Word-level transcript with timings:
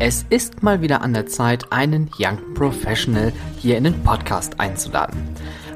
Es 0.00 0.26
ist 0.28 0.62
mal 0.62 0.82
wieder 0.82 1.02
an 1.02 1.14
der 1.14 1.26
Zeit, 1.26 1.70
einen 1.70 2.10
Young 2.18 2.38
Professional 2.54 3.32
hier 3.58 3.78
in 3.78 3.84
den 3.84 4.02
Podcast 4.02 4.58
einzuladen. 4.58 5.22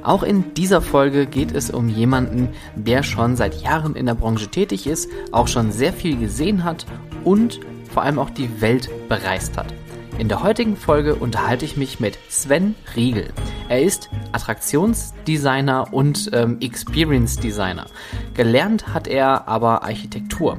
Auch 0.02 0.25
in 0.25 0.54
dieser 0.54 0.83
Folge 0.83 1.26
geht 1.26 1.52
es 1.52 1.71
um 1.71 1.89
jemanden, 1.89 2.49
der 2.75 3.04
schon 3.04 3.36
seit 3.36 3.62
Jahren 3.62 3.94
in 3.94 4.07
der 4.07 4.15
Branche 4.15 4.49
tätig 4.49 4.89
ist, 4.89 5.08
auch 5.31 5.46
schon 5.46 5.70
sehr 5.70 5.92
viel 5.92 6.18
gesehen 6.18 6.65
hat 6.65 6.84
und 7.23 7.60
vor 7.92 8.02
allem 8.02 8.18
auch 8.18 8.30
die 8.30 8.61
Welt 8.61 8.91
bereist 9.09 9.57
hat. 9.57 9.73
In 10.19 10.29
der 10.29 10.43
heutigen 10.43 10.77
Folge 10.77 11.14
unterhalte 11.14 11.64
ich 11.64 11.77
mich 11.77 12.00
mit 12.00 12.19
Sven 12.29 12.75
Riegel. 12.96 13.29
Er 13.69 13.82
ist 13.82 14.11
Attraktionsdesigner 14.32 15.92
und 15.92 16.30
ähm, 16.32 16.58
Experience 16.61 17.36
Designer. 17.36 17.86
Gelernt 18.34 18.93
hat 18.94 19.06
er 19.08 19.48
aber 19.48 19.82
Architektur. 19.82 20.58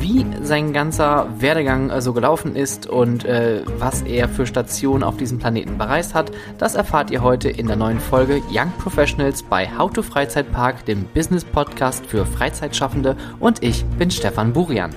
Wie 0.00 0.26
sein 0.42 0.72
ganzer 0.72 1.28
Werdegang 1.38 1.90
äh, 1.90 2.00
so 2.00 2.12
gelaufen 2.12 2.56
ist 2.56 2.86
und 2.86 3.24
äh, 3.24 3.62
was 3.78 4.02
er 4.02 4.28
für 4.28 4.46
Stationen 4.46 5.02
auf 5.02 5.16
diesem 5.16 5.38
Planeten 5.38 5.78
bereist 5.78 6.14
hat, 6.14 6.30
das 6.58 6.74
erfahrt 6.74 7.10
ihr 7.10 7.22
heute 7.22 7.48
in 7.48 7.66
der 7.66 7.76
neuen 7.76 8.00
Folge 8.00 8.42
Young 8.50 8.72
Professionals 8.78 9.42
bei 9.42 9.68
How 9.76 9.92
to 9.92 10.02
Freizeitpark, 10.02 10.84
dem 10.84 11.04
Business 11.14 11.44
Podcast 11.44 12.06
für 12.06 12.24
Freizeitschaffende 12.26 13.16
und 13.40 13.62
ich 13.62 13.84
bin 13.98 14.10
Stefan 14.10 14.52
Burian. 14.52 14.94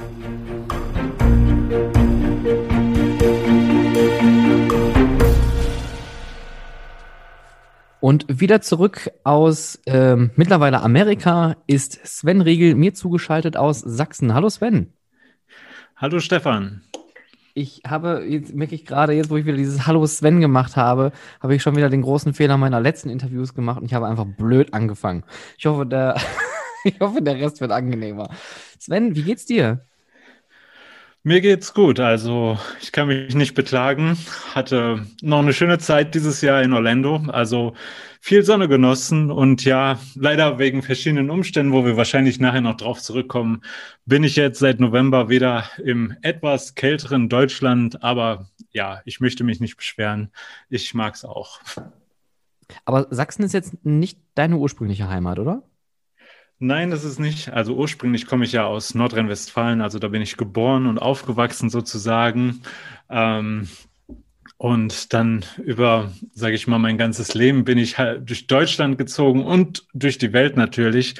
Und 8.01 8.25
wieder 8.27 8.61
zurück 8.61 9.11
aus 9.23 9.79
ähm, 9.85 10.31
mittlerweile 10.35 10.81
Amerika 10.81 11.55
ist 11.67 11.99
Sven 12.03 12.41
Riegel 12.41 12.73
mir 12.73 12.95
zugeschaltet 12.95 13.55
aus 13.55 13.79
Sachsen. 13.79 14.33
Hallo 14.33 14.49
Sven. 14.49 14.91
Hallo 15.95 16.19
Stefan. 16.19 16.81
Ich 17.53 17.83
habe, 17.85 18.25
jetzt 18.27 18.55
merke 18.55 18.73
ich 18.73 18.85
gerade, 18.85 19.13
jetzt 19.13 19.29
wo 19.29 19.37
ich 19.37 19.45
wieder 19.45 19.55
dieses 19.55 19.85
Hallo 19.85 20.03
Sven 20.07 20.41
gemacht 20.41 20.77
habe, 20.77 21.11
habe 21.41 21.53
ich 21.53 21.61
schon 21.61 21.75
wieder 21.75 21.89
den 21.89 22.01
großen 22.01 22.33
Fehler 22.33 22.57
meiner 22.57 22.81
letzten 22.81 23.11
Interviews 23.11 23.53
gemacht 23.53 23.79
und 23.79 23.85
ich 23.85 23.93
habe 23.93 24.07
einfach 24.07 24.25
blöd 24.25 24.73
angefangen. 24.73 25.23
Ich 25.59 25.67
hoffe, 25.67 25.85
der, 25.85 26.15
ich 26.83 26.99
hoffe, 26.99 27.21
der 27.21 27.35
Rest 27.35 27.61
wird 27.61 27.71
angenehmer. 27.71 28.31
Sven, 28.79 29.15
wie 29.15 29.21
geht's 29.21 29.45
dir? 29.45 29.85
Mir 31.23 31.39
geht's 31.39 31.75
gut. 31.75 31.99
Also 31.99 32.57
ich 32.81 32.91
kann 32.91 33.07
mich 33.07 33.35
nicht 33.35 33.53
beklagen. 33.53 34.17
Hatte 34.55 35.05
noch 35.21 35.39
eine 35.39 35.53
schöne 35.53 35.77
Zeit 35.77 36.15
dieses 36.15 36.41
Jahr 36.41 36.63
in 36.63 36.73
Orlando. 36.73 37.17
Also 37.27 37.73
viel 38.19 38.43
Sonne 38.43 38.67
genossen 38.67 39.29
und 39.29 39.63
ja, 39.63 39.99
leider 40.15 40.57
wegen 40.57 40.81
verschiedenen 40.81 41.29
Umständen, 41.29 41.73
wo 41.73 41.85
wir 41.85 41.95
wahrscheinlich 41.95 42.39
nachher 42.39 42.61
noch 42.61 42.75
drauf 42.75 43.01
zurückkommen, 43.01 43.61
bin 44.05 44.23
ich 44.23 44.35
jetzt 44.35 44.57
seit 44.59 44.79
November 44.79 45.29
wieder 45.29 45.65
im 45.83 46.15
etwas 46.23 46.73
kälteren 46.73 47.29
Deutschland. 47.29 48.03
Aber 48.03 48.49
ja, 48.71 49.01
ich 49.05 49.19
möchte 49.19 49.43
mich 49.43 49.59
nicht 49.59 49.77
beschweren. 49.77 50.31
Ich 50.69 50.95
mag's 50.95 51.23
auch. 51.23 51.59
Aber 52.83 53.05
Sachsen 53.11 53.43
ist 53.43 53.53
jetzt 53.53 53.85
nicht 53.85 54.17
deine 54.33 54.57
ursprüngliche 54.57 55.07
Heimat, 55.07 55.37
oder? 55.37 55.61
Nein, 56.63 56.91
das 56.91 57.03
ist 57.03 57.19
nicht. 57.19 57.51
Also 57.51 57.75
ursprünglich 57.75 58.27
komme 58.27 58.45
ich 58.45 58.51
ja 58.51 58.67
aus 58.67 58.93
Nordrhein-Westfalen, 58.93 59.81
also 59.81 59.97
da 59.97 60.09
bin 60.09 60.21
ich 60.21 60.37
geboren 60.37 60.85
und 60.85 60.99
aufgewachsen 60.99 61.71
sozusagen. 61.71 62.61
Ähm, 63.09 63.67
und 64.57 65.11
dann 65.11 65.43
über, 65.57 66.11
sage 66.33 66.53
ich 66.53 66.67
mal, 66.67 66.77
mein 66.77 66.99
ganzes 66.99 67.33
Leben 67.33 67.63
bin 67.63 67.79
ich 67.79 67.97
halt 67.97 68.29
durch 68.29 68.45
Deutschland 68.45 68.99
gezogen 68.99 69.43
und 69.43 69.87
durch 69.95 70.19
die 70.19 70.33
Welt 70.33 70.55
natürlich. 70.55 71.15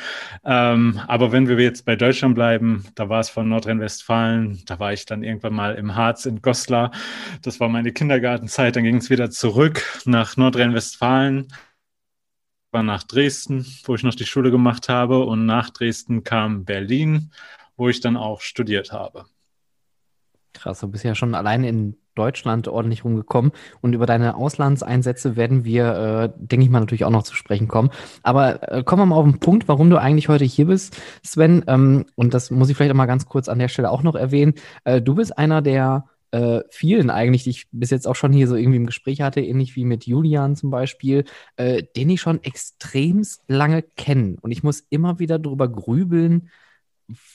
Ähm, 0.46 1.02
aber 1.08 1.32
wenn 1.32 1.48
wir 1.48 1.58
jetzt 1.60 1.86
bei 1.86 1.96
Deutschland 1.96 2.36
bleiben, 2.36 2.86
da 2.94 3.10
war 3.10 3.20
es 3.20 3.32
von 3.32 3.50
Nordrhein-Westfalen, 3.50 4.62
da 4.68 4.78
war 4.78 4.94
ich 4.94 5.08
dann 5.08 5.24
irgendwann 5.24 5.56
mal 5.56 5.74
im 5.74 5.96
Harz 5.96 6.28
in 6.28 6.44
Goslar. 6.44 6.92
Das 7.42 7.60
war 7.60 7.68
meine 7.68 7.92
Kindergartenzeit. 7.92 8.76
Dann 8.76 8.84
ging 8.84 8.98
es 8.98 9.10
wieder 9.10 9.32
zurück 9.32 9.82
nach 10.06 10.38
Nordrhein-Westfalen 10.38 11.48
war 12.72 12.84
nach 12.84 13.04
Dresden, 13.04 13.66
wo 13.86 13.96
ich 13.96 14.04
noch 14.04 14.16
die 14.16 14.26
Schule 14.26 14.52
gemacht 14.52 14.90
habe. 14.90 15.20
Und 15.26 15.46
nach 15.46 15.70
Dresden 15.70 16.24
kam 16.24 16.66
Berlin, 16.66 17.32
wo 17.78 17.90
ich 17.90 18.00
dann 18.00 18.18
auch 18.18 18.42
studiert 18.42 18.92
habe. 18.92 19.26
Krass, 20.54 20.80
du 20.80 20.88
bist 20.88 21.04
ja 21.04 21.16
schon 21.16 21.36
allein 21.36 21.64
in 21.64 21.98
Deutschland 22.16 22.68
ordentlich 22.68 23.06
rumgekommen. 23.06 23.52
Und 23.82 23.94
über 23.94 24.06
deine 24.06 24.36
Auslandseinsätze 24.36 25.36
werden 25.36 25.64
wir, 25.64 25.96
äh, 25.96 26.30
denke 26.36 26.66
ich 26.66 26.70
mal, 26.70 26.82
natürlich 26.82 27.06
auch 27.06 27.12
noch 27.12 27.24
zu 27.24 27.36
sprechen 27.36 27.68
kommen. 27.68 27.90
Aber 28.22 28.72
äh, 28.72 28.84
kommen 28.84 29.02
wir 29.02 29.06
mal 29.06 29.16
auf 29.16 29.26
den 29.26 29.40
Punkt, 29.40 29.68
warum 29.68 29.90
du 29.90 29.98
eigentlich 29.98 30.30
heute 30.30 30.46
hier 30.46 30.66
bist, 30.66 30.98
Sven. 31.24 31.64
Ähm, 31.68 32.06
und 32.16 32.34
das 32.34 32.52
muss 32.52 32.70
ich 32.70 32.76
vielleicht 32.76 32.92
auch 32.92 32.98
mal 32.98 33.06
ganz 33.06 33.26
kurz 33.26 33.48
an 33.48 33.60
der 33.60 33.70
Stelle 33.70 33.90
auch 33.90 34.04
noch 34.04 34.16
erwähnen. 34.16 34.56
Äh, 34.84 35.02
du 35.02 35.16
bist 35.16 35.38
einer 35.38 35.62
der 35.62 36.06
äh, 36.32 36.62
vielen 36.70 37.10
eigentlich, 37.10 37.44
die 37.44 37.52
ich 37.52 37.68
bis 37.72 37.90
jetzt 37.90 38.08
auch 38.08 38.16
schon 38.16 38.34
hier 38.34 38.48
so 38.48 38.56
irgendwie 38.56 38.78
im 38.78 38.86
Gespräch 38.86 39.22
hatte, 39.22 39.42
ähnlich 39.42 39.76
wie 39.76 39.86
mit 39.86 40.06
Julian 40.06 40.56
zum 40.56 40.72
Beispiel, 40.72 41.26
äh, 41.58 41.84
den 41.96 42.10
ich 42.10 42.22
schon 42.22 42.44
extremst 42.44 43.44
lange 43.48 43.82
kenne. 43.82 44.38
Und 44.42 44.52
ich 44.52 44.64
muss 44.64 44.86
immer 44.90 45.20
wieder 45.20 45.40
drüber 45.40 45.68
grübeln, 45.68 46.50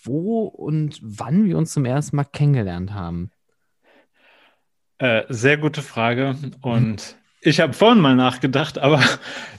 wo 0.03 0.45
und 0.45 0.99
wann 1.03 1.45
wir 1.45 1.59
uns 1.59 1.73
zum 1.73 1.85
ersten 1.85 2.17
Mal 2.17 2.25
kennengelernt 2.25 2.95
haben. 2.95 3.31
Äh, 4.99 5.25
sehr 5.29 5.59
gute 5.59 5.83
Frage. 5.83 6.37
Und 6.63 7.17
ich 7.43 7.61
habe 7.61 7.75
vorhin 7.75 8.01
mal 8.01 8.17
nachgedacht, 8.17 8.79
aber 8.79 9.01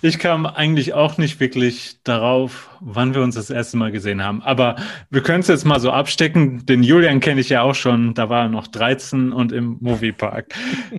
ich 0.02 0.20
kam 0.20 0.46
eigentlich 0.46 0.94
auch 0.94 1.18
nicht 1.18 1.40
wirklich 1.40 1.98
darauf, 2.04 2.70
wann 2.82 3.14
wir 3.14 3.22
uns 3.22 3.36
das 3.36 3.50
erste 3.50 3.78
Mal 3.78 3.92
gesehen 3.92 4.24
haben. 4.24 4.42
Aber 4.42 4.76
wir 5.10 5.22
können 5.22 5.40
es 5.40 5.48
jetzt 5.48 5.64
mal 5.64 5.80
so 5.80 5.92
abstecken. 5.92 6.66
Den 6.66 6.84
Julian 6.84 7.20
kenne 7.20 7.40
ich 7.40 7.50
ja 7.50 7.62
auch 7.62 7.76
schon. 7.76 8.14
Da 8.14 8.30
war 8.30 8.44
er 8.44 8.50
noch 8.50 8.68
13 8.68 9.32
und 9.32 9.52
im 9.52 9.78
Moviepark. 9.80 10.54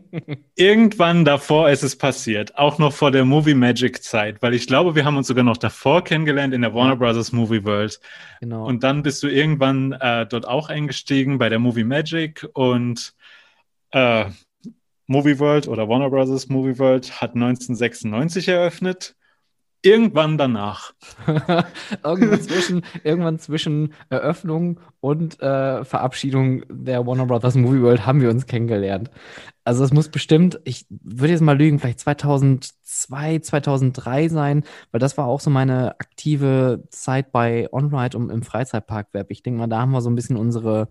Irgendwann 0.57 1.25
davor 1.25 1.69
ist 1.69 1.83
es 1.83 1.97
passiert. 1.97 2.57
Auch 2.57 2.79
noch 2.79 2.93
vor 2.93 3.11
der 3.11 3.25
Movie 3.25 3.55
Magic 3.55 4.03
Zeit. 4.03 4.41
Weil 4.41 4.55
ich 4.55 4.67
glaube, 4.67 4.95
wir 4.95 5.05
haben 5.05 5.17
uns 5.17 5.27
sogar 5.27 5.45
noch 5.45 5.59
davor 5.59 6.03
kennengelernt 6.05 6.55
in 6.55 6.63
der 6.63 6.75
Warner 6.75 6.97
Brothers 6.97 7.33
Movie 7.33 7.65
World. 7.65 8.01
Genau. 8.41 8.65
Und 8.65 8.83
dann 8.83 9.03
bist 9.03 9.23
du 9.23 9.29
irgendwann 9.29 9.93
äh, 9.93 10.27
dort 10.27 10.47
auch 10.47 10.69
eingestiegen 10.69 11.39
bei 11.39 11.49
der 11.49 11.59
Movie 11.59 11.85
Magic 11.85 12.49
und 12.55 13.15
äh, 13.91 14.27
Movie 15.09 15.39
World 15.39 15.69
oder 15.69 15.89
Warner 15.89 16.11
Brothers 16.11 16.49
Movie 16.49 16.79
World 16.79 17.21
hat 17.21 17.35
1996 17.35 18.49
eröffnet. 18.49 19.17
Irgendwann 19.81 20.37
danach. 20.37 20.93
irgendwann, 22.05 22.43
zwischen, 22.43 22.83
irgendwann 23.05 23.39
zwischen 23.39 23.95
Eröffnung 24.11 24.81
und 25.01 25.41
äh, 25.41 25.85
Verabschiedung 25.85 26.65
der 26.69 27.07
Warner 27.07 27.27
Brothers 27.27 27.55
Movie 27.55 27.81
World 27.81 28.05
haben 28.05 28.21
wir 28.21 28.29
uns 28.29 28.47
kennengelernt. 28.47 29.11
Also 29.65 29.85
es 29.85 29.93
muss 29.93 30.09
bestimmt, 30.09 30.61
ich 30.65 30.87
würde 30.91 31.33
jetzt 31.33 31.43
mal 31.43 31.57
lügen, 31.57 31.79
vielleicht 31.79 32.01
2002, 32.01 33.39
2003 33.39 34.29
sein, 34.29 34.65
weil 34.91 34.99
das 34.99 35.17
war 35.17 35.27
auch 35.27 35.41
so 35.41 35.49
meine 35.49 35.93
aktive 36.01 36.85
Zeit 36.91 37.33
bei 37.33 37.69
OnRide 37.73 38.17
und 38.19 38.31
im 38.31 38.43
Freizeitparkweb. 38.43 39.31
Ich 39.31 39.43
denke 39.43 39.61
mal, 39.61 39.69
da 39.69 39.81
haben 39.81 39.93
wir 39.93 40.01
so 40.01 40.11
ein 40.11 40.17
bisschen 40.17 40.37
unsere 40.37 40.89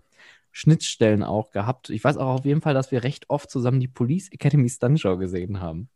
Schnittstellen 0.52 1.22
auch 1.22 1.50
gehabt. 1.50 1.90
Ich 1.90 2.02
weiß 2.02 2.16
auch 2.16 2.40
auf 2.40 2.44
jeden 2.44 2.60
Fall, 2.60 2.74
dass 2.74 2.92
wir 2.92 3.04
recht 3.04 3.28
oft 3.28 3.50
zusammen 3.50 3.80
die 3.80 3.88
Police 3.88 4.30
Academy 4.32 4.68
Stunt 4.68 5.00
Show 5.00 5.16
gesehen 5.16 5.60
haben. 5.60 5.88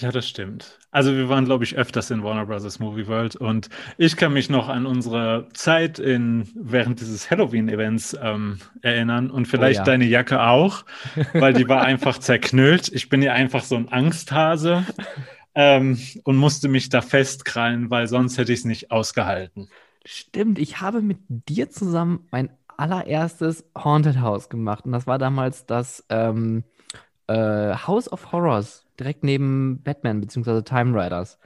Ja, 0.00 0.12
das 0.12 0.28
stimmt. 0.28 0.78
Also 0.92 1.12
wir 1.16 1.28
waren, 1.28 1.44
glaube 1.44 1.64
ich, 1.64 1.76
öfters 1.76 2.10
in 2.12 2.22
Warner 2.22 2.46
Brothers 2.46 2.78
Movie 2.78 3.08
World 3.08 3.34
und 3.34 3.68
ich 3.96 4.16
kann 4.16 4.32
mich 4.32 4.48
noch 4.48 4.68
an 4.68 4.86
unsere 4.86 5.48
Zeit 5.54 5.98
in, 5.98 6.48
während 6.54 7.00
dieses 7.00 7.28
Halloween-Events 7.30 8.16
ähm, 8.22 8.60
erinnern 8.80 9.28
und 9.28 9.46
vielleicht 9.46 9.80
oh, 9.80 9.82
ja. 9.82 9.84
deine 9.84 10.04
Jacke 10.04 10.40
auch, 10.40 10.84
weil 11.32 11.52
die 11.52 11.68
war 11.68 11.82
einfach 11.82 12.18
zerknüllt. 12.20 12.92
Ich 12.92 13.08
bin 13.08 13.22
ja 13.22 13.32
einfach 13.32 13.64
so 13.64 13.74
ein 13.74 13.88
Angsthase 13.88 14.86
ähm, 15.56 15.98
und 16.22 16.36
musste 16.36 16.68
mich 16.68 16.90
da 16.90 17.00
festkrallen, 17.00 17.90
weil 17.90 18.06
sonst 18.06 18.38
hätte 18.38 18.52
ich 18.52 18.60
es 18.60 18.64
nicht 18.64 18.92
ausgehalten. 18.92 19.68
Stimmt, 20.04 20.60
ich 20.60 20.80
habe 20.80 21.02
mit 21.02 21.18
dir 21.28 21.70
zusammen 21.70 22.28
mein 22.30 22.50
allererstes 22.78 23.64
Haunted 23.76 24.20
House 24.20 24.48
gemacht. 24.48 24.86
Und 24.86 24.92
das 24.92 25.06
war 25.06 25.18
damals 25.18 25.66
das 25.66 26.04
ähm, 26.08 26.64
äh, 27.26 27.74
House 27.74 28.10
of 28.10 28.32
Horrors, 28.32 28.86
direkt 28.98 29.24
neben 29.24 29.82
Batman 29.82 30.20
bzw. 30.20 30.62
Time 30.62 31.00
Riders. 31.00 31.38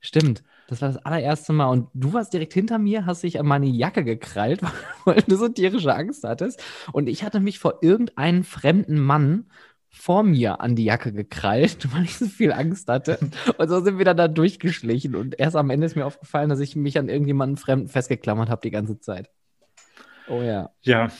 Stimmt. 0.00 0.42
Das 0.68 0.80
war 0.80 0.88
das 0.88 1.04
allererste 1.04 1.52
Mal. 1.52 1.66
Und 1.66 1.88
du 1.94 2.12
warst 2.12 2.32
direkt 2.32 2.54
hinter 2.54 2.78
mir, 2.78 3.04
hast 3.04 3.24
dich 3.24 3.40
an 3.40 3.46
meine 3.46 3.66
Jacke 3.66 4.04
gekrallt, 4.04 4.60
weil 5.04 5.22
du 5.22 5.36
so 5.36 5.48
tierische 5.48 5.94
Angst 5.94 6.24
hattest. 6.24 6.62
Und 6.92 7.08
ich 7.08 7.24
hatte 7.24 7.40
mich 7.40 7.58
vor 7.58 7.78
irgendeinen 7.82 8.44
fremden 8.44 8.98
Mann 9.00 9.46
vor 9.92 10.22
mir 10.22 10.60
an 10.60 10.76
die 10.76 10.84
Jacke 10.84 11.12
gekrallt, 11.12 11.92
weil 11.92 12.04
ich 12.04 12.16
so 12.16 12.26
viel 12.26 12.52
Angst 12.52 12.88
hatte. 12.88 13.18
Und 13.58 13.68
so 13.68 13.80
sind 13.80 13.98
wir 13.98 14.04
dann 14.04 14.16
da 14.16 14.28
durchgeschlichen. 14.28 15.16
Und 15.16 15.38
erst 15.38 15.56
am 15.56 15.70
Ende 15.70 15.86
ist 15.86 15.96
mir 15.96 16.06
aufgefallen, 16.06 16.48
dass 16.48 16.60
ich 16.60 16.76
mich 16.76 16.98
an 16.98 17.08
irgendjemanden 17.08 17.56
Fremden 17.56 17.88
festgeklammert 17.88 18.48
habe 18.48 18.62
die 18.62 18.70
ganze 18.70 19.00
Zeit. 19.00 19.28
Oh 20.30 20.42
ja. 20.42 20.70
Ja, 20.82 21.10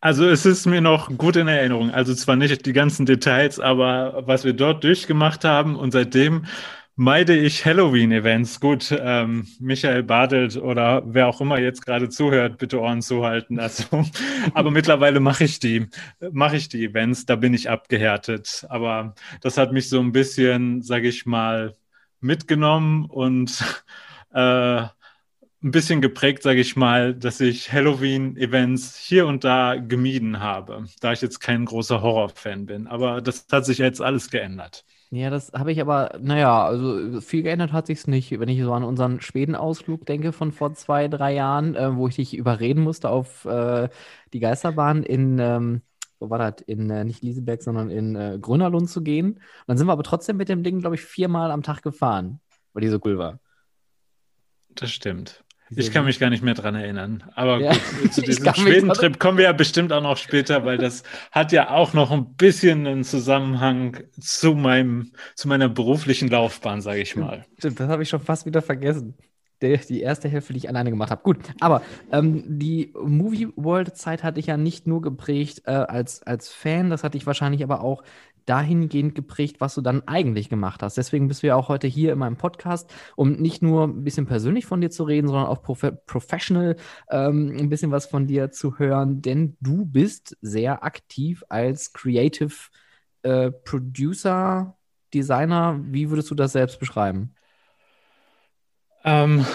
also 0.00 0.28
es 0.28 0.46
ist 0.46 0.66
mir 0.66 0.80
noch 0.80 1.16
gut 1.18 1.36
in 1.36 1.48
Erinnerung. 1.48 1.90
Also 1.90 2.14
zwar 2.14 2.36
nicht 2.36 2.64
die 2.66 2.72
ganzen 2.72 3.04
Details, 3.04 3.58
aber 3.58 4.22
was 4.26 4.44
wir 4.44 4.52
dort 4.52 4.84
durchgemacht 4.84 5.44
haben 5.44 5.76
und 5.76 5.90
seitdem 5.90 6.46
meide 6.94 7.34
ich 7.36 7.64
Halloween-Events. 7.64 8.60
Gut, 8.60 8.96
ähm, 8.98 9.46
Michael 9.58 10.04
Badelt 10.04 10.56
oder 10.56 11.02
wer 11.06 11.26
auch 11.28 11.40
immer 11.40 11.58
jetzt 11.58 11.84
gerade 11.84 12.08
zuhört, 12.10 12.58
bitte 12.58 12.80
Ohren 12.80 13.02
zuhalten. 13.02 13.58
Also, 13.58 14.04
aber 14.54 14.70
mittlerweile 14.70 15.18
mache 15.18 15.44
ich 15.44 15.58
die, 15.58 15.88
mache 16.30 16.56
ich 16.56 16.68
die 16.68 16.84
Events, 16.84 17.26
da 17.26 17.36
bin 17.36 17.54
ich 17.54 17.68
abgehärtet. 17.70 18.66
Aber 18.68 19.14
das 19.40 19.58
hat 19.58 19.72
mich 19.72 19.88
so 19.88 19.98
ein 20.00 20.12
bisschen, 20.12 20.82
sage 20.82 21.08
ich 21.08 21.26
mal, 21.26 21.74
mitgenommen 22.20 23.06
und 23.06 23.64
äh, 24.32 24.84
ein 25.62 25.70
bisschen 25.72 26.00
geprägt, 26.00 26.42
sage 26.42 26.60
ich 26.60 26.74
mal, 26.74 27.14
dass 27.14 27.40
ich 27.40 27.70
Halloween-Events 27.70 28.96
hier 28.96 29.26
und 29.26 29.44
da 29.44 29.76
gemieden 29.76 30.40
habe, 30.40 30.84
da 31.00 31.12
ich 31.12 31.20
jetzt 31.20 31.40
kein 31.40 31.66
großer 31.66 32.00
Horror-Fan 32.00 32.66
bin. 32.66 32.86
Aber 32.86 33.20
das 33.20 33.46
hat 33.52 33.66
sich 33.66 33.78
jetzt 33.78 34.00
alles 34.00 34.30
geändert. 34.30 34.84
Ja, 35.10 35.28
das 35.28 35.52
habe 35.52 35.72
ich 35.72 35.80
aber, 35.80 36.18
naja, 36.20 36.64
also 36.64 37.20
viel 37.20 37.42
geändert 37.42 37.72
hat 37.72 37.88
sich's 37.88 38.06
nicht. 38.06 38.38
Wenn 38.38 38.48
ich 38.48 38.62
so 38.62 38.72
an 38.72 38.84
unseren 38.84 39.20
Schweden-Ausflug 39.20 40.06
denke 40.06 40.32
von 40.32 40.52
vor 40.52 40.72
zwei, 40.74 41.08
drei 41.08 41.34
Jahren, 41.34 41.74
äh, 41.74 41.96
wo 41.96 42.06
ich 42.08 42.16
dich 42.16 42.36
überreden 42.36 42.82
musste 42.82 43.10
auf 43.10 43.44
äh, 43.44 43.88
die 44.32 44.40
Geisterbahn 44.40 45.02
in, 45.02 45.38
ähm, 45.40 45.82
wo 46.20 46.30
war 46.30 46.38
das? 46.38 46.62
In 46.66 46.88
äh, 46.90 47.04
nicht 47.04 47.22
Lieseberg, 47.22 47.60
sondern 47.60 47.90
in 47.90 48.14
äh, 48.14 48.38
Grönerlund 48.40 48.88
zu 48.88 49.02
gehen. 49.02 49.32
Und 49.32 49.42
dann 49.66 49.76
sind 49.78 49.88
wir 49.88 49.92
aber 49.92 50.04
trotzdem 50.04 50.36
mit 50.36 50.48
dem 50.48 50.62
Ding, 50.62 50.78
glaube 50.78 50.94
ich, 50.94 51.02
viermal 51.02 51.50
am 51.50 51.64
Tag 51.64 51.82
gefahren, 51.82 52.40
weil 52.72 52.82
die 52.82 52.88
so 52.88 53.00
cool 53.04 53.18
war. 53.18 53.40
Das 54.70 54.92
stimmt. 54.92 55.44
Ich 55.76 55.92
kann 55.92 56.04
mich 56.04 56.18
gar 56.18 56.30
nicht 56.30 56.42
mehr 56.42 56.54
dran 56.54 56.74
erinnern. 56.74 57.22
Aber 57.34 57.60
ja, 57.60 57.72
gut, 58.00 58.12
zu 58.12 58.22
diesem 58.26 58.52
Schwedentrip 58.54 59.18
kommen 59.18 59.38
wir 59.38 59.44
ja 59.44 59.52
bestimmt 59.52 59.92
auch 59.92 60.02
noch 60.02 60.16
später, 60.16 60.64
weil 60.64 60.78
das 60.78 61.04
hat 61.30 61.52
ja 61.52 61.70
auch 61.70 61.92
noch 61.92 62.10
ein 62.10 62.34
bisschen 62.34 62.86
einen 62.86 63.04
Zusammenhang 63.04 63.98
zu 64.18 64.54
meinem, 64.54 65.12
zu 65.34 65.48
meiner 65.48 65.68
beruflichen 65.68 66.28
Laufbahn, 66.28 66.80
sage 66.80 67.00
ich 67.00 67.14
mal. 67.16 67.44
Stimmt, 67.58 67.78
das 67.78 67.88
habe 67.88 68.02
ich 68.02 68.08
schon 68.08 68.20
fast 68.20 68.46
wieder 68.46 68.62
vergessen. 68.62 69.14
Die, 69.62 69.76
die 69.76 70.00
erste 70.00 70.28
Hälfte, 70.28 70.54
die 70.54 70.58
ich 70.58 70.68
alleine 70.70 70.88
gemacht 70.88 71.10
habe. 71.10 71.22
Gut, 71.22 71.36
aber 71.60 71.82
ähm, 72.10 72.44
die 72.46 72.94
Movie 72.98 73.48
World 73.56 73.94
Zeit 73.94 74.24
hatte 74.24 74.40
ich 74.40 74.46
ja 74.46 74.56
nicht 74.56 74.86
nur 74.86 75.02
geprägt 75.02 75.62
äh, 75.66 75.72
als, 75.72 76.22
als 76.22 76.48
Fan, 76.48 76.88
das 76.88 77.04
hatte 77.04 77.18
ich 77.18 77.26
wahrscheinlich 77.26 77.62
aber 77.62 77.82
auch 77.82 78.02
dahingehend 78.50 79.14
geprägt, 79.14 79.60
was 79.60 79.76
du 79.76 79.80
dann 79.80 80.02
eigentlich 80.08 80.48
gemacht 80.48 80.82
hast. 80.82 80.96
Deswegen 80.96 81.28
bist 81.28 81.42
du 81.42 81.46
ja 81.46 81.54
auch 81.54 81.68
heute 81.68 81.86
hier 81.86 82.12
in 82.12 82.18
meinem 82.18 82.36
Podcast, 82.36 82.92
um 83.14 83.32
nicht 83.32 83.62
nur 83.62 83.84
ein 83.84 84.02
bisschen 84.02 84.26
persönlich 84.26 84.66
von 84.66 84.80
dir 84.80 84.90
zu 84.90 85.04
reden, 85.04 85.28
sondern 85.28 85.46
auch 85.46 85.62
prof 85.62 85.86
professional 86.06 86.74
ähm, 87.10 87.56
ein 87.56 87.68
bisschen 87.68 87.92
was 87.92 88.06
von 88.06 88.26
dir 88.26 88.50
zu 88.50 88.78
hören, 88.78 89.22
denn 89.22 89.56
du 89.60 89.86
bist 89.86 90.36
sehr 90.40 90.82
aktiv 90.82 91.44
als 91.48 91.92
Creative 91.92 92.52
äh, 93.22 93.52
Producer, 93.52 94.76
Designer. 95.14 95.78
Wie 95.84 96.10
würdest 96.10 96.30
du 96.30 96.34
das 96.34 96.52
selbst 96.52 96.80
beschreiben? 96.80 97.34
Ähm, 99.04 99.46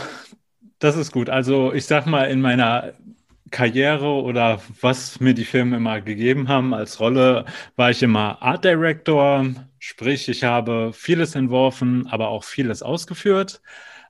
das 0.80 0.96
ist 0.96 1.12
gut. 1.12 1.30
Also 1.30 1.74
ich 1.74 1.86
sag 1.86 2.06
mal, 2.06 2.30
in 2.30 2.40
meiner 2.40 2.94
Karriere 3.52 4.08
oder 4.24 4.62
was 4.82 5.20
mir 5.20 5.34
die 5.34 5.46
Filme 5.46 5.78
immer 5.78 6.02
gegeben 6.02 6.48
haben 6.48 6.74
als 6.74 7.00
Rolle, 7.00 7.46
war 7.76 7.92
ich 7.92 8.02
immer 8.04 8.42
Art 8.42 8.66
Director, 8.66 9.46
sprich 9.80 10.28
ich 10.30 10.44
habe 10.44 10.92
vieles 10.94 11.36
entworfen, 11.36 12.08
aber 12.08 12.30
auch 12.30 12.44
vieles 12.44 12.82
ausgeführt. 12.82 13.62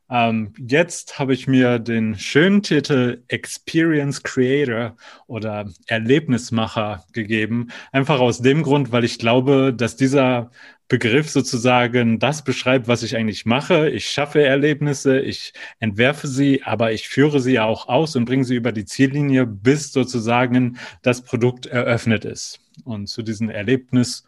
Ähm, 0.09 0.53
jetzt 0.57 1.17
habe 1.17 1.33
ich 1.33 1.47
mir 1.47 1.79
den 1.79 2.15
schönen 2.15 2.61
Titel 2.61 3.23
Experience 3.27 4.21
Creator 4.21 4.95
oder 5.25 5.71
Erlebnismacher 5.87 7.03
gegeben. 7.11 7.69
Einfach 7.91 8.19
aus 8.19 8.41
dem 8.41 8.61
Grund, 8.61 8.91
weil 8.91 9.03
ich 9.03 9.17
glaube, 9.17 9.73
dass 9.75 9.95
dieser 9.95 10.51
Begriff 10.87 11.31
sozusagen 11.31 12.19
das 12.19 12.43
beschreibt, 12.43 12.87
was 12.87 13.01
ich 13.01 13.15
eigentlich 13.15 13.45
mache. 13.47 13.89
Ich 13.89 14.07
schaffe 14.07 14.43
Erlebnisse, 14.43 15.19
ich 15.19 15.53
entwerfe 15.79 16.27
sie, 16.27 16.61
aber 16.63 16.91
ich 16.91 17.09
führe 17.09 17.39
sie 17.39 17.59
auch 17.59 17.87
aus 17.87 18.15
und 18.15 18.25
bringe 18.25 18.43
sie 18.43 18.55
über 18.55 18.71
die 18.71 18.85
Ziellinie, 18.85 19.47
bis 19.47 19.91
sozusagen 19.91 20.77
das 21.01 21.23
Produkt 21.23 21.65
eröffnet 21.65 22.25
ist. 22.25 22.59
Und 22.83 23.07
zu 23.07 23.23
diesem 23.23 23.49
Erlebnis 23.49 24.25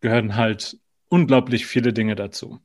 gehören 0.00 0.36
halt 0.36 0.78
unglaublich 1.08 1.66
viele 1.66 1.92
Dinge 1.92 2.14
dazu. 2.14 2.60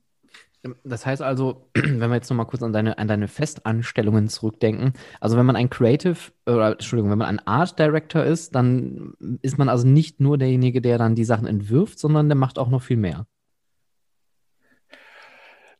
Das 0.83 1.05
heißt 1.05 1.21
also, 1.21 1.69
wenn 1.73 1.99
wir 1.99 2.15
jetzt 2.15 2.29
nochmal 2.29 2.45
kurz 2.45 2.63
an 2.63 2.73
deine, 2.73 2.97
an 2.97 3.07
deine 3.07 3.27
Festanstellungen 3.27 4.29
zurückdenken, 4.29 4.93
also 5.19 5.37
wenn 5.37 5.45
man 5.45 5.55
ein 5.55 5.69
Creative, 5.69 6.17
oder 6.45 6.71
Entschuldigung, 6.73 7.11
wenn 7.11 7.17
man 7.17 7.27
ein 7.27 7.47
Art 7.47 7.77
Director 7.77 8.23
ist, 8.23 8.55
dann 8.55 9.13
ist 9.41 9.57
man 9.57 9.69
also 9.69 9.87
nicht 9.87 10.19
nur 10.19 10.37
derjenige, 10.37 10.81
der 10.81 10.97
dann 10.97 11.15
die 11.15 11.25
Sachen 11.25 11.47
entwirft, 11.47 11.99
sondern 11.99 12.29
der 12.29 12.35
macht 12.35 12.59
auch 12.59 12.69
noch 12.69 12.81
viel 12.81 12.97
mehr. 12.97 13.27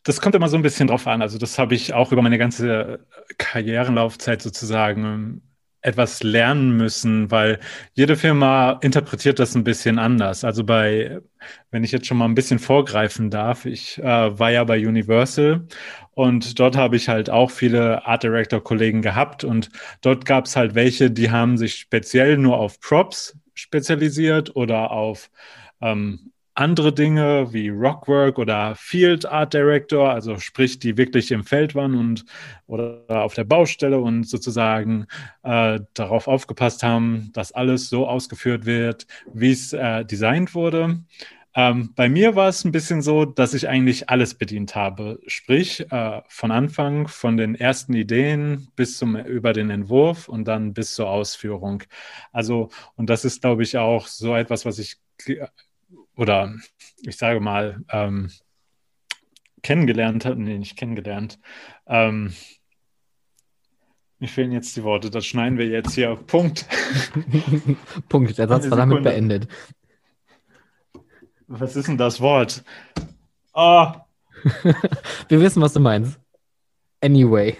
Das 0.04 0.22
kommt 0.22 0.36
immer 0.36 0.48
so 0.48 0.56
ein 0.56 0.64
bisschen 0.64 0.88
drauf 0.88 1.06
an. 1.06 1.22
Also, 1.22 1.38
das 1.38 1.60
habe 1.60 1.76
ich 1.76 1.94
auch 1.94 2.14
über 2.14 2.22
meine 2.22 2.38
ganze 2.38 3.06
Karrierenlaufzeit 3.38 4.42
sozusagen 4.42 5.42
etwas 5.82 6.24
lernen 6.24 6.76
müssen, 6.76 7.32
weil 7.32 7.60
jede 7.94 8.16
Firma 8.16 8.80
interpretiert 8.82 9.40
das 9.40 9.56
ein 9.56 9.64
bisschen 9.64 10.00
anders. 10.00 10.44
Also 10.44 10.64
bei, 10.64 11.20
wenn 11.72 11.84
ich 11.84 11.92
jetzt 11.92 12.08
schon 12.08 12.18
mal 12.18 12.26
ein 12.26 12.36
bisschen 12.36 12.60
vorgreifen 12.60 13.30
darf, 13.30 13.66
ich 13.66 13.98
äh, 14.00 14.04
war 14.40 14.52
ja 14.52 14.64
bei 14.64 14.86
Universal 14.86 15.68
und 16.12 16.60
dort 16.60 16.76
habe 16.76 16.96
ich 16.96 17.10
halt 17.10 17.30
auch 17.30 17.52
viele 17.52 18.06
Art 18.06 18.24
Director 18.24 18.64
Kollegen 18.64 19.02
gehabt 19.02 19.44
und 19.44 19.70
dort 20.02 20.26
gab 20.26 20.46
es 20.46 20.56
halt 20.56 20.76
welche, 20.76 21.12
die 21.12 21.32
haben 21.32 21.58
sich 21.58 21.76
speziell 21.76 22.38
nur 22.38 22.58
auf 22.58 22.80
Props 22.80 23.38
spezialisiert 23.54 24.56
oder 24.56 24.92
auf 24.92 25.30
ähm, 25.82 26.32
andere 26.58 26.92
Dinge 26.92 27.54
wie 27.54 27.70
Rockwork 27.70 28.40
oder 28.40 28.74
Field 28.76 29.26
Art 29.28 29.54
Director, 29.54 30.10
also 30.10 30.38
sprich, 30.40 30.80
die 30.80 30.98
wirklich 30.98 31.32
im 31.32 31.44
Feld 31.44 31.76
waren 31.76 31.96
und 31.96 32.26
oder 32.66 33.04
auf 33.10 33.36
der 33.36 33.44
Baustelle 33.44 34.00
und 34.00 34.24
sozusagen 34.24 35.06
äh, 35.44 35.80
darauf 35.94 36.28
aufgepasst 36.28 36.82
haben, 36.82 37.30
dass 37.34 37.52
alles 37.52 37.90
so 37.90 38.08
ausgeführt 38.08 38.66
wird, 38.66 39.06
wie 39.32 39.52
es 39.52 39.72
äh, 39.72 40.04
designt 40.04 40.56
wurde. 40.56 41.00
Ähm, 41.54 41.94
bei 41.96 42.10
mir 42.10 42.36
war 42.36 42.50
es 42.50 42.66
ein 42.66 42.72
bisschen 42.72 43.02
so, 43.02 43.26
dass 43.26 43.54
ich 43.54 43.68
eigentlich 43.68 44.10
alles 44.10 44.36
bedient 44.36 44.76
habe, 44.76 45.20
sprich 45.28 45.92
äh, 45.92 46.22
von 46.28 46.52
Anfang, 46.52 47.08
von 47.08 47.38
den 47.38 47.56
ersten 47.56 47.94
Ideen 47.94 48.70
bis 48.76 48.98
zum 48.98 49.16
über 49.16 49.54
den 49.54 49.70
Entwurf 49.70 50.28
und 50.28 50.46
dann 50.48 50.74
bis 50.74 50.96
zur 50.96 51.10
Ausführung. 51.10 51.84
Also 52.32 52.70
und 52.96 53.10
das 53.10 53.26
ist, 53.26 53.42
glaube 53.42 53.64
ich, 53.64 53.78
auch 53.78 54.08
so 54.08 54.36
etwas, 54.36 54.66
was 54.66 54.80
ich 54.80 54.98
oder 56.18 56.54
ich 57.04 57.16
sage 57.16 57.40
mal, 57.40 57.84
ähm, 57.90 58.30
kennengelernt 59.62 60.26
hat, 60.26 60.38
nee, 60.38 60.58
nicht 60.58 60.78
kennengelernt. 60.78 61.40
Ähm, 61.86 62.34
mir 64.20 64.28
fehlen 64.28 64.52
jetzt 64.52 64.76
die 64.76 64.84
Worte, 64.84 65.12
das 65.12 65.26
schneiden 65.26 65.58
wir 65.58 65.68
jetzt 65.68 65.94
hier. 65.94 66.16
Punkt. 66.16 66.66
Punkt, 68.10 68.38
der 68.38 68.48
Satz 68.48 68.70
war 68.70 68.78
damit 68.78 69.04
beendet. 69.04 69.48
Was 71.48 71.76
ist 71.76 71.88
denn 71.88 71.98
das 71.98 72.20
Wort? 72.20 72.64
Oh. 73.54 73.92
wir 75.30 75.40
wissen, 75.40 75.62
was 75.62 75.74
du 75.74 75.80
meinst. 75.80 76.20
Anyway. 77.00 77.56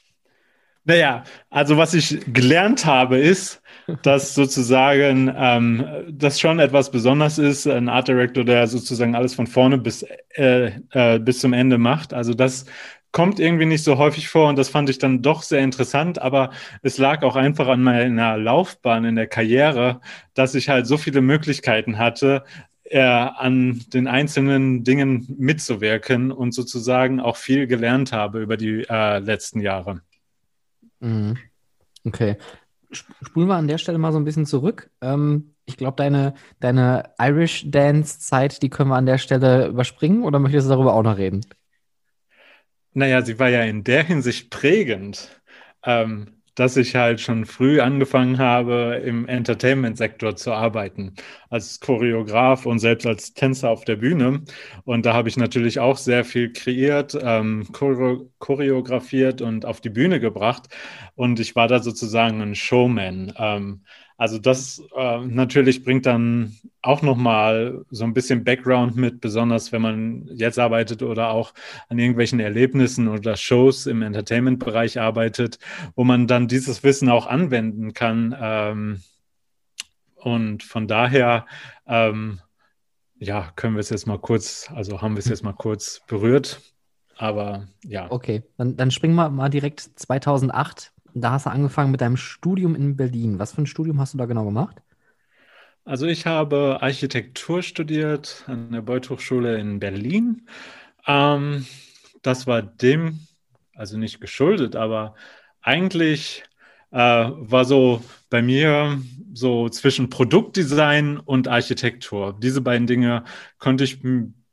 naja, 0.84 1.24
also 1.50 1.76
was 1.76 1.94
ich 1.94 2.32
gelernt 2.32 2.86
habe, 2.86 3.18
ist, 3.18 3.60
dass 4.02 4.34
sozusagen 4.34 5.32
ähm, 5.36 5.86
das 6.10 6.40
schon 6.40 6.58
etwas 6.58 6.90
Besonderes 6.90 7.38
ist, 7.38 7.66
ein 7.66 7.88
Art 7.88 8.08
Director, 8.08 8.44
der 8.44 8.66
sozusagen 8.66 9.14
alles 9.14 9.34
von 9.34 9.46
vorne 9.46 9.78
bis, 9.78 10.04
äh, 10.34 10.72
äh, 10.90 11.18
bis 11.18 11.40
zum 11.40 11.52
Ende 11.52 11.78
macht. 11.78 12.12
Also 12.12 12.34
das 12.34 12.66
kommt 13.12 13.38
irgendwie 13.38 13.66
nicht 13.66 13.84
so 13.84 13.96
häufig 13.96 14.28
vor 14.28 14.48
und 14.48 14.58
das 14.58 14.68
fand 14.68 14.90
ich 14.90 14.98
dann 14.98 15.22
doch 15.22 15.42
sehr 15.42 15.60
interessant, 15.60 16.20
aber 16.20 16.50
es 16.82 16.98
lag 16.98 17.22
auch 17.22 17.36
einfach 17.36 17.68
an 17.68 17.82
meiner 17.82 18.36
Laufbahn 18.36 19.04
in 19.04 19.16
der 19.16 19.28
Karriere, 19.28 20.00
dass 20.34 20.54
ich 20.54 20.68
halt 20.68 20.86
so 20.86 20.98
viele 20.98 21.20
Möglichkeiten 21.20 21.96
hatte, 21.96 22.44
äh, 22.84 23.00
an 23.00 23.82
den 23.92 24.06
einzelnen 24.06 24.84
Dingen 24.84 25.26
mitzuwirken 25.38 26.30
und 26.30 26.52
sozusagen 26.52 27.20
auch 27.20 27.36
viel 27.36 27.66
gelernt 27.66 28.12
habe 28.12 28.40
über 28.40 28.56
die 28.56 28.84
äh, 28.88 29.18
letzten 29.18 29.60
Jahre. 29.60 30.02
Mhm. 31.00 31.38
Okay 32.04 32.36
spulen 32.90 33.48
wir 33.48 33.56
an 33.56 33.68
der 33.68 33.78
Stelle 33.78 33.98
mal 33.98 34.12
so 34.12 34.18
ein 34.18 34.24
bisschen 34.24 34.46
zurück. 34.46 34.90
Ähm, 35.00 35.54
ich 35.64 35.76
glaube, 35.76 35.96
deine, 35.96 36.34
deine 36.60 37.10
Irish 37.18 37.70
Dance-Zeit, 37.70 38.62
die 38.62 38.70
können 38.70 38.90
wir 38.90 38.96
an 38.96 39.06
der 39.06 39.18
Stelle 39.18 39.68
überspringen 39.68 40.22
oder 40.22 40.38
möchtest 40.38 40.66
du 40.66 40.70
darüber 40.70 40.94
auch 40.94 41.02
noch 41.02 41.18
reden? 41.18 41.44
Naja, 42.92 43.22
sie 43.22 43.38
war 43.38 43.48
ja 43.48 43.62
in 43.62 43.84
der 43.84 44.04
Hinsicht 44.04 44.50
prägend. 44.50 45.40
Ähm, 45.82 46.35
dass 46.56 46.76
ich 46.76 46.96
halt 46.96 47.20
schon 47.20 47.44
früh 47.44 47.80
angefangen 47.80 48.38
habe, 48.38 49.00
im 49.04 49.28
Entertainment-Sektor 49.28 50.36
zu 50.36 50.52
arbeiten, 50.52 51.14
als 51.50 51.80
Choreograf 51.80 52.66
und 52.66 52.80
selbst 52.80 53.06
als 53.06 53.34
Tänzer 53.34 53.70
auf 53.70 53.84
der 53.84 53.96
Bühne. 53.96 54.42
Und 54.84 55.06
da 55.06 55.12
habe 55.14 55.28
ich 55.28 55.36
natürlich 55.36 55.78
auch 55.78 55.98
sehr 55.98 56.24
viel 56.24 56.52
kreiert, 56.52 57.16
ähm, 57.22 57.68
choreografiert 57.72 59.42
und 59.42 59.66
auf 59.66 59.80
die 59.80 59.90
Bühne 59.90 60.18
gebracht. 60.18 60.68
Und 61.14 61.40
ich 61.40 61.54
war 61.54 61.68
da 61.68 61.80
sozusagen 61.80 62.40
ein 62.42 62.54
Showman. 62.54 63.32
Ähm, 63.38 63.82
also 64.16 64.38
das 64.38 64.82
äh, 64.96 65.18
natürlich 65.26 65.84
bringt 65.84 66.06
dann 66.06 66.56
auch 66.80 67.02
nochmal 67.02 67.84
so 67.90 68.04
ein 68.04 68.14
bisschen 68.14 68.44
Background 68.44 68.96
mit, 68.96 69.20
besonders 69.20 69.72
wenn 69.72 69.82
man 69.82 70.28
jetzt 70.34 70.58
arbeitet 70.58 71.02
oder 71.02 71.30
auch 71.30 71.52
an 71.88 71.98
irgendwelchen 71.98 72.40
Erlebnissen 72.40 73.08
oder 73.08 73.36
Shows 73.36 73.86
im 73.86 74.02
Entertainment-Bereich 74.02 74.98
arbeitet, 74.98 75.58
wo 75.96 76.04
man 76.04 76.26
dann 76.26 76.48
dieses 76.48 76.82
Wissen 76.82 77.10
auch 77.10 77.26
anwenden 77.26 77.92
kann. 77.92 78.34
Ähm, 78.40 79.02
und 80.14 80.62
von 80.62 80.88
daher, 80.88 81.46
ähm, 81.86 82.40
ja, 83.18 83.52
können 83.56 83.74
wir 83.74 83.80
es 83.80 83.90
jetzt 83.90 84.06
mal 84.06 84.18
kurz, 84.18 84.70
also 84.74 85.02
haben 85.02 85.14
wir 85.14 85.20
es 85.20 85.28
jetzt 85.28 85.44
mal 85.44 85.52
kurz 85.52 86.02
berührt. 86.06 86.60
Aber 87.18 87.68
ja. 87.84 88.10
Okay, 88.10 88.42
dann, 88.56 88.76
dann 88.76 88.90
springen 88.90 89.14
wir 89.14 89.28
mal 89.30 89.48
direkt 89.48 89.80
2008. 89.80 90.92
Da 91.18 91.30
hast 91.32 91.46
du 91.46 91.50
angefangen 91.50 91.90
mit 91.90 92.02
deinem 92.02 92.18
Studium 92.18 92.74
in 92.74 92.94
Berlin. 92.96 93.38
Was 93.38 93.54
für 93.54 93.62
ein 93.62 93.66
Studium 93.66 93.98
hast 94.00 94.12
du 94.12 94.18
da 94.18 94.26
genau 94.26 94.44
gemacht? 94.44 94.82
Also 95.86 96.06
ich 96.06 96.26
habe 96.26 96.78
Architektur 96.82 97.62
studiert 97.62 98.44
an 98.46 98.70
der 98.72 98.82
Beuth 98.82 99.08
Hochschule 99.08 99.58
in 99.58 99.78
Berlin. 99.78 100.46
Ähm, 101.06 101.64
das 102.20 102.46
war 102.46 102.60
dem, 102.60 103.20
also 103.74 103.96
nicht 103.96 104.20
geschuldet, 104.20 104.76
aber 104.76 105.14
eigentlich 105.62 106.44
äh, 106.90 106.98
war 106.98 107.64
so 107.64 108.02
bei 108.28 108.42
mir 108.42 109.00
so 109.32 109.70
zwischen 109.70 110.10
Produktdesign 110.10 111.18
und 111.18 111.48
Architektur. 111.48 112.36
Diese 112.38 112.60
beiden 112.60 112.86
Dinge 112.86 113.24
konnte 113.58 113.84
ich 113.84 114.02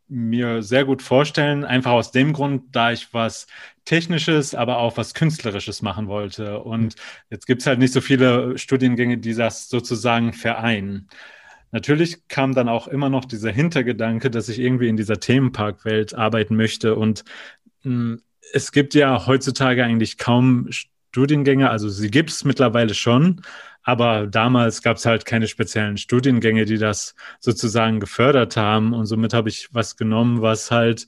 mir 0.08 0.62
sehr 0.62 0.86
gut 0.86 1.02
vorstellen, 1.02 1.64
einfach 1.64 1.92
aus 1.92 2.12
dem 2.12 2.34
Grund, 2.34 2.76
da 2.76 2.92
ich 2.92 3.14
was 3.14 3.48
Technisches, 3.86 4.56
aber 4.56 4.78
auch 4.78 4.98
was 4.98 5.14
Künstlerisches 5.14 5.82
machen 5.82 6.08
wollte. 6.08 6.60
Und 6.60 6.96
jetzt 7.30 7.48
gibt 7.48 7.62
es 7.62 7.68
halt 7.68 7.80
nicht 7.80 7.94
so 7.94 8.02
viele 8.02 8.58
Studiengänge, 8.58 9.18
die 9.18 9.34
das 9.34 9.70
sozusagen 9.70 10.34
vereinen. 10.34 11.10
Natürlich 11.72 12.28
kam 12.28 12.54
dann 12.54 12.70
auch 12.70 12.88
immer 12.88 13.10
noch 13.10 13.26
dieser 13.26 13.52
Hintergedanke, 13.52 14.30
dass 14.30 14.48
ich 14.48 14.60
irgendwie 14.60 14.88
in 14.88 14.98
dieser 14.98 15.20
Themenparkwelt 15.20 16.14
arbeiten 16.14 16.56
möchte. 16.56 16.96
Und 16.96 17.24
mh, 17.84 17.92
hm, 17.92 18.22
es 18.54 18.72
gibt 18.72 18.94
ja 18.94 19.26
heutzutage 19.26 19.84
eigentlich 19.84 20.18
kaum 20.18 20.68
Studiengänge, 20.70 21.70
also 21.70 21.90
sie 21.90 22.12
gibt 22.12 22.30
es 22.30 22.44
mittlerweile 22.44 22.94
schon, 22.94 23.42
aber 23.84 24.28
damals 24.28 24.82
gab 24.82 24.98
es 24.98 25.06
halt 25.06 25.26
keine 25.26 25.48
speziellen 25.48 25.98
Studiengänge, 25.98 26.66
die 26.66 26.78
das 26.78 27.16
sozusagen 27.40 28.00
gefördert 28.00 28.56
haben. 28.56 28.94
Und 28.94 29.06
somit 29.06 29.34
habe 29.34 29.50
ich 29.50 29.74
was 29.74 29.98
genommen, 29.98 30.42
was 30.42 30.72
halt, 30.72 31.08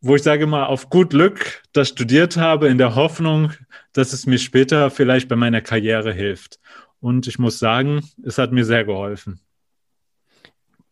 wo 0.00 0.16
ich 0.16 0.22
sage 0.22 0.46
mal, 0.46 0.64
auf 0.64 0.88
gut 0.88 1.10
Glück 1.10 1.62
das 1.72 1.90
studiert 1.90 2.38
habe, 2.38 2.68
in 2.68 2.78
der 2.78 2.94
Hoffnung, 2.94 3.52
dass 3.92 4.14
es 4.14 4.26
mir 4.26 4.38
später 4.38 4.90
vielleicht 4.90 5.28
bei 5.28 5.36
meiner 5.36 5.60
Karriere 5.60 6.12
hilft. 6.12 6.58
Und 7.00 7.26
ich 7.26 7.38
muss 7.38 7.58
sagen, 7.58 8.02
es 8.24 8.38
hat 8.38 8.52
mir 8.52 8.64
sehr 8.64 8.84
geholfen. 8.84 9.40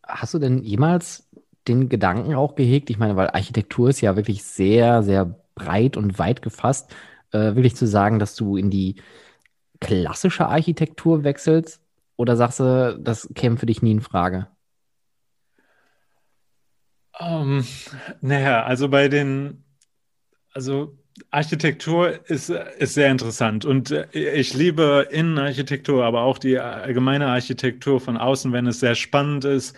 Hast 0.03 0.33
du 0.33 0.39
denn 0.39 0.59
jemals 0.59 1.27
den 1.67 1.89
Gedanken 1.89 2.35
auch 2.35 2.55
gehegt? 2.55 2.89
Ich 2.89 2.99
meine, 2.99 3.15
weil 3.15 3.29
Architektur 3.29 3.89
ist 3.89 4.01
ja 4.01 4.15
wirklich 4.15 4.43
sehr, 4.43 5.01
sehr 5.03 5.39
breit 5.55 5.97
und 5.97 6.19
weit 6.19 6.41
gefasst, 6.41 6.93
äh, 7.31 7.55
wirklich 7.55 7.75
zu 7.75 7.87
sagen, 7.87 8.19
dass 8.19 8.35
du 8.35 8.57
in 8.57 8.69
die 8.69 8.95
klassische 9.81 10.47
Architektur 10.47 11.23
wechselst? 11.25 11.81
Oder 12.15 12.37
sagst 12.37 12.59
du, 12.59 12.97
das 12.99 13.27
käme 13.35 13.57
für 13.57 13.65
dich 13.65 13.81
nie 13.81 13.91
in 13.91 14.01
Frage? 14.01 14.47
Um, 17.19 17.59
ähm, 17.59 17.65
naja, 18.21 18.63
also 18.63 18.87
bei 18.87 19.09
den, 19.09 19.63
also 20.53 20.97
Architektur 21.29 22.29
ist, 22.29 22.49
ist 22.49 22.93
sehr 22.93 23.11
interessant 23.11 23.65
und 23.65 23.91
äh, 23.91 24.07
ich 24.13 24.53
liebe 24.53 25.07
Innenarchitektur, 25.11 26.05
aber 26.05 26.21
auch 26.21 26.37
die 26.37 26.57
allgemeine 26.57 27.27
Architektur 27.27 27.99
von 27.99 28.17
außen, 28.17 28.53
wenn 28.53 28.65
es 28.65 28.79
sehr 28.79 28.95
spannend 28.95 29.45
ist 29.45 29.75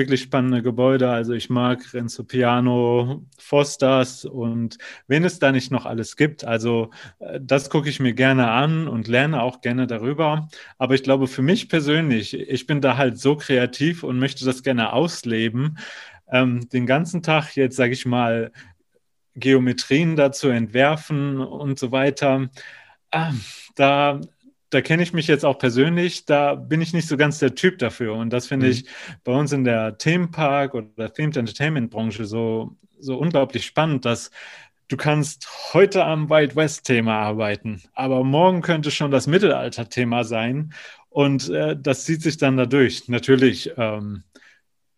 wirklich 0.00 0.22
spannende 0.22 0.62
Gebäude. 0.62 1.10
Also 1.10 1.34
ich 1.34 1.50
mag 1.50 1.92
Renzo 1.92 2.24
Piano, 2.24 3.22
Fosters 3.38 4.24
und 4.24 4.78
wen 5.08 5.24
es 5.24 5.38
da 5.38 5.52
nicht 5.52 5.70
noch 5.70 5.84
alles 5.84 6.16
gibt. 6.16 6.42
Also 6.42 6.90
äh, 7.18 7.38
das 7.40 7.68
gucke 7.68 7.90
ich 7.90 8.00
mir 8.00 8.14
gerne 8.14 8.50
an 8.50 8.88
und 8.88 9.08
lerne 9.08 9.42
auch 9.42 9.60
gerne 9.60 9.86
darüber. 9.86 10.48
Aber 10.78 10.94
ich 10.94 11.02
glaube, 11.02 11.26
für 11.26 11.42
mich 11.42 11.68
persönlich, 11.68 12.32
ich 12.32 12.66
bin 12.66 12.80
da 12.80 12.96
halt 12.96 13.18
so 13.18 13.36
kreativ 13.36 14.02
und 14.02 14.18
möchte 14.18 14.46
das 14.46 14.62
gerne 14.62 14.94
ausleben. 14.94 15.76
Ähm, 16.32 16.66
den 16.70 16.86
ganzen 16.86 17.22
Tag 17.22 17.54
jetzt, 17.56 17.76
sage 17.76 17.92
ich 17.92 18.06
mal, 18.06 18.52
Geometrien 19.34 20.16
dazu 20.16 20.48
entwerfen 20.48 21.40
und 21.40 21.78
so 21.78 21.92
weiter. 21.92 22.48
Ah, 23.10 23.32
da 23.74 24.20
da 24.70 24.80
kenne 24.80 25.02
ich 25.02 25.12
mich 25.12 25.26
jetzt 25.26 25.44
auch 25.44 25.58
persönlich, 25.58 26.24
da 26.24 26.54
bin 26.54 26.80
ich 26.80 26.92
nicht 26.92 27.08
so 27.08 27.16
ganz 27.16 27.38
der 27.40 27.54
Typ 27.54 27.78
dafür. 27.78 28.14
Und 28.14 28.30
das 28.30 28.46
finde 28.46 28.66
mhm. 28.66 28.72
ich 28.72 28.84
bei 29.24 29.32
uns 29.32 29.52
in 29.52 29.64
der 29.64 29.98
Themenpark- 29.98 30.74
oder 30.74 31.12
Themed 31.12 31.36
Entertainment-Branche 31.36 32.24
so, 32.24 32.76
so 32.98 33.18
unglaublich 33.18 33.66
spannend, 33.66 34.04
dass 34.04 34.30
du 34.88 34.96
kannst 34.96 35.48
heute 35.72 36.04
am 36.04 36.30
Wild 36.30 36.56
West-Thema 36.56 37.18
arbeiten, 37.18 37.82
aber 37.94 38.24
morgen 38.24 38.62
könnte 38.62 38.90
schon 38.90 39.10
das 39.10 39.26
Mittelalter-Thema 39.26 40.24
sein. 40.24 40.72
Und 41.08 41.48
äh, 41.48 41.76
das 41.76 42.04
zieht 42.04 42.22
sich 42.22 42.36
dann 42.36 42.56
dadurch. 42.56 43.08
Natürlich 43.08 43.72
ähm, 43.76 44.22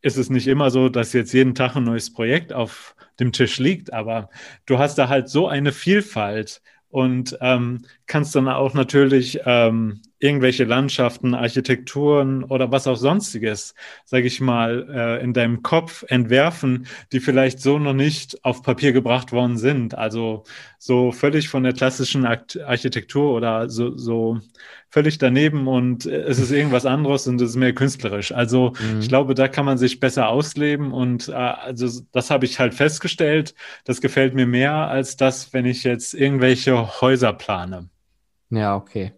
ist 0.02 0.18
es 0.18 0.28
nicht 0.28 0.46
immer 0.46 0.70
so, 0.70 0.90
dass 0.90 1.14
jetzt 1.14 1.32
jeden 1.32 1.54
Tag 1.54 1.76
ein 1.76 1.84
neues 1.84 2.12
Projekt 2.12 2.52
auf 2.52 2.94
dem 3.18 3.32
Tisch 3.32 3.58
liegt, 3.58 3.92
aber 3.92 4.28
du 4.66 4.78
hast 4.78 4.96
da 4.96 5.08
halt 5.08 5.28
so 5.28 5.48
eine 5.48 5.72
Vielfalt 5.72 6.60
und 6.92 7.36
ähm, 7.40 7.80
kannst 8.06 8.34
dann 8.36 8.48
auch 8.48 8.74
natürlich 8.74 9.40
ähm, 9.46 10.02
irgendwelche 10.22 10.64
Landschaften, 10.64 11.34
Architekturen 11.34 12.44
oder 12.44 12.70
was 12.70 12.86
auch 12.86 12.96
sonstiges, 12.96 13.74
sage 14.04 14.26
ich 14.26 14.40
mal, 14.40 14.86
äh, 14.88 15.22
in 15.22 15.32
deinem 15.32 15.62
Kopf 15.62 16.04
entwerfen, 16.08 16.86
die 17.10 17.20
vielleicht 17.20 17.60
so 17.60 17.78
noch 17.78 17.92
nicht 17.92 18.44
auf 18.44 18.62
Papier 18.62 18.92
gebracht 18.92 19.32
worden 19.32 19.56
sind. 19.58 19.96
Also 19.96 20.44
so 20.78 21.10
völlig 21.10 21.48
von 21.48 21.64
der 21.64 21.72
klassischen 21.72 22.24
Architektur 22.24 23.34
oder 23.34 23.68
so, 23.68 23.96
so 23.96 24.40
völlig 24.90 25.18
daneben 25.18 25.66
und 25.66 26.06
es 26.06 26.38
ist 26.38 26.52
irgendwas 26.52 26.86
anderes 26.86 27.26
und 27.26 27.40
es 27.40 27.50
ist 27.50 27.56
mehr 27.56 27.72
künstlerisch. 27.72 28.30
Also 28.30 28.74
mhm. 28.78 29.00
ich 29.00 29.08
glaube, 29.08 29.34
da 29.34 29.48
kann 29.48 29.64
man 29.64 29.78
sich 29.78 29.98
besser 29.98 30.28
ausleben 30.28 30.92
und 30.92 31.28
äh, 31.28 31.32
also 31.32 32.02
das 32.12 32.30
habe 32.30 32.44
ich 32.44 32.60
halt 32.60 32.74
festgestellt. 32.74 33.54
Das 33.84 34.00
gefällt 34.00 34.34
mir 34.34 34.46
mehr 34.46 34.74
als 34.74 35.16
das, 35.16 35.52
wenn 35.52 35.66
ich 35.66 35.82
jetzt 35.82 36.14
irgendwelche 36.14 37.00
Häuser 37.00 37.32
plane. 37.32 37.88
Ja, 38.50 38.76
okay. 38.76 39.14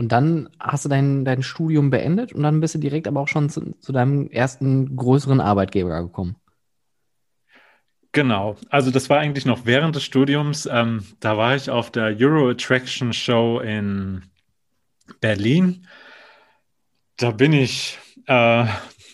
Und 0.00 0.12
dann 0.12 0.48
hast 0.58 0.86
du 0.86 0.88
dein, 0.88 1.26
dein 1.26 1.42
Studium 1.42 1.90
beendet 1.90 2.32
und 2.32 2.42
dann 2.42 2.62
bist 2.62 2.74
du 2.74 2.78
direkt 2.78 3.06
aber 3.06 3.20
auch 3.20 3.28
schon 3.28 3.50
zu, 3.50 3.78
zu 3.80 3.92
deinem 3.92 4.28
ersten 4.28 4.96
größeren 4.96 5.42
Arbeitgeber 5.42 6.00
gekommen. 6.00 6.36
Genau, 8.12 8.56
also 8.70 8.90
das 8.90 9.10
war 9.10 9.18
eigentlich 9.18 9.44
noch 9.44 9.66
während 9.66 9.96
des 9.96 10.04
Studiums. 10.04 10.64
Ähm, 10.64 11.04
da 11.20 11.36
war 11.36 11.54
ich 11.54 11.68
auf 11.68 11.90
der 11.90 12.16
Euro 12.18 12.48
Attraction 12.48 13.12
Show 13.12 13.60
in 13.60 14.22
Berlin. 15.20 15.86
Da 17.18 17.32
bin 17.32 17.52
ich, 17.52 17.98
äh, 18.26 18.64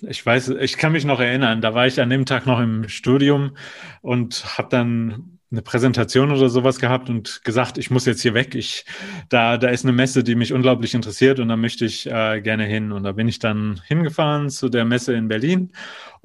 ich 0.02 0.24
weiß, 0.24 0.50
ich 0.50 0.76
kann 0.76 0.92
mich 0.92 1.04
noch 1.04 1.18
erinnern, 1.18 1.62
da 1.62 1.74
war 1.74 1.88
ich 1.88 2.00
an 2.00 2.10
dem 2.10 2.26
Tag 2.26 2.46
noch 2.46 2.60
im 2.60 2.88
Studium 2.88 3.56
und 4.02 4.56
habe 4.56 4.68
dann 4.70 5.35
eine 5.50 5.62
Präsentation 5.62 6.32
oder 6.32 6.48
sowas 6.48 6.80
gehabt 6.80 7.08
und 7.08 7.42
gesagt, 7.44 7.78
ich 7.78 7.90
muss 7.90 8.04
jetzt 8.04 8.20
hier 8.20 8.34
weg. 8.34 8.54
Ich, 8.54 8.84
da, 9.28 9.56
da 9.58 9.68
ist 9.68 9.84
eine 9.84 9.92
Messe, 9.92 10.24
die 10.24 10.34
mich 10.34 10.52
unglaublich 10.52 10.94
interessiert 10.94 11.38
und 11.38 11.48
da 11.48 11.56
möchte 11.56 11.84
ich 11.84 12.06
äh, 12.06 12.40
gerne 12.40 12.64
hin. 12.64 12.90
Und 12.90 13.04
da 13.04 13.12
bin 13.12 13.28
ich 13.28 13.38
dann 13.38 13.80
hingefahren 13.86 14.50
zu 14.50 14.68
der 14.68 14.84
Messe 14.84 15.14
in 15.14 15.28
Berlin 15.28 15.72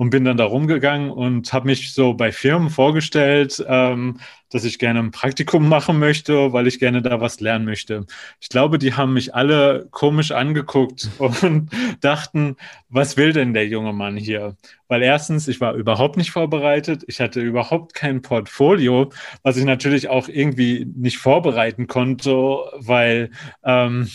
und 0.02 0.10
bin 0.10 0.26
dann 0.26 0.36
da 0.36 0.46
rumgegangen 0.46 1.12
und 1.12 1.54
habe 1.54 1.68
mich 1.68 1.94
so 1.94 2.16
bei 2.16 2.32
Firmen 2.32 2.72
vorgestellt, 2.72 3.64
ähm, 3.68 4.20
dass 4.50 4.64
ich 4.64 4.80
gerne 4.80 4.98
ein 4.98 5.12
Praktikum 5.12 5.70
machen 5.70 6.00
möchte, 6.00 6.54
weil 6.54 6.66
ich 6.66 6.80
gerne 6.80 7.04
da 7.04 7.22
was 7.22 7.40
lernen 7.40 7.66
möchte. 7.66 8.08
Ich 8.40 8.50
glaube, 8.50 8.80
die 8.80 8.96
haben 8.96 9.14
mich 9.14 9.36
alle 9.36 9.88
komisch 9.92 10.32
angeguckt 10.32 11.08
und 11.20 11.70
dachten, 12.00 12.56
was 12.90 13.16
will 13.16 13.32
denn 13.32 13.54
der 13.54 13.68
junge 13.68 13.94
Mann 13.94 14.18
hier? 14.18 14.56
Weil 14.88 15.04
erstens, 15.04 15.48
ich 15.48 15.62
war 15.62 15.76
überhaupt 15.76 16.18
nicht 16.18 16.32
vorbereitet, 16.32 17.04
ich 17.06 17.22
hatte 17.22 17.40
überhaupt 17.40 17.94
kein 17.94 18.24
Portfolio, 18.24 19.12
was 19.44 19.56
ich 19.56 19.66
natürlich 19.66 20.10
auch 20.10 20.28
irgendwie 20.28 20.84
nicht 20.96 21.20
vorbereiten 21.20 21.86
konnte, 21.86 22.32
weil 22.80 23.30
ähm, 23.64 24.10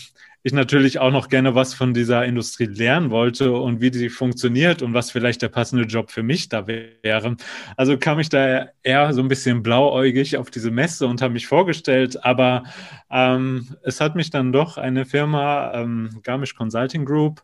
ich 0.47 0.53
natürlich 0.53 0.99
auch 0.99 1.11
noch 1.11 1.27
gerne 1.27 1.55
was 1.55 1.73
von 1.73 1.93
dieser 1.93 2.25
Industrie 2.25 2.65
lernen 2.65 3.11
wollte 3.11 3.51
und 3.51 3.81
wie 3.81 3.91
die 3.91 4.09
funktioniert 4.09 4.81
und 4.81 4.93
was 4.93 5.11
vielleicht 5.11 5.41
der 5.41 5.49
passende 5.49 5.83
Job 5.83 6.09
für 6.09 6.23
mich 6.23 6.49
da 6.49 6.67
wäre. 6.67 7.35
Also 7.75 7.97
kam 7.97 8.19
ich 8.19 8.29
da 8.29 8.69
eher 8.81 9.13
so 9.13 9.21
ein 9.21 9.27
bisschen 9.27 9.61
blauäugig 9.61 10.37
auf 10.37 10.49
diese 10.49 10.71
Messe 10.71 11.05
und 11.05 11.21
habe 11.21 11.33
mich 11.33 11.47
vorgestellt, 11.47 12.23
aber 12.23 12.63
ähm, 13.11 13.75
es 13.83 13.99
hat 13.99 14.15
mich 14.15 14.29
dann 14.29 14.51
doch 14.51 14.77
eine 14.77 15.05
Firma, 15.05 15.73
ähm, 15.73 16.21
Garmisch 16.23 16.55
Consulting 16.55 17.05
Group, 17.05 17.43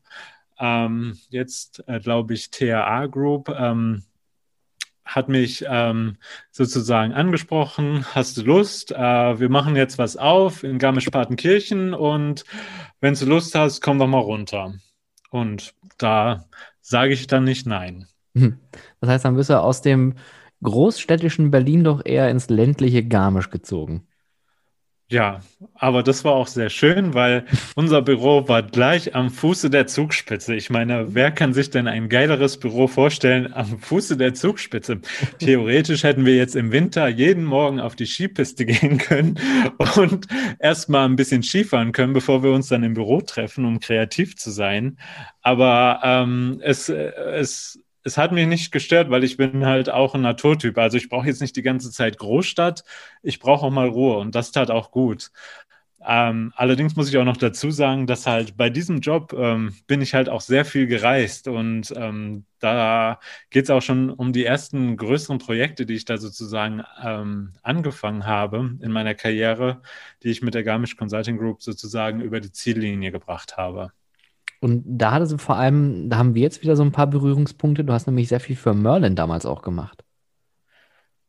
ähm, 0.60 1.18
jetzt 1.30 1.84
äh, 1.88 2.00
glaube 2.00 2.34
ich 2.34 2.52
TRA 2.52 3.08
Group, 3.08 3.50
ähm, 3.50 4.04
hat 5.06 5.30
mich 5.30 5.66
ähm, 5.68 6.18
sozusagen 6.52 7.14
angesprochen, 7.14 8.06
hast 8.14 8.38
du 8.38 8.44
Lust? 8.44 8.92
Äh, 8.92 9.40
wir 9.40 9.50
machen 9.50 9.76
jetzt 9.76 9.98
was 9.98 10.18
auf 10.18 10.64
in 10.64 10.80
Garmisch-Partenkirchen 10.80 11.94
und 11.94 12.46
wenn 13.02 13.14
du 13.14 13.26
Lust 13.26 13.56
hast, 13.56 13.82
komm 13.82 14.00
doch 14.00 14.08
mal 14.08 14.20
runter. 14.20 14.74
Und 15.30 15.74
da 15.98 16.46
sage 16.82 17.14
ich 17.14 17.28
dann 17.28 17.44
nicht 17.44 17.66
nein. 17.66 18.08
Hm. 18.36 18.60
Das 19.02 19.10
heißt, 19.10 19.26
dann 19.26 19.36
bist 19.36 19.50
du 19.50 19.60
aus 19.60 19.82
dem 19.82 20.16
großstädtischen 20.62 21.52
Berlin 21.52 21.84
doch 21.84 22.06
eher 22.06 22.30
ins 22.30 22.50
ländliche 22.50 23.04
Garmisch 23.04 23.50
gezogen. 23.50 24.08
Ja, 25.14 25.42
aber 25.76 26.02
das 26.02 26.26
war 26.26 26.32
auch 26.34 26.48
sehr 26.48 26.72
schön, 26.72 27.14
weil 27.14 27.46
unser 27.76 28.02
Büro 28.02 28.48
war 28.48 28.64
gleich 28.64 29.14
am 29.14 29.30
Fuße 29.30 29.70
der 29.70 29.86
Zugspitze. 29.86 30.56
Ich 30.56 30.72
meine, 30.72 31.14
wer 31.14 31.30
kann 31.30 31.54
sich 31.54 31.70
denn 31.70 31.88
ein 31.88 32.10
geileres 32.10 32.60
Büro 32.60 32.88
vorstellen 32.88 33.54
am 33.54 33.78
Fuße 33.78 34.18
der 34.18 34.34
Zugspitze? 34.34 35.02
Theoretisch 35.38 36.02
hätten 36.02 36.26
wir 36.26 36.36
jetzt 36.36 36.56
im 36.56 36.72
Winter 36.72 37.08
jeden 37.10 37.44
Morgen 37.44 37.80
auf 37.80 37.96
die 37.96 38.08
Skipiste 38.08 38.66
gehen 38.66 38.98
können 38.98 39.40
und 39.98 40.26
erstmal 40.58 41.06
ein 41.06 41.16
bisschen 41.16 41.44
Skifahren 41.44 41.92
können, 41.92 42.14
bevor 42.14 42.42
wir 42.42 42.50
uns 42.50 42.70
dann 42.70 42.82
im 42.82 42.96
Büro 42.96 43.22
treffen, 43.22 43.66
um 43.66 43.80
kreativ 43.80 44.36
zu 44.36 44.50
sein. 44.50 44.98
Aber 45.44 46.00
ähm, 46.04 46.60
es, 46.64 46.90
es 46.90 47.83
es 48.04 48.18
hat 48.18 48.32
mich 48.32 48.48
nicht 48.48 48.72
gestört, 48.72 49.10
weil 49.10 49.24
ich 49.24 49.38
bin 49.38 49.66
halt 49.66 49.90
auch 49.90 50.16
ein 50.16 50.22
Naturtyp. 50.22 50.78
Also 50.78 50.98
ich 50.98 51.10
brauche 51.10 51.28
jetzt 51.28 51.42
nicht 51.42 51.56
die 51.56 51.62
ganze 51.62 51.92
Zeit 51.92 52.18
Großstadt, 52.18 52.84
ich 53.22 53.40
brauche 53.40 53.66
auch 53.66 53.72
mal 53.72 53.88
Ruhe 53.88 54.18
und 54.18 54.36
das 54.36 54.52
tat 54.52 54.72
auch 54.72 54.92
gut. 54.92 55.32
Ähm, 56.06 56.52
allerdings 56.56 56.96
muss 56.98 57.10
ich 57.10 57.18
auch 57.18 57.24
noch 57.24 57.38
dazu 57.38 57.72
sagen, 57.72 58.08
dass 58.08 58.28
halt 58.28 58.58
bei 58.58 58.70
diesem 58.70 59.00
Job 59.00 59.34
ähm, 59.34 59.74
bin 59.88 60.02
ich 60.02 60.14
halt 60.14 60.28
auch 60.28 60.42
sehr 60.42 60.66
viel 60.66 60.86
gereist 60.88 61.48
und 61.48 61.94
ähm, 61.96 62.46
da 62.60 63.20
geht 63.50 63.66
es 63.66 63.70
auch 63.70 63.82
schon 63.82 64.10
um 64.10 64.34
die 64.34 64.44
ersten 64.46 64.98
größeren 64.98 65.38
Projekte, 65.40 65.86
die 65.86 65.94
ich 65.94 66.06
da 66.06 66.18
sozusagen 66.18 66.84
ähm, 67.02 67.54
angefangen 67.64 68.26
habe 68.26 68.78
in 68.82 68.92
meiner 68.92 69.16
Karriere, 69.16 69.82
die 70.24 70.30
ich 70.30 70.42
mit 70.42 70.54
der 70.56 70.64
Garmisch 70.64 70.98
Consulting 70.98 71.38
Group 71.38 71.64
sozusagen 71.64 72.20
über 72.22 72.42
die 72.42 72.52
Ziellinie 72.52 73.12
gebracht 73.12 73.56
habe. 73.56 73.94
Und 74.64 74.82
da 74.86 75.12
hatte 75.12 75.26
sie 75.26 75.38
vor 75.38 75.58
allem, 75.58 76.10
da 76.10 76.16
haben 76.16 76.36
wir 76.36 76.42
jetzt 76.42 76.62
wieder 76.62 76.78
so 76.78 76.84
ein 76.84 76.94
paar 76.94 77.08
Berührungspunkte. 77.08 77.84
Du 77.84 77.92
hast 77.92 78.08
nämlich 78.08 78.30
sehr 78.30 78.40
viel 78.40 78.56
für 78.56 78.74
Merlin 78.74 79.14
damals 79.14 79.46
auch 79.46 79.62
gemacht. 79.62 80.06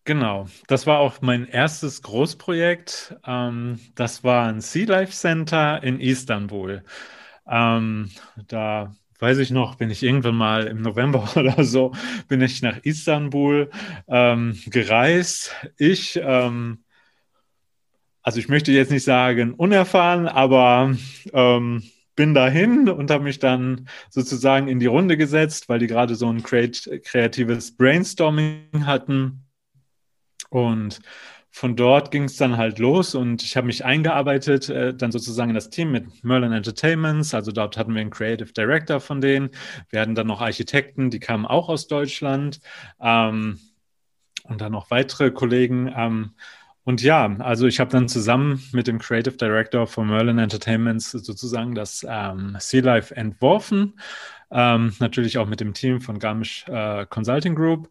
Genau, 0.04 0.46
das 0.68 0.86
war 0.86 1.00
auch 1.00 1.20
mein 1.20 1.44
erstes 1.48 2.02
Großprojekt. 2.02 3.16
Ähm, 3.26 3.80
das 3.96 4.22
war 4.22 4.46
ein 4.46 4.60
Sea 4.60 4.86
Life 4.86 5.12
Center 5.12 5.82
in 5.82 5.98
Istanbul. 5.98 6.84
Ähm, 7.50 8.10
da 8.46 8.94
weiß 9.18 9.38
ich 9.38 9.50
noch, 9.50 9.74
bin 9.74 9.90
ich 9.90 10.04
irgendwann 10.04 10.36
mal 10.36 10.68
im 10.68 10.80
November 10.80 11.28
oder 11.34 11.64
so, 11.64 11.90
bin 12.28 12.40
ich 12.40 12.62
nach 12.62 12.78
Istanbul 12.84 13.68
ähm, 14.06 14.56
gereist. 14.66 15.52
Ich, 15.76 16.20
ähm, 16.22 16.84
also 18.22 18.38
ich 18.38 18.48
möchte 18.48 18.70
jetzt 18.70 18.92
nicht 18.92 19.04
sagen 19.04 19.54
unerfahren, 19.54 20.28
aber 20.28 20.94
ähm, 21.32 21.82
bin 22.16 22.34
dahin 22.34 22.88
und 22.88 23.10
habe 23.10 23.24
mich 23.24 23.38
dann 23.38 23.88
sozusagen 24.10 24.68
in 24.68 24.80
die 24.80 24.86
Runde 24.86 25.16
gesetzt, 25.16 25.68
weil 25.68 25.78
die 25.78 25.86
gerade 25.86 26.14
so 26.14 26.28
ein 26.28 26.42
kreatives 26.42 27.76
Brainstorming 27.76 28.86
hatten. 28.86 29.46
Und 30.50 31.00
von 31.50 31.76
dort 31.76 32.10
ging 32.10 32.24
es 32.24 32.36
dann 32.36 32.56
halt 32.56 32.80
los 32.80 33.14
und 33.14 33.42
ich 33.44 33.56
habe 33.56 33.68
mich 33.68 33.84
eingearbeitet, 33.84 34.68
äh, 34.68 34.92
dann 34.92 35.12
sozusagen 35.12 35.50
in 35.50 35.54
das 35.54 35.70
Team 35.70 35.92
mit 35.92 36.24
Merlin 36.24 36.52
Entertainments. 36.52 37.32
Also 37.32 37.52
dort 37.52 37.76
hatten 37.76 37.94
wir 37.94 38.00
einen 38.00 38.10
Creative 38.10 38.52
Director 38.52 38.98
von 38.98 39.20
denen. 39.20 39.50
Wir 39.88 40.00
hatten 40.00 40.16
dann 40.16 40.26
noch 40.26 40.40
Architekten, 40.40 41.10
die 41.10 41.20
kamen 41.20 41.46
auch 41.46 41.68
aus 41.68 41.86
Deutschland. 41.86 42.60
Ähm, 43.00 43.60
und 44.44 44.60
dann 44.60 44.72
noch 44.72 44.90
weitere 44.90 45.30
Kollegen. 45.30 45.92
Ähm, 45.96 46.32
und 46.84 47.02
ja, 47.02 47.34
also 47.38 47.66
ich 47.66 47.80
habe 47.80 47.90
dann 47.90 48.08
zusammen 48.08 48.62
mit 48.72 48.86
dem 48.86 48.98
Creative 48.98 49.36
Director 49.36 49.86
von 49.86 50.08
Merlin 50.08 50.38
Entertainments 50.38 51.12
sozusagen 51.12 51.74
das 51.74 52.06
ähm, 52.08 52.56
Sea 52.60 52.82
Life 52.82 53.14
entworfen. 53.16 53.98
Ähm, 54.50 54.94
natürlich 55.00 55.38
auch 55.38 55.46
mit 55.46 55.60
dem 55.60 55.72
Team 55.72 56.00
von 56.00 56.18
Garmisch 56.18 56.66
äh, 56.68 57.06
Consulting 57.06 57.54
Group. 57.54 57.90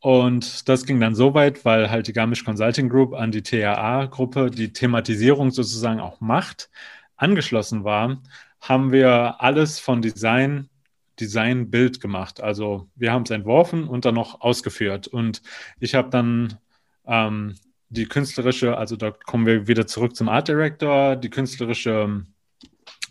Und 0.00 0.68
das 0.68 0.84
ging 0.84 0.98
dann 0.98 1.14
so 1.14 1.34
weit, 1.34 1.64
weil 1.64 1.88
halt 1.90 2.08
die 2.08 2.12
Garmisch 2.12 2.44
Consulting 2.44 2.88
Group 2.88 3.14
an 3.14 3.30
die 3.30 3.42
TAA-Gruppe 3.42 4.50
die 4.50 4.72
Thematisierung 4.72 5.52
sozusagen 5.52 6.00
auch 6.00 6.20
macht, 6.20 6.70
angeschlossen 7.16 7.84
war, 7.84 8.20
haben 8.60 8.90
wir 8.90 9.40
alles 9.40 9.78
von 9.78 10.02
Design 10.02 10.68
Design 11.20 11.70
Bild 11.70 12.00
gemacht. 12.00 12.42
Also 12.42 12.88
wir 12.96 13.12
haben 13.12 13.22
es 13.22 13.30
entworfen 13.30 13.86
und 13.86 14.04
dann 14.04 14.14
noch 14.14 14.40
ausgeführt. 14.40 15.06
Und 15.06 15.42
ich 15.78 15.94
habe 15.94 16.10
dann 16.10 16.58
ähm, 17.06 17.54
die 17.92 18.06
künstlerische, 18.06 18.76
also 18.76 18.96
da 18.96 19.10
kommen 19.10 19.46
wir 19.46 19.68
wieder 19.68 19.86
zurück 19.86 20.16
zum 20.16 20.28
Art 20.28 20.48
Director, 20.48 21.16
die 21.16 21.30
künstlerische 21.30 22.24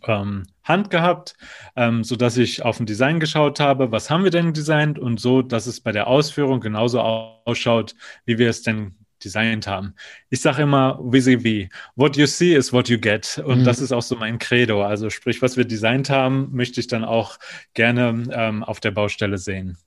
ähm, 0.08 0.44
Hand 0.64 0.90
gehabt, 0.90 1.36
ähm, 1.76 2.04
so 2.04 2.16
dass 2.16 2.38
ich 2.38 2.64
auf 2.64 2.80
ein 2.80 2.88
Design 2.88 3.20
geschaut 3.20 3.60
habe, 3.60 3.92
was 3.92 4.10
haben 4.10 4.24
wir 4.24 4.32
denn 4.32 4.54
designt 4.54 4.98
und 4.98 5.20
so, 5.20 5.44
dass 5.44 5.68
es 5.68 5.80
bei 5.82 5.92
der 5.92 6.08
Ausführung 6.08 6.60
genauso 6.62 7.00
ausschaut, 7.00 7.96
wie 8.26 8.40
wir 8.40 8.50
es 8.50 8.64
denn 8.64 8.96
designt 9.24 9.68
haben. 9.68 9.94
Ich 10.32 10.42
sage 10.42 10.64
immer 10.64 11.00
vis-a-vis, 11.00 11.70
what 11.96 12.18
you 12.18 12.26
see 12.26 12.56
is 12.56 12.74
what 12.74 12.90
you 12.90 12.98
get 12.98 13.40
und 13.46 13.60
mhm. 13.60 13.64
das 13.64 13.80
ist 13.80 13.92
auch 13.92 14.02
so 14.02 14.16
mein 14.16 14.40
Credo. 14.40 14.84
Also 14.84 15.12
sprich, 15.12 15.44
was 15.44 15.58
wir 15.58 15.66
designt 15.66 16.10
haben, 16.10 16.50
möchte 16.52 16.80
ich 16.80 16.88
dann 16.88 17.04
auch 17.04 17.38
gerne 17.76 18.24
ähm, 18.32 18.64
auf 18.64 18.80
der 18.80 18.92
Baustelle 18.92 19.38
sehen. 19.38 19.78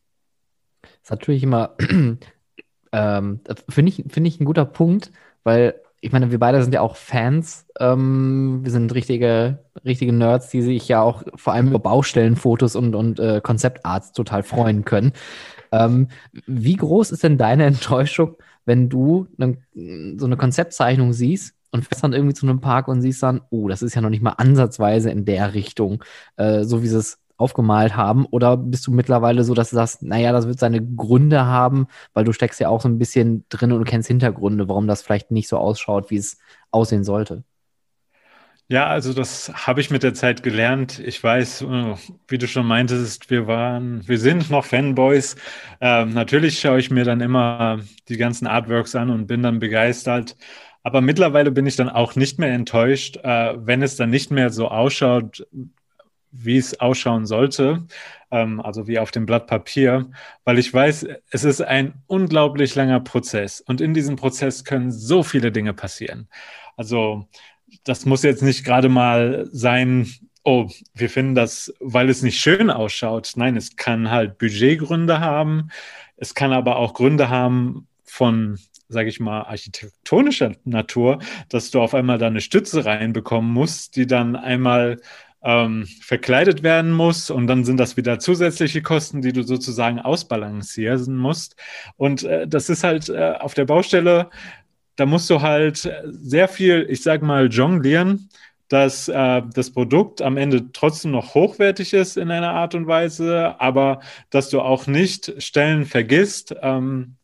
Das 0.82 0.92
ist 1.02 1.10
natürlich 1.10 1.42
immer 1.42 1.76
ähm, 2.94 3.40
Finde 3.68 3.90
ich, 3.90 4.04
find 4.08 4.26
ich 4.26 4.40
ein 4.40 4.44
guter 4.44 4.64
Punkt, 4.64 5.10
weil 5.42 5.74
ich 6.00 6.12
meine, 6.12 6.30
wir 6.30 6.38
beide 6.38 6.62
sind 6.62 6.72
ja 6.72 6.80
auch 6.80 6.96
Fans. 6.96 7.66
Ähm, 7.80 8.60
wir 8.62 8.70
sind 8.70 8.94
richtige, 8.94 9.64
richtige 9.84 10.12
Nerds, 10.12 10.50
die 10.50 10.62
sich 10.62 10.86
ja 10.86 11.00
auch 11.00 11.24
vor 11.34 11.54
allem 11.54 11.68
über 11.68 11.78
Baustellenfotos 11.78 12.76
und, 12.76 12.94
und 12.94 13.18
äh, 13.18 13.40
Konzeptarts 13.42 14.12
total 14.12 14.42
freuen 14.42 14.84
können. 14.84 15.12
Ähm, 15.72 16.08
wie 16.46 16.76
groß 16.76 17.10
ist 17.10 17.24
denn 17.24 17.38
deine 17.38 17.64
Enttäuschung, 17.64 18.36
wenn 18.64 18.88
du 18.88 19.26
ne, 19.38 19.56
so 20.18 20.26
eine 20.26 20.36
Konzeptzeichnung 20.36 21.12
siehst 21.12 21.54
und 21.72 21.84
fährst 21.84 22.04
dann 22.04 22.12
irgendwie 22.12 22.34
zu 22.34 22.46
einem 22.46 22.60
Park 22.60 22.86
und 22.86 23.00
siehst 23.00 23.22
dann, 23.22 23.40
oh, 23.50 23.68
das 23.68 23.82
ist 23.82 23.94
ja 23.94 24.02
noch 24.02 24.10
nicht 24.10 24.22
mal 24.22 24.34
ansatzweise 24.36 25.10
in 25.10 25.24
der 25.24 25.54
Richtung, 25.54 26.04
äh, 26.36 26.62
so 26.64 26.82
wie 26.82 26.88
sie 26.88 26.98
es 26.98 27.23
aufgemalt 27.36 27.96
haben? 27.96 28.26
Oder 28.26 28.56
bist 28.56 28.86
du 28.86 28.92
mittlerweile 28.92 29.44
so, 29.44 29.54
dass 29.54 29.70
du 29.70 29.76
sagst, 29.76 30.02
naja, 30.02 30.32
das 30.32 30.46
wird 30.46 30.58
seine 30.58 30.84
Gründe 30.84 31.44
haben, 31.46 31.86
weil 32.12 32.24
du 32.24 32.32
steckst 32.32 32.60
ja 32.60 32.68
auch 32.68 32.80
so 32.80 32.88
ein 32.88 32.98
bisschen 32.98 33.44
drin 33.48 33.72
und 33.72 33.84
kennst 33.84 34.08
Hintergründe, 34.08 34.68
warum 34.68 34.86
das 34.86 35.02
vielleicht 35.02 35.30
nicht 35.30 35.48
so 35.48 35.58
ausschaut, 35.58 36.10
wie 36.10 36.16
es 36.16 36.38
aussehen 36.70 37.04
sollte? 37.04 37.44
Ja, 38.68 38.86
also 38.86 39.12
das 39.12 39.52
habe 39.66 39.82
ich 39.82 39.90
mit 39.90 40.02
der 40.02 40.14
Zeit 40.14 40.42
gelernt. 40.42 40.98
Ich 40.98 41.22
weiß, 41.22 41.62
äh, 41.62 41.94
wie 42.28 42.38
du 42.38 42.48
schon 42.48 42.66
meintest, 42.66 43.30
wir 43.30 43.46
waren, 43.46 44.06
wir 44.08 44.18
sind 44.18 44.48
noch 44.50 44.64
Fanboys. 44.64 45.36
Ähm, 45.82 46.14
natürlich 46.14 46.60
schaue 46.60 46.78
ich 46.78 46.90
mir 46.90 47.04
dann 47.04 47.20
immer 47.20 47.80
die 48.08 48.16
ganzen 48.16 48.46
Artworks 48.46 48.94
an 48.94 49.10
und 49.10 49.26
bin 49.26 49.42
dann 49.42 49.58
begeistert. 49.58 50.36
Aber 50.82 51.02
mittlerweile 51.02 51.50
bin 51.50 51.66
ich 51.66 51.76
dann 51.76 51.90
auch 51.90 52.16
nicht 52.16 52.38
mehr 52.38 52.52
enttäuscht, 52.52 53.18
äh, 53.22 53.54
wenn 53.56 53.82
es 53.82 53.96
dann 53.96 54.10
nicht 54.10 54.30
mehr 54.30 54.50
so 54.50 54.68
ausschaut, 54.68 55.46
wie 56.36 56.58
es 56.58 56.80
ausschauen 56.80 57.26
sollte, 57.26 57.86
ähm, 58.30 58.60
also 58.60 58.86
wie 58.86 58.98
auf 58.98 59.10
dem 59.10 59.26
Blatt 59.26 59.46
Papier, 59.46 60.10
weil 60.44 60.58
ich 60.58 60.72
weiß, 60.72 61.06
es 61.30 61.44
ist 61.44 61.60
ein 61.60 61.94
unglaublich 62.06 62.74
langer 62.74 63.00
Prozess 63.00 63.60
und 63.60 63.80
in 63.80 63.94
diesem 63.94 64.16
Prozess 64.16 64.64
können 64.64 64.90
so 64.90 65.22
viele 65.22 65.52
Dinge 65.52 65.74
passieren. 65.74 66.28
Also 66.76 67.28
das 67.84 68.04
muss 68.06 68.22
jetzt 68.22 68.42
nicht 68.42 68.64
gerade 68.64 68.88
mal 68.88 69.48
sein, 69.52 70.08
oh, 70.42 70.68
wir 70.94 71.08
finden 71.08 71.34
das, 71.34 71.72
weil 71.80 72.10
es 72.10 72.22
nicht 72.22 72.40
schön 72.40 72.70
ausschaut. 72.70 73.32
Nein, 73.36 73.56
es 73.56 73.76
kann 73.76 74.10
halt 74.10 74.38
Budgetgründe 74.38 75.20
haben. 75.20 75.70
Es 76.16 76.34
kann 76.34 76.52
aber 76.52 76.76
auch 76.76 76.94
Gründe 76.94 77.30
haben 77.30 77.88
von 78.04 78.58
sage 78.88 79.08
ich 79.08 79.20
mal, 79.20 79.42
architektonischer 79.42 80.52
Natur, 80.64 81.18
dass 81.48 81.70
du 81.70 81.80
auf 81.80 81.94
einmal 81.94 82.18
da 82.18 82.26
eine 82.26 82.40
Stütze 82.40 82.84
reinbekommen 82.84 83.50
musst, 83.50 83.96
die 83.96 84.06
dann 84.06 84.36
einmal 84.36 85.00
ähm, 85.44 85.86
verkleidet 86.00 86.62
werden 86.62 86.92
muss 86.92 87.30
und 87.30 87.46
dann 87.46 87.64
sind 87.64 87.78
das 87.78 87.96
wieder 87.96 88.18
zusätzliche 88.18 88.82
Kosten, 88.82 89.22
die 89.22 89.32
du 89.32 89.42
sozusagen 89.42 90.00
ausbalancieren 90.00 91.16
musst. 91.16 91.56
Und 91.96 92.24
äh, 92.24 92.48
das 92.48 92.70
ist 92.70 92.82
halt 92.82 93.08
äh, 93.10 93.34
auf 93.38 93.54
der 93.54 93.66
Baustelle, 93.66 94.30
da 94.96 95.06
musst 95.06 95.28
du 95.28 95.42
halt 95.42 95.92
sehr 96.04 96.48
viel, 96.48 96.86
ich 96.88 97.02
sag 97.02 97.22
mal, 97.22 97.48
jonglieren, 97.48 98.28
dass 98.68 99.08
äh, 99.08 99.42
das 99.52 99.70
Produkt 99.72 100.22
am 100.22 100.36
Ende 100.36 100.72
trotzdem 100.72 101.10
noch 101.10 101.34
hochwertig 101.34 101.92
ist 101.92 102.16
in 102.16 102.30
einer 102.30 102.50
Art 102.50 102.74
und 102.74 102.86
Weise, 102.86 103.60
aber 103.60 104.00
dass 104.30 104.50
du 104.50 104.60
auch 104.60 104.86
nicht 104.86 105.34
Stellen 105.42 105.84
vergisst, 105.84 106.54
ähm, 106.62 107.16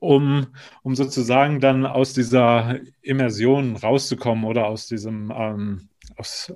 um, 0.00 0.48
um 0.82 0.94
sozusagen 0.94 1.60
dann 1.60 1.86
aus 1.86 2.12
dieser 2.12 2.78
Immersion 3.02 3.76
rauszukommen 3.76 4.44
oder 4.44 4.66
aus 4.66 4.86
diesem 4.86 5.32
ähm, 5.34 5.88
aus, 6.18 6.52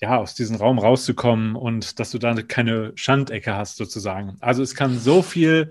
ja, 0.00 0.16
aus 0.18 0.34
diesem 0.34 0.56
Raum 0.56 0.78
rauszukommen 0.78 1.56
und 1.56 1.98
dass 1.98 2.10
du 2.10 2.18
da 2.18 2.34
keine 2.42 2.92
Schandecke 2.94 3.54
hast 3.54 3.76
sozusagen. 3.76 4.36
Also 4.40 4.62
es 4.62 4.74
kann 4.74 4.98
so 4.98 5.22
viel 5.22 5.70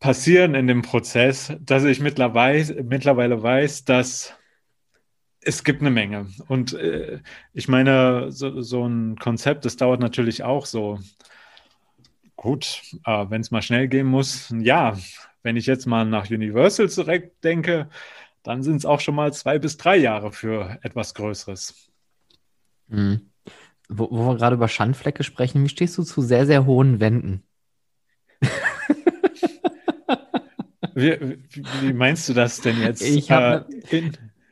passieren 0.00 0.54
in 0.54 0.66
dem 0.66 0.82
Prozess, 0.82 1.52
dass 1.60 1.84
ich 1.84 2.00
mittlerweile, 2.00 2.82
mittlerweile 2.82 3.42
weiß, 3.42 3.84
dass 3.84 4.34
Es 5.46 5.62
gibt 5.64 5.80
eine 5.82 5.90
Menge. 5.90 6.26
Und 6.48 6.72
äh, 6.74 7.20
ich 7.52 7.68
meine, 7.68 8.32
so, 8.32 8.62
so, 8.62 8.86
ein 8.86 9.16
Konzept, 9.16 9.64
das 9.64 9.76
dauert 9.76 10.00
natürlich 10.00 10.42
auch 10.42 10.66
so. 10.66 10.98
Gut, 12.36 12.82
äh, 13.06 13.26
wenn 13.30 13.40
es 13.40 13.50
mal 13.50 13.62
schnell 13.62 13.88
gehen 13.88 14.06
muss, 14.06 14.54
ja, 14.58 14.96
wenn 15.42 15.56
ich 15.56 15.66
jetzt 15.66 15.86
mal 15.86 16.04
nach 16.04 16.30
Universal 16.30 16.90
zurückdenke, 16.90 17.88
dann 18.44 18.62
sind 18.62 18.76
es 18.76 18.86
auch 18.86 19.00
schon 19.00 19.16
mal 19.16 19.32
zwei 19.32 19.58
bis 19.58 19.76
drei 19.76 19.96
Jahre 19.96 20.30
für 20.30 20.78
etwas 20.82 21.14
Größeres. 21.14 21.90
Mhm. 22.86 23.32
Wo, 23.88 24.08
wo 24.10 24.28
wir 24.28 24.36
gerade 24.36 24.54
über 24.54 24.68
Schandflecke 24.68 25.24
sprechen, 25.24 25.64
wie 25.64 25.68
stehst 25.68 25.98
du 25.98 26.04
zu 26.04 26.22
sehr, 26.22 26.46
sehr 26.46 26.66
hohen 26.66 27.00
Wänden? 27.00 27.42
wie, 30.94 31.38
wie, 31.80 31.92
meinst 31.92 32.28
du 32.28 32.34
das 32.34 32.60
denn 32.60 32.80
jetzt? 32.80 33.02
Ich 33.02 33.30
habe 33.30 33.66
äh, 33.90 34.10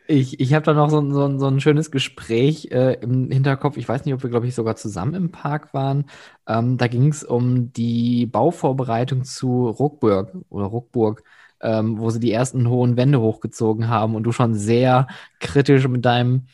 ich, 0.09 0.41
ich 0.41 0.53
hab 0.55 0.65
da 0.65 0.75
noch 0.75 0.91
so, 0.91 1.01
so, 1.11 1.39
so 1.39 1.47
ein 1.47 1.61
schönes 1.61 1.91
Gespräch 1.91 2.71
äh, 2.71 2.95
im 3.01 3.31
Hinterkopf. 3.31 3.77
Ich 3.77 3.89
weiß 3.89 4.05
nicht, 4.05 4.15
ob 4.15 4.23
wir, 4.23 4.31
glaube 4.31 4.47
ich, 4.47 4.55
sogar 4.55 4.77
zusammen 4.77 5.15
im 5.15 5.31
Park 5.31 5.73
waren. 5.75 6.07
Ähm, 6.47 6.77
da 6.77 6.89
ging 6.89 7.09
es 7.09 7.25
um 7.25 7.73
die 7.73 8.27
Bauvorbereitung 8.27 9.25
zu 9.25 9.69
Ruckburg 9.69 10.35
oder 10.49 10.67
Ruckburg, 10.67 11.23
ähm, 11.63 11.99
wo 11.99 12.11
sie 12.11 12.21
die 12.21 12.33
ersten 12.33 12.69
hohen 12.69 12.97
Wände 12.97 13.21
hochgezogen 13.21 13.89
haben 13.89 14.15
und 14.15 14.25
du 14.25 14.33
schon 14.33 14.55
sehr 14.55 15.07
kritisch 15.41 15.87
mit 15.89 16.05
deinem 16.05 16.47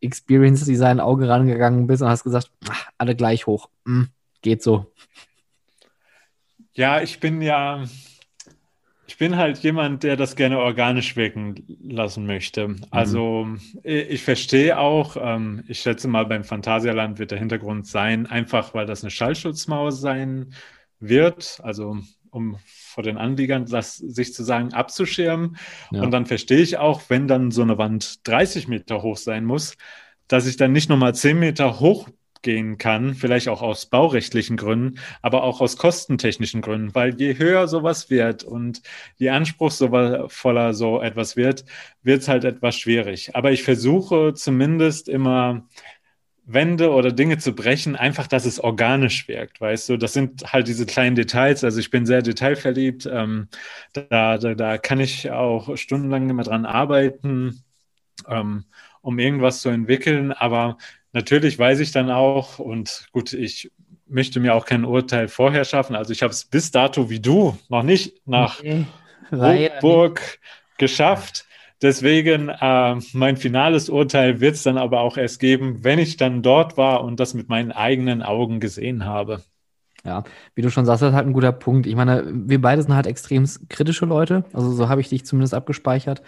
Experience 0.00 0.64
Design 0.64 1.00
Auge 1.00 1.28
rangegangen 1.28 1.86
bist 1.86 2.02
und 2.02 2.08
hast 2.08 2.24
gesagt, 2.24 2.50
ach, 2.68 2.88
alle 2.98 3.16
gleich 3.16 3.46
hoch. 3.46 3.68
Hm, 3.86 4.08
geht 4.42 4.62
so. 4.62 4.92
Ja, 6.74 7.00
ich 7.00 7.20
bin 7.20 7.40
ja 7.40 7.84
ich 9.14 9.18
bin 9.18 9.36
halt 9.36 9.58
jemand, 9.58 10.02
der 10.02 10.16
das 10.16 10.34
gerne 10.34 10.58
organisch 10.58 11.14
wirken 11.14 11.78
lassen 11.80 12.26
möchte. 12.26 12.66
Mhm. 12.66 12.80
Also 12.90 13.46
ich, 13.84 14.10
ich 14.10 14.22
verstehe 14.24 14.76
auch, 14.76 15.16
ähm, 15.20 15.62
ich 15.68 15.78
schätze 15.78 16.08
mal, 16.08 16.26
beim 16.26 16.42
Phantasialand 16.42 17.20
wird 17.20 17.30
der 17.30 17.38
Hintergrund 17.38 17.86
sein, 17.86 18.26
einfach 18.26 18.74
weil 18.74 18.86
das 18.86 19.04
eine 19.04 19.12
Schallschutzmauer 19.12 19.92
sein 19.92 20.52
wird, 20.98 21.60
also 21.62 21.98
um 22.30 22.56
vor 22.94 23.02
den 23.02 23.18
Anliegern 23.18 23.66
das 23.66 23.96
sich 23.96 24.32
zu 24.32 24.44
sagen 24.44 24.72
abzuschirmen. 24.72 25.56
Ja. 25.90 26.02
Und 26.02 26.12
dann 26.12 26.26
verstehe 26.26 26.60
ich 26.60 26.78
auch, 26.78 27.02
wenn 27.08 27.28
dann 27.28 27.50
so 27.50 27.62
eine 27.62 27.76
Wand 27.76 28.26
30 28.28 28.68
Meter 28.68 29.02
hoch 29.02 29.16
sein 29.16 29.44
muss, 29.44 29.76
dass 30.28 30.46
ich 30.46 30.56
dann 30.56 30.72
nicht 30.72 30.88
nochmal 30.88 31.14
10 31.14 31.38
Meter 31.38 31.80
hoch 31.80 32.08
gehen 32.44 32.78
kann, 32.78 33.14
vielleicht 33.14 33.48
auch 33.48 33.62
aus 33.62 33.86
baurechtlichen 33.86 34.56
Gründen, 34.56 35.00
aber 35.22 35.42
auch 35.42 35.60
aus 35.60 35.76
kostentechnischen 35.76 36.60
Gründen, 36.60 36.94
weil 36.94 37.18
je 37.18 37.36
höher 37.36 37.66
sowas 37.66 38.10
wird 38.10 38.44
und 38.44 38.82
je 39.16 39.30
anspruchsvoller 39.30 40.74
so 40.74 41.00
etwas 41.00 41.36
wird, 41.36 41.64
wird 42.02 42.20
es 42.20 42.28
halt 42.28 42.44
etwas 42.44 42.76
schwierig. 42.76 43.34
Aber 43.34 43.50
ich 43.50 43.64
versuche 43.64 44.34
zumindest 44.34 45.08
immer 45.08 45.66
Wände 46.46 46.90
oder 46.90 47.10
Dinge 47.10 47.38
zu 47.38 47.54
brechen, 47.54 47.96
einfach, 47.96 48.26
dass 48.26 48.44
es 48.44 48.60
organisch 48.60 49.28
wirkt, 49.28 49.60
weißt 49.60 49.88
du? 49.88 49.96
Das 49.96 50.12
sind 50.12 50.52
halt 50.52 50.68
diese 50.68 50.84
kleinen 50.84 51.16
Details. 51.16 51.64
Also 51.64 51.80
ich 51.80 51.90
bin 51.90 52.04
sehr 52.04 52.22
detailverliebt. 52.22 53.06
Ähm, 53.10 53.48
da, 53.92 54.36
da, 54.38 54.54
da 54.54 54.78
kann 54.78 55.00
ich 55.00 55.30
auch 55.30 55.76
stundenlang 55.76 56.28
immer 56.28 56.42
dran 56.42 56.66
arbeiten, 56.66 57.62
ähm, 58.28 58.64
um 59.00 59.18
irgendwas 59.18 59.62
zu 59.62 59.70
entwickeln. 59.70 60.32
Aber 60.32 60.76
natürlich 61.12 61.58
weiß 61.58 61.80
ich 61.80 61.92
dann 61.92 62.10
auch, 62.10 62.58
und 62.58 63.08
gut, 63.12 63.32
ich 63.32 63.70
möchte 64.06 64.38
mir 64.38 64.54
auch 64.54 64.66
kein 64.66 64.84
Urteil 64.84 65.28
vorher 65.28 65.64
schaffen. 65.64 65.96
Also 65.96 66.12
ich 66.12 66.22
habe 66.22 66.32
es 66.32 66.44
bis 66.44 66.70
dato 66.70 67.08
wie 67.08 67.20
du 67.20 67.58
noch 67.68 67.82
nicht 67.82 68.26
nach 68.26 68.60
okay. 68.60 68.84
Burg 69.80 70.38
geschafft. 70.76 71.46
Deswegen 71.84 72.48
äh, 72.48 72.96
mein 73.12 73.36
finales 73.36 73.90
Urteil 73.90 74.40
wird 74.40 74.54
es 74.54 74.62
dann 74.62 74.78
aber 74.78 75.00
auch 75.00 75.18
erst 75.18 75.38
geben, 75.38 75.84
wenn 75.84 75.98
ich 75.98 76.16
dann 76.16 76.40
dort 76.40 76.78
war 76.78 77.04
und 77.04 77.20
das 77.20 77.34
mit 77.34 77.50
meinen 77.50 77.72
eigenen 77.72 78.22
Augen 78.22 78.58
gesehen 78.58 79.04
habe. 79.04 79.42
Ja, 80.02 80.24
wie 80.54 80.62
du 80.62 80.70
schon 80.70 80.86
sagst, 80.86 81.02
das 81.02 81.10
ist 81.10 81.14
halt 81.14 81.26
ein 81.26 81.34
guter 81.34 81.52
Punkt. 81.52 81.86
Ich 81.86 81.94
meine, 81.94 82.24
wir 82.26 82.58
beide 82.58 82.80
sind 82.80 82.94
halt 82.94 83.06
extrem 83.06 83.46
kritische 83.68 84.06
Leute. 84.06 84.46
Also 84.54 84.70
so 84.72 84.88
habe 84.88 85.02
ich 85.02 85.10
dich 85.10 85.26
zumindest 85.26 85.52
abgespeichert. 85.52 86.22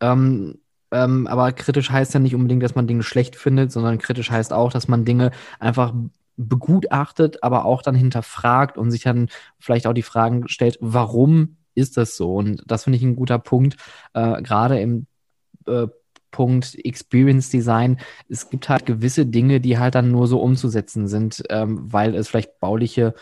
Ähm, 0.00 0.58
ähm, 0.90 1.28
aber 1.28 1.52
kritisch 1.52 1.88
heißt 1.88 2.12
ja 2.12 2.18
nicht 2.18 2.34
unbedingt, 2.34 2.64
dass 2.64 2.74
man 2.74 2.88
Dinge 2.88 3.04
schlecht 3.04 3.36
findet, 3.36 3.70
sondern 3.70 3.98
kritisch 3.98 4.32
heißt 4.32 4.52
auch, 4.52 4.72
dass 4.72 4.88
man 4.88 5.04
Dinge 5.04 5.30
einfach 5.60 5.94
begutachtet, 6.36 7.44
aber 7.44 7.64
auch 7.64 7.82
dann 7.82 7.94
hinterfragt 7.94 8.76
und 8.76 8.90
sich 8.90 9.04
dann 9.04 9.28
vielleicht 9.60 9.86
auch 9.86 9.94
die 9.94 10.02
Fragen 10.02 10.48
stellt, 10.48 10.78
warum 10.80 11.58
ist 11.76 11.96
das 11.96 12.16
so? 12.16 12.34
Und 12.34 12.62
das 12.66 12.84
finde 12.84 12.96
ich 12.96 13.04
ein 13.04 13.16
guter 13.16 13.38
Punkt, 13.38 13.76
äh, 14.14 14.42
gerade 14.42 14.80
im 14.80 15.06
äh, 15.66 15.86
Punkt 16.30 16.74
Experience 16.84 17.50
Design. 17.50 17.98
Es 18.28 18.50
gibt 18.50 18.68
halt 18.68 18.86
gewisse 18.86 19.26
Dinge, 19.26 19.60
die 19.60 19.78
halt 19.78 19.94
dann 19.94 20.10
nur 20.10 20.26
so 20.26 20.40
umzusetzen 20.40 21.08
sind, 21.08 21.42
ähm, 21.48 21.90
weil 21.92 22.14
es 22.14 22.28
vielleicht 22.28 22.60
bauliche 22.60 23.14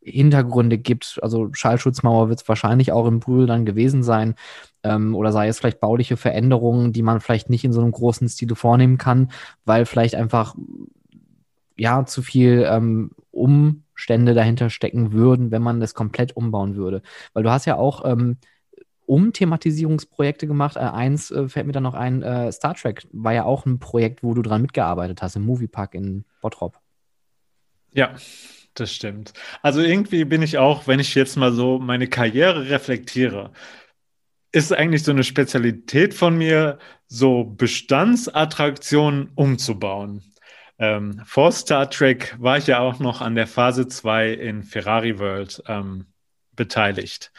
Hintergründe 0.00 0.78
gibt. 0.78 1.18
Also 1.22 1.50
Schallschutzmauer 1.52 2.28
wird 2.28 2.40
es 2.40 2.48
wahrscheinlich 2.48 2.92
auch 2.92 3.06
im 3.06 3.20
Brühl 3.20 3.46
dann 3.46 3.64
gewesen 3.64 4.02
sein. 4.02 4.34
Ähm, 4.82 5.14
oder 5.14 5.32
sei 5.32 5.48
es 5.48 5.58
vielleicht 5.58 5.80
bauliche 5.80 6.16
Veränderungen, 6.16 6.92
die 6.92 7.02
man 7.02 7.20
vielleicht 7.20 7.50
nicht 7.50 7.64
in 7.64 7.72
so 7.72 7.80
einem 7.80 7.92
großen 7.92 8.28
Stile 8.28 8.56
vornehmen 8.56 8.98
kann, 8.98 9.30
weil 9.64 9.86
vielleicht 9.86 10.14
einfach 10.14 10.54
ja 11.76 12.04
zu 12.06 12.22
viel 12.22 12.66
ähm, 12.68 13.10
Umstände 13.92 14.34
dahinter 14.34 14.70
stecken 14.70 15.12
würden, 15.12 15.50
wenn 15.50 15.62
man 15.62 15.80
das 15.80 15.94
komplett 15.94 16.36
umbauen 16.36 16.76
würde. 16.76 17.02
Weil 17.32 17.42
du 17.42 17.50
hast 17.50 17.66
ja 17.66 17.76
auch 17.76 18.04
ähm, 18.04 18.38
Umthematisierungsprojekte 19.06 20.46
gemacht. 20.46 20.76
Äh, 20.76 20.80
eins 20.80 21.30
äh, 21.30 21.48
fällt 21.48 21.66
mir 21.66 21.72
dann 21.72 21.82
noch 21.82 21.94
ein, 21.94 22.22
äh, 22.22 22.50
Star 22.52 22.74
Trek 22.74 23.06
war 23.12 23.32
ja 23.32 23.44
auch 23.44 23.66
ein 23.66 23.78
Projekt, 23.78 24.22
wo 24.22 24.34
du 24.34 24.42
dran 24.42 24.62
mitgearbeitet 24.62 25.22
hast, 25.22 25.36
im 25.36 25.44
Moviepark 25.44 25.94
in 25.94 26.24
Bottrop. 26.40 26.78
Ja, 27.92 28.14
das 28.74 28.92
stimmt. 28.92 29.34
Also 29.60 29.80
irgendwie 29.80 30.24
bin 30.24 30.40
ich 30.40 30.56
auch, 30.56 30.86
wenn 30.86 30.98
ich 30.98 31.14
jetzt 31.14 31.36
mal 31.36 31.52
so 31.52 31.78
meine 31.78 32.06
Karriere 32.06 32.70
reflektiere, 32.70 33.52
ist 34.50 34.72
eigentlich 34.72 35.02
so 35.02 35.12
eine 35.12 35.24
Spezialität 35.24 36.14
von 36.14 36.36
mir, 36.36 36.78
so 37.06 37.44
Bestandsattraktionen 37.44 39.30
umzubauen. 39.34 40.31
Ähm, 40.82 41.22
vor 41.24 41.52
Star 41.52 41.88
Trek 41.88 42.34
war 42.40 42.58
ich 42.58 42.66
ja 42.66 42.80
auch 42.80 42.98
noch 42.98 43.20
an 43.20 43.36
der 43.36 43.46
Phase 43.46 43.86
2 43.86 44.32
in 44.32 44.64
Ferrari 44.64 45.16
World 45.20 45.62
ähm, 45.68 46.06
beteiligt. 46.56 47.30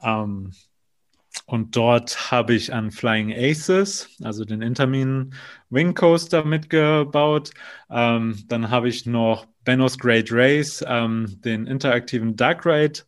Ähm, 0.00 0.52
und 1.46 1.74
dort 1.74 2.30
habe 2.30 2.54
ich 2.54 2.72
an 2.72 2.92
Flying 2.92 3.32
Aces, 3.32 4.08
also 4.22 4.44
den 4.44 4.62
Intermin 4.62 5.34
Wing 5.70 5.94
Coaster 5.94 6.44
mitgebaut. 6.44 7.50
Ähm, 7.90 8.44
dann 8.46 8.70
habe 8.70 8.88
ich 8.88 9.06
noch 9.06 9.46
Benno's 9.64 9.98
Great 9.98 10.28
Race, 10.30 10.84
ähm, 10.86 11.40
den 11.40 11.66
interaktiven 11.66 12.36
Dark 12.36 12.64
Ride 12.64 13.00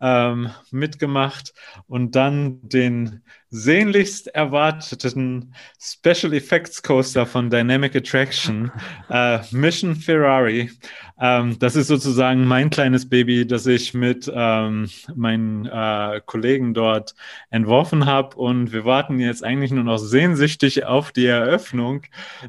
ähm, 0.00 0.50
mitgemacht 0.70 1.54
und 1.86 2.14
dann 2.14 2.60
den 2.68 3.22
sehnlichst 3.54 4.26
erwarteten 4.28 5.54
Special 5.80 6.32
Effects 6.34 6.82
Coaster 6.82 7.24
von 7.24 7.50
Dynamic 7.50 7.94
Attraction, 7.94 8.72
äh, 9.08 9.38
Mission 9.52 9.94
Ferrari. 9.94 10.72
Ähm, 11.20 11.56
das 11.60 11.76
ist 11.76 11.86
sozusagen 11.86 12.46
mein 12.46 12.70
kleines 12.70 13.08
Baby, 13.08 13.46
das 13.46 13.66
ich 13.66 13.94
mit 13.94 14.30
ähm, 14.34 14.90
meinen 15.14 15.66
äh, 15.66 16.20
Kollegen 16.26 16.74
dort 16.74 17.14
entworfen 17.50 18.06
habe. 18.06 18.36
Und 18.36 18.72
wir 18.72 18.84
warten 18.84 19.20
jetzt 19.20 19.44
eigentlich 19.44 19.70
nur 19.70 19.84
noch 19.84 19.98
sehnsüchtig 19.98 20.84
auf 20.84 21.12
die 21.12 21.26
Eröffnung, 21.26 22.02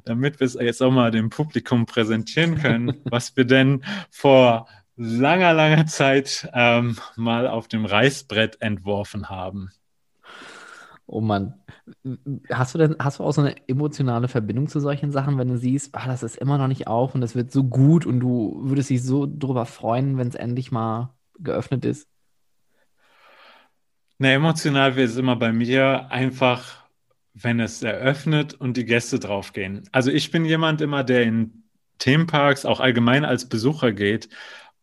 damit 0.06 0.40
wir 0.40 0.48
es 0.48 0.56
jetzt 0.56 0.82
auch 0.82 0.92
mal 0.92 1.12
dem 1.12 1.30
Publikum 1.30 1.86
präsentieren 1.86 2.56
können, 2.56 2.96
was 3.06 3.38
wir 3.38 3.46
denn 3.46 3.84
vor 4.10 4.68
langer, 4.98 5.54
langer 5.54 5.86
Zeit 5.88 6.50
ähm, 6.54 6.98
mal 7.16 7.48
auf 7.48 7.68
dem 7.68 7.86
Reißbrett 7.86 8.62
entworfen 8.62 9.30
haben. 9.30 9.72
Oh 11.08 11.22
Mann. 11.22 11.54
Hast 12.52 12.74
du 12.74 12.80
denn, 12.80 12.96
hast 12.98 13.20
du 13.20 13.24
auch 13.24 13.32
so 13.32 13.42
eine 13.42 13.56
emotionale 13.68 14.28
Verbindung 14.28 14.68
zu 14.68 14.80
solchen 14.80 15.12
Sachen, 15.12 15.38
wenn 15.38 15.50
du 15.50 15.58
siehst, 15.58 15.94
ah, 15.94 16.08
das 16.08 16.24
ist 16.24 16.38
immer 16.38 16.58
noch 16.58 16.68
nicht 16.68 16.88
auf 16.88 17.14
und 17.14 17.22
das 17.22 17.36
wird 17.36 17.52
so 17.52 17.64
gut 17.64 18.06
und 18.08 18.20
du 18.20 18.60
würdest 18.64 18.90
dich 18.90 19.04
so 19.04 19.28
drüber 19.28 19.66
freuen, 19.68 20.18
wenn 20.18 20.28
es 20.28 20.36
endlich 20.36 20.72
mal 20.72 21.14
geöffnet 21.38 21.86
ist? 21.86 22.08
Ne, 24.18 24.34
emotional 24.34 24.96
wird 24.96 25.10
es 25.10 25.18
immer 25.18 25.36
bei 25.36 25.52
mir 25.52 26.10
einfach, 26.10 26.86
wenn 27.34 27.60
es 27.60 27.84
eröffnet 27.84 28.54
und 28.54 28.78
die 28.78 28.86
Gäste 28.86 29.20
draufgehen. 29.20 29.88
Also 29.92 30.10
ich 30.10 30.32
bin 30.32 30.46
jemand 30.46 30.82
immer, 30.82 31.04
der 31.04 31.24
in 31.24 31.66
Themenparks 32.00 32.66
auch 32.66 32.80
allgemein 32.80 33.26
als 33.26 33.48
Besucher 33.48 33.92
geht 33.92 34.30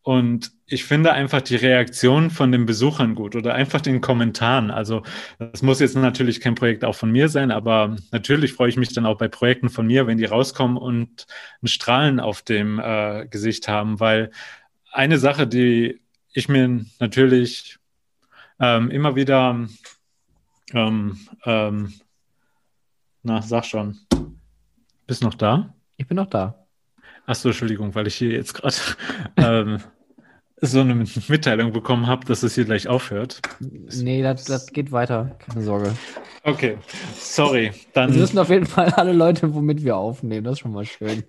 und 0.03 0.53
ich 0.67 0.85
finde 0.85 1.13
einfach 1.13 1.43
die 1.43 1.57
Reaktion 1.57 2.31
von 2.31 2.51
den 2.51 2.67
Besuchern 2.67 3.15
gut 3.15 3.37
oder 3.37 3.55
einfach 3.55 3.81
den 3.81 4.01
Kommentaren. 4.01 4.71
Also 4.71 5.03
das 5.39 5.63
muss 5.63 5.81
jetzt 5.81 5.97
natürlich 5.97 6.41
kein 6.41 6.55
Projekt 6.57 6.85
auch 6.85 6.95
von 6.95 7.13
mir 7.13 7.29
sein, 7.29 7.51
aber 7.51 7.97
natürlich 8.11 8.53
freue 8.53 8.69
ich 8.69 8.77
mich 8.77 8.93
dann 8.93 9.07
auch 9.07 9.19
bei 9.19 9.29
Projekten 9.29 9.69
von 9.69 9.87
mir, 9.87 10.07
wenn 10.07 10.19
die 10.19 10.25
rauskommen 10.25 10.77
und 10.77 11.27
ein 11.63 11.69
Strahlen 11.69 12.21
auf 12.21 12.43
dem 12.43 12.81
äh, 12.81 13.27
Gesicht 13.29 13.69
haben, 13.69 14.01
weil 14.01 14.31
eine 14.91 15.19
Sache, 15.19 15.47
die 15.47 16.01
ich 16.33 16.49
mir 16.49 16.85
natürlich 16.99 17.79
ähm, 18.59 18.91
immer 18.91 19.15
wieder, 19.15 19.69
ähm, 20.73 21.19
ähm, 21.45 21.93
na, 23.23 23.41
sag 23.43 23.65
schon, 23.65 23.99
Bist 25.07 25.23
noch 25.23 25.35
da? 25.35 25.75
Ich 25.97 26.07
bin 26.07 26.17
noch 26.17 26.31
da. 26.31 26.62
Achso, 27.27 27.49
Entschuldigung, 27.49 27.95
weil 27.95 28.07
ich 28.07 28.15
hier 28.17 28.31
jetzt 28.31 28.55
gerade 28.55 28.75
ähm, 29.37 29.79
so 30.61 30.81
eine 30.81 30.95
Mitteilung 31.29 31.73
bekommen 31.73 32.07
habe, 32.07 32.25
dass 32.27 32.43
es 32.43 32.55
hier 32.55 32.65
gleich 32.65 32.87
aufhört. 32.89 33.41
Nee, 33.61 34.23
das, 34.23 34.45
das 34.45 34.67
geht 34.67 34.93
weiter. 34.93 35.37
Keine 35.41 35.63
Sorge. 35.63 35.93
Okay, 36.45 36.79
sorry. 37.19 37.73
Dann 37.93 38.15
Wir 38.15 38.23
wissen 38.23 38.39
auf 38.39 38.49
jeden 38.49 38.67
Fall 38.67 38.91
alle 38.91 39.13
Leute, 39.13 39.55
womit 39.55 39.85
wir 39.85 39.97
aufnehmen. 39.97 40.45
Das 40.45 40.55
ist 40.55 40.59
schon 40.61 40.73
mal 40.73 40.85
schön. 40.85 41.25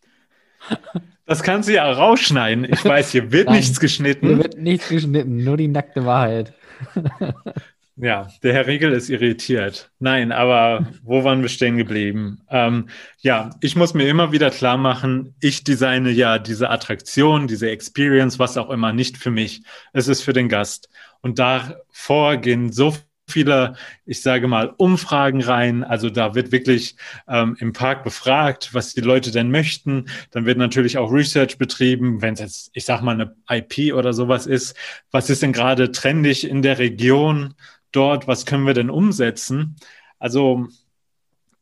das 1.26 1.42
kannst 1.42 1.68
du 1.68 1.72
ja 1.72 1.90
rausschneiden. 1.90 2.64
Ich 2.64 2.84
weiß, 2.84 3.10
hier 3.10 3.30
wird 3.30 3.46
Nein, 3.46 3.56
nichts 3.56 3.78
Hier 3.78 3.80
geschnitten. 3.80 4.38
wird 4.38 4.58
nichts 4.58 4.88
geschnitten, 4.88 5.44
nur 5.44 5.56
die 5.56 5.68
nackte 5.68 6.04
Wahrheit. 6.04 6.52
Ja, 7.96 8.28
der 8.42 8.54
Herr 8.54 8.66
Riegel 8.66 8.92
ist 8.92 9.08
irritiert. 9.08 9.92
Nein, 10.00 10.32
aber 10.32 10.88
wo 11.04 11.22
waren 11.22 11.42
wir 11.42 11.48
stehen 11.48 11.76
geblieben? 11.76 12.40
Ähm, 12.50 12.88
ja, 13.20 13.50
ich 13.60 13.76
muss 13.76 13.94
mir 13.94 14.08
immer 14.08 14.32
wieder 14.32 14.50
klar 14.50 14.76
machen, 14.76 15.36
ich 15.40 15.62
designe 15.62 16.10
ja 16.10 16.40
diese 16.40 16.70
Attraktion, 16.70 17.46
diese 17.46 17.70
Experience, 17.70 18.40
was 18.40 18.56
auch 18.56 18.70
immer, 18.70 18.92
nicht 18.92 19.16
für 19.16 19.30
mich. 19.30 19.62
Es 19.92 20.08
ist 20.08 20.22
für 20.22 20.32
den 20.32 20.48
Gast. 20.48 20.88
Und 21.20 21.38
davor 21.38 22.36
gehen 22.38 22.72
so 22.72 22.94
viele, 23.28 23.74
ich 24.04 24.22
sage 24.22 24.48
mal, 24.48 24.74
Umfragen 24.76 25.42
rein. 25.42 25.84
Also 25.84 26.10
da 26.10 26.34
wird 26.34 26.52
wirklich 26.52 26.96
ähm, 27.28 27.56
im 27.60 27.72
Park 27.72 28.04
befragt, 28.04 28.70
was 28.72 28.94
die 28.94 29.00
Leute 29.00 29.30
denn 29.30 29.50
möchten. 29.50 30.06
Dann 30.32 30.46
wird 30.46 30.58
natürlich 30.58 30.98
auch 30.98 31.12
Research 31.12 31.58
betrieben, 31.58 32.22
wenn 32.22 32.34
es 32.34 32.40
jetzt, 32.40 32.70
ich 32.74 32.84
sag 32.84 33.02
mal, 33.02 33.12
eine 33.12 33.36
IP 33.48 33.94
oder 33.94 34.12
sowas 34.12 34.46
ist. 34.46 34.76
Was 35.10 35.30
ist 35.30 35.42
denn 35.42 35.52
gerade 35.52 35.92
trendig 35.92 36.48
in 36.48 36.62
der 36.62 36.78
Region? 36.78 37.54
Dort, 37.96 38.26
was 38.28 38.46
können 38.46 38.66
wir 38.66 38.74
denn 38.74 38.90
umsetzen? 38.90 39.76
Also 40.18 40.68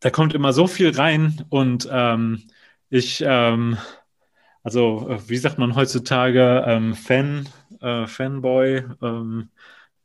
da 0.01 0.11
kommt 0.11 0.35
immer 0.35 0.53
so 0.53 0.67
viel 0.67 0.91
rein 0.91 1.45
und 1.49 1.89
ähm, 1.91 2.43
ich, 2.91 3.23
ähm, 3.27 3.79
also 4.63 5.09
äh, 5.09 5.29
wie 5.29 5.37
sagt 5.37 5.59
man 5.59 5.75
heutzutage, 5.77 6.65
ähm, 6.67 6.95
Fan, 6.95 7.49
äh, 7.81 8.07
Fanboy, 8.07 8.85
ähm, 9.03 9.51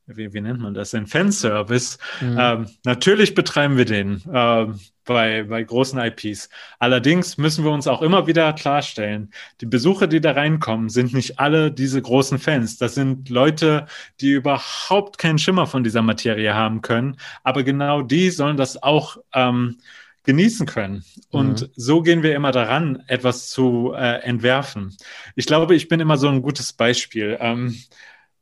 wie, 0.07 0.33
wie 0.33 0.41
nennt 0.41 0.59
man 0.61 0.73
das 0.73 0.91
denn? 0.91 1.05
Fanservice. 1.07 1.97
Mhm. 2.21 2.37
Ähm, 2.39 2.67
natürlich 2.85 3.35
betreiben 3.35 3.77
wir 3.77 3.85
den 3.85 4.21
ähm, 4.33 4.79
bei, 5.05 5.43
bei 5.43 5.63
großen 5.63 5.99
IPs. 5.99 6.49
Allerdings 6.79 7.37
müssen 7.37 7.63
wir 7.63 7.71
uns 7.71 7.87
auch 7.87 8.01
immer 8.01 8.27
wieder 8.27 8.51
klarstellen, 8.53 9.31
die 9.61 9.65
Besucher, 9.65 10.07
die 10.07 10.19
da 10.21 10.31
reinkommen, 10.31 10.89
sind 10.89 11.13
nicht 11.13 11.39
alle 11.39 11.71
diese 11.71 12.01
großen 12.01 12.39
Fans. 12.39 12.77
Das 12.77 12.95
sind 12.95 13.29
Leute, 13.29 13.85
die 14.19 14.31
überhaupt 14.31 15.17
keinen 15.17 15.39
Schimmer 15.39 15.67
von 15.67 15.83
dieser 15.83 16.01
Materie 16.01 16.53
haben 16.53 16.81
können. 16.81 17.17
Aber 17.43 17.63
genau 17.63 18.01
die 18.01 18.29
sollen 18.31 18.57
das 18.57 18.81
auch 18.83 19.17
ähm, 19.33 19.77
genießen 20.23 20.65
können. 20.65 21.05
Und 21.29 21.61
Mhm. 21.61 21.67
so 21.75 22.01
gehen 22.01 22.21
wir 22.23 22.35
immer 22.35 22.51
daran, 22.51 23.01
etwas 23.07 23.49
zu 23.49 23.93
äh, 23.95 24.21
entwerfen. 24.23 24.97
Ich 25.35 25.45
glaube, 25.45 25.73
ich 25.75 25.87
bin 25.87 26.01
immer 26.01 26.17
so 26.17 26.27
ein 26.27 26.41
gutes 26.41 26.73
Beispiel. 26.73 27.37
Ähm, 27.39 27.77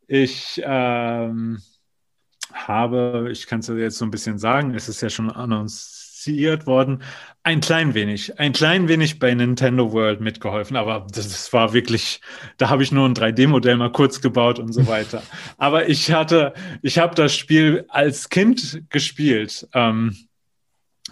ich 0.08 0.62
ähm, 0.64 1.62
habe, 2.54 3.30
ich 3.32 3.48
kann 3.48 3.60
es 3.60 3.68
jetzt 3.68 3.98
so 3.98 4.06
ein 4.06 4.12
bisschen 4.12 4.38
sagen, 4.38 4.74
es 4.74 4.90
ist 4.90 5.02
ja 5.02 5.10
schon 5.10 5.30
annonciert 5.30 6.66
worden, 6.66 7.04
ein 7.44 7.60
klein 7.60 7.94
wenig, 7.94 8.40
ein 8.40 8.54
klein 8.54 8.88
wenig 8.88 9.20
bei 9.20 9.34
Nintendo 9.34 9.92
World 9.92 10.22
mitgeholfen, 10.22 10.78
aber 10.78 11.06
das, 11.12 11.28
das 11.28 11.54
war 11.54 11.74
wirklich, 11.74 12.22
da 12.58 12.70
habe 12.70 12.84
ich 12.84 12.92
nur 12.92 13.08
ein 13.08 13.14
3D-Modell 13.14 13.78
mal 13.78 13.92
kurz 13.92 14.22
gebaut 14.22 14.60
und 14.60 14.74
so 14.74 14.88
weiter. 14.88 15.22
Aber 15.58 15.88
ich 15.90 16.12
hatte, 16.12 16.54
ich 16.82 16.98
habe 16.98 17.16
das 17.16 17.36
Spiel 17.36 17.86
als 17.90 18.30
Kind 18.30 18.84
gespielt. 18.90 19.68
Ähm, 19.74 20.16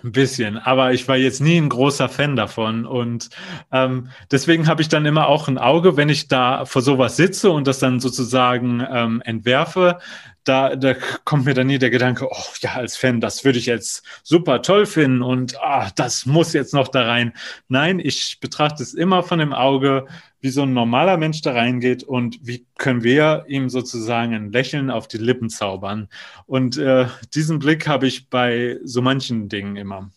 ein 0.02 0.12
bisschen, 0.12 0.58
aber 0.58 0.94
ich 0.94 1.08
war 1.08 1.16
jetzt 1.16 1.40
nie 1.40 1.58
ein 1.58 1.70
großer 1.70 2.10
Fan 2.10 2.36
davon 2.36 2.86
und 2.86 3.30
ähm, 3.72 4.10
deswegen 4.32 4.68
habe 4.68 4.82
ich 4.82 4.90
dann 4.90 5.06
immer 5.06 5.28
auch 5.28 5.48
ein 5.48 5.58
Auge, 5.58 5.98
wenn 5.98 6.10
ich 6.10 6.28
da 6.28 6.66
vor 6.66 6.82
sowas 6.82 7.16
sitze 7.16 7.52
und 7.52 7.68
das 7.68 7.80
dann 7.80 8.00
sozusagen 8.00 8.86
ähm, 8.90 9.22
entwerfe, 9.24 10.00
da, 10.44 10.76
da 10.76 10.96
kommt 11.24 11.46
mir 11.46 11.54
dann 11.54 11.68
nie 11.68 11.78
der 11.78 11.90
Gedanke, 11.90 12.28
oh 12.30 12.54
ja, 12.60 12.74
als 12.74 12.98
Fan, 12.98 13.22
das 13.22 13.46
würde 13.46 13.60
ich 13.60 13.66
jetzt 13.66 14.04
super 14.24 14.62
toll 14.62 14.86
finden 14.86 15.22
und 15.22 15.62
ah, 15.62 15.90
das 15.96 16.26
muss 16.26 16.54
jetzt 16.54 16.74
noch 16.74 16.88
da 16.88 17.04
rein. 17.04 17.34
Nein, 17.68 18.00
ich 18.00 18.40
betrachte 18.40 18.84
es 18.84 18.94
immer 18.94 19.24
von 19.24 19.40
dem 19.40 19.54
Auge, 19.54 20.06
wie 20.42 20.50
so 20.50 20.64
ein 20.64 20.74
normaler 20.74 21.18
Mensch 21.18 21.42
da 21.42 21.54
reingeht 21.54 22.04
und 22.04 22.40
wie 22.46 22.66
können 22.78 23.04
wir 23.04 23.46
ihm 23.48 23.70
sozusagen 23.70 24.34
ein 24.34 24.52
Lächeln 24.52 24.92
auf 24.92 25.08
die 25.08 25.18
Lippen 25.18 25.50
zaubern. 25.50 26.10
Und 26.46 26.78
äh, 26.78 27.08
diesen 27.34 27.60
Blick 27.60 27.88
habe 27.88 28.08
ich 28.08 28.30
bei 28.30 28.78
so 28.84 29.02
manchen 29.02 29.48
Dingen 29.48 29.78
immer. 29.78 30.12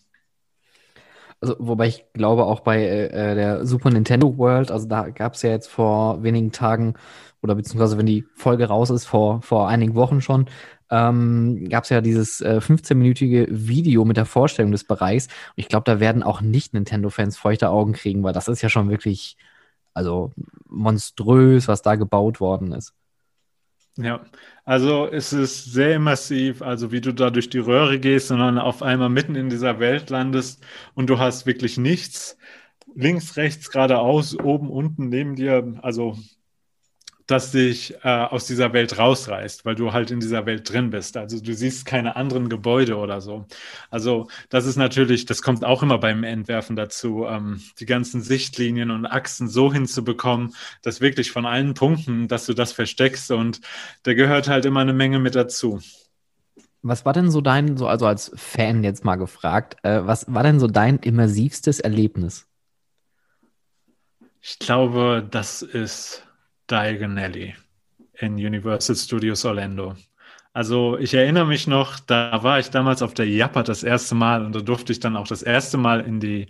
Also, 1.39 1.55
wobei 1.59 1.87
ich 1.87 2.03
glaube, 2.13 2.45
auch 2.45 2.61
bei 2.61 2.83
äh, 2.83 3.35
der 3.35 3.65
Super 3.65 3.91
Nintendo 3.91 4.37
World, 4.37 4.71
also 4.71 4.87
da 4.87 5.09
gab 5.09 5.35
es 5.35 5.43
ja 5.43 5.51
jetzt 5.51 5.67
vor 5.67 6.23
wenigen 6.23 6.51
Tagen, 6.51 6.95
oder 7.47 7.55
beziehungsweise 7.55 7.97
wenn 7.97 8.05
die 8.05 8.25
Folge 8.35 8.65
raus 8.65 8.89
ist, 8.89 9.05
vor, 9.05 9.41
vor 9.41 9.69
einigen 9.69 9.95
Wochen 9.95 10.21
schon, 10.21 10.47
ähm, 10.89 11.67
gab 11.69 11.85
es 11.85 11.89
ja 11.89 12.01
dieses 12.01 12.41
äh, 12.41 12.59
15-minütige 12.61 13.47
Video 13.49 14.05
mit 14.05 14.17
der 14.17 14.25
Vorstellung 14.25 14.71
des 14.71 14.83
Bereichs. 14.83 15.27
Und 15.27 15.53
ich 15.55 15.69
glaube, 15.69 15.83
da 15.85 15.99
werden 15.99 16.23
auch 16.23 16.41
Nicht-Nintendo-Fans 16.41 17.37
feuchte 17.37 17.69
Augen 17.69 17.93
kriegen, 17.93 18.23
weil 18.23 18.33
das 18.33 18.47
ist 18.47 18.61
ja 18.61 18.69
schon 18.69 18.89
wirklich, 18.89 19.37
also 19.93 20.31
monströs, 20.67 21.67
was 21.67 21.81
da 21.81 21.95
gebaut 21.95 22.39
worden 22.39 22.71
ist. 22.73 22.93
Ja, 23.97 24.21
also 24.63 25.07
es 25.07 25.33
ist 25.33 25.73
sehr 25.73 25.95
immersiv, 25.95 26.61
also 26.61 26.91
wie 26.91 27.01
du 27.01 27.13
da 27.13 27.31
durch 27.31 27.49
die 27.49 27.57
Röhre 27.57 27.99
gehst 27.99 28.29
dann 28.29 28.59
auf 28.59 28.83
einmal 28.83 29.09
mitten 29.09 29.35
in 29.35 29.49
dieser 29.49 29.79
Welt 29.79 30.11
landest 30.11 30.63
und 30.93 31.09
du 31.09 31.17
hast 31.17 31.47
wirklich 31.47 31.77
nichts. 31.79 32.37
Links, 32.95 33.37
rechts, 33.37 33.71
geradeaus, 33.71 34.37
oben, 34.39 34.69
unten, 34.69 35.09
neben 35.09 35.35
dir, 35.35 35.79
also 35.81 36.17
das 37.27 37.51
dich 37.51 37.93
äh, 38.03 38.07
aus 38.07 38.47
dieser 38.47 38.71
Welt 38.71 38.97
rausreißt, 38.97 39.65
weil 39.65 39.75
du 39.75 39.91
halt 39.91 40.11
in 40.11 40.21
dieser 40.21 40.45
Welt 40.45 40.71
drin 40.71 40.89
bist. 40.89 41.17
Also 41.17 41.41
du 41.41 41.53
siehst 41.53 41.85
keine 41.85 42.15
anderen 42.15 42.47
Gebäude 42.47 42.95
oder 42.95 43.19
so. 43.19 43.45
Also 43.91 44.29
das 44.49 44.65
ist 44.65 44.77
natürlich, 44.77 45.25
das 45.25 45.41
kommt 45.41 45.65
auch 45.65 45.83
immer 45.83 45.97
beim 45.97 46.23
Entwerfen 46.23 46.77
dazu, 46.77 47.25
ähm, 47.25 47.61
die 47.79 47.85
ganzen 47.85 48.21
Sichtlinien 48.21 48.91
und 48.91 49.05
Achsen 49.05 49.49
so 49.49 49.71
hinzubekommen, 49.73 50.55
dass 50.81 51.01
wirklich 51.01 51.31
von 51.31 51.45
allen 51.45 51.73
Punkten, 51.73 52.29
dass 52.29 52.45
du 52.45 52.53
das 52.53 52.71
versteckst 52.71 53.29
und 53.31 53.59
da 54.03 54.13
gehört 54.13 54.47
halt 54.47 54.65
immer 54.65 54.79
eine 54.79 54.93
Menge 54.93 55.19
mit 55.19 55.35
dazu. 55.35 55.81
Was 56.81 57.05
war 57.05 57.11
denn 57.11 57.29
so 57.29 57.41
dein, 57.41 57.75
so 57.75 57.87
also 57.87 58.05
als 58.05 58.31
Fan 58.35 58.85
jetzt 58.85 59.03
mal 59.03 59.17
gefragt, 59.17 59.75
äh, 59.83 59.99
was 60.05 60.33
war 60.33 60.43
denn 60.43 60.61
so 60.61 60.67
dein 60.67 60.99
immersivstes 60.99 61.81
Erlebnis? 61.81 62.47
Ich 64.41 64.59
glaube, 64.59 65.27
das 65.29 65.61
ist 65.61 66.26
Diagon 66.69 67.17
Alley 67.17 67.55
in 68.19 68.35
Universal 68.35 68.95
Studios 68.95 69.45
Orlando. 69.45 69.95
Also 70.53 70.97
ich 70.97 71.13
erinnere 71.13 71.45
mich 71.45 71.67
noch, 71.67 71.99
da 71.99 72.43
war 72.43 72.59
ich 72.59 72.69
damals 72.69 73.01
auf 73.01 73.13
der 73.13 73.27
Jappa 73.27 73.63
das 73.63 73.83
erste 73.83 74.15
Mal 74.15 74.43
und 74.45 74.55
da 74.55 74.61
durfte 74.61 74.91
ich 74.91 74.99
dann 74.99 75.15
auch 75.15 75.27
das 75.27 75.43
erste 75.43 75.77
Mal 75.77 76.01
in 76.01 76.19
die 76.19 76.47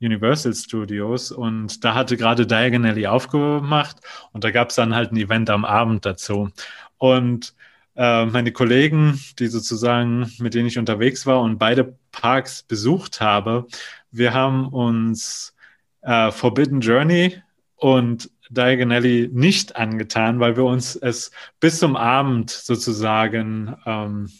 Universal 0.00 0.54
Studios 0.54 1.30
und 1.30 1.84
da 1.84 1.94
hatte 1.94 2.16
gerade 2.16 2.46
Diagon 2.46 2.84
Alley 2.84 3.06
aufgemacht 3.06 3.98
und 4.32 4.44
da 4.44 4.50
gab 4.50 4.70
es 4.70 4.74
dann 4.76 4.94
halt 4.94 5.12
ein 5.12 5.16
Event 5.16 5.50
am 5.50 5.64
Abend 5.64 6.04
dazu. 6.04 6.50
Und 6.98 7.54
äh, 7.96 8.26
meine 8.26 8.52
Kollegen, 8.52 9.20
die 9.38 9.46
sozusagen, 9.46 10.32
mit 10.38 10.54
denen 10.54 10.66
ich 10.66 10.78
unterwegs 10.78 11.26
war 11.26 11.40
und 11.40 11.58
beide 11.58 11.96
Parks 12.10 12.62
besucht 12.64 13.20
habe, 13.20 13.66
wir 14.10 14.34
haben 14.34 14.68
uns 14.68 15.54
äh, 16.02 16.32
Forbidden 16.32 16.80
Journey 16.80 17.40
und 17.76 18.30
Diagon 18.54 18.92
Alley 18.92 19.28
nicht 19.32 19.76
angetan, 19.76 20.40
weil 20.40 20.56
wir 20.56 20.64
uns 20.64 20.96
es 20.96 21.30
bis 21.60 21.78
zum 21.78 21.96
Abend 21.96 22.50
sozusagen 22.50 23.76
ähm, 23.86 24.30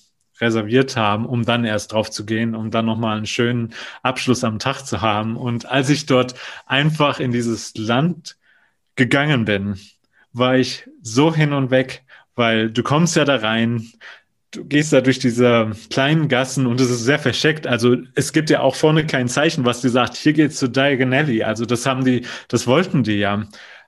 reserviert 0.41 0.97
haben, 0.97 1.27
um 1.27 1.45
dann 1.45 1.65
erst 1.65 1.93
drauf 1.93 2.11
zu 2.11 2.25
gehen, 2.27 2.55
um 2.55 2.71
dann 2.71 2.87
nochmal 2.87 3.17
einen 3.17 3.27
schönen 3.27 3.75
Abschluss 4.03 4.45
am 4.45 4.59
Tag 4.59 4.83
zu 4.83 5.01
haben. 5.01 5.37
Und 5.37 5.67
als 5.67 5.91
ich 5.91 6.07
dort 6.07 6.35
einfach 6.67 7.21
in 7.21 7.33
dieses 7.33 7.75
Land 7.77 8.37
gegangen 8.97 9.45
bin, 9.45 9.79
war 10.33 10.57
ich 10.57 10.89
so 11.03 11.35
hin 11.35 11.53
und 11.53 11.71
weg, 11.71 12.03
weil 12.35 12.71
du 12.71 12.83
kommst 12.83 13.15
ja 13.17 13.25
da 13.25 13.37
rein, 13.37 13.93
du 14.51 14.65
gehst 14.65 14.93
da 14.93 15.01
durch 15.01 15.19
diese 15.19 15.71
kleinen 15.91 16.29
Gassen 16.29 16.67
und 16.67 16.81
es 16.81 16.91
ist 16.91 17.05
sehr 17.05 17.19
verscheckt. 17.19 17.67
Also 17.67 17.97
es 18.15 18.33
gibt 18.33 18.51
ja 18.51 18.61
auch 18.61 18.75
vorne 18.75 19.07
kein 19.07 19.29
Zeichen, 19.29 19.65
was 19.65 19.81
dir 19.81 19.91
sagt, 19.91 20.17
hier 20.17 20.33
geht's 20.33 20.57
zu 20.57 20.69
Diagon 20.69 21.13
Alley. 21.13 21.43
Also 21.45 21.65
das 21.65 21.87
haben 21.87 22.05
die, 22.05 22.23
das 22.49 22.67
wollten 22.67 23.05
die 23.05 23.19
ja 23.19 23.45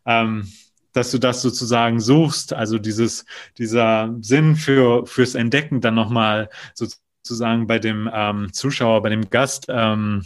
ähm, 0.06 0.48
dass 0.92 1.10
du 1.10 1.18
das 1.18 1.42
sozusagen 1.42 2.00
suchst, 2.00 2.54
also 2.54 2.78
dieses, 2.78 3.26
dieser 3.58 4.14
Sinn 4.20 4.56
für, 4.56 5.04
fürs 5.06 5.34
Entdecken 5.34 5.80
dann 5.80 5.94
nochmal 5.94 6.48
sozusagen 6.74 7.66
bei 7.66 7.78
dem 7.78 8.08
ähm, 8.12 8.52
Zuschauer, 8.52 9.02
bei 9.02 9.10
dem 9.10 9.28
Gast 9.28 9.66
ähm, 9.68 10.24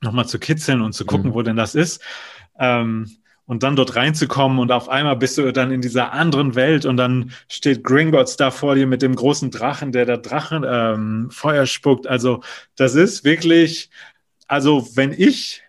nochmal 0.00 0.26
zu 0.26 0.38
kitzeln 0.38 0.80
und 0.80 0.92
zu 0.92 1.04
gucken, 1.04 1.30
Mhm. 1.30 1.34
wo 1.34 1.42
denn 1.42 1.56
das 1.56 1.74
ist. 1.74 2.02
Ähm, 2.58 3.10
und 3.44 3.62
dann 3.62 3.76
dort 3.76 3.96
reinzukommen 3.96 4.58
und 4.58 4.72
auf 4.72 4.90
einmal 4.90 5.16
bist 5.16 5.38
du 5.38 5.50
dann 5.52 5.70
in 5.70 5.80
dieser 5.80 6.12
anderen 6.12 6.54
Welt 6.54 6.84
und 6.84 6.98
dann 6.98 7.32
steht 7.48 7.82
Gringotts 7.82 8.36
da 8.36 8.50
vor 8.50 8.74
dir 8.74 8.86
mit 8.86 9.00
dem 9.00 9.14
großen 9.14 9.50
Drachen, 9.50 9.90
der 9.90 10.04
da 10.04 10.18
Drachen 10.18 10.64
ähm, 10.68 11.30
Feuer 11.30 11.64
spuckt. 11.64 12.06
Also 12.06 12.42
das 12.76 12.94
ist 12.94 13.24
wirklich 13.24 13.90
also 14.48 14.88
wenn 14.96 15.12
ich 15.12 15.62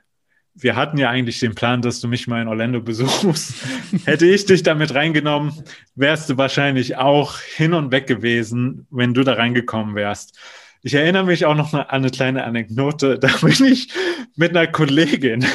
wir 0.55 0.75
hatten 0.75 0.97
ja 0.97 1.09
eigentlich 1.09 1.39
den 1.39 1.55
Plan, 1.55 1.81
dass 1.81 2.01
du 2.01 2.07
mich 2.07 2.27
mal 2.27 2.41
in 2.41 2.47
Orlando 2.47 2.81
besuchst. 2.81 3.53
Hätte 4.05 4.25
ich 4.25 4.45
dich 4.45 4.63
damit 4.63 4.93
reingenommen, 4.93 5.53
wärst 5.95 6.29
du 6.29 6.37
wahrscheinlich 6.37 6.97
auch 6.97 7.39
hin 7.39 7.73
und 7.73 7.91
weg 7.91 8.07
gewesen, 8.07 8.87
wenn 8.89 9.13
du 9.13 9.23
da 9.23 9.33
reingekommen 9.33 9.95
wärst. 9.95 10.37
Ich 10.81 10.93
erinnere 10.93 11.25
mich 11.25 11.45
auch 11.45 11.55
noch 11.55 11.73
an 11.73 11.85
eine 11.87 12.09
kleine 12.09 12.43
Anekdote. 12.43 13.19
Da 13.19 13.29
bin 13.41 13.65
ich 13.65 13.89
mit 14.35 14.55
einer 14.55 14.67
Kollegin 14.67 15.45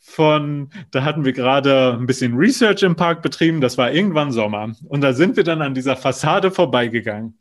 von, 0.00 0.70
da 0.90 1.04
hatten 1.04 1.24
wir 1.24 1.32
gerade 1.32 1.92
ein 1.92 2.06
bisschen 2.06 2.36
Research 2.36 2.82
im 2.82 2.96
Park 2.96 3.22
betrieben. 3.22 3.60
Das 3.60 3.76
war 3.76 3.92
irgendwann 3.92 4.32
Sommer. 4.32 4.72
Und 4.88 5.02
da 5.02 5.12
sind 5.12 5.36
wir 5.36 5.44
dann 5.44 5.62
an 5.62 5.74
dieser 5.74 5.96
Fassade 5.96 6.50
vorbeigegangen. 6.50 7.36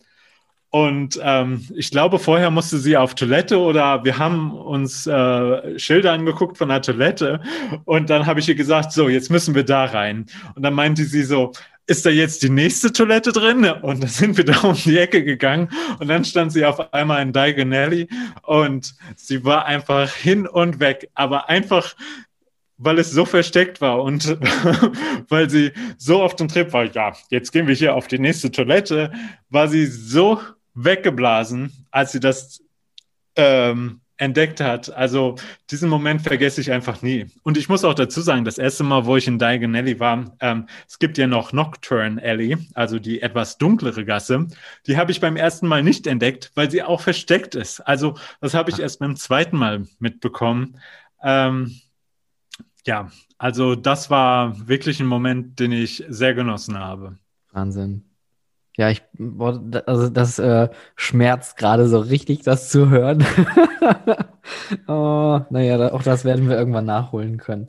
Und 0.76 1.18
ähm, 1.24 1.66
ich 1.74 1.90
glaube, 1.90 2.20
vorher 2.20 2.52
musste 2.52 2.80
sie 2.80 2.98
auf 2.98 3.16
Toilette 3.16 3.58
oder 3.58 4.04
wir 4.04 4.18
haben 4.18 4.52
uns 4.52 5.08
äh, 5.08 5.80
Schilder 5.80 6.12
angeguckt 6.12 6.58
von 6.58 6.68
der 6.68 6.82
Toilette. 6.82 7.40
Und 7.86 8.10
dann 8.10 8.26
habe 8.26 8.42
ich 8.42 8.50
ihr 8.50 8.56
gesagt, 8.56 8.92
so, 8.92 9.08
jetzt 9.08 9.32
müssen 9.32 9.56
wir 9.56 9.64
da 9.64 9.86
rein. 9.86 10.26
Und 10.54 10.64
dann 10.64 10.74
meinte 10.74 11.06
sie 11.06 11.24
so, 11.24 11.54
ist 11.88 12.06
da 12.06 12.10
jetzt 12.10 12.44
die 12.44 12.50
nächste 12.50 12.92
Toilette 12.92 13.32
drin? 13.32 13.64
Und 13.64 14.04
dann 14.04 14.10
sind 14.10 14.36
wir 14.36 14.44
da 14.44 14.60
um 14.64 14.76
die 14.76 14.98
Ecke 14.98 15.24
gegangen 15.24 15.70
und 16.00 16.10
dann 16.10 16.26
stand 16.26 16.52
sie 16.52 16.66
auf 16.66 16.94
einmal 16.94 17.22
in 17.22 17.32
Diagon 17.32 17.72
Alley 17.72 18.10
und 18.42 18.96
sie 19.16 19.46
war 19.46 19.66
einfach 19.68 20.12
hin 20.14 20.46
und 20.46 20.82
weg, 20.82 21.10
aber 21.14 21.48
einfach 21.48 21.96
weil 22.78 23.00
es 23.00 23.12
so 23.12 23.24
versteckt 23.24 23.80
war 23.80 24.04
und 24.04 24.26
weil 25.30 25.50
sie 25.50 25.72
so 25.98 26.22
auf 26.22 26.36
dem 26.36 26.50
Trip 26.50 26.74
war, 26.74 26.84
ja, 26.84 27.14
jetzt 27.30 27.54
gehen 27.54 27.68
wir 27.68 27.76
hier 27.76 27.96
auf 27.96 28.10
die 28.10 28.20
nächste 28.20 28.52
Toilette, 28.52 29.14
war 29.50 29.70
sie 29.70 29.86
so 29.86 30.42
weggeblasen, 30.76 31.72
als 31.92 32.12
sie 32.12 32.20
das 32.20 32.62
ähm, 33.36 34.02
entdeckt 34.18 34.62
hat. 34.62 34.94
Also 34.94 35.36
diesen 35.70 35.90
Moment 35.90 36.22
vergesse 36.22 36.62
ich 36.62 36.72
einfach 36.72 37.02
nie. 37.02 37.28
Und 37.44 37.58
ich 37.58 37.68
muss 37.68 37.84
auch 37.84 37.94
dazu 37.94 38.22
sagen, 38.22 38.46
das 38.46 38.58
erste 38.58 38.84
Mal, 38.84 39.06
wo 39.06 39.18
ich 39.18 39.28
in 39.28 39.40
Diagon 39.40 39.76
Alley 39.76 40.00
war, 40.00 40.36
ähm, 40.40 40.68
es 40.88 41.00
gibt 41.00 41.18
ja 41.18 41.28
noch 41.28 41.52
Nocturne 41.52 42.22
Alley, 42.22 42.58
also 42.74 43.00
die 43.00 43.22
etwas 43.22 43.58
dunklere 43.58 44.06
Gasse. 44.06 44.48
Die 44.88 44.98
habe 44.98 45.12
ich 45.12 45.20
beim 45.20 45.36
ersten 45.36 45.68
Mal 45.68 45.84
nicht 45.84 46.08
entdeckt, 46.08 46.52
weil 46.56 46.72
sie 46.72 46.84
auch 46.84 47.02
versteckt 47.02 47.56
ist. 47.56 47.82
Also 47.82 48.16
das 48.40 48.54
habe 48.54 48.72
ich 48.72 48.80
erst 48.80 49.00
beim 49.00 49.16
zweiten 49.16 49.58
Mal 49.58 49.86
mitbekommen. 50.00 50.80
Ähm, 51.22 51.76
ja, 52.86 53.12
also 53.38 53.76
das 53.76 54.10
war 54.10 54.68
wirklich 54.68 55.00
ein 55.00 55.08
Moment, 55.08 55.60
den 55.60 55.72
ich 55.72 56.06
sehr 56.08 56.34
genossen 56.34 56.80
habe. 56.80 57.18
Wahnsinn. 57.52 58.04
Ja, 58.78 58.90
ich, 58.90 59.04
also 59.86 60.10
das 60.10 60.38
äh, 60.38 60.70
schmerzt 60.96 61.58
gerade 61.58 61.88
so 61.88 62.00
richtig, 62.00 62.42
das 62.44 62.70
zu 62.70 62.90
hören. 62.90 63.26
oh, 64.88 65.40
naja, 65.50 65.94
auch 65.94 66.04
das 66.04 66.26
werden 66.26 66.50
wir 66.50 66.58
irgendwann 66.58 66.86
nachholen 66.86 67.38
können. 67.38 67.68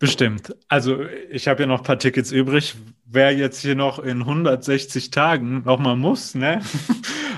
Bestimmt. 0.00 0.54
Also 0.68 1.00
ich 1.30 1.48
habe 1.48 1.62
ja 1.62 1.66
noch 1.66 1.78
ein 1.78 1.84
paar 1.84 1.98
Tickets 1.98 2.30
übrig. 2.30 2.76
Wer 3.04 3.34
jetzt 3.34 3.62
hier 3.62 3.74
noch 3.74 3.98
in 3.98 4.20
160 4.20 5.10
Tagen 5.10 5.62
noch 5.64 5.78
mal 5.78 5.96
muss, 5.96 6.34
ne? 6.34 6.60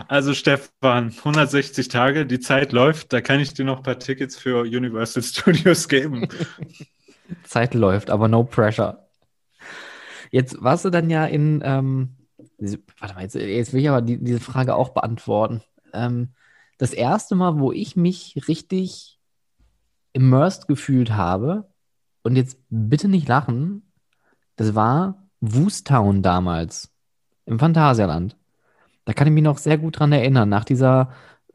Also 0.09 0.35
Stefan, 0.35 1.15
160 1.19 1.87
Tage, 1.87 2.27
die 2.27 2.41
Zeit 2.41 2.73
läuft, 2.73 3.13
da 3.13 3.21
kann 3.21 3.39
ich 3.39 3.55
dir 3.55 3.65
noch 3.65 3.77
ein 3.77 3.83
paar 3.85 4.01
Tickets 4.01 4.37
für 4.37 4.63
Universal 4.63 5.23
Studios 5.23 5.89
geben. 5.89 6.27
Zeit 7.45 7.75
läuft, 7.75 8.11
aber 8.11 8.27
no 8.27 8.43
pressure. 8.43 9.07
Jetzt 10.33 10.61
warst 10.61 10.85
du 10.85 10.91
dann 10.91 11.11
ja 11.11 11.27
in, 11.27 11.63
ähm, 11.65 12.17
warte 12.99 13.15
mal, 13.15 13.23
jetzt, 13.23 13.35
jetzt, 13.35 13.73
will 13.73 13.81
ich 13.81 13.89
aber 13.89 14.03
die, 14.03 14.23
diese 14.23 14.41
Frage 14.41 14.75
auch 14.75 14.91
beantworten. 14.91 15.63
Ähm, 15.93 16.31
das 16.79 16.93
erste 16.93 17.35
Mal, 17.35 17.59
wo 17.59 17.73
ich 17.73 17.97
mich 17.97 18.41
richtig 18.49 19.19
immersed 20.13 20.69
gefühlt 20.69 21.13
habe, 21.13 21.71
und 22.23 22.37
jetzt 22.37 22.59
bitte 22.69 23.09
nicht 23.09 23.29
lachen, 23.29 23.91
das 24.57 24.75
war 24.75 25.27
Woostown 25.41 26.23
damals 26.23 26.93
im 27.47 27.59
Phantasialand. 27.59 28.37
Da 29.05 29.13
kann 29.13 29.27
ich 29.27 29.33
mich 29.33 29.43
noch 29.43 29.59
sehr 29.59 29.79
gut 29.79 29.99
dran 29.99 30.13
erinnern, 30.13 30.49
nach 30.49 30.65
dieser 30.65 31.11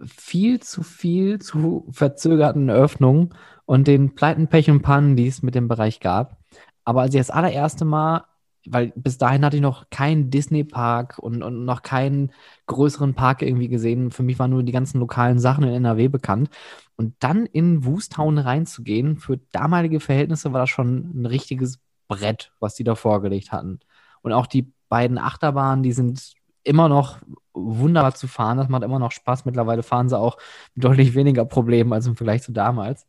viel 0.06 0.60
zu 0.60 0.84
viel 0.84 1.40
zu 1.40 1.88
verzögerten 1.92 2.70
Öffnung 2.70 3.34
und 3.66 3.88
den 3.88 4.16
Pleiten, 4.16 4.48
Pech 4.48 4.70
und 4.70 4.82
Pannen, 4.82 5.16
die 5.16 5.28
es 5.28 5.42
mit 5.42 5.56
dem 5.56 5.68
Bereich 5.68 6.00
gab. 6.00 6.38
Aber 6.84 7.02
als 7.02 7.14
ich 7.14 7.22
das 7.22 7.30
allererste 7.30 7.86
Mal 7.86 8.26
weil 8.68 8.92
bis 8.96 9.18
dahin 9.18 9.46
hatte 9.46 9.58
ich 9.58 9.62
noch 9.62 9.90
keinen 9.90 10.30
Disney-Park 10.30 11.20
und, 11.20 11.44
und 11.44 11.66
noch 11.66 11.82
keinen 11.82 12.32
größeren 12.68 13.14
Park 13.14 13.42
irgendwie 13.42 13.68
gesehen. 13.68 14.12
Für 14.12 14.24
mich 14.24 14.40
waren 14.40 14.52
nur 14.52 14.64
die 14.64 14.72
ganzen 14.72 15.00
lokalen 15.00 15.40
Sachen 15.40 15.64
in 15.64 15.74
NRW 15.74 16.08
bekannt. 16.08 16.50
Und 16.96 17.16
dann 17.20 17.46
in 17.46 17.86
Woostown 17.86 18.38
reinzugehen, 18.38 19.18
für 19.18 19.38
damalige 19.52 20.00
Verhältnisse 20.00 20.54
war 20.54 20.62
das 20.62 20.70
schon 20.70 21.12
ein 21.22 21.26
richtiges 21.26 21.80
Brett, 22.08 22.52
was 22.60 22.76
die 22.76 22.84
da 22.84 22.96
vorgelegt 22.96 23.52
hatten. 23.52 23.80
Und 24.22 24.32
auch 24.32 24.48
die 24.48 24.72
beiden 24.90 25.18
Achterbahnen, 25.18 25.84
die 25.84 25.92
sind 25.92 26.34
immer 26.64 26.90
noch 26.90 27.20
wunderbar 27.54 28.16
zu 28.16 28.28
fahren. 28.28 28.58
Das 28.58 28.70
macht 28.70 28.84
immer 28.84 29.00
noch 29.00 29.12
Spaß. 29.12 29.46
Mittlerweile 29.46 29.84
fahren 29.84 30.10
sie 30.10 30.18
auch 30.18 30.38
mit 30.74 30.84
deutlich 30.84 31.14
weniger 31.16 31.46
Problemen 31.46 31.94
als 31.94 32.08
im 32.08 32.16
Vergleich 32.16 32.42
zu 32.42 32.52
damals. 32.52 33.06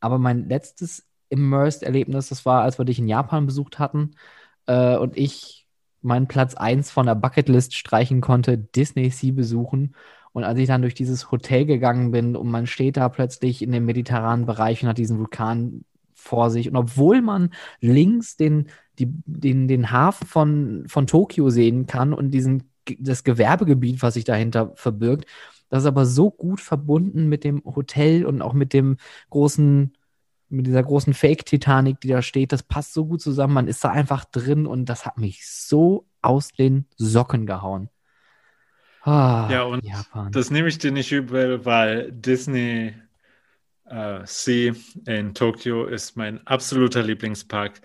Aber 0.00 0.18
mein 0.18 0.48
letztes 0.48 1.04
Immersed-Erlebnis, 1.28 2.28
das 2.28 2.46
war, 2.46 2.62
als 2.62 2.78
wir 2.78 2.84
dich 2.84 2.98
in 2.98 3.08
Japan 3.08 3.46
besucht 3.46 3.78
hatten 3.78 4.12
äh, 4.70 4.96
und 4.96 5.16
ich 5.16 5.66
meinen 6.00 6.28
Platz 6.28 6.54
1 6.54 6.90
von 6.90 7.06
der 7.06 7.16
Bucketlist 7.16 7.74
streichen 7.74 8.20
konnte, 8.20 8.56
Disney 8.56 9.10
Sea 9.10 9.32
besuchen. 9.32 9.94
Und 10.32 10.44
als 10.44 10.58
ich 10.60 10.68
dann 10.68 10.82
durch 10.82 10.94
dieses 10.94 11.32
Hotel 11.32 11.66
gegangen 11.66 12.12
bin 12.12 12.36
und 12.36 12.48
man 12.48 12.68
steht 12.68 12.96
da 12.96 13.08
plötzlich 13.08 13.62
in 13.62 13.72
dem 13.72 13.84
mediterranen 13.84 14.46
Bereich 14.46 14.82
und 14.82 14.88
hat 14.88 14.98
diesen 14.98 15.18
Vulkan 15.18 15.84
vor 16.14 16.50
sich. 16.50 16.68
Und 16.68 16.76
obwohl 16.76 17.20
man 17.20 17.50
links 17.80 18.36
den, 18.36 18.68
die, 18.98 19.08
den, 19.26 19.66
den 19.66 19.90
Hafen 19.90 20.26
von, 20.26 20.84
von 20.86 21.08
Tokio 21.08 21.50
sehen 21.50 21.86
kann 21.86 22.12
und 22.12 22.30
diesen, 22.30 22.70
das 22.98 23.24
Gewerbegebiet, 23.24 24.02
was 24.02 24.14
sich 24.14 24.24
dahinter 24.24 24.72
verbirgt, 24.76 25.26
das 25.68 25.82
ist 25.82 25.88
aber 25.88 26.06
so 26.06 26.30
gut 26.30 26.60
verbunden 26.60 27.28
mit 27.28 27.42
dem 27.42 27.62
Hotel 27.64 28.24
und 28.24 28.40
auch 28.40 28.52
mit 28.52 28.72
dem 28.72 28.98
großen 29.30 29.92
mit 30.50 30.66
dieser 30.66 30.82
großen 30.82 31.14
Fake-Titanic, 31.14 32.00
die 32.00 32.08
da 32.08 32.22
steht, 32.22 32.52
das 32.52 32.62
passt 32.62 32.92
so 32.92 33.06
gut 33.06 33.20
zusammen. 33.20 33.54
Man 33.54 33.68
ist 33.68 33.84
da 33.84 33.90
einfach 33.90 34.24
drin 34.24 34.66
und 34.66 34.86
das 34.86 35.06
hat 35.06 35.18
mich 35.18 35.46
so 35.46 36.06
aus 36.22 36.48
den 36.52 36.86
Socken 36.96 37.46
gehauen. 37.46 37.88
Ah, 39.02 39.48
ja, 39.50 39.62
und 39.62 39.84
Japan. 39.84 40.30
das 40.32 40.50
nehme 40.50 40.68
ich 40.68 40.78
dir 40.78 40.92
nicht 40.92 41.10
übel, 41.10 41.64
weil 41.64 42.12
Disney 42.12 42.94
äh, 43.86 44.20
Sea 44.24 44.74
in 45.06 45.34
Tokio 45.34 45.86
ist 45.86 46.16
mein 46.16 46.46
absoluter 46.46 47.02
Lieblingspark. 47.02 47.80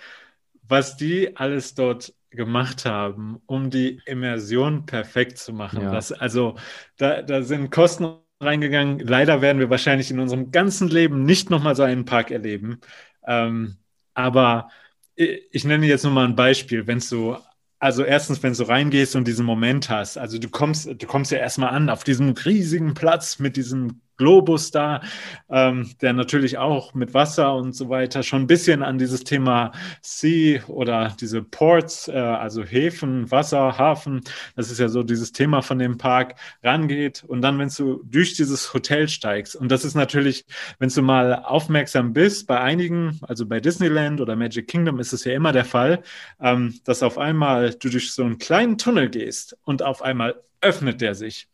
Was 0.67 0.97
die 0.97 1.38
alles 1.38 1.75
dort 1.75 2.13
gemacht 2.32 2.86
haben, 2.86 3.41
um 3.45 3.69
die 3.69 4.01
Immersion 4.06 4.86
perfekt 4.86 5.38
zu 5.38 5.54
machen. 5.54 5.84
Ja. 5.84 5.91
Das, 5.91 6.12
also 6.12 6.58
da, 6.97 7.21
da 7.21 7.41
sind 7.43 7.71
Kosten 7.71 8.17
reingegangen. 8.39 9.00
Leider 9.00 9.41
werden 9.41 9.60
wir 9.60 9.69
wahrscheinlich 9.69 10.12
in 10.12 10.19
unserem 10.19 10.52
ganzen 10.52 10.89
Leben 10.89 11.24
nicht 11.24 11.50
nochmal 11.50 11.76
so 11.76 11.84
einen 11.84 12.06
Park 12.06 12.32
erleben. 12.32 12.80
Ähm, 13.28 13.78
aber 14.13 14.69
ich, 15.15 15.41
ich 15.52 15.63
nenne 15.65 15.86
jetzt 15.88 16.04
nur 16.04 16.13
mal 16.13 16.26
ein 16.26 16.36
Beispiel. 16.36 16.88
Wenn 16.88 17.00
du, 17.00 17.38
also 17.80 18.04
erstens, 18.04 18.43
wenn 18.43 18.54
du 18.54 18.63
reingehst 18.63 19.15
und 19.15 19.28
diesen 19.28 19.45
Moment 19.45 19.89
hast, 19.89 20.17
also 20.17 20.38
du 20.39 20.50
kommst, 20.50 20.88
du 20.88 21.08
kommst 21.08 21.32
ja 21.32 21.38
erstmal 21.39 21.69
an 21.69 21.89
auf 21.89 22.04
diesem 22.04 22.30
riesigen 22.32 22.93
Platz 22.93 23.39
mit 23.39 23.58
diesem 23.58 24.02
Globus 24.17 24.71
da, 24.71 25.01
ähm, 25.49 25.91
der 26.01 26.13
natürlich 26.13 26.58
auch 26.58 26.93
mit 26.93 27.13
Wasser 27.13 27.56
und 27.56 27.73
so 27.75 27.89
weiter 27.89 28.23
schon 28.23 28.43
ein 28.43 28.47
bisschen 28.47 28.84
an 28.84 28.97
dieses 28.97 29.23
Thema 29.23 29.71
Sea 30.01 30.63
oder 30.67 31.15
diese 31.19 31.41
Ports, 31.41 32.08
äh, 32.08 32.13
also 32.13 32.63
Häfen, 32.63 33.30
Wasser, 33.32 33.78
Hafen, 33.78 34.21
das 34.56 34.71
ist 34.71 34.80
ja 34.80 34.88
so 34.88 35.04
dieses 35.04 35.32
Thema 35.32 35.62
von 35.62 35.80
dem 35.80 35.97
Park, 35.97 36.36
rangeht. 36.63 37.23
Und 37.23 37.41
dann, 37.41 37.60
wenn 37.60 37.69
du 37.69 38.01
durch 38.04 38.36
dieses 38.36 38.73
Hotel 38.73 39.08
steigst, 39.08 39.56
und 39.56 39.69
das 39.71 39.86
ist 39.86 39.95
natürlich, 39.95 40.45
wenn 40.80 40.89
du 40.89 41.01
mal 41.01 41.36
aufmerksam 41.36 42.13
bist, 42.13 42.47
bei 42.47 42.60
einigen, 42.60 43.19
also 43.21 43.45
bei 43.45 43.60
Disneyland 43.60 44.21
oder 44.21 44.36
Magic 44.36 44.67
Kingdom 44.67 44.99
ist 44.99 45.13
es 45.13 45.23
ja 45.25 45.34
immer 45.34 45.51
der 45.51 45.65
Fall, 45.65 46.04
ähm, 46.39 46.80
dass 46.86 47.04
auf 47.04 47.17
einmal 47.17 47.73
du 47.73 47.89
durch 47.89 48.13
so 48.13 48.23
einen 48.23 48.38
kleinen 48.38 48.78
Tunnel 48.78 49.10
gehst 49.10 49.58
und 49.63 49.84
auf 49.84 50.01
einmal 50.01 50.36
öffnet 50.62 51.01
der 51.01 51.15
sich. 51.15 51.47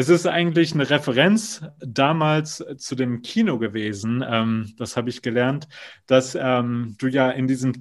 Es 0.00 0.08
ist 0.08 0.28
eigentlich 0.28 0.74
eine 0.74 0.88
Referenz 0.88 1.60
damals 1.80 2.64
zu 2.76 2.94
dem 2.94 3.20
Kino 3.22 3.58
gewesen. 3.58 4.24
Ähm, 4.24 4.72
das 4.78 4.96
habe 4.96 5.10
ich 5.10 5.22
gelernt, 5.22 5.66
dass 6.06 6.38
ähm, 6.40 6.94
du 6.98 7.08
ja 7.08 7.32
in 7.32 7.48
diesem 7.48 7.72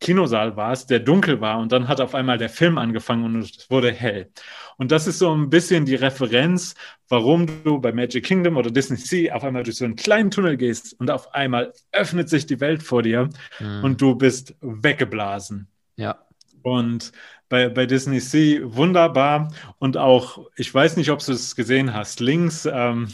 Kinosaal 0.00 0.56
warst, 0.56 0.90
der 0.90 0.98
dunkel 0.98 1.40
war 1.40 1.60
und 1.60 1.70
dann 1.70 1.86
hat 1.86 2.00
auf 2.00 2.16
einmal 2.16 2.38
der 2.38 2.48
Film 2.48 2.76
angefangen 2.76 3.22
und 3.24 3.36
es 3.36 3.70
wurde 3.70 3.92
hell. 3.92 4.32
Und 4.78 4.90
das 4.90 5.06
ist 5.06 5.20
so 5.20 5.32
ein 5.32 5.48
bisschen 5.48 5.84
die 5.84 5.94
Referenz, 5.94 6.74
warum 7.08 7.46
du 7.62 7.78
bei 7.78 7.92
Magic 7.92 8.24
Kingdom 8.24 8.56
oder 8.56 8.72
Disney 8.72 8.96
Sea 8.96 9.32
auf 9.32 9.44
einmal 9.44 9.62
durch 9.62 9.76
so 9.76 9.84
einen 9.84 9.94
kleinen 9.94 10.32
Tunnel 10.32 10.56
gehst 10.56 10.98
und 10.98 11.08
auf 11.08 11.32
einmal 11.34 11.72
öffnet 11.92 12.30
sich 12.30 12.46
die 12.46 12.58
Welt 12.58 12.82
vor 12.82 13.04
dir 13.04 13.28
mhm. 13.60 13.84
und 13.84 14.00
du 14.00 14.16
bist 14.16 14.56
weggeblasen. 14.60 15.68
Ja. 15.94 16.26
Und 16.62 17.12
bei, 17.52 17.68
bei 17.68 17.84
Disney 17.84 18.18
Sea 18.18 18.60
wunderbar. 18.62 19.52
Und 19.78 19.98
auch, 19.98 20.46
ich 20.56 20.72
weiß 20.72 20.96
nicht, 20.96 21.10
ob 21.10 21.22
du 21.22 21.32
es 21.32 21.54
gesehen 21.54 21.92
hast, 21.92 22.20
links, 22.20 22.66
ähm, 22.66 23.08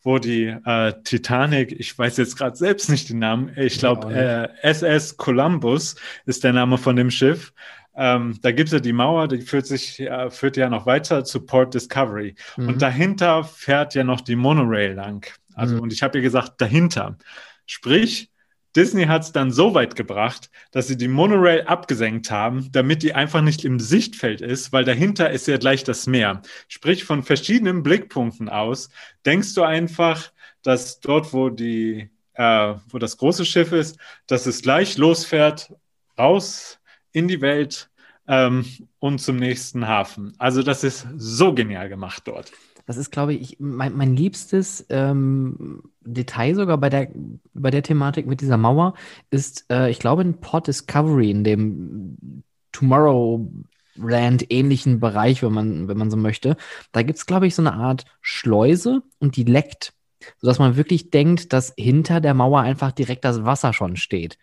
wo 0.00 0.18
die 0.18 0.46
äh, 0.46 0.94
Titanic, 1.04 1.78
ich 1.78 1.98
weiß 1.98 2.16
jetzt 2.16 2.38
gerade 2.38 2.56
selbst 2.56 2.88
nicht 2.88 3.10
den 3.10 3.18
Namen, 3.18 3.52
ich 3.54 3.78
glaube, 3.78 4.10
äh, 4.14 4.48
SS 4.66 5.18
Columbus 5.18 5.96
ist 6.24 6.42
der 6.42 6.54
Name 6.54 6.78
von 6.78 6.96
dem 6.96 7.10
Schiff. 7.10 7.52
Ähm, 7.94 8.38
da 8.40 8.50
gibt 8.50 8.68
es 8.68 8.72
ja 8.72 8.80
die 8.80 8.94
Mauer, 8.94 9.28
die 9.28 9.42
führt, 9.42 9.66
sich, 9.66 10.00
äh, 10.00 10.30
führt 10.30 10.56
ja 10.56 10.70
noch 10.70 10.86
weiter 10.86 11.24
zu 11.24 11.44
Port 11.44 11.74
Discovery. 11.74 12.34
Mhm. 12.56 12.68
Und 12.68 12.80
dahinter 12.80 13.44
fährt 13.44 13.94
ja 13.94 14.04
noch 14.04 14.22
die 14.22 14.36
Monorail 14.36 14.94
lang. 14.94 15.30
Also, 15.54 15.74
mhm. 15.74 15.82
und 15.82 15.92
ich 15.92 16.02
habe 16.02 16.16
ja 16.16 16.22
gesagt, 16.22 16.62
dahinter. 16.62 17.18
Sprich, 17.66 18.31
Disney 18.74 19.04
hat 19.04 19.22
es 19.22 19.32
dann 19.32 19.50
so 19.50 19.74
weit 19.74 19.96
gebracht, 19.96 20.50
dass 20.70 20.86
sie 20.86 20.96
die 20.96 21.08
Monorail 21.08 21.66
abgesenkt 21.66 22.30
haben, 22.30 22.70
damit 22.72 23.02
die 23.02 23.14
einfach 23.14 23.42
nicht 23.42 23.64
im 23.64 23.78
Sichtfeld 23.78 24.40
ist, 24.40 24.72
weil 24.72 24.84
dahinter 24.84 25.30
ist 25.30 25.46
ja 25.46 25.58
gleich 25.58 25.84
das 25.84 26.06
Meer. 26.06 26.42
Sprich, 26.68 27.04
von 27.04 27.22
verschiedenen 27.22 27.82
Blickpunkten 27.82 28.48
aus 28.48 28.88
denkst 29.26 29.54
du 29.54 29.62
einfach, 29.62 30.32
dass 30.62 31.00
dort, 31.00 31.32
wo 31.32 31.50
die, 31.50 32.10
äh, 32.34 32.74
wo 32.88 32.98
das 32.98 33.16
große 33.18 33.44
Schiff 33.44 33.72
ist, 33.72 33.98
dass 34.26 34.46
es 34.46 34.62
gleich 34.62 34.96
losfährt, 34.96 35.74
raus 36.18 36.78
in 37.12 37.28
die 37.28 37.40
Welt 37.40 37.90
ähm, 38.26 38.64
und 38.98 39.20
zum 39.20 39.36
nächsten 39.36 39.86
Hafen. 39.86 40.34
Also 40.38 40.62
das 40.62 40.84
ist 40.84 41.06
so 41.16 41.54
genial 41.54 41.88
gemacht 41.88 42.22
dort. 42.26 42.52
Das 42.86 42.96
ist, 42.96 43.10
glaube 43.10 43.34
ich, 43.34 43.58
mein, 43.60 43.96
mein 43.96 44.16
liebstes 44.16 44.86
ähm, 44.88 45.91
Detail 46.04 46.54
sogar 46.54 46.78
bei 46.78 46.88
der, 46.88 47.08
bei 47.54 47.70
der 47.70 47.82
Thematik 47.82 48.26
mit 48.26 48.40
dieser 48.40 48.56
Mauer 48.56 48.94
ist, 49.30 49.66
äh, 49.70 49.90
ich 49.90 49.98
glaube, 49.98 50.22
in 50.22 50.40
Port 50.40 50.66
Discovery, 50.66 51.30
in 51.30 51.44
dem 51.44 52.42
Tomorrowland 52.72 54.50
ähnlichen 54.50 55.00
Bereich, 55.00 55.42
wenn 55.42 55.52
man, 55.52 55.88
wenn 55.88 55.98
man 55.98 56.10
so 56.10 56.16
möchte, 56.16 56.56
da 56.92 57.02
gibt 57.02 57.18
es, 57.18 57.26
glaube 57.26 57.46
ich, 57.46 57.54
so 57.54 57.62
eine 57.62 57.74
Art 57.74 58.04
Schleuse 58.20 59.02
und 59.18 59.36
die 59.36 59.44
leckt, 59.44 59.92
sodass 60.40 60.58
man 60.58 60.76
wirklich 60.76 61.10
denkt, 61.10 61.52
dass 61.52 61.74
hinter 61.76 62.20
der 62.20 62.34
Mauer 62.34 62.60
einfach 62.60 62.92
direkt 62.92 63.24
das 63.24 63.44
Wasser 63.44 63.72
schon 63.72 63.96
steht. 63.96 64.38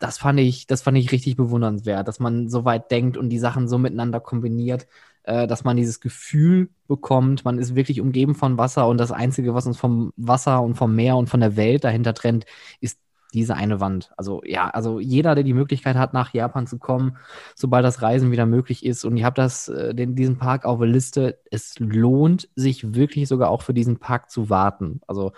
Das 0.00 0.16
fand 0.16 0.40
ich, 0.40 0.66
das 0.66 0.82
fand 0.82 0.96
ich 0.96 1.12
richtig 1.12 1.36
bewundernswert, 1.36 2.08
dass 2.08 2.20
man 2.20 2.48
so 2.48 2.64
weit 2.64 2.90
denkt 2.90 3.18
und 3.18 3.28
die 3.28 3.38
Sachen 3.38 3.68
so 3.68 3.76
miteinander 3.76 4.18
kombiniert 4.18 4.86
äh, 5.24 5.46
dass 5.46 5.64
man 5.64 5.76
dieses 5.76 6.00
Gefühl 6.00 6.70
bekommt, 6.88 7.44
man 7.44 7.58
ist 7.58 7.74
wirklich 7.74 8.00
umgeben 8.00 8.34
von 8.34 8.58
Wasser 8.58 8.88
und 8.88 8.98
das 8.98 9.12
Einzige, 9.12 9.54
was 9.54 9.66
uns 9.66 9.78
vom 9.78 10.12
Wasser 10.16 10.62
und 10.62 10.74
vom 10.74 10.94
Meer 10.94 11.16
und 11.16 11.28
von 11.28 11.40
der 11.40 11.56
Welt 11.56 11.84
dahinter 11.84 12.14
trennt, 12.14 12.46
ist 12.80 12.98
diese 13.32 13.54
eine 13.54 13.80
Wand. 13.80 14.10
Also 14.16 14.42
ja, 14.44 14.68
also 14.70 14.98
jeder, 14.98 15.34
der 15.34 15.44
die 15.44 15.54
Möglichkeit 15.54 15.96
hat, 15.96 16.12
nach 16.12 16.34
Japan 16.34 16.66
zu 16.66 16.78
kommen, 16.78 17.16
sobald 17.54 17.84
das 17.84 18.02
Reisen 18.02 18.32
wieder 18.32 18.46
möglich 18.46 18.84
ist 18.84 19.04
und 19.04 19.16
ich 19.16 19.24
habe 19.24 19.34
das, 19.34 19.68
äh, 19.68 19.94
den, 19.94 20.16
diesen 20.16 20.38
Park 20.38 20.64
auf 20.64 20.78
der 20.78 20.88
Liste, 20.88 21.38
es 21.50 21.78
lohnt 21.78 22.48
sich 22.56 22.94
wirklich 22.94 23.28
sogar 23.28 23.50
auch 23.50 23.62
für 23.62 23.74
diesen 23.74 23.98
Park 23.98 24.30
zu 24.30 24.50
warten. 24.50 25.00
Also 25.06 25.32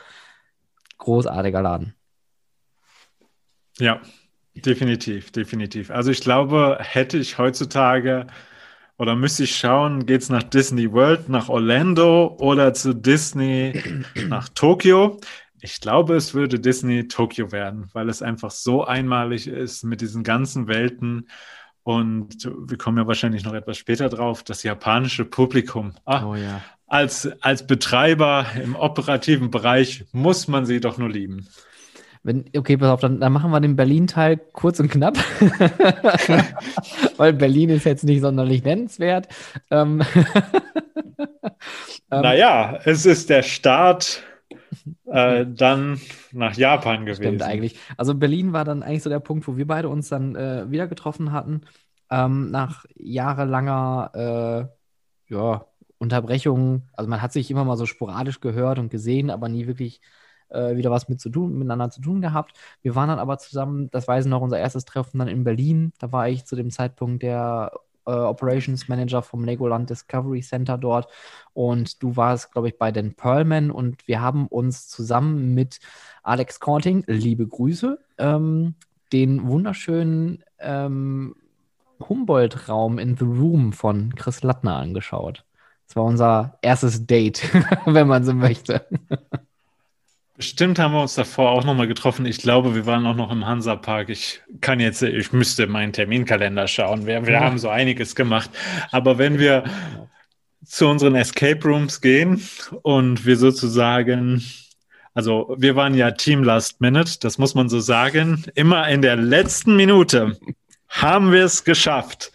großartiger 0.98 1.60
Laden. 1.60 1.94
Ja, 3.78 4.00
definitiv, 4.54 5.32
definitiv. 5.32 5.90
Also 5.90 6.10
ich 6.10 6.20
glaube, 6.20 6.78
hätte 6.80 7.18
ich 7.18 7.38
heutzutage 7.38 8.26
oder 8.98 9.16
müsste 9.16 9.44
ich 9.44 9.56
schauen, 9.56 10.06
geht 10.06 10.22
es 10.22 10.28
nach 10.28 10.42
Disney 10.42 10.92
World, 10.92 11.28
nach 11.28 11.48
Orlando 11.48 12.36
oder 12.38 12.74
zu 12.74 12.94
Disney 12.94 13.82
nach 14.28 14.48
Tokio? 14.48 15.20
Ich 15.60 15.80
glaube, 15.80 16.16
es 16.16 16.34
würde 16.34 16.58
Disney 16.58 17.08
Tokio 17.08 17.52
werden, 17.52 17.88
weil 17.92 18.08
es 18.08 18.20
einfach 18.20 18.50
so 18.50 18.84
einmalig 18.84 19.46
ist 19.46 19.84
mit 19.84 20.00
diesen 20.00 20.24
ganzen 20.24 20.66
Welten. 20.66 21.28
Und 21.84 22.44
wir 22.44 22.78
kommen 22.78 22.98
ja 22.98 23.06
wahrscheinlich 23.06 23.44
noch 23.44 23.54
etwas 23.54 23.76
später 23.78 24.08
drauf, 24.08 24.42
das 24.42 24.62
japanische 24.62 25.24
Publikum. 25.24 25.94
Ah, 26.04 26.26
oh 26.26 26.34
ja. 26.34 26.62
als, 26.86 27.28
als 27.40 27.66
Betreiber 27.66 28.46
im 28.62 28.76
operativen 28.76 29.50
Bereich 29.50 30.04
muss 30.12 30.48
man 30.48 30.66
sie 30.66 30.80
doch 30.80 30.98
nur 30.98 31.10
lieben. 31.10 31.48
Wenn, 32.24 32.44
okay, 32.56 32.76
pass 32.76 32.88
auf, 32.88 33.00
dann, 33.00 33.18
dann 33.18 33.32
machen 33.32 33.50
wir 33.50 33.60
den 33.60 33.74
Berlin-Teil 33.74 34.38
kurz 34.52 34.78
und 34.78 34.90
knapp. 34.90 35.16
Weil 37.16 37.32
Berlin 37.32 37.70
ist 37.70 37.84
jetzt 37.84 38.04
nicht 38.04 38.20
sonderlich 38.20 38.62
nennenswert. 38.62 39.26
Ähm, 39.70 40.02
naja, 42.10 42.78
es 42.84 43.06
ist 43.06 43.28
der 43.28 43.42
Start 43.42 44.22
äh, 45.06 45.44
dann 45.48 46.00
nach 46.30 46.54
Japan 46.56 47.06
gewesen. 47.06 47.22
Stimmt 47.22 47.42
eigentlich. 47.42 47.78
Also 47.96 48.14
Berlin 48.14 48.52
war 48.52 48.64
dann 48.64 48.84
eigentlich 48.84 49.02
so 49.02 49.10
der 49.10 49.20
Punkt, 49.20 49.48
wo 49.48 49.56
wir 49.56 49.66
beide 49.66 49.88
uns 49.88 50.08
dann 50.08 50.36
äh, 50.36 50.70
wieder 50.70 50.86
getroffen 50.86 51.32
hatten. 51.32 51.62
Ähm, 52.08 52.50
nach 52.50 52.84
jahrelanger 52.94 54.68
äh, 55.28 55.34
ja, 55.34 55.66
Unterbrechung. 55.98 56.88
Also 56.92 57.10
man 57.10 57.20
hat 57.20 57.32
sich 57.32 57.50
immer 57.50 57.64
mal 57.64 57.76
so 57.76 57.86
sporadisch 57.86 58.40
gehört 58.40 58.78
und 58.78 58.90
gesehen, 58.90 59.30
aber 59.30 59.48
nie 59.48 59.66
wirklich 59.66 60.00
äh, 60.52 60.76
wieder 60.76 60.90
was 60.90 61.08
mit 61.08 61.20
zu 61.20 61.30
tun, 61.30 61.54
miteinander 61.54 61.90
zu 61.90 62.00
tun 62.00 62.20
gehabt. 62.20 62.56
Wir 62.82 62.94
waren 62.94 63.08
dann 63.08 63.18
aber 63.18 63.38
zusammen, 63.38 63.90
das 63.90 64.08
weiß 64.08 64.24
ich 64.26 64.30
noch, 64.30 64.42
unser 64.42 64.58
erstes 64.58 64.84
Treffen 64.84 65.18
dann 65.18 65.28
in 65.28 65.44
Berlin. 65.44 65.92
Da 65.98 66.12
war 66.12 66.28
ich 66.28 66.44
zu 66.44 66.56
dem 66.56 66.70
Zeitpunkt 66.70 67.22
der 67.22 67.72
äh, 68.06 68.10
Operations 68.10 68.88
Manager 68.88 69.22
vom 69.22 69.44
Legoland 69.44 69.90
Discovery 69.90 70.40
Center 70.40 70.78
dort 70.78 71.08
und 71.54 72.02
du 72.02 72.16
warst, 72.16 72.52
glaube 72.52 72.68
ich, 72.68 72.78
bei 72.78 72.90
den 72.90 73.14
Pearlmen 73.14 73.70
und 73.70 74.06
wir 74.08 74.20
haben 74.20 74.46
uns 74.48 74.88
zusammen 74.88 75.54
mit 75.54 75.78
Alex 76.22 76.60
Korting, 76.60 77.04
liebe 77.06 77.46
Grüße, 77.46 77.98
ähm, 78.18 78.74
den 79.12 79.46
wunderschönen 79.46 80.42
ähm, 80.58 81.36
Humboldt-Raum 82.08 82.98
in 82.98 83.16
The 83.16 83.24
Room 83.24 83.72
von 83.72 84.14
Chris 84.14 84.42
Lattner 84.42 84.76
angeschaut. 84.76 85.44
Das 85.86 85.96
war 85.96 86.04
unser 86.04 86.58
erstes 86.62 87.06
Date, 87.06 87.42
wenn 87.86 88.08
man 88.08 88.24
so 88.24 88.32
möchte. 88.32 88.86
Bestimmt 90.34 90.78
haben 90.78 90.94
wir 90.94 91.02
uns 91.02 91.14
davor 91.14 91.50
auch 91.50 91.64
nochmal 91.64 91.86
getroffen. 91.86 92.24
Ich 92.24 92.38
glaube, 92.38 92.74
wir 92.74 92.86
waren 92.86 93.06
auch 93.06 93.14
noch 93.14 93.30
im 93.30 93.46
Hansapark. 93.46 94.08
Ich 94.08 94.40
kann 94.62 94.80
jetzt, 94.80 95.02
ich 95.02 95.32
müsste 95.32 95.66
meinen 95.66 95.92
Terminkalender 95.92 96.66
schauen. 96.68 97.06
Wir, 97.06 97.26
wir 97.26 97.34
ja. 97.34 97.40
haben 97.40 97.58
so 97.58 97.68
einiges 97.68 98.14
gemacht. 98.14 98.50
Aber 98.90 99.18
wenn 99.18 99.38
wir 99.38 99.64
zu 100.64 100.88
unseren 100.88 101.16
Escape 101.16 101.62
Rooms 101.68 102.00
gehen 102.00 102.42
und 102.80 103.26
wir 103.26 103.36
sozusagen, 103.36 104.42
also 105.12 105.54
wir 105.58 105.76
waren 105.76 105.94
ja 105.94 106.10
Team 106.12 106.42
Last 106.42 106.80
Minute, 106.80 107.18
das 107.20 107.36
muss 107.36 107.54
man 107.54 107.68
so 107.68 107.80
sagen. 107.80 108.44
Immer 108.54 108.88
in 108.88 109.02
der 109.02 109.16
letzten 109.16 109.76
Minute 109.76 110.38
haben 110.88 111.30
wir 111.30 111.44
es 111.44 111.62
geschafft. 111.62 112.32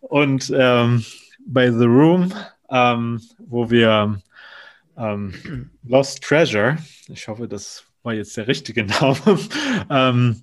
Und 0.00 0.50
ähm, 0.56 1.04
bei 1.46 1.70
The 1.70 1.84
Room, 1.84 2.32
ähm, 2.70 3.20
wo 3.38 3.70
wir 3.70 4.22
ähm, 4.98 5.70
Lost 5.84 6.22
Treasure, 6.22 6.78
ich 7.08 7.28
hoffe, 7.28 7.48
das 7.48 7.84
war 8.02 8.14
jetzt 8.14 8.36
der 8.36 8.48
richtige 8.48 8.84
Name, 9.00 9.38
ähm, 9.90 10.42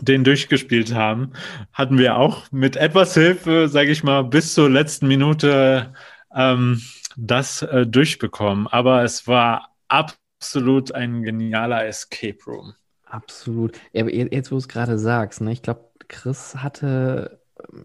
den 0.00 0.24
durchgespielt 0.24 0.94
haben, 0.94 1.32
hatten 1.72 1.98
wir 1.98 2.16
auch 2.16 2.50
mit 2.50 2.76
etwas 2.76 3.14
Hilfe, 3.14 3.68
sage 3.68 3.90
ich 3.90 4.02
mal, 4.02 4.22
bis 4.22 4.54
zur 4.54 4.70
letzten 4.70 5.06
Minute 5.06 5.92
ähm, 6.34 6.80
das 7.16 7.62
äh, 7.62 7.86
durchbekommen. 7.86 8.66
Aber 8.68 9.02
es 9.02 9.28
war 9.28 9.74
absolut 9.88 10.94
ein 10.94 11.22
genialer 11.22 11.86
Escape 11.86 12.38
Room. 12.46 12.74
Absolut. 13.04 13.78
Jetzt, 13.92 14.50
wo 14.50 14.54
du 14.54 14.58
es 14.58 14.68
gerade 14.68 14.98
sagst, 14.98 15.42
ne, 15.42 15.52
ich 15.52 15.60
glaube, 15.60 15.90
Chris 16.08 16.56
hatte 16.56 17.42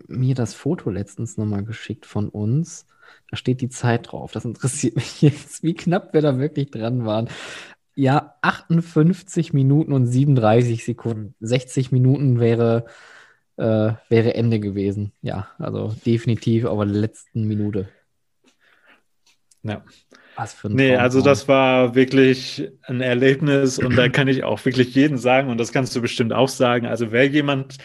mir 0.08 0.36
das 0.36 0.54
Foto 0.54 0.90
letztens 0.90 1.38
nochmal 1.38 1.64
geschickt 1.64 2.06
von 2.06 2.30
uns 2.30 2.86
da 3.30 3.38
steht 3.38 3.62
die 3.62 3.70
Zeit 3.70 4.12
drauf. 4.12 4.32
Das 4.32 4.46
interessiert 4.46 4.96
mich 4.98 5.22
jetzt, 5.22 5.64
wie 5.64 5.74
knapp 5.74 6.14
wir 6.14 6.22
da 6.22 6.40
wirklich 6.40 6.72
dran 6.72 7.06
waren. 7.06 7.30
Ja, 7.96 8.36
58 8.42 9.54
Minuten 9.54 9.92
und 9.92 10.06
37 10.06 10.86
Sekunden. 10.86 11.34
60 11.40 11.92
Minuten 11.92 12.40
wäre, 12.40 12.86
äh, 13.58 13.94
wäre 14.10 14.36
Ende 14.36 14.60
gewesen. 14.60 15.14
Ja, 15.22 15.50
also 15.58 15.96
definitiv 16.06 16.66
aber 16.66 16.86
letzten 16.86 17.46
Minute. 17.48 17.90
Ja. 19.64 19.84
Was 20.36 20.54
für 20.54 20.68
ein 20.68 20.76
Nee, 20.76 20.92
Traum 20.92 21.02
also 21.02 21.22
das 21.22 21.48
war 21.48 21.96
wirklich 21.96 22.70
ein 22.84 23.02
Erlebnis 23.02 23.80
und 23.80 23.98
da 23.98 24.08
kann 24.10 24.28
ich 24.28 24.44
auch 24.44 24.64
wirklich 24.64 24.94
jeden 24.94 25.18
sagen 25.18 25.50
und 25.50 25.58
das 25.58 25.72
kannst 25.72 25.96
du 25.96 26.02
bestimmt 26.02 26.32
auch 26.32 26.50
sagen. 26.50 26.86
Also 26.86 27.12
wer 27.12 27.26
jemand, 27.26 27.78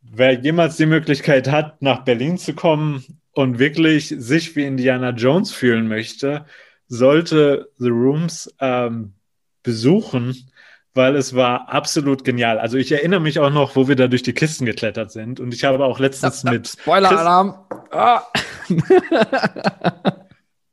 wer 0.00 0.32
jemals 0.32 0.78
die 0.78 0.86
Möglichkeit 0.86 1.50
hat, 1.50 1.82
nach 1.82 2.04
Berlin 2.04 2.38
zu 2.38 2.54
kommen 2.54 3.20
und 3.38 3.60
wirklich 3.60 4.08
sich 4.18 4.56
wie 4.56 4.64
Indiana 4.64 5.10
Jones 5.10 5.52
fühlen 5.52 5.86
möchte, 5.86 6.44
sollte 6.88 7.70
The 7.78 7.90
Rooms 7.90 8.52
ähm, 8.58 9.12
besuchen, 9.62 10.50
weil 10.92 11.14
es 11.14 11.36
war 11.36 11.68
absolut 11.68 12.24
genial. 12.24 12.58
Also 12.58 12.78
ich 12.78 12.90
erinnere 12.90 13.20
mich 13.20 13.38
auch 13.38 13.50
noch, 13.50 13.76
wo 13.76 13.86
wir 13.86 13.94
da 13.94 14.08
durch 14.08 14.24
die 14.24 14.32
Kisten 14.32 14.66
geklettert 14.66 15.12
sind 15.12 15.38
und 15.38 15.54
ich 15.54 15.62
habe 15.62 15.84
auch 15.84 16.00
letztens 16.00 16.42
ja, 16.42 16.50
mit 16.50 16.66
Spoiler-Alarm. 16.66 17.54
Ah. 17.92 18.22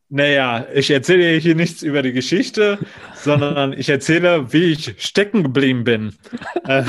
Naja, 0.10 0.68
ich 0.74 0.92
erzähle 0.92 1.38
hier 1.40 1.56
nichts 1.56 1.82
über 1.82 2.02
die 2.02 2.14
Geschichte, 2.14 2.78
sondern 3.16 3.74
ich 3.74 3.90
erzähle, 3.90 4.54
wie 4.54 4.72
ich 4.72 4.96
stecken 5.00 5.44
geblieben 5.44 5.84
bin. 5.84 6.16
Äh, 6.68 6.84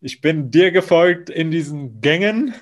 ich 0.00 0.20
bin 0.20 0.52
dir 0.52 0.70
gefolgt 0.70 1.30
in 1.30 1.50
diesen 1.50 2.00
Gängen 2.00 2.54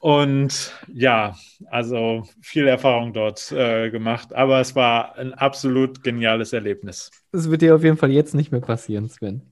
Und 0.00 0.72
ja, 0.90 1.36
also 1.70 2.26
viel 2.40 2.66
Erfahrung 2.66 3.12
dort 3.12 3.52
äh, 3.52 3.90
gemacht, 3.90 4.34
aber 4.34 4.58
es 4.58 4.74
war 4.74 5.18
ein 5.18 5.34
absolut 5.34 6.02
geniales 6.02 6.54
Erlebnis. 6.54 7.10
Das 7.32 7.50
wird 7.50 7.60
dir 7.60 7.74
auf 7.74 7.84
jeden 7.84 7.98
Fall 7.98 8.10
jetzt 8.10 8.34
nicht 8.34 8.50
mehr 8.50 8.62
passieren, 8.62 9.08
Sven. 9.08 9.42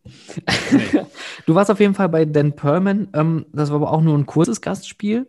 Nee. 0.72 1.02
Du 1.46 1.54
warst 1.54 1.70
auf 1.70 1.80
jeden 1.80 1.94
Fall 1.94 2.08
bei 2.08 2.24
Dan 2.24 2.56
Perman. 2.56 3.08
Ähm, 3.14 3.46
das 3.52 3.70
war 3.70 3.76
aber 3.76 3.92
auch 3.92 4.00
nur 4.02 4.16
ein 4.16 4.26
kurzes 4.26 4.60
Gastspiel. 4.60 5.28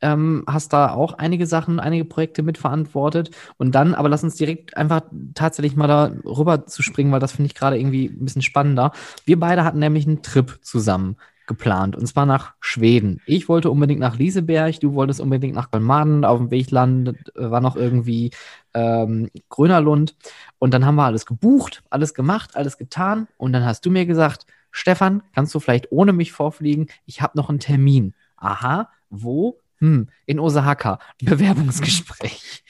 Ähm, 0.00 0.44
hast 0.48 0.72
da 0.72 0.92
auch 0.92 1.14
einige 1.14 1.46
Sachen, 1.46 1.78
einige 1.78 2.04
Projekte 2.04 2.42
mitverantwortet. 2.42 3.30
Und 3.58 3.74
dann, 3.74 3.94
aber 3.94 4.08
lass 4.08 4.24
uns 4.24 4.36
direkt 4.36 4.76
einfach 4.76 5.02
tatsächlich 5.34 5.76
mal 5.76 5.86
da 5.86 6.12
rüber 6.24 6.66
zu 6.66 6.82
springen, 6.82 7.12
weil 7.12 7.20
das 7.20 7.32
finde 7.32 7.46
ich 7.46 7.54
gerade 7.54 7.78
irgendwie 7.78 8.06
ein 8.06 8.24
bisschen 8.24 8.42
spannender. 8.42 8.92
Wir 9.24 9.38
beide 9.38 9.64
hatten 9.64 9.78
nämlich 9.78 10.06
einen 10.06 10.22
Trip 10.22 10.58
zusammen 10.62 11.16
geplant 11.46 11.96
und 11.96 12.06
zwar 12.06 12.26
nach 12.26 12.54
Schweden. 12.60 13.20
Ich 13.26 13.48
wollte 13.48 13.70
unbedingt 13.70 14.00
nach 14.00 14.16
Lieseberg, 14.16 14.80
du 14.80 14.94
wolltest 14.94 15.20
unbedingt 15.20 15.54
nach 15.54 15.70
Kolmaden, 15.70 16.24
auf 16.24 16.38
dem 16.38 16.50
Weg 16.50 16.70
landet, 16.70 17.32
war 17.34 17.60
noch 17.60 17.76
irgendwie 17.76 18.30
ähm, 18.74 19.30
Grönerlund 19.48 20.16
und 20.58 20.72
dann 20.74 20.86
haben 20.86 20.96
wir 20.96 21.04
alles 21.04 21.26
gebucht, 21.26 21.82
alles 21.90 22.14
gemacht, 22.14 22.56
alles 22.56 22.78
getan 22.78 23.28
und 23.36 23.52
dann 23.52 23.64
hast 23.64 23.84
du 23.84 23.90
mir 23.90 24.06
gesagt, 24.06 24.46
Stefan, 24.70 25.22
kannst 25.34 25.54
du 25.54 25.60
vielleicht 25.60 25.92
ohne 25.92 26.12
mich 26.12 26.32
vorfliegen? 26.32 26.88
Ich 27.04 27.20
habe 27.20 27.36
noch 27.36 27.50
einen 27.50 27.60
Termin. 27.60 28.14
Aha, 28.36 28.88
wo? 29.10 29.58
Hm, 29.78 30.08
in 30.26 30.40
Osaka, 30.40 30.98
Bewerbungsgespräch. 31.22 32.64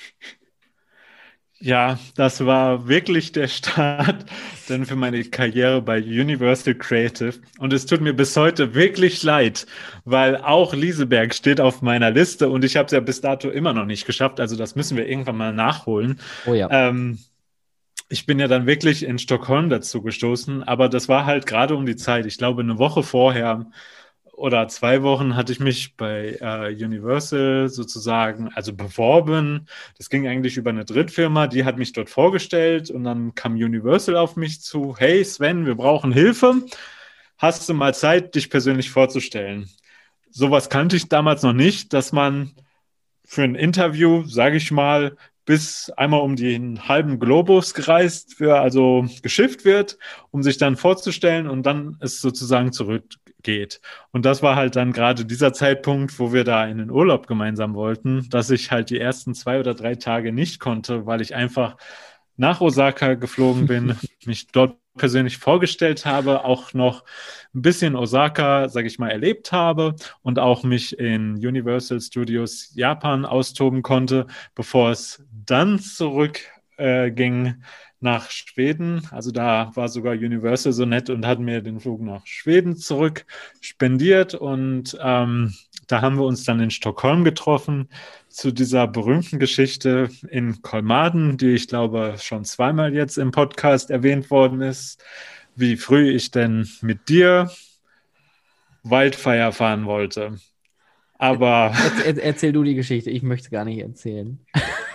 Ja, 1.64 2.00
das 2.16 2.44
war 2.44 2.88
wirklich 2.88 3.30
der 3.30 3.46
Start 3.46 4.26
dann 4.68 4.84
für 4.84 4.96
meine 4.96 5.22
Karriere 5.22 5.80
bei 5.80 6.02
Universal 6.02 6.74
Creative. 6.74 7.34
Und 7.58 7.72
es 7.72 7.86
tut 7.86 8.00
mir 8.00 8.14
bis 8.14 8.36
heute 8.36 8.74
wirklich 8.74 9.22
leid, 9.22 9.66
weil 10.04 10.36
auch 10.38 10.74
Lieseberg 10.74 11.32
steht 11.32 11.60
auf 11.60 11.80
meiner 11.80 12.10
Liste 12.10 12.48
und 12.48 12.64
ich 12.64 12.76
habe 12.76 12.86
es 12.86 12.92
ja 12.92 12.98
bis 12.98 13.20
dato 13.20 13.48
immer 13.48 13.72
noch 13.72 13.84
nicht 13.84 14.06
geschafft. 14.06 14.40
Also 14.40 14.56
das 14.56 14.74
müssen 14.74 14.96
wir 14.96 15.08
irgendwann 15.08 15.36
mal 15.36 15.52
nachholen. 15.52 16.18
Oh 16.46 16.54
ja. 16.54 16.68
Ähm, 16.68 17.20
ich 18.08 18.26
bin 18.26 18.40
ja 18.40 18.48
dann 18.48 18.66
wirklich 18.66 19.04
in 19.04 19.20
Stockholm 19.20 19.70
dazu 19.70 20.02
gestoßen, 20.02 20.64
aber 20.64 20.88
das 20.88 21.08
war 21.08 21.26
halt 21.26 21.46
gerade 21.46 21.76
um 21.76 21.86
die 21.86 21.96
Zeit. 21.96 22.26
Ich 22.26 22.38
glaube, 22.38 22.62
eine 22.62 22.78
Woche 22.78 23.04
vorher 23.04 23.66
oder 24.32 24.66
zwei 24.68 25.02
Wochen 25.02 25.36
hatte 25.36 25.52
ich 25.52 25.60
mich 25.60 25.96
bei 25.96 26.38
äh, 26.40 26.72
Universal 26.72 27.68
sozusagen, 27.68 28.48
also 28.54 28.72
beworben. 28.72 29.68
Das 29.98 30.08
ging 30.08 30.26
eigentlich 30.26 30.56
über 30.56 30.70
eine 30.70 30.84
Drittfirma, 30.84 31.46
die 31.46 31.64
hat 31.64 31.78
mich 31.78 31.92
dort 31.92 32.10
vorgestellt 32.10 32.90
und 32.90 33.04
dann 33.04 33.34
kam 33.34 33.52
Universal 33.54 34.16
auf 34.16 34.36
mich 34.36 34.62
zu, 34.62 34.96
hey 34.98 35.24
Sven, 35.24 35.66
wir 35.66 35.74
brauchen 35.74 36.12
Hilfe. 36.12 36.62
Hast 37.38 37.68
du 37.68 37.74
mal 37.74 37.94
Zeit, 37.94 38.34
dich 38.34 38.50
persönlich 38.50 38.90
vorzustellen? 38.90 39.68
Sowas 40.30 40.70
kannte 40.70 40.96
ich 40.96 41.08
damals 41.08 41.42
noch 41.42 41.52
nicht, 41.52 41.92
dass 41.92 42.12
man 42.12 42.52
für 43.24 43.42
ein 43.42 43.54
Interview, 43.54 44.24
sage 44.24 44.56
ich 44.56 44.70
mal, 44.70 45.16
bis 45.44 45.90
einmal 45.96 46.20
um 46.20 46.36
den 46.36 46.88
halben 46.88 47.18
Globus 47.18 47.74
gereist, 47.74 48.34
für, 48.34 48.60
also 48.60 49.06
geschifft 49.22 49.64
wird, 49.64 49.98
um 50.30 50.42
sich 50.42 50.58
dann 50.58 50.76
vorzustellen 50.76 51.48
und 51.48 51.64
dann 51.64 51.96
es 52.00 52.20
sozusagen 52.20 52.72
zurückgeht. 52.72 53.80
Und 54.12 54.24
das 54.24 54.42
war 54.42 54.56
halt 54.56 54.76
dann 54.76 54.92
gerade 54.92 55.24
dieser 55.24 55.52
Zeitpunkt, 55.52 56.18
wo 56.18 56.32
wir 56.32 56.44
da 56.44 56.66
in 56.66 56.78
den 56.78 56.90
Urlaub 56.90 57.26
gemeinsam 57.26 57.74
wollten, 57.74 58.28
dass 58.30 58.50
ich 58.50 58.70
halt 58.70 58.90
die 58.90 59.00
ersten 59.00 59.34
zwei 59.34 59.58
oder 59.58 59.74
drei 59.74 59.96
Tage 59.96 60.32
nicht 60.32 60.60
konnte, 60.60 61.06
weil 61.06 61.20
ich 61.20 61.34
einfach 61.34 61.76
nach 62.36 62.60
Osaka 62.60 63.14
geflogen 63.14 63.66
bin, 63.66 63.96
mich 64.24 64.46
dort 64.48 64.76
persönlich 64.96 65.38
vorgestellt 65.38 66.04
habe, 66.06 66.44
auch 66.44 66.74
noch 66.74 67.04
ein 67.54 67.62
bisschen 67.62 67.96
Osaka, 67.96 68.68
sage 68.68 68.86
ich 68.86 68.98
mal, 68.98 69.10
erlebt 69.10 69.52
habe 69.52 69.94
und 70.22 70.38
auch 70.38 70.62
mich 70.62 70.98
in 70.98 71.34
Universal 71.34 72.00
Studios 72.00 72.72
Japan 72.74 73.24
austoben 73.24 73.82
konnte, 73.82 74.26
bevor 74.54 74.90
es 74.90 75.24
dann 75.30 75.78
zurück 75.78 76.40
äh, 76.76 77.10
nach 78.02 78.30
Schweden. 78.30 79.06
Also 79.10 79.30
da 79.30 79.70
war 79.74 79.88
sogar 79.88 80.14
Universal 80.14 80.72
so 80.72 80.84
nett 80.84 81.10
und 81.10 81.26
hat 81.26 81.40
mir 81.40 81.60
den 81.60 81.80
Flug 81.80 82.00
nach 82.00 82.26
Schweden 82.26 82.76
zurück 82.76 83.24
spendiert. 83.60 84.34
Und 84.34 84.96
ähm, 85.00 85.54
da 85.86 86.00
haben 86.00 86.16
wir 86.16 86.24
uns 86.24 86.44
dann 86.44 86.60
in 86.60 86.70
Stockholm 86.70 87.24
getroffen 87.24 87.88
zu 88.28 88.52
dieser 88.52 88.86
berühmten 88.86 89.38
Geschichte 89.38 90.08
in 90.28 90.62
Kolmaden, 90.62 91.36
die 91.36 91.50
ich 91.54 91.68
glaube 91.68 92.16
schon 92.18 92.44
zweimal 92.44 92.94
jetzt 92.94 93.18
im 93.18 93.30
Podcast 93.30 93.90
erwähnt 93.90 94.30
worden 94.30 94.62
ist, 94.62 95.02
wie 95.54 95.76
früh 95.76 96.10
ich 96.10 96.30
denn 96.30 96.68
mit 96.80 97.08
dir 97.08 97.50
Wildfire 98.82 99.52
fahren 99.52 99.86
wollte. 99.86 100.38
Aber. 101.18 101.72
Erzähl, 102.04 102.18
erzähl 102.18 102.52
du 102.52 102.64
die 102.64 102.74
Geschichte, 102.74 103.10
ich 103.10 103.22
möchte 103.22 103.50
gar 103.50 103.64
nicht 103.64 103.80
erzählen. 103.80 104.40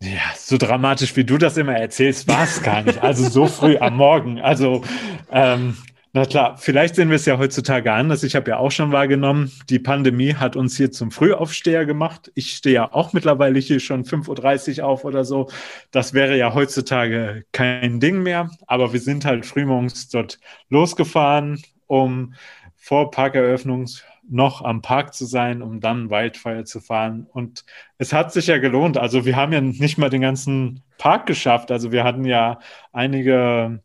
Ja, 0.00 0.20
so 0.36 0.58
dramatisch 0.58 1.16
wie 1.16 1.24
du 1.24 1.38
das 1.38 1.56
immer 1.56 1.74
erzählst, 1.76 2.28
war 2.28 2.44
es 2.44 2.62
gar 2.62 2.82
nicht. 2.82 3.02
Also 3.02 3.28
so 3.28 3.46
früh 3.46 3.76
am 3.78 3.96
Morgen. 3.96 4.40
Also, 4.40 4.84
ähm, 5.32 5.76
na 6.12 6.24
klar, 6.24 6.56
vielleicht 6.56 6.94
sehen 6.94 7.08
wir 7.10 7.16
es 7.16 7.26
ja 7.26 7.36
heutzutage 7.36 7.92
anders. 7.92 8.22
Ich 8.22 8.36
habe 8.36 8.50
ja 8.50 8.58
auch 8.58 8.70
schon 8.70 8.92
wahrgenommen, 8.92 9.50
die 9.68 9.80
Pandemie 9.80 10.34
hat 10.34 10.54
uns 10.54 10.76
hier 10.76 10.92
zum 10.92 11.10
Frühaufsteher 11.10 11.84
gemacht. 11.84 12.30
Ich 12.34 12.52
stehe 12.52 12.76
ja 12.76 12.92
auch 12.92 13.12
mittlerweile 13.12 13.58
hier 13.58 13.80
schon 13.80 14.04
5.30 14.04 14.78
Uhr 14.78 14.86
auf 14.86 15.04
oder 15.04 15.24
so. 15.24 15.50
Das 15.90 16.14
wäre 16.14 16.38
ja 16.38 16.54
heutzutage 16.54 17.44
kein 17.52 17.98
Ding 17.98 18.22
mehr. 18.22 18.50
Aber 18.68 18.92
wir 18.92 19.00
sind 19.00 19.24
halt 19.24 19.46
frühmorgens 19.46 20.08
dort 20.08 20.38
losgefahren, 20.70 21.60
um 21.88 22.34
vor 22.76 23.10
Parkeröffnung 23.10 23.86
noch 24.28 24.62
am 24.62 24.82
Park 24.82 25.14
zu 25.14 25.24
sein, 25.24 25.62
um 25.62 25.80
dann 25.80 26.10
Wildfire 26.10 26.64
zu 26.64 26.80
fahren. 26.80 27.26
Und 27.32 27.64
es 27.98 28.12
hat 28.12 28.32
sich 28.32 28.46
ja 28.46 28.58
gelohnt. 28.58 28.98
Also 28.98 29.24
wir 29.24 29.36
haben 29.36 29.52
ja 29.52 29.60
nicht 29.60 29.98
mal 29.98 30.10
den 30.10 30.20
ganzen 30.20 30.82
Park 30.98 31.26
geschafft. 31.26 31.70
Also 31.70 31.92
wir 31.92 32.04
hatten 32.04 32.24
ja 32.24 32.58
einige 32.92 33.82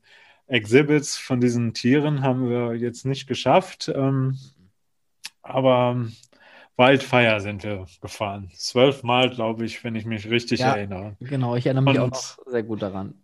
Exhibits 0.47 1.17
von 1.17 1.39
diesen 1.39 1.73
Tieren 1.73 2.21
haben 2.21 2.49
wir 2.49 2.75
jetzt 2.75 3.05
nicht 3.05 3.27
geschafft. 3.27 3.91
Ähm, 3.93 4.37
aber 5.41 6.07
Wildfire 6.77 7.39
sind 7.39 7.63
wir 7.63 7.85
gefahren. 8.01 8.49
Zwölfmal, 8.55 9.29
glaube 9.29 9.65
ich, 9.65 9.83
wenn 9.83 9.95
ich 9.95 10.05
mich 10.05 10.29
richtig 10.29 10.59
ja, 10.59 10.75
erinnere. 10.75 11.15
Genau, 11.19 11.55
ich 11.55 11.65
erinnere 11.65 11.83
mich 11.83 11.99
Und 11.99 12.13
auch 12.13 12.37
noch 12.37 12.51
sehr 12.51 12.63
gut 12.63 12.81
daran. 12.81 13.22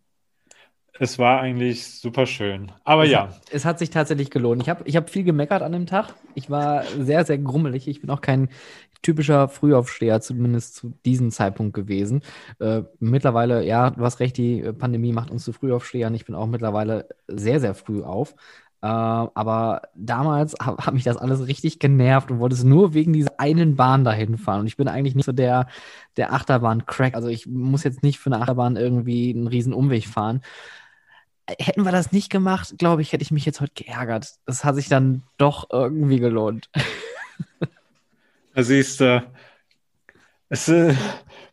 Es 1.02 1.18
war 1.18 1.39
eigentlich 1.39 1.86
super 1.86 2.26
schön. 2.26 2.72
Aber 2.84 3.06
es 3.06 3.12
ja. 3.12 3.30
Hat, 3.30 3.41
es 3.52 3.64
hat 3.64 3.80
sich 3.80 3.89
tatsächlich 3.89 4.30
gelohnt. 4.30 4.62
Ich 4.62 4.70
habe 4.70 4.84
ich 4.86 4.97
hab 4.97 5.10
viel 5.10 5.24
gemeckert 5.24 5.62
an 5.62 5.72
dem 5.72 5.86
Tag. 5.86 6.14
Ich 6.36 6.50
war 6.50 6.84
sehr, 7.00 7.24
sehr 7.26 7.38
grummelig. 7.38 7.88
Ich 7.88 8.02
bin 8.02 8.10
auch 8.10 8.20
kein 8.20 8.50
typischer 9.02 9.47
Frühaufsteher, 9.47 10.20
zumindest 10.20 10.76
zu 10.76 10.93
diesem 11.06 11.32
Zeitpunkt 11.32 11.74
gewesen. 11.74 12.22
Äh, 12.60 12.82
mittlerweile, 13.00 13.64
ja, 13.66 13.91
du 13.91 14.04
hast 14.04 14.20
recht, 14.20 14.36
die 14.36 14.62
Pandemie 14.74 15.14
macht 15.14 15.32
uns 15.32 15.45
zu 15.45 15.54
Frühaufstehern. 15.54 16.14
Ich 16.16 16.26
bin 16.26 16.36
auch 16.36 16.47
mittlerweile 16.47 17.08
sehr, 17.28 17.62
sehr 17.62 17.76
früh 17.76 18.04
auf. 18.04 18.36
Äh, 18.82 18.88
aber 18.88 19.84
damals 19.95 20.54
hat 20.60 20.86
hab 20.86 20.93
mich 20.93 21.06
das 21.06 21.16
alles 21.16 21.47
richtig 21.47 21.80
genervt 21.80 22.30
und 22.30 22.39
wollte 22.39 22.56
es 22.56 22.66
nur 22.66 22.93
wegen 22.93 23.14
dieser 23.14 23.39
einen 23.39 23.78
Bahn 23.78 24.04
dahin 24.04 24.38
fahren. 24.38 24.62
Und 24.62 24.68
ich 24.68 24.76
bin 24.76 24.89
eigentlich 24.89 25.16
nicht 25.16 25.26
so 25.26 25.32
der, 25.32 25.68
der 26.18 26.34
Achterbahn-Crack. 26.34 27.16
Also 27.16 27.30
ich 27.30 27.47
muss 27.47 27.86
jetzt 27.86 28.04
nicht 28.04 28.20
für 28.20 28.32
eine 28.32 28.41
Achterbahn 28.41 28.76
irgendwie 28.76 29.34
einen 29.34 29.47
riesen 29.47 29.74
Umweg 29.74 30.08
fahren 30.08 30.41
hätten 31.60 31.84
wir 31.84 31.91
das 31.91 32.12
nicht 32.12 32.30
gemacht, 32.30 32.76
glaube 32.78 33.02
ich, 33.02 33.14
hätte 33.14 33.24
ich 33.24 33.32
mich 33.32 33.45
jetzt 33.45 33.62
heute 33.62 33.84
geärgert. 33.84 34.36
Das 34.45 34.64
hat 34.64 34.76
sich 34.76 34.88
dann 34.88 35.24
doch 35.38 35.68
irgendwie 35.72 36.20
gelohnt. 36.20 36.70
Da 38.56 38.64
siehst 38.64 39.00
du, 39.00 39.24
es, 40.50 40.68
äh, 40.68 40.95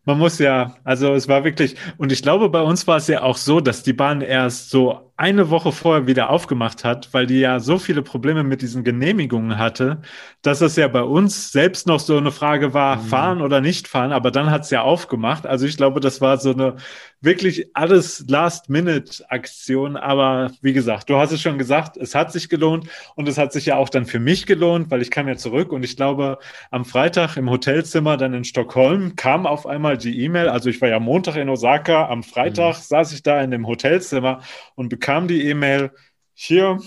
man 0.07 0.19
muss 0.19 0.39
ja, 0.39 0.77
also 0.85 1.13
es 1.15 1.27
war 1.27 1.43
wirklich, 1.43 1.75
und 1.97 2.13
ich 2.13 2.21
glaube, 2.21 2.47
bei 2.47 2.61
uns 2.61 2.87
war 2.87 2.95
es 2.95 3.07
ja 3.07 3.23
auch 3.23 3.35
so, 3.35 3.59
dass 3.59 3.83
die 3.83 3.91
Bahn 3.91 4.21
erst 4.21 4.69
so 4.69 5.11
eine 5.17 5.49
Woche 5.49 5.73
vorher 5.73 6.07
wieder 6.07 6.29
aufgemacht 6.29 6.85
hat, 6.85 7.09
weil 7.11 7.25
die 7.25 7.39
ja 7.39 7.59
so 7.59 7.77
viele 7.77 8.03
Probleme 8.03 8.43
mit 8.43 8.61
diesen 8.61 8.85
Genehmigungen 8.85 9.57
hatte, 9.57 10.01
dass 10.43 10.61
es 10.61 10.77
ja 10.77 10.87
bei 10.87 11.01
uns 11.01 11.51
selbst 11.51 11.87
noch 11.87 11.99
so 11.99 12.15
eine 12.17 12.31
Frage 12.31 12.73
war, 12.73 12.97
mhm. 12.97 13.01
fahren 13.01 13.41
oder 13.41 13.59
nicht 13.59 13.87
fahren, 13.87 14.13
aber 14.13 14.31
dann 14.31 14.49
hat 14.49 14.61
es 14.61 14.69
ja 14.69 14.81
aufgemacht. 14.81 15.45
Also 15.45 15.65
ich 15.65 15.75
glaube, 15.75 15.99
das 15.99 16.21
war 16.21 16.37
so 16.37 16.53
eine 16.53 16.77
wirklich 17.21 17.75
alles 17.75 18.25
Last-Minute-Aktion. 18.27 19.97
Aber 19.97 20.51
wie 20.61 20.73
gesagt, 20.73 21.09
du 21.09 21.17
hast 21.17 21.31
es 21.31 21.41
schon 21.41 21.57
gesagt, 21.57 21.97
es 21.97 22.13
hat 22.13 22.31
sich 22.31 22.49
gelohnt 22.49 22.87
und 23.15 23.27
es 23.27 23.37
hat 23.37 23.51
sich 23.53 23.65
ja 23.65 23.75
auch 23.75 23.89
dann 23.89 24.05
für 24.05 24.19
mich 24.19 24.45
gelohnt, 24.45 24.91
weil 24.91 25.01
ich 25.01 25.11
kam 25.11 25.27
ja 25.27 25.35
zurück 25.35 25.71
und 25.71 25.83
ich 25.83 25.95
glaube, 25.95 26.37
am 26.69 26.85
Freitag 26.85 27.37
im 27.37 27.49
Hotelzimmer 27.49 28.17
dann 28.17 28.33
in 28.33 28.43
Stockholm 28.43 29.15
kam 29.15 29.47
auf 29.47 29.65
einmal 29.65 29.96
die 30.03 30.23
E-Mail. 30.23 30.47
Also 30.47 30.69
ich 30.69 30.81
war 30.81 30.89
ja 30.89 30.99
Montag 30.99 31.35
in 31.35 31.49
Osaka, 31.49 32.07
am 32.07 32.23
Freitag 32.23 32.75
mhm. 32.75 32.81
saß 32.81 33.11
ich 33.13 33.23
da 33.23 33.41
in 33.41 33.51
dem 33.51 33.67
Hotelzimmer 33.67 34.41
und 34.75 34.89
bekam 34.89 35.17
kam 35.17 35.27
die 35.27 35.47
E-Mail, 35.49 35.91
hier, 36.35 36.79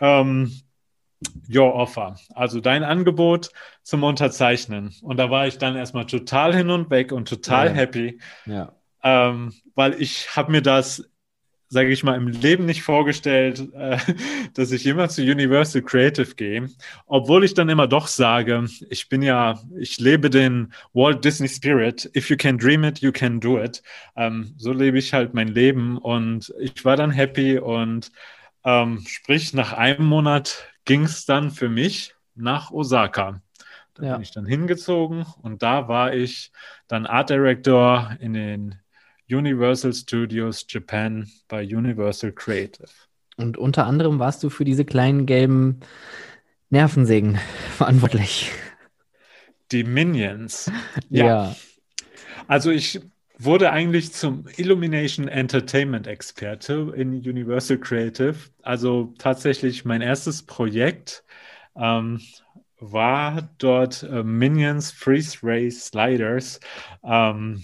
ähm, 0.00 0.52
Your 1.48 1.74
Offer, 1.74 2.16
also 2.34 2.60
dein 2.60 2.82
Angebot 2.82 3.52
zum 3.82 4.02
Unterzeichnen. 4.02 4.94
Und 5.02 5.16
da 5.18 5.30
war 5.30 5.46
ich 5.46 5.56
dann 5.56 5.76
erstmal 5.76 6.04
total 6.06 6.54
hin 6.54 6.68
und 6.68 6.90
weg 6.90 7.12
und 7.12 7.28
total 7.28 7.68
ja. 7.68 7.72
happy, 7.72 8.20
ja. 8.44 8.72
Ähm, 9.02 9.54
weil 9.74 9.94
ich 10.02 10.36
habe 10.36 10.52
mir 10.52 10.60
das 10.60 11.09
sage 11.72 11.90
ich 11.90 12.02
mal, 12.02 12.16
im 12.16 12.26
Leben 12.26 12.66
nicht 12.66 12.82
vorgestellt, 12.82 13.72
äh, 13.72 13.96
dass 14.54 14.72
ich 14.72 14.84
immer 14.86 15.08
zu 15.08 15.22
Universal 15.22 15.82
Creative 15.82 16.34
gehe, 16.34 16.68
obwohl 17.06 17.44
ich 17.44 17.54
dann 17.54 17.68
immer 17.68 17.86
doch 17.86 18.08
sage, 18.08 18.66
ich 18.90 19.08
bin 19.08 19.22
ja, 19.22 19.58
ich 19.78 20.00
lebe 20.00 20.30
den 20.30 20.72
Walt 20.92 21.24
Disney 21.24 21.48
Spirit. 21.48 22.10
If 22.16 22.28
you 22.28 22.36
can 22.36 22.58
dream 22.58 22.82
it, 22.82 22.98
you 22.98 23.12
can 23.12 23.38
do 23.38 23.62
it. 23.62 23.82
Ähm, 24.16 24.52
so 24.56 24.72
lebe 24.72 24.98
ich 24.98 25.14
halt 25.14 25.32
mein 25.32 25.48
Leben 25.48 25.96
und 25.96 26.52
ich 26.58 26.84
war 26.84 26.96
dann 26.96 27.12
happy 27.12 27.58
und 27.58 28.10
ähm, 28.64 29.04
sprich 29.06 29.54
nach 29.54 29.72
einem 29.72 30.06
Monat 30.06 30.66
ging 30.84 31.04
es 31.04 31.24
dann 31.24 31.52
für 31.52 31.68
mich 31.68 32.14
nach 32.34 32.72
Osaka. 32.72 33.40
Da 33.94 34.04
ja. 34.04 34.12
bin 34.14 34.22
ich 34.22 34.32
dann 34.32 34.46
hingezogen 34.46 35.24
und 35.40 35.62
da 35.62 35.86
war 35.86 36.14
ich 36.14 36.50
dann 36.88 37.06
Art 37.06 37.30
Director 37.30 38.16
in 38.18 38.32
den 38.32 38.74
Universal 39.30 39.92
Studios 39.92 40.66
Japan 40.68 41.28
bei 41.48 41.62
Universal 41.62 42.32
Creative. 42.32 42.88
Und 43.36 43.56
unter 43.56 43.86
anderem 43.86 44.18
warst 44.18 44.42
du 44.42 44.50
für 44.50 44.64
diese 44.64 44.84
kleinen 44.84 45.26
gelben 45.26 45.80
Nervensägen 46.70 47.38
verantwortlich. 47.76 48.50
Die 49.72 49.84
Minions. 49.84 50.70
Ja. 51.08 51.24
ja. 51.26 51.56
Also 52.46 52.70
ich 52.70 53.00
wurde 53.38 53.72
eigentlich 53.72 54.12
zum 54.12 54.44
Illumination 54.56 55.26
Entertainment 55.28 56.06
Experte 56.06 56.92
in 56.94 57.12
Universal 57.12 57.78
Creative. 57.78 58.36
Also 58.62 59.14
tatsächlich 59.18 59.84
mein 59.84 60.02
erstes 60.02 60.42
Projekt 60.42 61.24
ähm, 61.76 62.20
war 62.78 63.48
dort 63.58 64.02
äh, 64.02 64.22
Minions 64.22 64.90
Freeze 64.90 65.38
Ray 65.42 65.70
Sliders. 65.70 66.60
Ähm, 67.02 67.62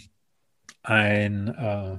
ein 0.86 1.48
äh, 1.48 1.98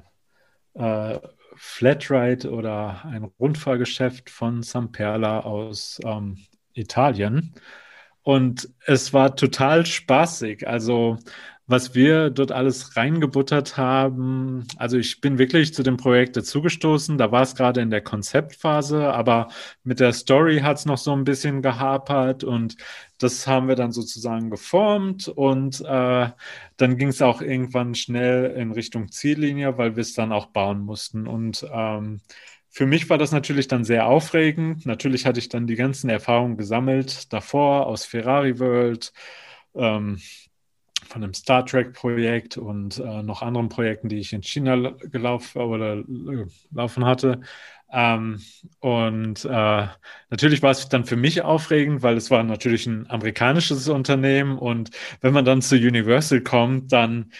äh, 0.79 1.19
Flatride 1.55 2.49
oder 2.49 3.03
ein 3.05 3.23
Rundfahrgeschäft 3.23 4.29
von 4.29 4.63
Samperla 4.63 5.41
aus 5.41 5.99
ähm, 6.05 6.37
Italien. 6.73 7.53
Und 8.21 8.69
es 8.85 9.13
war 9.13 9.35
total 9.35 9.85
spaßig. 9.85 10.67
Also 10.67 11.17
was 11.67 11.93
wir 11.93 12.29
dort 12.29 12.53
alles 12.53 12.95
reingebuttert 12.95 13.75
haben. 13.75 14.65
Also 14.77 14.97
ich 14.97 15.19
bin 15.19 15.37
wirklich 15.37 15.73
zu 15.73 15.83
dem 15.83 15.97
Projekt 15.97 16.37
dazugestoßen. 16.37 17.17
Da 17.17 17.31
war 17.31 17.41
es 17.41 17.55
gerade 17.55 17.81
in 17.81 17.89
der 17.89 18.01
Konzeptphase, 18.01 19.13
aber 19.13 19.49
mit 19.83 19.99
der 19.99 20.13
Story 20.13 20.59
hat 20.59 20.77
es 20.77 20.85
noch 20.85 20.97
so 20.97 21.11
ein 21.13 21.25
bisschen 21.25 21.61
gehapert 21.61 22.45
und 22.45 22.77
das 23.17 23.47
haben 23.47 23.67
wir 23.67 23.75
dann 23.75 23.91
sozusagen 23.91 24.49
geformt 24.49 25.27
und 25.27 25.81
äh, 25.81 26.29
dann 26.77 26.97
ging 26.97 27.09
es 27.09 27.21
auch 27.21 27.41
irgendwann 27.41 27.95
schnell 27.95 28.51
in 28.57 28.71
Richtung 28.71 29.11
Ziellinie, 29.11 29.77
weil 29.77 29.95
wir 29.97 30.01
es 30.01 30.13
dann 30.13 30.31
auch 30.31 30.47
bauen 30.47 30.79
mussten. 30.79 31.27
Und 31.27 31.65
ähm, 31.73 32.21
für 32.69 32.85
mich 32.85 33.09
war 33.09 33.17
das 33.17 33.31
natürlich 33.31 33.67
dann 33.67 33.83
sehr 33.83 34.05
aufregend. 34.07 34.85
Natürlich 34.85 35.25
hatte 35.25 35.39
ich 35.39 35.49
dann 35.49 35.67
die 35.67 35.75
ganzen 35.75 36.09
Erfahrungen 36.09 36.57
gesammelt 36.57 37.33
davor 37.33 37.87
aus 37.87 38.05
Ferrari 38.05 38.59
World. 38.59 39.11
Ähm, 39.75 40.19
von 41.05 41.23
einem 41.23 41.33
Star 41.33 41.65
Trek-Projekt 41.65 42.57
und 42.57 42.99
äh, 42.99 43.23
noch 43.23 43.41
anderen 43.41 43.69
Projekten, 43.69 44.09
die 44.09 44.19
ich 44.19 44.33
in 44.33 44.43
China 44.43 44.91
gelaufen 45.11 45.61
oder 45.61 45.97
äh, 45.97 46.45
laufen 46.71 47.05
hatte. 47.05 47.41
Ähm, 47.91 48.41
und 48.79 49.45
äh, 49.45 49.87
natürlich 50.29 50.61
war 50.61 50.71
es 50.71 50.89
dann 50.89 51.05
für 51.05 51.15
mich 51.15 51.41
aufregend, 51.41 52.03
weil 52.03 52.17
es 52.17 52.29
war 52.29 52.43
natürlich 52.43 52.85
ein 52.85 53.09
amerikanisches 53.09 53.87
Unternehmen 53.87 54.57
und 54.57 54.91
wenn 55.21 55.33
man 55.33 55.45
dann 55.45 55.61
zu 55.61 55.75
Universal 55.75 56.41
kommt, 56.41 56.91
dann 56.91 57.31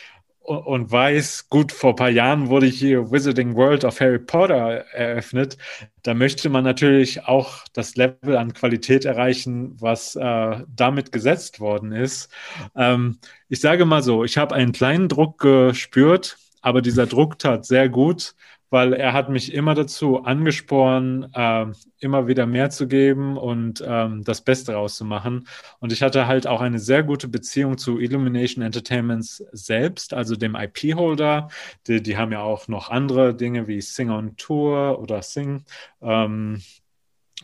und 0.48 0.90
weiß, 0.90 1.50
gut, 1.50 1.74
vor 1.74 1.90
ein 1.90 1.96
paar 1.98 2.10
Jahren 2.10 2.48
wurde 2.48 2.68
hier 2.68 3.12
Wizarding 3.12 3.56
World 3.56 3.84
of 3.84 4.00
Harry 4.00 4.18
Potter 4.18 4.86
eröffnet. 4.94 5.58
Da 6.04 6.14
möchte 6.14 6.50
man 6.50 6.64
natürlich 6.64 7.26
auch 7.26 7.66
das 7.74 7.98
Level 7.98 8.38
an 8.38 8.54
Qualität 8.54 9.04
erreichen, 9.04 9.76
was 9.82 10.16
äh, 10.16 10.62
damit 10.74 11.12
gesetzt 11.12 11.60
worden 11.60 11.92
ist. 11.92 12.32
Ähm, 12.78 13.18
ich 13.50 13.60
sage 13.60 13.84
mal 13.86 14.02
so, 14.02 14.24
ich 14.24 14.38
habe 14.38 14.56
einen 14.56 14.72
kleinen 14.72 15.10
Druck 15.10 15.40
gespürt, 15.40 16.38
aber 16.62 16.82
dieser 16.82 17.08
Druck 17.08 17.40
tat 17.40 17.66
sehr 17.66 17.90
gut 17.90 18.34
weil 18.70 18.94
er 18.94 19.14
hat 19.14 19.30
mich 19.30 19.54
immer 19.54 19.76
dazu 19.76 20.24
angesporen, 20.24 21.32
äh, 21.34 21.66
immer 22.00 22.28
wieder 22.28 22.46
mehr 22.46 22.70
zu 22.70 22.88
geben 22.88 23.38
und 23.38 23.84
ähm, 23.86 24.24
das 24.24 24.42
Beste 24.42 24.74
rauszumachen. 24.74 25.48
Und 25.80 25.94
ich 25.94 26.02
hatte 26.02 26.28
halt 26.28 26.48
auch 26.48 26.62
eine 26.62 26.80
sehr 26.80 27.04
gute 27.04 27.28
Beziehung 27.28 27.78
zu 27.78 28.00
Illumination 28.00 28.64
Entertainments 28.64 29.44
selbst, 29.52 30.14
also 30.14 30.36
dem 30.36 30.56
IP-Holder. 30.56 31.50
Die, 31.88 32.02
die, 32.02 32.18
haben 32.18 32.32
ja 32.32 32.42
auch 32.42 32.68
noch 32.68 32.90
andere 32.90 33.36
Dinge 33.36 33.68
wie 33.68 33.82
Sing 33.82 34.10
on 34.10 34.36
Tour 34.36 35.00
oder 35.00 35.22
Sing. 35.22 35.64
Ähm, 36.02 36.62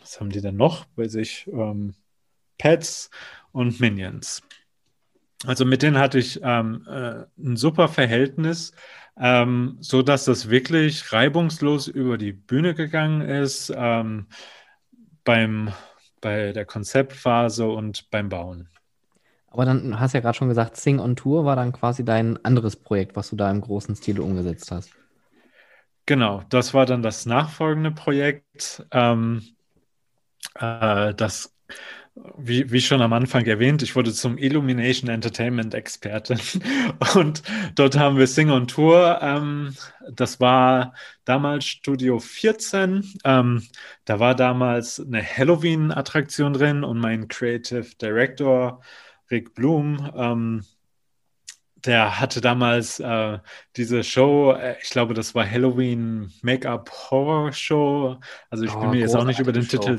was 0.00 0.20
haben 0.20 0.30
die 0.30 0.40
denn 0.40 0.56
noch 0.56 0.84
bei 0.96 1.08
sich? 1.08 1.46
Ähm, 1.52 1.94
Pets 2.58 3.10
und 3.52 3.80
Minions. 3.80 4.42
Also 5.46 5.64
mit 5.64 5.82
denen 5.82 5.98
hatte 5.98 6.18
ich 6.18 6.40
ähm, 6.42 6.86
äh, 6.88 7.24
ein 7.38 7.56
super 7.56 7.88
Verhältnis 7.88 8.72
ähm, 9.18 9.76
so 9.80 10.02
dass 10.02 10.24
das 10.24 10.50
wirklich 10.50 11.12
reibungslos 11.12 11.88
über 11.88 12.18
die 12.18 12.32
Bühne 12.32 12.74
gegangen 12.74 13.20
ist 13.20 13.72
ähm, 13.74 14.26
beim, 15.24 15.72
bei 16.20 16.52
der 16.52 16.64
Konzeptphase 16.64 17.66
und 17.68 18.10
beim 18.10 18.28
Bauen. 18.28 18.68
Aber 19.48 19.64
dann 19.64 20.00
hast 20.00 20.14
du 20.14 20.18
ja 20.18 20.22
gerade 20.22 20.36
schon 20.36 20.48
gesagt, 20.48 20.76
Sing 20.76 20.98
on 20.98 21.14
Tour 21.14 21.44
war 21.44 21.54
dann 21.54 21.72
quasi 21.72 22.04
dein 22.04 22.44
anderes 22.44 22.74
Projekt, 22.74 23.14
was 23.14 23.30
du 23.30 23.36
da 23.36 23.50
im 23.50 23.60
großen 23.60 23.94
Stil 23.94 24.18
umgesetzt 24.18 24.72
hast. 24.72 24.90
Genau, 26.06 26.42
das 26.50 26.74
war 26.74 26.86
dann 26.86 27.02
das 27.02 27.24
nachfolgende 27.24 27.92
Projekt. 27.92 28.84
Ähm, 28.90 29.42
äh, 30.56 31.14
das 31.14 31.54
wie, 32.36 32.70
wie 32.70 32.80
schon 32.80 33.02
am 33.02 33.12
Anfang 33.12 33.44
erwähnt, 33.44 33.82
ich 33.82 33.96
wurde 33.96 34.12
zum 34.12 34.38
Illumination 34.38 35.10
Entertainment 35.10 35.74
Experten 35.74 36.38
und 37.14 37.42
dort 37.74 37.98
haben 37.98 38.18
wir 38.18 38.28
Sing 38.28 38.50
on 38.50 38.68
Tour. 38.68 39.18
Ähm, 39.20 39.74
das 40.10 40.38
war 40.38 40.94
damals 41.24 41.64
Studio 41.64 42.20
14. 42.20 43.14
Ähm, 43.24 43.62
da 44.04 44.20
war 44.20 44.36
damals 44.36 45.00
eine 45.00 45.22
Halloween-Attraktion 45.22 46.52
drin 46.52 46.84
und 46.84 46.98
mein 46.98 47.26
Creative 47.26 47.86
Director 48.00 48.80
Rick 49.30 49.54
Blum, 49.54 50.12
ähm, 50.14 50.64
der 51.84 52.20
hatte 52.20 52.40
damals 52.40 53.00
äh, 53.00 53.38
diese 53.76 54.04
Show, 54.04 54.52
äh, 54.52 54.76
ich 54.82 54.90
glaube, 54.90 55.14
das 55.14 55.34
war 55.34 55.48
Halloween 55.48 56.32
Make-up 56.42 56.90
Horror 57.10 57.52
Show. 57.52 58.18
Also 58.50 58.64
ich 58.64 58.74
oh, 58.74 58.80
bin 58.80 58.90
mir 58.90 59.00
jetzt 59.00 59.16
auch 59.16 59.24
nicht 59.24 59.40
über 59.40 59.52
den 59.52 59.64
Show. 59.64 59.78
Titel 59.78 59.98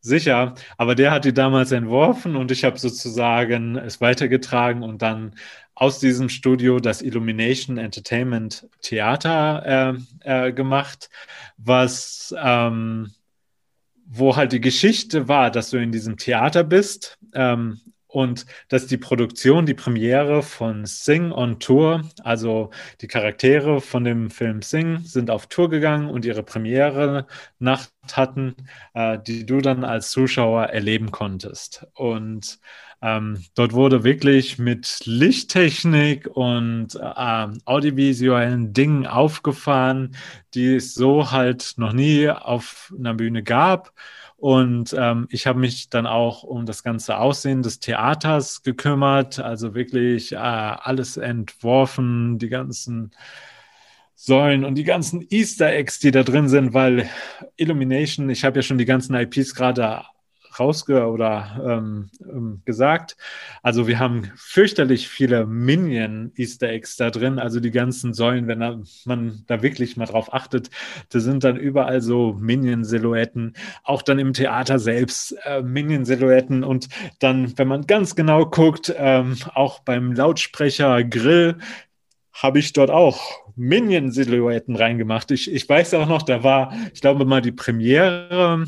Sicher, 0.00 0.54
aber 0.76 0.94
der 0.94 1.10
hat 1.10 1.24
die 1.24 1.34
damals 1.34 1.72
entworfen 1.72 2.36
und 2.36 2.52
ich 2.52 2.64
habe 2.64 2.78
sozusagen 2.78 3.76
es 3.76 4.00
weitergetragen 4.00 4.82
und 4.82 5.02
dann 5.02 5.34
aus 5.74 5.98
diesem 5.98 6.28
Studio 6.28 6.78
das 6.78 7.02
Illumination 7.02 7.78
Entertainment 7.78 8.68
Theater 8.80 9.96
äh, 10.24 10.48
äh, 10.48 10.52
gemacht, 10.52 11.10
was 11.56 12.34
ähm, 12.40 13.12
wo 14.10 14.36
halt 14.36 14.52
die 14.52 14.60
Geschichte 14.60 15.28
war, 15.28 15.50
dass 15.50 15.70
du 15.70 15.76
in 15.76 15.92
diesem 15.92 16.16
Theater 16.16 16.64
bist 16.64 17.18
ähm, 17.34 17.80
und 18.08 18.46
dass 18.68 18.86
die 18.86 18.96
Produktion, 18.96 19.66
die 19.66 19.74
Premiere 19.74 20.42
von 20.42 20.86
Sing 20.86 21.30
on 21.30 21.60
Tour, 21.60 22.02
also 22.24 22.70
die 23.00 23.06
Charaktere 23.06 23.80
von 23.80 24.02
dem 24.04 24.30
Film 24.30 24.62
Sing, 24.62 25.00
sind 25.04 25.30
auf 25.30 25.46
Tour 25.46 25.70
gegangen 25.70 26.08
und 26.10 26.24
ihre 26.24 26.42
Premiere 26.42 27.26
Nacht 27.58 27.92
hatten, 28.12 28.56
äh, 28.94 29.18
die 29.24 29.46
du 29.46 29.60
dann 29.60 29.84
als 29.84 30.10
Zuschauer 30.10 30.64
erleben 30.64 31.10
konntest. 31.10 31.86
Und 31.94 32.58
ähm, 33.00 33.44
dort 33.54 33.74
wurde 33.74 34.02
wirklich 34.02 34.58
mit 34.58 35.02
Lichttechnik 35.04 36.26
und 36.26 36.96
äh, 36.96 37.46
audiovisuellen 37.64 38.72
Dingen 38.72 39.06
aufgefahren, 39.06 40.16
die 40.54 40.76
es 40.76 40.94
so 40.94 41.30
halt 41.30 41.74
noch 41.76 41.92
nie 41.92 42.28
auf 42.28 42.92
einer 42.98 43.14
Bühne 43.14 43.42
gab. 43.42 43.92
Und 44.38 44.94
ähm, 44.96 45.26
ich 45.30 45.48
habe 45.48 45.58
mich 45.58 45.90
dann 45.90 46.06
auch 46.06 46.44
um 46.44 46.64
das 46.64 46.84
ganze 46.84 47.18
Aussehen 47.18 47.62
des 47.62 47.80
Theaters 47.80 48.62
gekümmert, 48.62 49.40
also 49.40 49.74
wirklich 49.74 50.32
äh, 50.32 50.36
alles 50.36 51.16
entworfen, 51.16 52.38
die 52.38 52.48
ganzen 52.48 53.10
Säulen 54.14 54.64
und 54.64 54.76
die 54.76 54.84
ganzen 54.84 55.26
Easter 55.28 55.72
Eggs, 55.72 55.98
die 55.98 56.12
da 56.12 56.22
drin 56.22 56.48
sind, 56.48 56.72
weil 56.72 57.10
Illumination, 57.56 58.30
ich 58.30 58.44
habe 58.44 58.60
ja 58.60 58.62
schon 58.62 58.78
die 58.78 58.84
ganzen 58.84 59.16
IPs 59.16 59.56
gerade 59.56 60.04
rausge 60.58 61.06
oder 61.06 61.60
ähm, 61.64 62.10
ähm, 62.22 62.62
gesagt. 62.64 63.16
Also 63.62 63.86
wir 63.86 63.98
haben 63.98 64.30
fürchterlich 64.36 65.08
viele 65.08 65.46
Minion 65.46 66.32
Easter 66.36 66.68
Eggs 66.68 66.96
da 66.96 67.10
drin, 67.10 67.38
also 67.38 67.60
die 67.60 67.70
ganzen 67.70 68.14
Säulen, 68.14 68.46
wenn 68.46 68.60
da, 68.60 68.80
man 69.04 69.44
da 69.46 69.62
wirklich 69.62 69.96
mal 69.96 70.06
drauf 70.06 70.32
achtet, 70.32 70.70
da 71.10 71.20
sind 71.20 71.44
dann 71.44 71.56
überall 71.56 72.00
so 72.00 72.36
Minion 72.38 72.84
Silhouetten, 72.84 73.54
auch 73.84 74.02
dann 74.02 74.18
im 74.18 74.32
Theater 74.32 74.78
selbst 74.78 75.36
äh, 75.44 75.62
Minion 75.62 76.04
Silhouetten 76.04 76.64
und 76.64 76.88
dann, 77.18 77.56
wenn 77.58 77.68
man 77.68 77.86
ganz 77.86 78.14
genau 78.14 78.46
guckt, 78.46 78.94
ähm, 78.96 79.36
auch 79.54 79.80
beim 79.80 80.12
Lautsprecher 80.12 81.04
Grill 81.04 81.56
habe 82.42 82.58
ich 82.60 82.72
dort 82.72 82.90
auch 82.90 83.20
Minion-Silhouetten 83.56 84.76
reingemacht. 84.76 85.30
Ich, 85.32 85.52
ich 85.52 85.68
weiß 85.68 85.94
auch 85.94 86.06
noch, 86.06 86.22
da 86.22 86.44
war, 86.44 86.72
ich 86.94 87.00
glaube 87.00 87.24
mal, 87.24 87.42
die 87.42 87.52
Premiere 87.52 88.64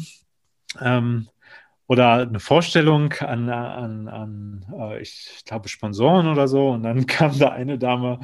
ähm, 0.80 1.28
oder 1.90 2.12
eine 2.18 2.38
Vorstellung 2.38 3.12
an, 3.14 3.48
an, 3.50 4.06
an 4.06 4.64
äh, 4.78 5.02
ich 5.02 5.42
glaube, 5.44 5.68
Sponsoren 5.68 6.28
oder 6.28 6.46
so. 6.46 6.68
Und 6.68 6.84
dann 6.84 7.04
kam 7.08 7.36
da 7.36 7.48
eine 7.48 7.78
Dame 7.78 8.20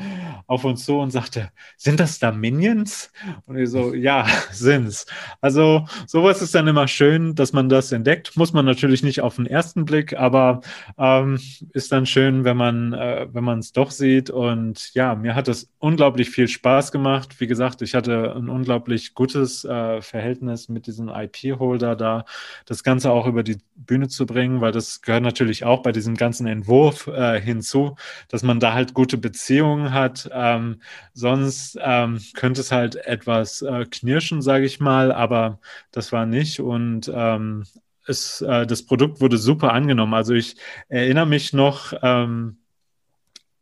auf 0.47 0.65
uns 0.65 0.85
zu 0.85 1.01
und 1.01 1.11
sagte, 1.11 1.51
sind 1.77 1.99
das 1.99 2.21
da 2.21 2.31
Minions? 2.31 3.11
Und 3.45 3.59
ich 3.59 3.69
so, 3.69 3.93
ja, 3.93 4.25
sind's. 4.53 5.07
Also 5.41 5.85
sowas 6.07 6.43
ist 6.43 6.55
dann 6.55 6.69
immer 6.69 6.87
schön, 6.87 7.35
dass 7.35 7.53
man 7.53 7.69
das 7.69 7.91
entdeckt. 7.91 8.37
Muss 8.37 8.53
man 8.53 8.65
natürlich 8.65 9.03
nicht 9.03 9.21
auf 9.21 9.35
den 9.35 9.47
ersten 9.47 9.85
Blick, 9.85 10.17
aber 10.17 10.61
ähm, 10.97 11.41
ist 11.73 11.91
dann 11.91 12.07
schön, 12.07 12.45
wenn 12.45 12.57
man 12.57 12.93
äh, 12.93 13.27
es 13.59 13.73
doch 13.73 13.91
sieht. 13.91 14.31
Und 14.31 14.95
ja, 14.95 15.17
mir 15.17 15.35
hat 15.35 15.49
es 15.49 15.73
unglaublich 15.81 16.31
viel 16.31 16.47
Spaß 16.47 16.93
gemacht. 16.93 17.41
Wie 17.41 17.49
gesagt, 17.49 17.83
ich 17.83 17.97
hatte 17.97 18.33
ein 18.37 18.49
unglaublich 18.49 19.15
gutes 19.15 19.65
äh, 19.65 20.01
Verhältnis 20.03 20.69
mit 20.69 20.87
diesem 20.87 21.09
IP-Holder 21.09 21.97
da. 21.97 22.25
Das 22.65 22.85
Ganze 22.85 23.11
auch 23.11 23.27
über 23.27 23.43
die 23.43 23.56
Bühne 23.75 24.09
zu 24.09 24.27
bringen, 24.27 24.61
weil 24.61 24.73
das 24.73 25.03
gehört 25.03 25.23
natürlich 25.23 25.65
auch 25.65 25.83
bei 25.83 25.93
diesem 25.93 26.15
ganzen 26.15 26.47
Entwurf 26.47 27.07
äh, 27.07 27.41
hinzu, 27.41 27.97
dass 28.29 28.43
man 28.43 28.61
da 28.61 28.73
halt 28.73 28.95
gute 28.95 29.19
Beziehungen 29.19 29.93
hat. 29.93 30.29
Ähm, 30.33 30.81
sonst 31.13 31.79
ähm, 31.81 32.21
könnte 32.35 32.61
es 32.61 32.73
halt 32.73 32.97
etwas 32.97 33.63
äh, 33.63 33.85
knirschen, 33.91 34.43
sage 34.43 34.65
ich 34.65 34.81
mal, 34.81 35.13
aber 35.13 35.61
das 35.93 36.13
war 36.13 36.27
nicht 36.27 36.61
und 36.61 37.11
ähm, 37.15 37.65
es, 38.07 38.41
äh, 38.41 38.67
das 38.67 38.85
Produkt 38.85 39.21
wurde 39.21 39.39
super 39.39 39.73
angenommen. 39.73 40.15
Also 40.15 40.35
ich 40.35 40.57
erinnere 40.89 41.27
mich 41.27 41.53
noch 41.53 41.93
ähm, 42.03 42.59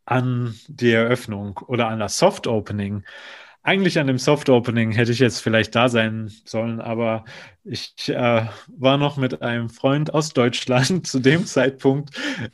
an 0.06 0.54
die 0.68 0.92
Eröffnung 0.92 1.58
oder 1.66 1.88
an 1.88 1.98
das 1.98 2.18
Soft 2.18 2.46
Opening 2.46 3.04
eigentlich 3.64 3.98
an 3.98 4.06
dem 4.06 4.18
Soft 4.18 4.50
Opening 4.50 4.92
hätte 4.92 5.10
ich 5.10 5.18
jetzt 5.18 5.40
vielleicht 5.40 5.74
da 5.74 5.88
sein 5.88 6.30
sollen, 6.44 6.82
aber 6.82 7.24
ich 7.64 7.94
äh, 8.10 8.42
war 8.76 8.98
noch 8.98 9.16
mit 9.16 9.40
einem 9.40 9.70
Freund 9.70 10.12
aus 10.12 10.34
Deutschland 10.34 11.06
zu 11.06 11.18
dem 11.18 11.46
Zeitpunkt 11.46 12.10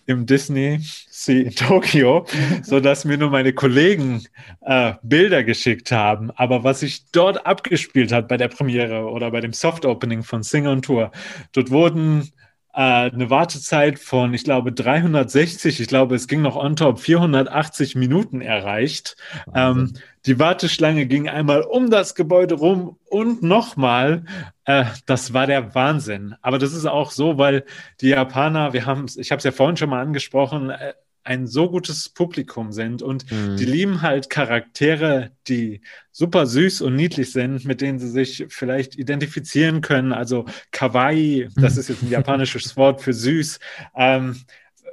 im 0.06 0.24
Disney 0.24 0.78
Sea 1.10 1.42
in 1.42 1.54
Tokio, 1.54 2.26
so 2.62 2.78
dass 2.78 3.04
mir 3.04 3.18
nur 3.18 3.30
meine 3.30 3.52
Kollegen 3.52 4.22
äh, 4.60 4.94
Bilder 5.02 5.42
geschickt 5.42 5.90
haben. 5.90 6.30
Aber 6.30 6.62
was 6.62 6.80
sich 6.80 7.10
dort 7.10 7.44
abgespielt 7.44 8.12
hat 8.12 8.28
bei 8.28 8.36
der 8.36 8.48
Premiere 8.48 9.06
oder 9.06 9.32
bei 9.32 9.40
dem 9.40 9.52
Soft 9.52 9.84
Opening 9.84 10.22
von 10.22 10.44
Sing 10.44 10.68
on 10.68 10.80
Tour, 10.80 11.10
dort 11.52 11.72
wurden 11.72 12.30
äh, 12.72 13.10
eine 13.10 13.30
Wartezeit 13.30 13.98
von, 13.98 14.32
ich 14.32 14.44
glaube, 14.44 14.72
360, 14.72 15.80
ich 15.80 15.88
glaube, 15.88 16.14
es 16.14 16.28
ging 16.28 16.42
noch 16.42 16.54
on 16.54 16.76
top 16.76 17.00
480 17.00 17.96
Minuten 17.96 18.40
erreicht. 18.40 19.16
Ähm, 19.54 19.94
die 20.26 20.38
Warteschlange 20.38 21.06
ging 21.06 21.28
einmal 21.28 21.62
um 21.62 21.90
das 21.90 22.14
Gebäude 22.14 22.54
rum 22.56 22.98
und 23.06 23.42
nochmal. 23.42 24.24
Äh, 24.64 24.84
das 25.06 25.32
war 25.32 25.46
der 25.46 25.74
Wahnsinn. 25.74 26.34
Aber 26.42 26.58
das 26.58 26.72
ist 26.72 26.86
auch 26.86 27.10
so, 27.10 27.38
weil 27.38 27.64
die 28.00 28.08
Japaner, 28.08 28.72
wir 28.72 28.86
haben 28.86 29.06
ich 29.16 29.30
habe 29.30 29.38
es 29.38 29.44
ja 29.44 29.52
vorhin 29.52 29.76
schon 29.76 29.90
mal 29.90 30.02
angesprochen, 30.02 30.70
äh, 30.70 30.92
ein 31.22 31.46
so 31.46 31.70
gutes 31.70 32.08
Publikum 32.08 32.72
sind 32.72 33.02
und 33.02 33.30
mhm. 33.30 33.56
die 33.56 33.66
lieben 33.66 34.02
halt 34.02 34.30
Charaktere, 34.30 35.32
die 35.48 35.82
super 36.12 36.46
süß 36.46 36.80
und 36.80 36.96
niedlich 36.96 37.32
sind, 37.32 37.64
mit 37.66 37.82
denen 37.82 37.98
sie 37.98 38.08
sich 38.08 38.46
vielleicht 38.48 38.96
identifizieren 38.96 39.80
können. 39.82 40.12
Also 40.12 40.46
Kawaii, 40.70 41.48
das 41.56 41.76
ist 41.78 41.88
jetzt 41.88 42.02
ein 42.02 42.10
japanisches 42.10 42.76
Wort 42.76 43.02
für 43.02 43.12
süß. 43.12 43.60
Ähm, 43.94 44.36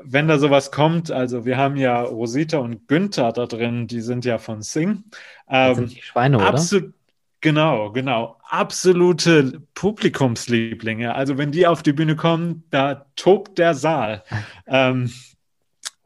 wenn 0.04 0.28
da 0.28 0.40
sowas 0.40 0.72
kommt, 0.72 1.12
also 1.12 1.46
wir 1.46 1.58
haben 1.58 1.78
ja 1.78 2.02
Rosita 2.02 2.58
und 2.58 2.88
Günther 2.88 3.32
da 3.32 3.46
drin, 3.46 3.88
die 3.88 4.02
sind 4.02 4.26
ja 4.26 4.38
von 4.38 4.62
Sing. 4.62 5.06
Ähm, 5.50 5.76
sind 5.76 5.96
die 5.96 6.02
Schweine, 6.02 6.38
oder? 6.38 6.48
Genau, 7.42 7.92
genau. 7.92 8.38
Absolute 8.50 9.62
Publikumslieblinge. 9.76 11.14
Also 11.14 11.38
wenn 11.38 11.52
die 11.52 11.68
auf 11.68 11.84
die 11.84 11.94
Bühne 11.94 12.16
kommen, 12.16 12.64
da 12.72 13.06
tobt 13.16 13.60
der 13.60 13.76
Saal. 13.76 14.24
ähm, 14.68 15.12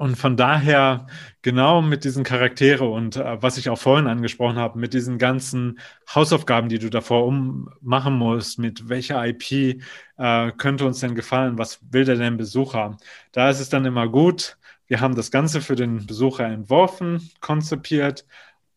und 0.02 0.16
von 0.16 0.36
daher, 0.36 1.06
genau 1.44 1.84
mit 1.84 2.06
diesen 2.06 2.24
Charaktere 2.24 2.86
und 2.86 3.18
äh, 3.18 3.40
was 3.40 3.60
ich 3.60 3.70
auch 3.70 3.78
vorhin 3.78 4.08
angesprochen 4.08 4.58
habe, 4.58 4.80
mit 4.80 4.96
diesen 4.96 5.20
ganzen 5.20 5.80
Hausaufgaben, 6.14 6.70
die 6.70 6.80
du 6.80 6.90
davor 6.90 7.28
um 7.28 7.70
machen 7.82 8.16
musst, 8.16 8.58
mit 8.58 8.90
welcher 8.90 9.24
IP 9.24 9.80
äh, 10.18 10.52
könnte 10.58 10.88
uns 10.88 11.02
denn 11.02 11.14
gefallen, 11.14 11.60
was 11.60 11.82
will 11.92 12.04
der 12.04 12.16
denn 12.16 12.38
Besucher? 12.38 12.98
Da 13.32 13.52
ist 13.52 13.60
es 13.60 13.70
dann 13.70 13.86
immer 13.86 14.08
gut, 14.08 14.58
wir 14.88 15.02
haben 15.02 15.14
das 15.14 15.30
Ganze 15.30 15.62
für 15.62 15.76
den 15.76 16.08
Besucher 16.08 16.46
entworfen, 16.46 17.30
konzipiert, 17.40 18.26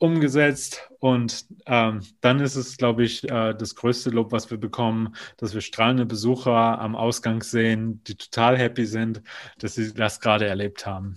umgesetzt 0.04 0.88
und 1.00 1.46
ähm, 1.66 2.00
dann 2.20 2.40
ist 2.40 2.56
es, 2.56 2.76
glaube 2.76 3.04
ich, 3.04 3.24
äh, 3.24 3.54
das 3.54 3.74
größte 3.74 4.10
Lob, 4.10 4.32
was 4.32 4.50
wir 4.50 4.58
bekommen, 4.58 5.14
dass 5.36 5.54
wir 5.54 5.60
strahlende 5.60 6.06
Besucher 6.06 6.80
am 6.80 6.94
Ausgang 6.94 7.42
sehen, 7.42 8.02
die 8.06 8.14
total 8.14 8.56
happy 8.56 8.86
sind, 8.86 9.22
dass 9.58 9.74
sie 9.74 9.92
das 9.92 10.20
gerade 10.20 10.46
erlebt 10.46 10.86
haben. 10.86 11.16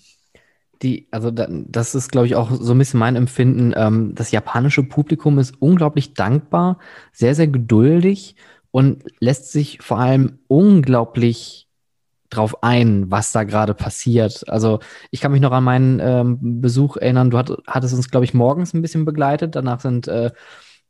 Die, 0.81 1.07
also 1.11 1.31
das 1.31 1.95
ist, 1.95 2.11
glaube 2.11 2.27
ich, 2.27 2.35
auch 2.35 2.51
so 2.51 2.73
ein 2.73 2.77
bisschen 2.77 2.99
mein 2.99 3.15
Empfinden. 3.15 3.73
Ähm, 3.75 4.13
das 4.13 4.31
japanische 4.31 4.83
Publikum 4.83 5.39
ist 5.39 5.55
unglaublich 5.59 6.13
dankbar, 6.13 6.79
sehr, 7.11 7.35
sehr 7.35 7.47
geduldig 7.47 8.35
und 8.71 9.03
lässt 9.19 9.51
sich 9.51 9.79
vor 9.81 9.99
allem 9.99 10.39
unglaublich 10.47 11.66
drauf 12.29 12.63
ein, 12.63 13.09
was 13.09 13.31
da 13.31 13.43
gerade 13.43 13.73
passiert. 13.73 14.47
Also 14.49 14.79
ich 15.11 15.21
kann 15.21 15.31
mich 15.31 15.41
noch 15.41 15.51
an 15.51 15.63
meinen 15.63 15.99
ähm, 16.01 16.61
Besuch 16.61 16.97
erinnern. 16.97 17.29
Du 17.29 17.37
hat, 17.37 17.51
hattest 17.67 17.93
uns, 17.93 18.09
glaube 18.09 18.25
ich, 18.25 18.33
morgens 18.33 18.73
ein 18.73 18.81
bisschen 18.81 19.05
begleitet. 19.05 19.55
Danach 19.55 19.79
sind 19.79 20.07
äh, 20.07 20.31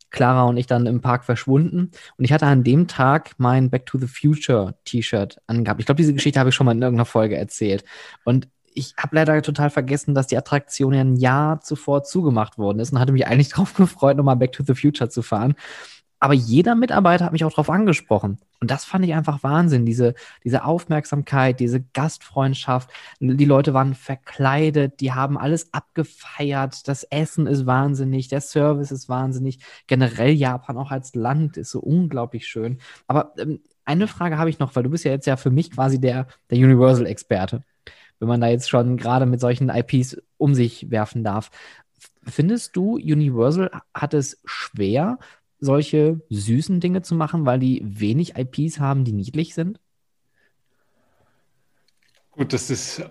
Clara 0.09 0.43
und 0.45 0.57
ich 0.57 0.67
dann 0.67 0.85
im 0.85 1.01
Park 1.01 1.25
verschwunden. 1.25 1.91
Und 2.17 2.25
ich 2.25 2.31
hatte 2.31 2.45
an 2.45 2.63
dem 2.63 2.87
Tag 2.87 3.31
mein 3.37 3.69
Back 3.69 3.85
to 3.85 3.97
the 3.97 4.07
Future 4.07 4.75
T-Shirt 4.85 5.37
angehabt. 5.47 5.79
Ich 5.79 5.85
glaube, 5.85 5.97
diese 5.97 6.13
Geschichte 6.13 6.39
habe 6.39 6.49
ich 6.49 6.55
schon 6.55 6.65
mal 6.65 6.71
in 6.71 6.81
irgendeiner 6.81 7.05
Folge 7.05 7.37
erzählt. 7.37 7.83
Und 8.23 8.47
ich 8.73 8.93
habe 8.97 9.15
leider 9.15 9.41
total 9.41 9.69
vergessen, 9.69 10.13
dass 10.13 10.27
die 10.27 10.37
Attraktion 10.37 10.93
ja 10.93 11.01
ein 11.01 11.15
Jahr 11.15 11.61
zuvor 11.61 12.03
zugemacht 12.03 12.57
worden 12.57 12.79
ist 12.79 12.93
und 12.93 12.99
hatte 12.99 13.11
mich 13.11 13.27
eigentlich 13.27 13.49
darauf 13.53 13.73
gefreut, 13.73 14.17
nochmal 14.17 14.35
Back 14.37 14.53
to 14.53 14.63
the 14.63 14.75
Future 14.75 15.09
zu 15.09 15.21
fahren. 15.21 15.55
Aber 16.19 16.33
jeder 16.33 16.73
Mitarbeiter 16.75 17.25
hat 17.25 17.31
mich 17.31 17.45
auch 17.45 17.51
darauf 17.51 17.69
angesprochen. 17.69 18.39
Und 18.59 18.71
das 18.71 18.85
fand 18.85 19.05
ich 19.05 19.13
einfach 19.13 19.43
Wahnsinn. 19.43 19.85
Diese, 19.85 20.15
diese 20.43 20.65
Aufmerksamkeit, 20.65 21.59
diese 21.59 21.81
Gastfreundschaft. 21.93 22.89
Die 23.19 23.45
Leute 23.45 23.73
waren 23.75 23.93
verkleidet, 23.93 24.99
die 24.99 25.13
haben 25.13 25.37
alles 25.37 25.73
abgefeiert. 25.73 26.87
Das 26.87 27.03
Essen 27.03 27.45
ist 27.45 27.67
wahnsinnig, 27.67 28.29
der 28.29 28.41
Service 28.41 28.91
ist 28.91 29.09
wahnsinnig. 29.09 29.59
Generell 29.85 30.31
Japan 30.31 30.77
auch 30.77 30.89
als 30.89 31.13
Land 31.13 31.57
ist 31.57 31.69
so 31.69 31.79
unglaublich 31.79 32.47
schön. 32.47 32.79
Aber 33.05 33.33
ähm, 33.37 33.59
eine 33.85 34.07
Frage 34.07 34.37
habe 34.37 34.49
ich 34.49 34.59
noch, 34.59 34.75
weil 34.75 34.83
du 34.83 34.89
bist 34.89 35.05
ja 35.05 35.11
jetzt 35.11 35.27
ja 35.27 35.37
für 35.37 35.51
mich 35.51 35.71
quasi 35.71 35.99
der, 35.99 36.27
der 36.49 36.57
Universal-Experte. 36.57 37.63
Wenn 38.19 38.27
man 38.27 38.41
da 38.41 38.47
jetzt 38.47 38.69
schon 38.69 38.97
gerade 38.97 39.27
mit 39.27 39.39
solchen 39.39 39.69
IPs 39.69 40.17
um 40.37 40.55
sich 40.55 40.89
werfen 40.89 41.23
darf. 41.23 41.51
Findest 42.25 42.75
du, 42.75 42.95
Universal 42.95 43.69
hat 43.93 44.13
es 44.13 44.41
schwer, 44.45 45.19
solche 45.59 46.21
süßen 46.29 46.79
Dinge 46.79 47.01
zu 47.01 47.15
machen, 47.15 47.45
weil 47.45 47.59
die 47.59 47.81
wenig 47.83 48.35
IPs 48.37 48.79
haben, 48.79 49.03
die 49.03 49.13
niedlich 49.13 49.53
sind? 49.53 49.79
Gut, 52.31 52.53
das 52.53 52.69
ist, 52.69 53.03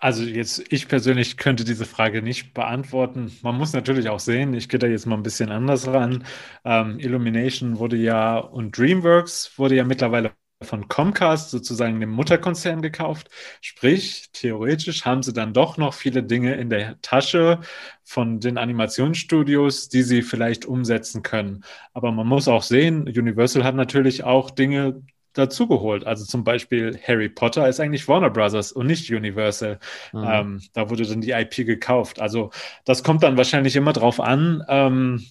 also 0.00 0.22
jetzt, 0.22 0.70
ich 0.70 0.88
persönlich 0.88 1.36
könnte 1.36 1.64
diese 1.64 1.86
Frage 1.86 2.22
nicht 2.22 2.52
beantworten. 2.52 3.32
Man 3.42 3.56
muss 3.56 3.72
natürlich 3.72 4.08
auch 4.08 4.20
sehen, 4.20 4.52
ich 4.54 4.68
gehe 4.68 4.78
da 4.78 4.86
jetzt 4.86 5.06
mal 5.06 5.16
ein 5.16 5.22
bisschen 5.22 5.50
anders 5.50 5.86
ran. 5.86 6.24
Ähm, 6.64 6.98
Illumination 6.98 7.78
wurde 7.78 7.96
ja 7.96 8.38
und 8.38 8.76
DreamWorks 8.76 9.58
wurde 9.58 9.76
ja 9.76 9.84
mittlerweile 9.84 10.32
von 10.62 10.88
Comcast, 10.88 11.50
sozusagen 11.50 12.00
dem 12.00 12.10
Mutterkonzern, 12.10 12.82
gekauft. 12.82 13.30
Sprich, 13.60 14.30
theoretisch 14.32 15.04
haben 15.04 15.22
sie 15.22 15.32
dann 15.32 15.54
doch 15.54 15.78
noch 15.78 15.94
viele 15.94 16.22
Dinge 16.22 16.54
in 16.54 16.68
der 16.68 17.00
Tasche 17.00 17.60
von 18.04 18.40
den 18.40 18.58
Animationsstudios, 18.58 19.88
die 19.88 20.02
sie 20.02 20.22
vielleicht 20.22 20.66
umsetzen 20.66 21.22
können. 21.22 21.64
Aber 21.94 22.12
man 22.12 22.26
muss 22.26 22.46
auch 22.48 22.62
sehen, 22.62 23.02
Universal 23.08 23.64
hat 23.64 23.74
natürlich 23.74 24.24
auch 24.24 24.50
Dinge 24.50 25.02
dazugeholt. 25.32 26.06
Also 26.06 26.24
zum 26.24 26.44
Beispiel 26.44 26.98
Harry 27.06 27.28
Potter 27.28 27.68
ist 27.68 27.80
eigentlich 27.80 28.08
Warner 28.08 28.30
Brothers 28.30 28.72
und 28.72 28.86
nicht 28.86 29.10
Universal. 29.10 29.78
Mhm. 30.12 30.24
Ähm, 30.26 30.62
da 30.74 30.90
wurde 30.90 31.04
dann 31.06 31.20
die 31.20 31.30
IP 31.30 31.64
gekauft. 31.66 32.20
Also 32.20 32.50
das 32.84 33.02
kommt 33.02 33.22
dann 33.22 33.36
wahrscheinlich 33.36 33.76
immer 33.76 33.92
drauf 33.92 34.20
an, 34.20 34.62
ähm, 34.68 35.24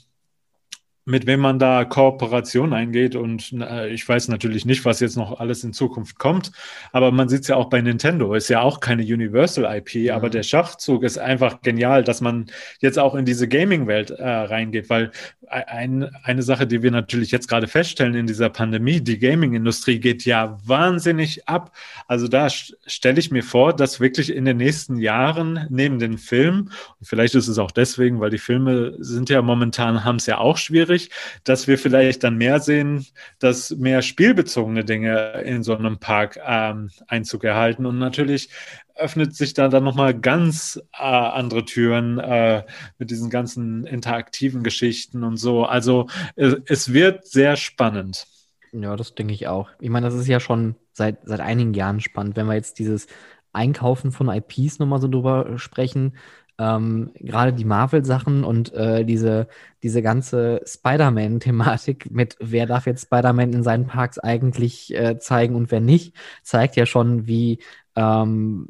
mit 1.09 1.25
wem 1.25 1.39
man 1.39 1.57
da 1.57 1.85
Kooperation 1.85 2.71
eingeht. 2.71 3.15
Und 3.15 3.51
äh, 3.59 3.89
ich 3.89 4.07
weiß 4.07 4.27
natürlich 4.27 4.65
nicht, 4.65 4.85
was 4.85 4.99
jetzt 4.99 5.17
noch 5.17 5.39
alles 5.39 5.63
in 5.63 5.73
Zukunft 5.73 6.19
kommt, 6.19 6.51
aber 6.91 7.11
man 7.11 7.27
sieht 7.29 7.41
es 7.41 7.47
ja 7.47 7.55
auch 7.55 7.69
bei 7.69 7.81
Nintendo, 7.81 8.33
ist 8.35 8.49
ja 8.49 8.61
auch 8.61 8.79
keine 8.79 9.01
Universal 9.01 9.65
IP, 9.77 9.95
ja. 9.95 10.15
aber 10.15 10.29
der 10.29 10.43
Schachzug 10.43 11.03
ist 11.03 11.17
einfach 11.17 11.61
genial, 11.61 12.03
dass 12.03 12.21
man 12.21 12.45
jetzt 12.79 12.99
auch 12.99 13.15
in 13.15 13.25
diese 13.25 13.47
Gaming-Welt 13.47 14.11
äh, 14.11 14.23
reingeht, 14.23 14.89
weil 14.89 15.11
ein, 15.49 16.03
eine 16.23 16.43
Sache, 16.43 16.67
die 16.67 16.83
wir 16.83 16.91
natürlich 16.91 17.31
jetzt 17.31 17.47
gerade 17.47 17.67
feststellen 17.67 18.13
in 18.13 18.27
dieser 18.27 18.49
Pandemie, 18.49 19.01
die 19.01 19.17
Gaming-Industrie 19.17 19.99
geht 19.99 20.25
ja 20.25 20.59
wahnsinnig 20.63 21.47
ab. 21.47 21.75
Also 22.07 22.27
da 22.27 22.49
stelle 22.49 23.19
ich 23.19 23.31
mir 23.31 23.43
vor, 23.43 23.75
dass 23.75 23.99
wirklich 23.99 24.31
in 24.33 24.45
den 24.45 24.57
nächsten 24.57 24.97
Jahren 24.97 25.65
neben 25.69 25.97
den 25.97 26.19
Filmen, 26.19 26.71
und 26.99 27.07
vielleicht 27.07 27.33
ist 27.33 27.47
es 27.47 27.57
auch 27.57 27.71
deswegen, 27.71 28.19
weil 28.19 28.29
die 28.29 28.37
Filme 28.37 28.95
sind 28.99 29.29
ja 29.29 29.41
momentan, 29.41 30.03
haben 30.03 30.17
es 30.17 30.27
ja 30.27 30.37
auch 30.37 30.57
schwierig, 30.57 30.98
dass 31.43 31.67
wir 31.67 31.77
vielleicht 31.77 32.23
dann 32.23 32.37
mehr 32.37 32.59
sehen, 32.59 33.05
dass 33.39 33.71
mehr 33.71 34.01
spielbezogene 34.01 34.83
Dinge 34.83 35.41
in 35.45 35.63
so 35.63 35.75
einem 35.75 35.99
Park 35.99 36.39
ähm, 36.45 36.89
Einzug 37.07 37.43
erhalten. 37.43 37.85
Und 37.85 37.99
natürlich 37.99 38.49
öffnet 38.95 39.35
sich 39.35 39.53
da 39.53 39.69
dann 39.69 39.83
nochmal 39.83 40.13
ganz 40.13 40.81
äh, 40.93 41.03
andere 41.03 41.65
Türen 41.65 42.19
äh, 42.19 42.63
mit 42.97 43.11
diesen 43.11 43.29
ganzen 43.29 43.85
interaktiven 43.85 44.63
Geschichten 44.63 45.23
und 45.23 45.37
so. 45.37 45.65
Also 45.65 46.07
es, 46.35 46.57
es, 46.65 46.93
wird 46.93 47.25
sehr 47.25 47.55
spannend. 47.55 48.27
Ja, 48.71 48.95
das 48.95 49.15
denke 49.15 49.33
ich 49.33 49.47
auch. 49.47 49.69
Ich 49.79 49.89
meine, 49.89 50.07
das 50.07 50.15
ist 50.15 50.27
ja 50.27 50.39
schon 50.39 50.75
seit, 50.91 51.19
seit 51.23 51.39
einigen 51.39 51.73
Jahren 51.73 52.01
spannend, 52.01 52.35
wenn 52.35 52.47
wir 52.47 52.55
jetzt 52.55 52.79
dieses 52.79 53.07
Einkaufen 53.53 54.11
von 54.11 54.29
IPs 54.29 54.79
nochmal 54.79 55.01
so 55.01 55.07
drüber 55.07 55.57
sprechen. 55.57 56.17
Ähm, 56.59 57.11
Gerade 57.15 57.53
die 57.53 57.65
Marvel-Sachen 57.65 58.43
und 58.43 58.73
äh, 58.73 59.05
diese, 59.05 59.47
diese 59.81 60.01
ganze 60.01 60.61
Spider-Man-Thematik 60.65 62.11
mit, 62.11 62.35
wer 62.39 62.65
darf 62.65 62.85
jetzt 62.85 63.03
Spider-Man 63.03 63.53
in 63.53 63.63
seinen 63.63 63.87
Parks 63.87 64.19
eigentlich 64.19 64.93
äh, 64.93 65.17
zeigen 65.17 65.55
und 65.55 65.71
wer 65.71 65.79
nicht, 65.79 66.13
zeigt 66.43 66.75
ja 66.75 66.85
schon, 66.85 67.27
wie 67.27 67.59
ähm, 67.95 68.67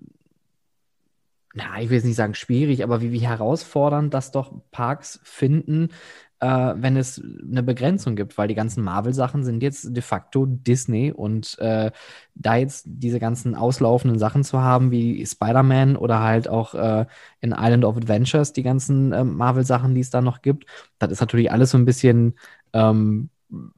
na, 1.55 1.81
ich 1.81 1.89
will 1.89 1.97
jetzt 1.97 2.05
nicht 2.05 2.15
sagen 2.15 2.35
schwierig, 2.35 2.83
aber 2.83 3.01
wie, 3.01 3.11
wie 3.11 3.27
herausfordernd 3.27 4.13
das 4.13 4.31
doch 4.31 4.53
Parks 4.71 5.19
finden, 5.23 5.89
äh, 6.39 6.73
wenn 6.75 6.95
es 6.97 7.21
eine 7.21 7.63
Begrenzung 7.63 8.15
gibt, 8.15 8.37
weil 8.37 8.47
die 8.47 8.55
ganzen 8.55 8.83
Marvel-Sachen 8.83 9.43
sind 9.43 9.61
jetzt 9.61 9.95
de 9.95 10.01
facto 10.01 10.45
Disney 10.45 11.11
und 11.11 11.57
äh, 11.59 11.91
da 12.35 12.55
jetzt 12.55 12.85
diese 12.87 13.19
ganzen 13.19 13.55
auslaufenden 13.55 14.19
Sachen 14.19 14.43
zu 14.43 14.61
haben, 14.61 14.91
wie 14.91 15.25
Spider-Man 15.25 15.97
oder 15.97 16.21
halt 16.21 16.47
auch 16.47 16.75
äh, 16.75 17.05
in 17.41 17.51
Island 17.57 17.85
of 17.85 17.97
Adventures, 17.97 18.53
die 18.53 18.63
ganzen 18.63 19.11
äh, 19.11 19.23
Marvel-Sachen, 19.23 19.95
die 19.95 20.01
es 20.01 20.09
da 20.09 20.21
noch 20.21 20.41
gibt, 20.41 20.65
das 20.97 21.11
ist 21.11 21.19
natürlich 21.19 21.51
alles 21.51 21.71
so 21.71 21.77
ein 21.77 21.85
bisschen 21.85 22.35
ähm, 22.73 23.29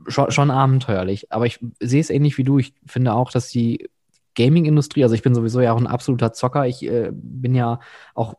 schon, 0.07 0.31
schon 0.31 0.51
abenteuerlich. 0.51 1.31
Aber 1.31 1.45
ich 1.45 1.59
sehe 1.79 2.01
es 2.01 2.09
ähnlich 2.09 2.37
wie 2.37 2.43
du. 2.43 2.59
Ich 2.59 2.73
finde 2.85 3.13
auch, 3.13 3.31
dass 3.31 3.49
die 3.49 3.89
Gaming-Industrie, 4.35 5.03
also 5.03 5.15
ich 5.15 5.23
bin 5.23 5.35
sowieso 5.35 5.61
ja 5.61 5.73
auch 5.73 5.79
ein 5.79 5.87
absoluter 5.87 6.33
Zocker. 6.33 6.67
Ich 6.67 6.83
äh, 6.83 7.09
bin 7.11 7.55
ja 7.55 7.79
auch 8.13 8.35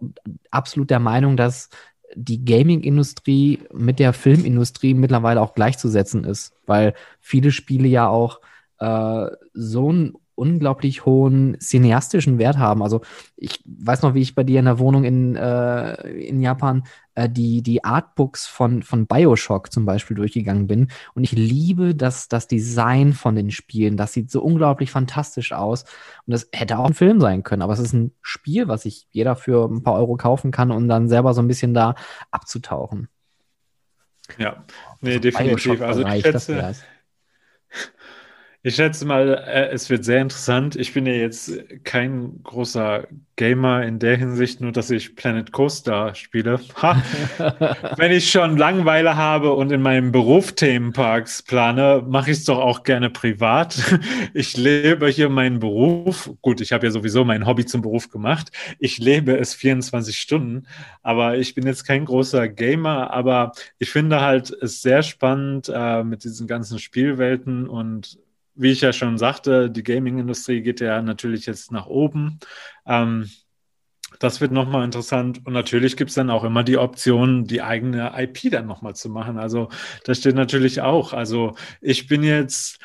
absolut 0.51 0.91
der 0.91 1.01
Meinung, 1.01 1.37
dass 1.37 1.69
die 2.15 2.45
Gaming-Industrie 2.45 3.61
mit 3.73 3.99
der 3.99 4.13
Filmindustrie 4.13 4.95
mittlerweile 4.95 5.41
auch 5.41 5.55
gleichzusetzen 5.55 6.25
ist, 6.25 6.53
weil 6.67 6.95
viele 7.21 7.51
Spiele 7.51 7.89
ja 7.89 8.09
auch 8.09 8.41
äh, 8.79 9.27
so 9.55 9.93
ein 9.93 10.15
unglaublich 10.35 11.05
hohen 11.05 11.57
cineastischen 11.61 12.39
Wert 12.39 12.59
haben. 12.59 12.83
Also 12.83 13.03
ich 13.37 13.63
weiß 13.67 14.03
noch, 14.03 14.15
wie 14.15 14.23
ich 14.23 14.35
bei 14.35 14.45
dir 14.45 14.59
in 14.59 14.65
der 14.65 14.79
Wohnung 14.79 15.05
in, 15.05 15.37
äh, 15.37 15.93
in 16.11 16.41
Japan 16.41 16.85
äh, 17.15 17.29
die, 17.29 17.63
die 17.63 17.85
Artbooks 17.85 18.47
von, 18.47 18.83
von 18.83 19.07
Bioshock 19.07 19.73
zum 19.73 19.85
Beispiel 19.85 20.17
durchgegangen 20.17 20.67
bin. 20.67 20.89
Und 21.15 21.25
ich 21.25 21.33
liebe 21.33 21.95
das, 21.95 22.29
das 22.29 22.49
Design 22.49 23.13
von 23.13 23.37
den 23.37 23.51
Spielen. 23.51 23.97
Das 23.97 24.13
sieht 24.13 24.31
so 24.31 24.43
unglaublich 24.43 24.91
fantastisch 24.91 25.53
aus. 25.53 25.83
Und 26.27 26.33
das 26.33 26.49
hätte 26.53 26.79
auch 26.79 26.87
ein 26.87 26.95
Film 26.95 27.21
sein 27.21 27.43
können. 27.43 27.63
Aber 27.63 27.75
es 27.75 27.81
ist 27.81 27.93
ein 27.93 28.13
Spiel, 28.23 28.69
was 28.69 28.83
sich 28.83 29.07
jeder 29.11 29.37
für 29.37 29.69
ein 29.69 29.83
paar 29.83 29.95
Euro 29.95 30.17
kaufen 30.17 30.51
kann, 30.51 30.71
um 30.71 30.89
dann 30.89 31.09
selber 31.09 31.35
so 31.35 31.43
ein 31.43 31.49
bisschen 31.49 31.75
da 31.75 31.95
abzutauchen. 32.31 33.09
Ja, 34.39 34.65
nee, 35.01 35.11
also 35.11 35.21
definitiv. 35.21 35.81
Also 35.83 36.07
ich 36.07 36.23
schätze, 36.23 36.75
ich 38.65 38.77
schätze 38.77 39.05
mal, 39.05 39.43
äh, 39.45 39.71
es 39.71 39.91
wird 39.91 40.05
sehr 40.05 40.21
interessant. 40.21 40.77
Ich 40.77 40.95
bin 40.95 41.05
ja 41.05 41.15
jetzt 41.15 41.53
kein 41.83 42.41
großer 42.45 43.09
Gamer 43.35 43.83
in 43.83 43.99
der 43.99 44.17
Hinsicht, 44.17 44.61
nur 44.61 44.71
dass 44.71 44.89
ich 44.91 45.17
Planet 45.17 45.51
Coaster 45.51 46.15
spiele. 46.15 46.61
Ha! 46.81 47.03
Wenn 47.97 48.13
ich 48.13 48.31
schon 48.31 48.57
Langeweile 48.57 49.17
habe 49.17 49.53
und 49.53 49.73
in 49.73 49.83
meinem 49.83 50.13
Beruf 50.13 50.53
Themenparks 50.53 51.43
plane, 51.43 52.05
mache 52.07 52.31
ich 52.31 52.39
es 52.39 52.45
doch 52.45 52.59
auch 52.59 52.85
gerne 52.85 53.11
privat. 53.11 53.77
Ich 54.35 54.57
lebe 54.57 55.09
hier 55.09 55.29
meinen 55.29 55.59
Beruf. 55.59 56.31
Gut, 56.41 56.61
ich 56.61 56.73
habe 56.73 56.87
ja 56.87 56.91
sowieso 56.91 57.25
mein 57.25 57.47
Hobby 57.47 57.67
zum 57.67 57.83
Beruf 57.83 58.09
gemacht. 58.09 58.51
Ich 58.79 58.99
lebe 58.99 59.37
es 59.37 59.55
24 59.55 60.17
Stunden, 60.17 60.67
aber 61.03 61.37
ich 61.37 61.55
bin 61.55 61.67
jetzt 61.67 61.85
kein 61.85 62.05
großer 62.05 62.49
Gamer. 62.49 63.13
Aber 63.13 63.53
ich 63.79 63.91
finde 63.91 64.21
halt 64.21 64.51
es 64.51 64.83
sehr 64.83 65.03
spannend 65.03 65.71
äh, 65.75 66.03
mit 66.03 66.25
diesen 66.25 66.47
ganzen 66.47 66.79
Spielwelten 66.79 67.69
und 67.69 68.19
wie 68.55 68.71
ich 68.73 68.81
ja 68.81 68.93
schon 68.93 69.19
sagte, 69.19 69.71
die 69.71 69.83
Gaming-Industrie 69.83 70.63
geht 70.63 70.81
ja 70.81 71.01
natürlich 71.03 71.47
jetzt 71.47 71.73
nach 71.73 71.87
oben. 71.87 72.39
Ähm, 72.87 73.31
das 74.19 74.41
wird 74.41 74.53
nochmal 74.53 74.85
interessant. 74.85 75.45
Und 75.47 75.53
natürlich 75.53 75.97
gibt 75.97 76.11
es 76.11 76.15
dann 76.15 76.31
auch 76.31 76.45
immer 76.45 76.63
die 76.63 76.79
Option, 76.79 77.47
die 77.47 77.63
eigene 77.63 78.13
IP 78.17 78.51
dann 78.51 78.67
nochmal 78.67 78.95
zu 78.95 79.09
machen. 79.09 79.39
Also 79.39 79.69
das 80.05 80.19
steht 80.19 80.35
natürlich 80.35 80.81
auch. 80.81 81.13
Also 81.13 81.55
ich 81.81 82.07
bin 82.07 82.23
jetzt, 82.23 82.79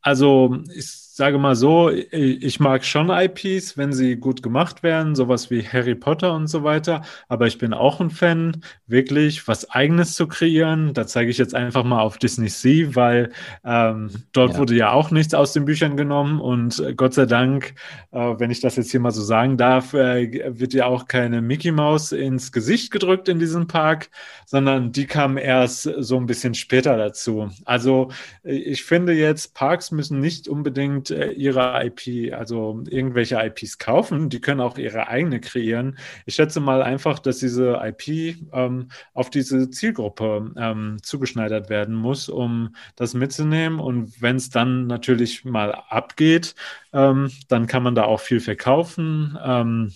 also 0.00 0.56
ich 0.74 0.86
sage 1.20 1.36
mal 1.36 1.54
so, 1.54 1.90
ich 1.90 2.60
mag 2.60 2.82
schon 2.82 3.10
IPs, 3.10 3.76
wenn 3.76 3.92
sie 3.92 4.16
gut 4.16 4.42
gemacht 4.42 4.82
werden, 4.82 5.14
sowas 5.14 5.50
wie 5.50 5.62
Harry 5.62 5.94
Potter 5.94 6.32
und 6.32 6.46
so 6.46 6.64
weiter. 6.64 7.02
Aber 7.28 7.46
ich 7.46 7.58
bin 7.58 7.74
auch 7.74 8.00
ein 8.00 8.08
Fan, 8.08 8.62
wirklich 8.86 9.46
was 9.46 9.68
Eigenes 9.68 10.14
zu 10.14 10.26
kreieren. 10.26 10.94
Da 10.94 11.06
zeige 11.06 11.30
ich 11.30 11.36
jetzt 11.36 11.54
einfach 11.54 11.84
mal 11.84 12.00
auf 12.00 12.16
Disney 12.16 12.48
Sea, 12.48 12.94
weil 12.94 13.32
ähm, 13.66 14.08
dort 14.32 14.54
ja. 14.54 14.58
wurde 14.58 14.74
ja 14.74 14.92
auch 14.92 15.10
nichts 15.10 15.34
aus 15.34 15.52
den 15.52 15.66
Büchern 15.66 15.98
genommen. 15.98 16.40
Und 16.40 16.82
Gott 16.96 17.12
sei 17.12 17.26
Dank, 17.26 17.74
äh, 18.12 18.18
wenn 18.38 18.50
ich 18.50 18.60
das 18.60 18.76
jetzt 18.76 18.90
hier 18.90 19.00
mal 19.00 19.10
so 19.10 19.20
sagen 19.20 19.58
darf, 19.58 19.92
äh, 19.92 20.58
wird 20.58 20.72
ja 20.72 20.86
auch 20.86 21.06
keine 21.06 21.42
Mickey 21.42 21.70
Mouse 21.70 22.12
ins 22.12 22.50
Gesicht 22.50 22.92
gedrückt 22.92 23.28
in 23.28 23.38
diesem 23.38 23.66
Park, 23.66 24.08
sondern 24.46 24.90
die 24.92 25.04
kam 25.04 25.36
erst 25.36 25.82
so 25.82 26.16
ein 26.16 26.24
bisschen 26.24 26.54
später 26.54 26.96
dazu. 26.96 27.50
Also 27.66 28.10
ich 28.42 28.84
finde 28.84 29.12
jetzt, 29.12 29.52
Parks 29.52 29.90
müssen 29.90 30.18
nicht 30.18 30.48
unbedingt 30.48 31.09
äh, 31.10 31.30
ihre 31.32 31.84
IP, 31.84 32.32
also 32.32 32.82
irgendwelche 32.88 33.36
IPs 33.36 33.78
kaufen. 33.78 34.28
Die 34.28 34.40
können 34.40 34.60
auch 34.60 34.78
ihre 34.78 35.08
eigene 35.08 35.40
kreieren. 35.40 35.98
Ich 36.26 36.34
schätze 36.36 36.60
mal 36.60 36.82
einfach, 36.82 37.18
dass 37.18 37.38
diese 37.38 37.80
IP 37.82 38.36
ähm, 38.52 38.88
auf 39.14 39.30
diese 39.30 39.70
Zielgruppe 39.70 40.52
ähm, 40.56 40.98
zugeschneidert 41.02 41.70
werden 41.70 41.94
muss, 41.94 42.28
um 42.28 42.74
das 42.96 43.14
mitzunehmen. 43.14 43.80
Und 43.80 44.20
wenn 44.22 44.36
es 44.36 44.50
dann 44.50 44.86
natürlich 44.86 45.44
mal 45.44 45.72
abgeht, 45.72 46.54
ähm, 46.92 47.30
dann 47.48 47.66
kann 47.66 47.82
man 47.82 47.94
da 47.94 48.04
auch 48.04 48.20
viel 48.20 48.40
verkaufen. 48.40 49.38
Ähm, 49.42 49.92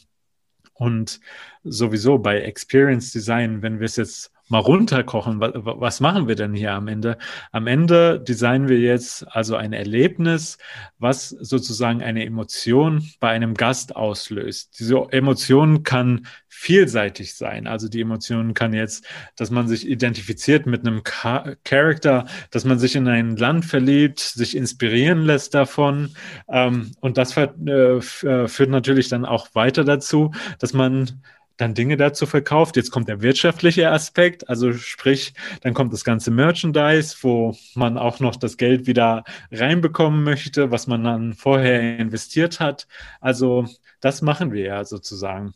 und 0.74 1.20
sowieso 1.62 2.18
bei 2.18 2.40
Experience 2.40 3.12
Design, 3.12 3.62
wenn 3.62 3.78
wir 3.78 3.86
es 3.86 3.96
jetzt 3.96 4.33
mal 4.48 4.58
runterkochen, 4.58 5.40
was, 5.40 6.00
machen 6.00 6.28
wir 6.28 6.34
denn 6.34 6.54
hier 6.54 6.72
am 6.72 6.88
Ende? 6.88 7.16
Am 7.50 7.66
Ende 7.66 8.20
designen 8.20 8.68
wir 8.68 8.78
jetzt 8.78 9.26
also 9.34 9.56
ein 9.56 9.72
Erlebnis, 9.72 10.58
was 10.98 11.30
sozusagen 11.30 12.02
eine 12.02 12.24
Emotion 12.24 13.08
bei 13.20 13.30
einem 13.30 13.54
Gast 13.54 13.96
auslöst. 13.96 14.78
Diese 14.78 15.06
Emotion 15.10 15.82
kann 15.82 16.26
vielseitig 16.48 17.34
sein. 17.34 17.66
Also 17.66 17.88
die 17.88 18.02
Emotion 18.02 18.54
kann 18.54 18.74
jetzt, 18.74 19.06
dass 19.36 19.50
man 19.50 19.66
sich 19.66 19.88
identifiziert 19.88 20.66
mit 20.66 20.86
einem 20.86 21.02
Charakter, 21.02 22.26
dass 22.50 22.64
man 22.64 22.78
sich 22.78 22.96
in 22.96 23.08
ein 23.08 23.36
Land 23.36 23.64
verliebt, 23.64 24.20
sich 24.20 24.56
inspirieren 24.56 25.22
lässt 25.24 25.54
davon. 25.54 26.14
Ähm, 26.48 26.92
und 27.00 27.18
das 27.18 27.36
äh, 27.36 27.44
äh, 27.46 28.00
führt 28.48 28.70
natürlich 28.70 29.08
dann 29.08 29.24
auch 29.24 29.48
weiter 29.54 29.84
dazu, 29.84 30.32
dass 30.58 30.74
man 30.74 31.22
dann 31.56 31.74
Dinge 31.74 31.96
dazu 31.96 32.26
verkauft. 32.26 32.76
Jetzt 32.76 32.90
kommt 32.90 33.08
der 33.08 33.22
wirtschaftliche 33.22 33.90
Aspekt, 33.90 34.48
also 34.48 34.72
sprich, 34.72 35.34
dann 35.62 35.74
kommt 35.74 35.92
das 35.92 36.04
ganze 36.04 36.30
Merchandise, 36.30 37.16
wo 37.22 37.56
man 37.74 37.96
auch 37.96 38.20
noch 38.20 38.36
das 38.36 38.56
Geld 38.56 38.86
wieder 38.86 39.24
reinbekommen 39.52 40.24
möchte, 40.24 40.70
was 40.70 40.86
man 40.86 41.04
dann 41.04 41.34
vorher 41.34 41.98
investiert 41.98 42.60
hat. 42.60 42.88
Also 43.20 43.66
das 44.00 44.22
machen 44.22 44.52
wir 44.52 44.64
ja 44.64 44.84
sozusagen. 44.84 45.54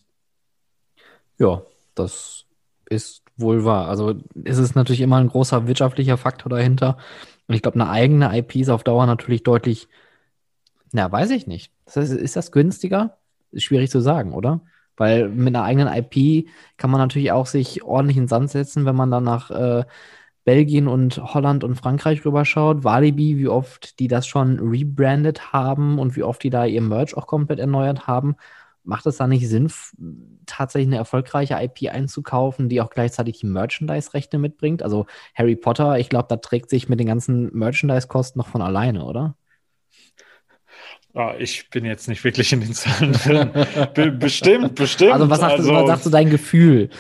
Ja, 1.39 1.63
das 1.95 2.45
ist 2.89 3.23
wohl 3.37 3.65
wahr. 3.65 3.89
Also 3.89 4.15
es 4.45 4.59
ist 4.59 4.75
natürlich 4.75 5.01
immer 5.01 5.19
ein 5.19 5.29
großer 5.29 5.67
wirtschaftlicher 5.67 6.17
Faktor 6.17 6.51
dahinter. 6.51 6.97
Und 7.47 7.55
ich 7.55 7.63
glaube, 7.63 7.81
eine 7.81 7.91
eigene 7.91 8.37
IP 8.37 8.57
ist 8.57 8.69
auf 8.69 8.85
Dauer 8.85 9.07
natürlich 9.07 9.43
deutlich, 9.43 9.89
na, 10.93 11.11
weiß 11.11 11.31
ich 11.31 11.47
nicht. 11.47 11.73
Ist 11.87 11.97
das, 11.97 12.11
ist 12.11 12.37
das 12.37 12.53
günstiger? 12.53 13.19
Ist 13.51 13.65
schwierig 13.65 13.91
zu 13.91 14.01
sagen, 14.01 14.33
oder? 14.33 14.61
Weil 14.99 15.29
mit 15.29 15.55
einer 15.55 15.65
eigenen 15.65 15.89
IP 15.89 16.49
kann 16.77 16.91
man 16.91 17.01
natürlich 17.01 17.33
auch 17.33 17.47
sich 17.47 17.83
ordentlich 17.83 18.17
in 18.17 18.25
den 18.25 18.29
Sand 18.29 18.51
setzen, 18.51 18.85
wenn 18.85 18.97
man 18.97 19.11
dann 19.11 19.25
nach 19.25 19.51
äh, 19.51 19.85
Belgien 20.45 20.89
und 20.89 21.19
Holland 21.35 21.65
und 21.65 21.77
Frankreich 21.77 22.25
rüberschaut, 22.25 22.85
Walibi, 22.85 23.37
wie 23.39 23.49
oft 23.49 23.99
die 24.01 24.09
das 24.09 24.27
schon 24.27 24.59
rebrandet 24.59 25.53
haben 25.53 25.99
und 25.99 26.17
wie 26.17 26.23
oft 26.23 26.43
die 26.43 26.51
da 26.51 26.65
ihr 26.65 26.81
Merch 26.81 27.17
auch 27.17 27.27
komplett 27.27 27.59
erneuert 27.59 28.07
haben, 28.07 28.37
macht 28.83 29.07
es 29.07 29.19
da 29.19 29.27
nicht 29.27 29.47
Sinn, 29.49 29.71
tatsächlich 30.47 30.89
eine 30.89 30.97
erfolgreiche 30.97 31.55
IP 31.63 31.93
einzukaufen, 31.93 32.69
die 32.71 32.81
auch 32.81 32.91
gleichzeitig 32.91 33.41
die 33.41 33.47
Merchandise-Rechte 33.47 34.39
mitbringt? 34.39 34.83
Also 34.83 35.07
Harry 35.35 35.57
Potter, 35.57 35.99
ich 35.99 36.09
glaube, 36.09 36.29
da 36.31 36.37
trägt 36.37 36.71
sich 36.71 36.89
mit 36.89 36.99
den 36.99 37.07
ganzen 37.07 37.55
Merchandise-Kosten 37.55 38.39
noch 38.39 38.49
von 38.49 38.63
alleine, 38.63 39.05
oder? 39.05 39.37
Oh, 41.15 41.33
ich 41.39 41.71
bin 41.71 41.85
jetzt 41.85 42.09
nicht 42.09 42.23
wirklich 42.23 42.53
in 42.53 42.61
den 42.61 42.75
Zahlen 42.75 43.13
drin. 43.13 43.51
Be 43.95 44.11
bestimmt, 44.11 44.75
bestimmt. 44.75 45.13
Also 45.13 45.31
was, 45.31 45.41
sagst, 45.41 45.57
also, 45.59 45.73
was 45.73 45.87
sagst 45.87 46.07
du 46.07 46.11
dein 46.11 46.31
Gefühl? 46.31 46.91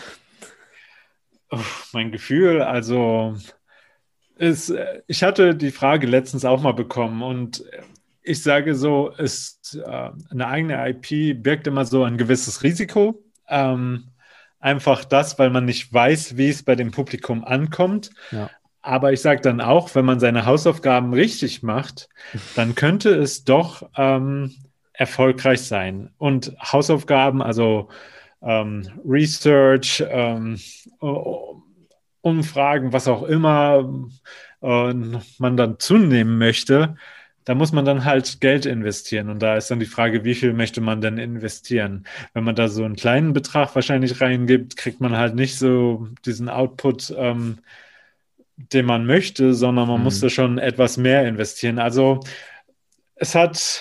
mein 1.92 2.12
Gefühl, 2.12 2.62
also 2.62 3.36
ist, 4.36 4.72
ich 5.06 5.22
hatte 5.22 5.54
die 5.54 5.70
Frage 5.70 6.06
letztens 6.06 6.44
auch 6.44 6.62
mal 6.62 6.72
bekommen 6.72 7.22
und 7.22 7.64
ich 8.22 8.42
sage 8.42 8.74
so, 8.74 9.08
ist 9.08 9.80
äh, 9.84 10.10
eine 10.30 10.46
eigene 10.46 10.88
IP 10.90 11.42
birgt 11.42 11.66
immer 11.66 11.86
so 11.86 12.04
ein 12.04 12.18
gewisses 12.18 12.62
Risiko. 12.62 13.24
Ähm, 13.48 14.10
einfach 14.60 15.04
das, 15.04 15.38
weil 15.38 15.50
man 15.50 15.64
nicht 15.64 15.92
weiß, 15.92 16.36
wie 16.36 16.50
es 16.50 16.62
bei 16.62 16.74
dem 16.74 16.90
Publikum 16.90 17.44
ankommt. 17.44 18.10
Ja. 18.30 18.50
Aber 18.82 19.12
ich 19.12 19.20
sage 19.20 19.40
dann 19.40 19.60
auch, 19.60 19.94
wenn 19.94 20.04
man 20.04 20.20
seine 20.20 20.46
Hausaufgaben 20.46 21.12
richtig 21.12 21.62
macht, 21.62 22.08
dann 22.54 22.74
könnte 22.74 23.10
es 23.10 23.44
doch 23.44 23.88
ähm, 23.96 24.54
erfolgreich 24.92 25.62
sein. 25.62 26.10
Und 26.18 26.54
Hausaufgaben, 26.60 27.42
also 27.42 27.88
ähm, 28.42 28.88
Research, 29.04 30.04
ähm, 30.08 30.58
Umfragen, 32.20 32.92
was 32.92 33.08
auch 33.08 33.22
immer 33.24 34.08
äh, 34.62 34.94
man 35.38 35.56
dann 35.56 35.78
zunehmen 35.78 36.38
möchte, 36.38 36.96
da 37.44 37.54
muss 37.54 37.72
man 37.72 37.86
dann 37.86 38.04
halt 38.04 38.42
Geld 38.42 38.66
investieren. 38.66 39.30
Und 39.30 39.40
da 39.40 39.56
ist 39.56 39.70
dann 39.70 39.80
die 39.80 39.86
Frage, 39.86 40.22
wie 40.24 40.34
viel 40.34 40.52
möchte 40.52 40.82
man 40.82 41.00
denn 41.00 41.16
investieren? 41.16 42.04
Wenn 42.34 42.44
man 42.44 42.54
da 42.54 42.68
so 42.68 42.84
einen 42.84 42.96
kleinen 42.96 43.32
Betrag 43.32 43.74
wahrscheinlich 43.74 44.20
reingibt, 44.20 44.76
kriegt 44.76 45.00
man 45.00 45.16
halt 45.16 45.34
nicht 45.34 45.58
so 45.58 46.08
diesen 46.26 46.50
Output, 46.50 47.14
ähm, 47.16 47.58
den 48.72 48.86
man 48.86 49.06
möchte, 49.06 49.54
sondern 49.54 49.88
man 49.88 49.98
mhm. 49.98 50.04
muss 50.04 50.20
da 50.20 50.28
schon 50.28 50.58
etwas 50.58 50.96
mehr 50.96 51.26
investieren. 51.26 51.78
Also 51.78 52.20
es 53.14 53.34
hat 53.34 53.80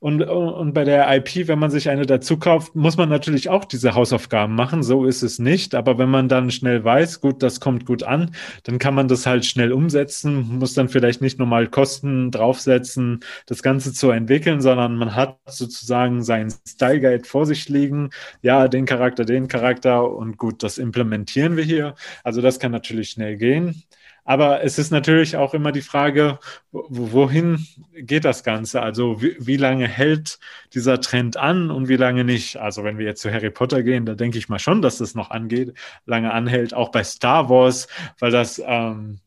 und, 0.00 0.22
und 0.22 0.74
bei 0.74 0.84
der 0.84 1.12
IP, 1.16 1.48
wenn 1.48 1.58
man 1.58 1.72
sich 1.72 1.90
eine 1.90 2.06
dazu 2.06 2.38
kauft, 2.38 2.76
muss 2.76 2.96
man 2.96 3.08
natürlich 3.08 3.48
auch 3.48 3.64
diese 3.64 3.96
Hausaufgaben 3.96 4.54
machen. 4.54 4.84
So 4.84 5.04
ist 5.06 5.22
es 5.22 5.40
nicht. 5.40 5.74
Aber 5.74 5.98
wenn 5.98 6.08
man 6.08 6.28
dann 6.28 6.52
schnell 6.52 6.84
weiß, 6.84 7.20
gut, 7.20 7.42
das 7.42 7.58
kommt 7.58 7.84
gut 7.84 8.04
an, 8.04 8.30
dann 8.62 8.78
kann 8.78 8.94
man 8.94 9.08
das 9.08 9.26
halt 9.26 9.44
schnell 9.44 9.72
umsetzen, 9.72 10.58
muss 10.60 10.74
dann 10.74 10.88
vielleicht 10.88 11.20
nicht 11.20 11.40
nochmal 11.40 11.66
Kosten 11.66 12.30
draufsetzen, 12.30 13.24
das 13.46 13.64
Ganze 13.64 13.92
zu 13.92 14.10
entwickeln, 14.10 14.60
sondern 14.60 14.96
man 14.96 15.16
hat 15.16 15.38
sozusagen 15.46 16.22
seinen 16.22 16.52
Style 16.68 17.00
Guide 17.00 17.24
vor 17.24 17.44
sich 17.44 17.68
liegen. 17.68 18.10
Ja, 18.40 18.68
den 18.68 18.86
Charakter, 18.86 19.24
den 19.24 19.48
Charakter 19.48 20.08
und 20.08 20.38
gut, 20.38 20.62
das 20.62 20.78
implementieren 20.78 21.56
wir 21.56 21.64
hier. 21.64 21.96
Also 22.22 22.40
das 22.40 22.60
kann 22.60 22.70
natürlich 22.70 23.10
schnell 23.10 23.36
gehen. 23.36 23.82
Aber 24.28 24.62
es 24.62 24.78
ist 24.78 24.90
natürlich 24.90 25.38
auch 25.38 25.54
immer 25.54 25.72
die 25.72 25.80
Frage, 25.80 26.38
wohin 26.70 27.66
geht 27.94 28.26
das 28.26 28.44
Ganze? 28.44 28.82
Also 28.82 29.22
wie, 29.22 29.34
wie, 29.38 29.56
lange 29.56 29.88
hält 29.88 30.38
dieser 30.74 31.00
Trend 31.00 31.38
an 31.38 31.70
und 31.70 31.88
wie 31.88 31.96
lange 31.96 32.24
nicht? 32.24 32.58
Also 32.58 32.84
wenn 32.84 32.98
wir 32.98 33.06
jetzt 33.06 33.22
zu 33.22 33.32
Harry 33.32 33.48
Potter 33.48 33.82
gehen, 33.82 34.04
da 34.04 34.14
denke 34.14 34.36
ich 34.36 34.50
mal 34.50 34.58
schon, 34.58 34.82
dass 34.82 34.98
das 34.98 35.14
noch 35.14 35.30
angeht, 35.30 35.72
lange 36.04 36.30
anhält. 36.30 36.74
Auch 36.74 36.90
bei 36.90 37.04
Star 37.04 37.48
Wars, 37.48 37.88
weil 38.18 38.30
das 38.30 38.62
ähm, 38.62 39.20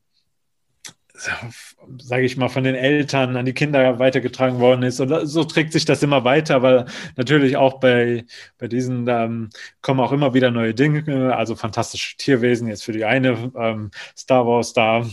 sage 1.99 2.23
ich 2.23 2.37
mal, 2.37 2.49
von 2.49 2.63
den 2.63 2.75
Eltern 2.75 3.35
an 3.35 3.45
die 3.45 3.53
Kinder 3.53 3.99
weitergetragen 3.99 4.59
worden 4.59 4.83
ist. 4.83 4.99
Und 4.99 5.27
so 5.27 5.43
trägt 5.43 5.73
sich 5.73 5.85
das 5.85 6.03
immer 6.03 6.23
weiter, 6.23 6.61
weil 6.61 6.85
natürlich 7.15 7.57
auch 7.57 7.79
bei, 7.79 8.25
bei 8.57 8.67
diesen 8.67 9.07
ähm, 9.07 9.49
kommen 9.81 9.99
auch 9.99 10.11
immer 10.11 10.33
wieder 10.33 10.51
neue 10.51 10.73
Dinge, 10.73 11.35
also 11.35 11.55
fantastische 11.55 12.17
Tierwesen 12.17 12.67
jetzt 12.67 12.83
für 12.83 12.93
die 12.93 13.05
eine, 13.05 13.51
ähm, 13.55 13.91
Star 14.15 14.45
Wars, 14.45 14.73
da 14.73 15.05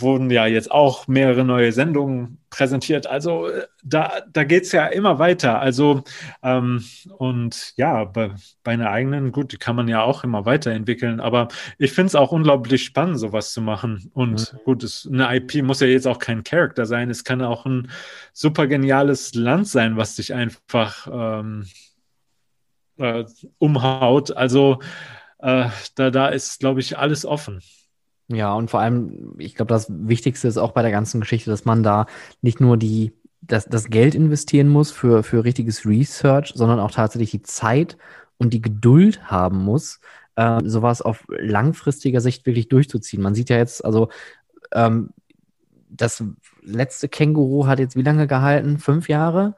wurden 0.00 0.30
ja 0.30 0.46
jetzt 0.46 0.70
auch 0.70 1.08
mehrere 1.08 1.44
neue 1.44 1.72
Sendungen 1.72 2.38
präsentiert. 2.50 3.06
Also 3.06 3.48
äh, 3.48 3.66
da, 3.82 4.22
da 4.32 4.44
geht 4.44 4.64
es 4.64 4.72
ja 4.72 4.86
immer 4.86 5.18
weiter. 5.18 5.60
Also 5.60 6.02
ähm, 6.42 6.84
und 7.16 7.74
ja, 7.76 8.04
bei, 8.04 8.32
bei 8.62 8.72
einer 8.72 8.90
eigenen, 8.90 9.32
gut, 9.32 9.52
die 9.52 9.56
kann 9.56 9.76
man 9.76 9.88
ja 9.88 10.02
auch 10.02 10.24
immer 10.24 10.46
weiterentwickeln. 10.46 11.20
Aber 11.20 11.48
ich 11.78 11.92
finde 11.92 12.08
es 12.08 12.14
auch 12.14 12.32
unglaublich 12.32 12.84
spannend, 12.84 13.18
sowas 13.18 13.52
zu 13.52 13.60
machen. 13.60 14.10
Und 14.14 14.52
mhm. 14.52 14.58
gut, 14.64 14.82
es, 14.82 15.08
eine 15.10 15.34
IP 15.36 15.62
muss 15.62 15.80
ja 15.80 15.86
jetzt 15.86 16.06
auch 16.06 16.18
kein 16.18 16.44
Charakter 16.44 16.86
sein. 16.86 17.10
Es 17.10 17.24
kann 17.24 17.42
auch 17.42 17.66
ein 17.66 17.90
super 18.32 18.66
geniales 18.66 19.34
Land 19.34 19.68
sein, 19.68 19.96
was 19.96 20.16
dich 20.16 20.34
einfach 20.34 21.08
ähm, 21.10 21.66
äh, 22.98 23.24
umhaut. 23.58 24.36
Also 24.36 24.80
äh, 25.38 25.68
da, 25.94 26.10
da 26.10 26.28
ist, 26.28 26.60
glaube 26.60 26.80
ich, 26.80 26.98
alles 26.98 27.24
offen. 27.24 27.62
Ja, 28.30 28.52
und 28.52 28.70
vor 28.70 28.80
allem, 28.80 29.34
ich 29.38 29.54
glaube, 29.54 29.70
das 29.70 29.86
Wichtigste 29.88 30.48
ist 30.48 30.58
auch 30.58 30.72
bei 30.72 30.82
der 30.82 30.90
ganzen 30.90 31.20
Geschichte, 31.20 31.50
dass 31.50 31.64
man 31.64 31.82
da 31.82 32.06
nicht 32.42 32.60
nur 32.60 32.76
die, 32.76 33.12
das, 33.40 33.64
das 33.66 33.86
Geld 33.88 34.14
investieren 34.14 34.68
muss 34.68 34.90
für, 34.90 35.22
für 35.22 35.44
richtiges 35.44 35.86
Research, 35.86 36.52
sondern 36.54 36.78
auch 36.78 36.90
tatsächlich 36.90 37.30
die 37.30 37.42
Zeit 37.42 37.96
und 38.36 38.52
die 38.52 38.60
Geduld 38.60 39.30
haben 39.30 39.64
muss, 39.64 40.00
äh, 40.36 40.60
sowas 40.64 41.00
auf 41.00 41.24
langfristiger 41.28 42.20
Sicht 42.20 42.44
wirklich 42.44 42.68
durchzuziehen. 42.68 43.22
Man 43.22 43.34
sieht 43.34 43.48
ja 43.48 43.56
jetzt, 43.56 43.82
also 43.84 44.10
ähm, 44.72 45.10
das 45.88 46.22
letzte 46.62 47.08
Känguru 47.08 47.66
hat 47.66 47.78
jetzt 47.78 47.96
wie 47.96 48.02
lange 48.02 48.26
gehalten? 48.26 48.78
Fünf 48.78 49.08
Jahre? 49.08 49.56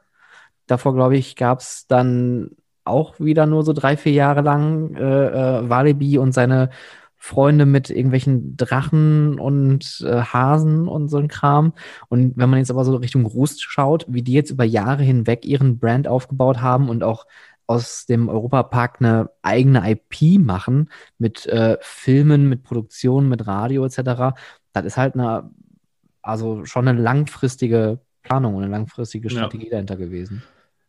Davor, 0.67 0.93
glaube 0.95 1.17
ich, 1.17 1.35
gab 1.35 1.59
es 1.59 1.87
dann 1.87 2.51
auch 2.85 3.19
wieder 3.19 3.45
nur 3.45 3.63
so 3.63 3.73
drei, 3.73 3.97
vier 3.97 4.13
Jahre 4.13 4.41
lang 4.41 4.95
äh, 4.95 5.59
äh, 5.59 5.69
Walibi 5.69 6.17
und 6.17 6.31
seine 6.33 6.69
Freunde 7.23 7.67
mit 7.67 7.91
irgendwelchen 7.91 8.57
Drachen 8.57 9.39
und 9.39 10.03
äh, 10.03 10.21
Hasen 10.21 10.87
und 10.87 11.07
so 11.07 11.17
ein 11.17 11.27
Kram. 11.27 11.73
Und 12.09 12.35
wenn 12.35 12.49
man 12.49 12.57
jetzt 12.57 12.71
aber 12.71 12.83
so 12.83 12.95
Richtung 12.95 13.27
Rust 13.27 13.61
schaut, 13.61 14.07
wie 14.09 14.23
die 14.23 14.33
jetzt 14.33 14.49
über 14.49 14.63
Jahre 14.63 15.03
hinweg 15.03 15.45
ihren 15.45 15.77
Brand 15.77 16.07
aufgebaut 16.07 16.61
haben 16.61 16.89
und 16.89 17.03
auch 17.03 17.27
aus 17.67 18.07
dem 18.07 18.27
Europapark 18.27 18.97
eine 18.99 19.29
eigene 19.43 19.83
IP 19.87 20.39
machen 20.39 20.89
mit 21.19 21.45
äh, 21.45 21.77
Filmen, 21.81 22.49
mit 22.49 22.63
Produktionen, 22.63 23.29
mit 23.29 23.45
Radio 23.45 23.85
etc., 23.85 24.35
das 24.73 24.85
ist 24.85 24.97
halt 24.97 25.13
eine, 25.13 25.51
also 26.23 26.65
schon 26.65 26.87
eine 26.87 26.99
langfristige 26.99 27.99
Planung 28.23 28.55
und 28.55 28.63
eine 28.63 28.71
langfristige 28.71 29.29
Strategie 29.29 29.65
ja. 29.65 29.71
dahinter 29.73 29.95
gewesen. 29.95 30.41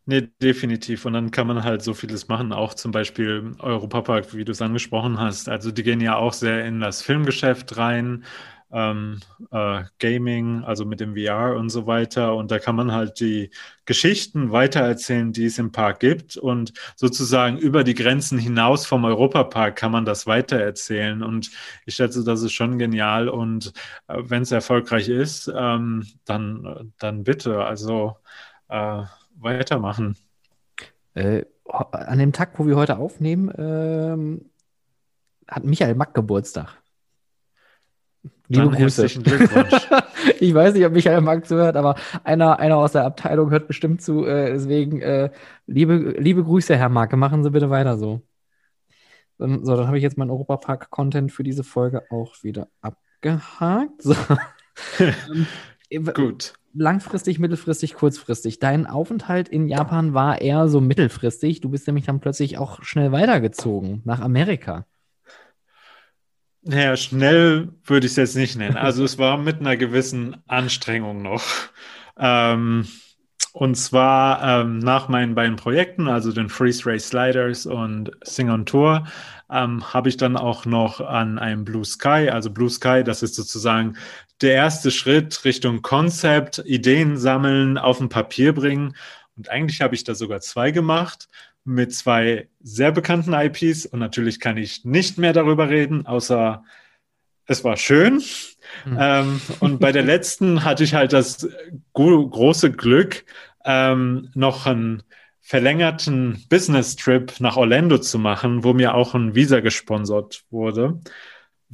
Nee, 0.04 0.28
definitiv. 0.42 1.04
Und 1.04 1.12
dann 1.12 1.30
kann 1.30 1.46
man 1.46 1.62
halt 1.62 1.82
so 1.82 1.94
vieles 1.94 2.26
machen, 2.26 2.52
auch 2.52 2.74
zum 2.74 2.90
Beispiel 2.90 3.52
Europapark, 3.60 4.34
wie 4.34 4.44
du 4.44 4.50
es 4.50 4.60
angesprochen 4.60 5.20
hast. 5.20 5.48
Also 5.48 5.70
die 5.70 5.84
gehen 5.84 6.00
ja 6.00 6.16
auch 6.16 6.32
sehr 6.32 6.64
in 6.66 6.80
das 6.80 7.02
Filmgeschäft 7.02 7.76
rein, 7.76 8.24
ähm, 8.72 9.20
äh, 9.52 9.84
Gaming, 10.00 10.64
also 10.64 10.84
mit 10.86 10.98
dem 10.98 11.14
VR 11.14 11.54
und 11.56 11.68
so 11.70 11.86
weiter. 11.86 12.34
Und 12.34 12.50
da 12.50 12.58
kann 12.58 12.74
man 12.74 12.90
halt 12.90 13.20
die 13.20 13.50
Geschichten 13.84 14.50
weitererzählen, 14.50 15.32
die 15.32 15.44
es 15.44 15.58
im 15.58 15.70
Park 15.70 16.00
gibt. 16.00 16.36
Und 16.36 16.72
sozusagen 16.96 17.56
über 17.58 17.84
die 17.84 17.94
Grenzen 17.94 18.38
hinaus 18.38 18.86
vom 18.86 19.04
Europapark 19.04 19.76
kann 19.76 19.92
man 19.92 20.04
das 20.04 20.26
weitererzählen. 20.26 21.22
Und 21.22 21.50
ich 21.86 21.94
schätze, 21.94 22.24
das 22.24 22.42
ist 22.42 22.52
schon 22.54 22.76
genial. 22.78 23.28
Und 23.28 23.72
äh, 24.08 24.16
wenn 24.20 24.42
es 24.42 24.50
erfolgreich 24.50 25.08
ist, 25.08 25.48
ähm, 25.54 26.04
dann, 26.24 26.92
dann 26.98 27.22
bitte. 27.22 27.64
Also 27.64 28.16
äh, 28.68 29.02
weitermachen. 29.42 30.16
Äh, 31.14 31.44
an 31.64 32.18
dem 32.18 32.32
Tag, 32.32 32.58
wo 32.58 32.66
wir 32.66 32.76
heute 32.76 32.98
aufnehmen, 32.98 33.52
ähm, 33.56 34.50
hat 35.48 35.64
Michael 35.64 35.94
Mack 35.94 36.14
Geburtstag. 36.14 36.82
Liebe 38.48 38.64
Dann 38.70 38.74
Grüße. 38.74 39.06
Ich 40.38 40.54
weiß 40.54 40.74
nicht, 40.74 40.84
ob 40.86 40.92
Michael 40.92 41.20
Mack 41.20 41.46
zuhört, 41.46 41.76
aber 41.76 41.96
einer, 42.22 42.58
einer 42.58 42.76
aus 42.76 42.92
der 42.92 43.04
Abteilung 43.04 43.50
hört 43.50 43.66
bestimmt 43.66 44.02
zu. 44.02 44.24
Äh, 44.24 44.52
deswegen 44.52 45.00
äh, 45.00 45.30
liebe, 45.66 46.14
liebe 46.18 46.44
Grüße, 46.44 46.76
Herr 46.76 46.88
Marke. 46.88 47.16
Machen 47.16 47.42
Sie 47.42 47.50
bitte 47.50 47.70
weiter 47.70 47.96
so. 47.98 48.22
Dann, 49.38 49.64
so, 49.64 49.76
dann 49.76 49.86
habe 49.86 49.96
ich 49.96 50.02
jetzt 50.02 50.18
meinen 50.18 50.30
Europapark-Content 50.30 51.32
für 51.32 51.42
diese 51.42 51.64
Folge 51.64 52.04
auch 52.10 52.42
wieder 52.42 52.68
abgehakt. 52.80 54.02
So. 54.02 54.14
Gut 56.14 56.54
langfristig, 56.74 57.38
mittelfristig, 57.38 57.94
kurzfristig. 57.94 58.58
Dein 58.58 58.86
Aufenthalt 58.86 59.48
in 59.48 59.68
Japan 59.68 60.14
war 60.14 60.40
eher 60.40 60.68
so 60.68 60.80
mittelfristig. 60.80 61.60
Du 61.60 61.70
bist 61.70 61.86
nämlich 61.86 62.06
dann 62.06 62.20
plötzlich 62.20 62.58
auch 62.58 62.82
schnell 62.82 63.12
weitergezogen 63.12 64.02
nach 64.04 64.20
Amerika. 64.20 64.86
Naja, 66.62 66.96
schnell 66.96 67.70
würde 67.84 68.06
ich 68.06 68.12
es 68.12 68.16
jetzt 68.16 68.36
nicht 68.36 68.56
nennen. 68.56 68.76
Also 68.76 69.04
es 69.04 69.18
war 69.18 69.36
mit 69.36 69.60
einer 69.60 69.76
gewissen 69.76 70.36
Anstrengung 70.46 71.20
noch. 71.20 71.42
Ähm, 72.16 72.86
und 73.52 73.74
zwar 73.74 74.62
ähm, 74.62 74.78
nach 74.78 75.08
meinen 75.08 75.34
beiden 75.34 75.56
Projekten, 75.56 76.08
also 76.08 76.32
den 76.32 76.48
Freeze 76.48 76.86
Ray 76.86 77.00
Sliders 77.00 77.66
und 77.66 78.12
Sing 78.22 78.48
on 78.48 78.64
Tour, 78.64 79.04
ähm, 79.50 79.92
habe 79.92 80.08
ich 80.08 80.16
dann 80.16 80.36
auch 80.36 80.64
noch 80.64 81.00
an 81.00 81.38
einem 81.38 81.64
Blue 81.64 81.84
Sky, 81.84 82.30
also 82.30 82.50
Blue 82.50 82.70
Sky, 82.70 83.02
das 83.04 83.22
ist 83.22 83.34
sozusagen 83.34 83.96
der 84.42 84.54
erste 84.54 84.90
Schritt 84.90 85.44
Richtung 85.44 85.82
Konzept, 85.82 86.62
Ideen 86.64 87.16
sammeln, 87.16 87.78
auf 87.78 88.00
ein 88.00 88.08
Papier 88.08 88.52
bringen. 88.52 88.96
Und 89.36 89.48
eigentlich 89.48 89.80
habe 89.80 89.94
ich 89.94 90.04
da 90.04 90.14
sogar 90.14 90.40
zwei 90.40 90.70
gemacht 90.70 91.28
mit 91.64 91.94
zwei 91.94 92.48
sehr 92.60 92.92
bekannten 92.92 93.32
IPs 93.32 93.86
und 93.86 94.00
natürlich 94.00 94.40
kann 94.40 94.56
ich 94.56 94.84
nicht 94.84 95.18
mehr 95.18 95.32
darüber 95.32 95.68
reden, 95.68 96.06
außer 96.06 96.64
es 97.46 97.64
war 97.64 97.76
schön. 97.76 98.22
Hm. 98.84 98.98
Ähm, 98.98 99.40
und 99.60 99.78
bei 99.78 99.92
der 99.92 100.02
letzten 100.02 100.64
hatte 100.64 100.84
ich 100.84 100.94
halt 100.94 101.12
das 101.12 101.48
große 101.92 102.72
Glück, 102.72 103.24
ähm, 103.64 104.30
noch 104.34 104.66
einen 104.66 105.02
verlängerten 105.40 106.44
Business-Trip 106.48 107.40
nach 107.40 107.56
Orlando 107.56 107.98
zu 107.98 108.18
machen, 108.18 108.64
wo 108.64 108.72
mir 108.72 108.94
auch 108.94 109.14
ein 109.14 109.34
Visa 109.34 109.60
gesponsert 109.60 110.44
wurde. 110.50 111.00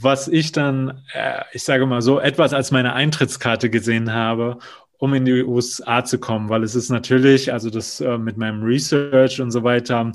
Was 0.01 0.29
ich 0.29 0.53
dann, 0.53 1.03
äh, 1.13 1.43
ich 1.53 1.65
sage 1.65 1.85
mal 1.85 2.03
so, 2.03 2.21
etwas 2.21 2.53
als 2.53 2.71
meine 2.71 2.93
Eintrittskarte 2.93 3.69
gesehen 3.69 4.13
habe, 4.13 4.59
um 4.99 5.15
in 5.15 5.25
die 5.25 5.43
USA 5.43 6.05
zu 6.05 6.19
kommen, 6.19 6.49
weil 6.49 6.63
es 6.63 6.75
ist 6.75 6.91
natürlich, 6.91 7.53
also 7.53 7.71
das 7.71 8.01
äh, 8.01 8.19
mit 8.19 8.37
meinem 8.37 8.63
Research 8.63 9.41
und 9.41 9.51
so 9.51 9.63
weiter, 9.65 10.13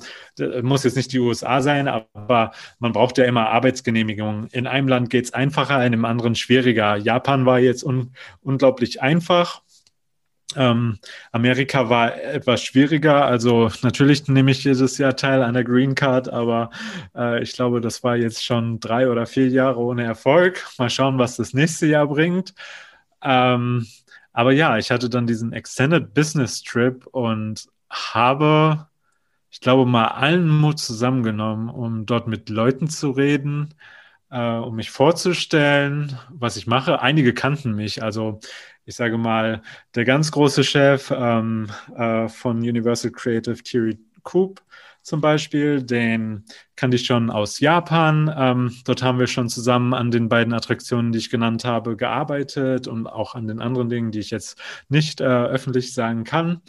muss 0.62 0.84
jetzt 0.84 0.96
nicht 0.96 1.12
die 1.12 1.20
USA 1.20 1.62
sein, 1.62 1.88
aber 1.88 2.52
man 2.80 2.92
braucht 2.92 3.18
ja 3.18 3.26
immer 3.26 3.50
Arbeitsgenehmigungen. 3.50 4.48
In 4.52 4.68
einem 4.68 4.88
Land 4.88 5.10
geht 5.10 5.26
es 5.26 5.34
einfacher, 5.34 5.78
in 5.78 5.94
einem 5.94 6.06
anderen 6.06 6.36
schwieriger. 6.36 6.98
Japan 6.98 7.46
war 7.46 7.60
jetzt 7.60 7.84
un 7.84 8.12
unglaublich 8.42 9.02
einfach. 9.02 9.62
Ähm, 10.56 11.00
Amerika 11.32 11.90
war 11.90 12.16
etwas 12.22 12.64
schwieriger. 12.64 13.26
Also 13.26 13.70
natürlich 13.82 14.28
nehme 14.28 14.52
ich 14.52 14.64
jedes 14.64 14.98
Jahr 14.98 15.16
teil 15.16 15.42
an 15.44 15.54
der 15.54 15.64
Green 15.64 15.96
Card, 15.96 16.30
aber 16.30 16.70
äh, 17.16 17.42
ich 17.44 17.54
glaube, 17.54 17.82
das 17.82 18.04
war 18.04 18.16
jetzt 18.16 18.44
schon 18.44 18.80
drei 18.80 19.10
oder 19.10 19.26
vier 19.26 19.48
Jahre 19.50 19.80
ohne 19.80 20.04
Erfolg. 20.04 20.66
Mal 20.78 20.90
schauen, 20.90 21.18
was 21.20 21.36
das 21.36 21.54
nächste 21.54 21.88
Jahr 21.88 22.08
bringt. 22.08 22.54
Ähm, 23.22 23.88
aber 24.34 24.52
ja, 24.52 24.78
ich 24.78 24.92
hatte 24.92 25.10
dann 25.10 25.28
diesen 25.28 25.54
Extended 25.54 26.14
Business 26.14 26.64
Trip 26.64 27.06
und 27.08 27.68
habe, 27.90 28.88
ich 29.52 29.62
glaube, 29.62 29.86
mal 29.86 30.08
allen 30.08 30.50
Mut 30.50 30.80
zusammengenommen, 30.80 31.70
um 31.70 32.06
dort 32.06 32.28
mit 32.28 32.50
Leuten 32.50 32.88
zu 32.90 33.12
reden, 33.12 33.76
äh, 34.32 34.58
um 34.58 34.76
mich 34.76 34.90
vorzustellen, 34.92 36.18
was 36.30 36.58
ich 36.58 36.68
mache. 36.68 37.02
Einige 37.02 37.34
kannten 37.34 37.74
mich, 37.76 38.02
also 38.04 38.40
ich 38.86 38.96
sage 38.96 39.18
mal, 39.18 39.62
der 39.96 40.06
ganz 40.06 40.32
große 40.32 40.64
Chef 40.64 41.12
ähm, 41.16 41.68
äh, 41.96 42.28
von 42.28 42.58
Universal 42.58 43.12
Creative, 43.12 43.62
Thierry 43.64 43.98
Coop, 44.24 44.62
zum 45.04 45.20
Beispiel, 45.20 45.84
den 45.84 46.46
kannte 46.78 46.96
ich 46.96 47.06
schon 47.06 47.30
aus 47.30 47.60
Japan. 47.60 48.34
Ähm, 48.36 48.74
dort 48.86 49.04
haben 49.04 49.20
wir 49.20 49.28
schon 49.28 49.50
zusammen 49.50 49.94
an 49.94 50.12
den 50.12 50.30
beiden 50.30 50.54
Attraktionen, 50.54 51.12
die 51.12 51.20
ich 51.20 51.30
genannt 51.30 51.66
habe, 51.66 51.98
gearbeitet 51.98 52.88
und 52.88 53.08
auch 53.08 53.36
an 53.36 53.48
den 53.48 53.60
anderen 53.60 53.90
Dingen, 53.90 54.12
die 54.12 54.20
ich 54.20 54.32
jetzt 54.32 54.58
nicht 54.88 55.20
äh, 55.20 55.26
öffentlich 55.26 55.94
sagen 55.94 56.24
kann. 56.24 56.62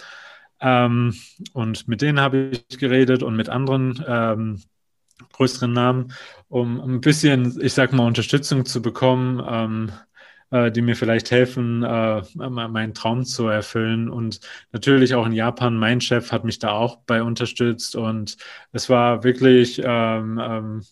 Ähm, 0.60 1.14
und 1.52 1.86
mit 1.86 2.02
denen 2.02 2.18
habe 2.18 2.50
ich 2.50 2.78
geredet 2.78 3.22
und 3.22 3.36
mit 3.36 3.48
anderen 3.48 4.04
ähm, 4.06 4.62
größeren 5.32 5.72
Namen, 5.72 6.12
um 6.48 6.80
ein 6.80 7.00
bisschen, 7.00 7.60
ich 7.60 7.72
sag 7.72 7.92
mal, 7.92 8.06
Unterstützung 8.06 8.64
zu 8.66 8.82
bekommen 8.82 9.40
ähm, 9.48 9.92
äh, 10.50 10.70
die 10.70 10.82
mir 10.82 10.96
vielleicht 10.96 11.30
helfen, 11.30 11.82
äh, 11.82 12.22
meinen 12.34 12.94
Traum 12.94 13.24
zu 13.24 13.48
erfüllen. 13.48 14.08
Und 14.08 14.40
natürlich 14.72 15.14
auch 15.14 15.26
in 15.26 15.32
Japan, 15.32 15.76
mein 15.76 16.00
Chef 16.00 16.32
hat 16.32 16.44
mich 16.44 16.58
da 16.58 16.70
auch 16.72 16.98
bei 17.06 17.22
unterstützt 17.22 17.96
und 17.96 18.36
es 18.72 18.88
war 18.88 19.24
wirklich 19.24 19.80
ähm, 19.84 20.40
ähm, 20.42 20.82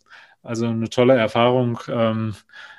also 0.43 0.67
eine 0.67 0.89
tolle 0.89 1.15
Erfahrung, 1.17 1.79
ähm, 1.89 2.35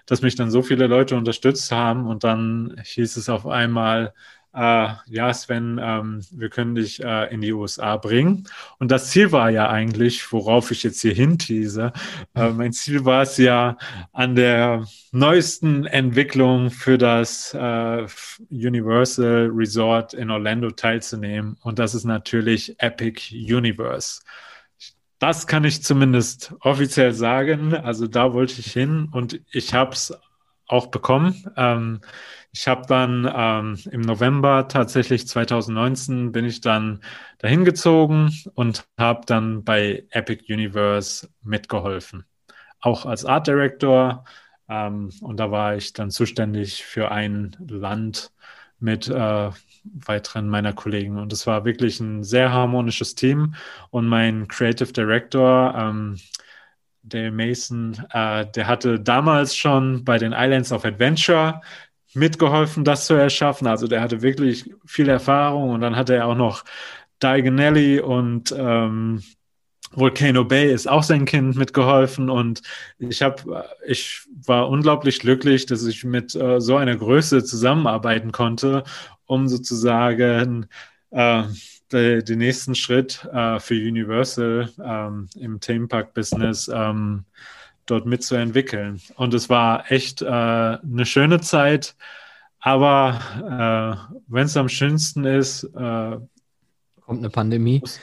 dass 0.06 0.22
mich 0.22 0.36
dann 0.36 0.52
so 0.52 0.62
viele 0.62 0.88
Leute 0.88 1.16
unterstützt 1.16 1.72
haben 1.72 2.08
und 2.08 2.24
dann 2.24 2.76
hieß 2.84 3.16
es 3.18 3.30
auf 3.30 3.48
einmal, 3.48 4.14
äh, 4.54 4.88
ja, 5.08 5.34
Sven, 5.34 5.80
ähm, 5.82 6.22
wir 6.32 6.50
können 6.50 6.76
dich 6.76 7.04
äh, 7.04 7.34
in 7.34 7.42
die 7.42 7.54
USA 7.54 7.98
bringen. 7.98 8.48
Und 8.80 8.92
das 8.92 9.10
Ziel 9.10 9.32
war 9.32 9.50
ja 9.50 9.70
eigentlich, 9.70 10.32
worauf 10.32 10.72
ich 10.72 10.84
jetzt 10.84 11.02
hier 11.02 11.14
hintease, 11.14 11.92
äh, 12.36 12.50
mein 12.50 12.72
Ziel 12.72 13.04
war 13.06 13.24
es 13.24 13.38
ja, 13.38 13.78
an 14.12 14.36
der 14.36 14.86
neuesten 15.12 15.86
Entwicklung 15.86 16.70
für 16.70 16.98
das 16.98 17.54
äh, 17.54 18.06
Universal 18.52 19.50
Resort 19.54 20.14
in 20.14 20.30
Orlando 20.30 20.72
teilzunehmen. 20.72 21.58
Und 21.62 21.80
das 21.80 21.96
ist 21.96 22.06
natürlich 22.06 22.76
Epic 22.80 23.34
Universe. 23.34 24.22
Das 25.20 25.48
kann 25.48 25.64
ich 25.64 25.82
zumindest 25.84 26.54
offiziell 26.60 27.14
sagen. 27.14 27.74
Also 27.74 28.08
da 28.08 28.34
wollte 28.34 28.60
ich 28.60 28.74
hin 28.74 29.08
und 29.12 29.40
ich 29.52 29.74
habe 29.74 29.94
es 29.94 30.14
auch 30.68 30.88
bekommen. 30.88 31.52
Ähm, 31.56 32.02
ich 32.52 32.68
habe 32.68 32.84
dann 32.88 33.30
ähm, 33.36 33.80
im 33.92 34.02
November 34.02 34.68
tatsächlich 34.68 35.28
2019 35.28 36.32
bin 36.32 36.46
ich 36.46 36.62
dann 36.62 37.02
dahin 37.40 37.66
gezogen 37.66 38.32
und 38.54 38.86
habe 38.98 39.22
dann 39.26 39.64
bei 39.64 40.06
Epic 40.12 40.46
Universe 40.54 41.30
mitgeholfen. 41.42 42.26
Auch 42.80 43.06
als 43.06 43.26
Art 43.26 43.48
Director. 43.48 44.26
Ähm, 44.70 45.10
und 45.22 45.38
da 45.40 45.50
war 45.50 45.76
ich 45.76 45.94
dann 45.94 46.12
zuständig 46.12 46.84
für 46.86 47.12
ein 47.12 47.56
Land 47.68 48.32
mit 48.80 49.08
äh, 49.08 49.50
weiteren 49.84 50.48
meiner 50.48 50.74
Kollegen. 50.74 51.18
Und 51.18 51.34
es 51.34 51.48
war 51.48 51.66
wirklich 51.66 52.00
ein 52.00 52.24
sehr 52.24 52.52
harmonisches 52.52 53.16
Team. 53.16 53.56
Und 53.90 54.08
mein 54.08 54.48
Creative 54.48 54.92
Director, 54.92 55.74
ähm, 55.76 56.18
Dale 57.04 57.32
Mason, 57.32 57.98
äh, 58.12 58.46
der 58.56 58.68
hatte 58.68 59.00
damals 59.00 59.56
schon 59.56 60.04
bei 60.04 60.18
den 60.18 60.34
Islands 60.34 60.72
of 60.72 60.86
Adventure 60.86 61.62
mitgeholfen, 62.14 62.84
das 62.84 63.06
zu 63.06 63.14
erschaffen. 63.14 63.68
Also 63.68 63.88
der 63.88 64.02
hatte 64.02 64.22
wirklich 64.22 64.70
viel 64.86 65.10
Erfahrung 65.10 65.72
und 65.72 65.82
dann 65.82 65.96
hatte 65.96 66.16
er 66.16 66.28
auch 66.28 66.36
noch 66.36 66.64
Diagon 67.22 68.00
und 68.00 68.54
ähm, 68.58 69.22
Volcano 69.96 70.44
Bay 70.44 70.72
ist 70.74 70.90
auch 70.90 71.04
sein 71.04 71.26
Kind 71.26 71.56
mitgeholfen 71.56 72.30
und 72.30 72.62
ich 72.98 73.22
habe, 73.22 73.66
ich 73.86 74.22
war 74.46 74.68
unglaublich 74.70 75.20
glücklich, 75.20 75.66
dass 75.66 75.86
ich 75.86 76.04
mit 76.04 76.36
äh, 76.36 76.60
so 76.60 76.78
einer 76.78 76.96
Größe 76.96 77.44
zusammenarbeiten 77.44 78.32
konnte, 78.32 78.84
um 79.26 79.48
sozusagen 79.48 80.66
äh, 81.12 81.44
den 81.94 82.38
nächsten 82.40 82.76
Schritt 82.76 83.26
äh, 83.32 83.60
für 83.60 83.76
Universal 83.76 84.70
ähm, 84.84 85.30
im 85.40 85.60
Themenpark-Business 85.60 86.70
ähm, 86.74 87.26
dort 87.86 88.06
mitzuentwickeln. 88.06 89.02
Und 89.16 89.34
es 89.34 89.50
war 89.50 89.92
echt 89.92 90.22
äh, 90.22 90.26
eine 90.26 91.06
schöne 91.06 91.42
Zeit. 91.42 91.96
Aber 92.60 93.20
äh, 93.38 94.22
wenn 94.28 94.46
es 94.46 94.56
am 94.56 94.70
schönsten 94.70 95.26
ist, 95.26 95.64
äh, 95.64 96.18
kommt 97.02 97.20
eine 97.20 97.30
Pandemie. 97.30 97.80
Muss, 97.82 98.00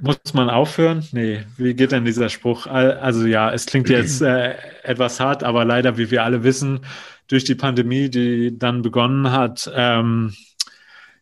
muss, 0.00 0.34
man 0.34 0.48
aufhören? 0.48 1.06
Nee, 1.12 1.44
wie 1.58 1.74
geht 1.74 1.92
denn 1.92 2.04
dieser 2.04 2.30
Spruch? 2.30 2.66
Also 2.66 3.26
ja, 3.26 3.52
es 3.52 3.66
klingt 3.66 3.90
jetzt 3.90 4.22
äh, 4.22 4.54
etwas 4.84 5.20
hart, 5.20 5.44
aber 5.44 5.64
leider, 5.64 5.98
wie 5.98 6.10
wir 6.10 6.24
alle 6.24 6.44
wissen, 6.44 6.80
durch 7.26 7.44
die 7.44 7.54
Pandemie, 7.54 8.08
die 8.08 8.58
dann 8.58 8.80
begonnen 8.80 9.30
hat, 9.32 9.70
ähm, 9.74 10.34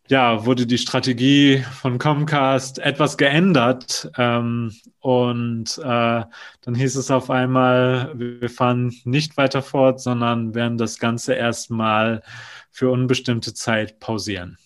ja, 0.09 0.45
wurde 0.45 0.67
die 0.67 0.79
Strategie 0.79 1.65
von 1.73 1.99
Comcast 1.99 2.79
etwas 2.79 3.17
geändert. 3.17 4.11
Ähm, 4.17 4.73
und 5.01 5.79
äh, 5.79 5.83
dann 5.83 6.75
hieß 6.75 6.97
es 6.97 7.11
auf 7.11 7.31
einmal, 7.31 8.13
wir 8.15 8.51
fahren 8.51 8.95
nicht 9.05 9.37
weiter 9.37 9.63
fort, 9.63 10.01
sondern 10.01 10.55
werden 10.55 10.79
das 10.79 10.99
Ganze 10.99 11.35
erstmal 11.35 12.23
für 12.71 12.91
unbestimmte 12.91 13.55
Zeit 13.55 14.01
pausieren. 14.01 14.59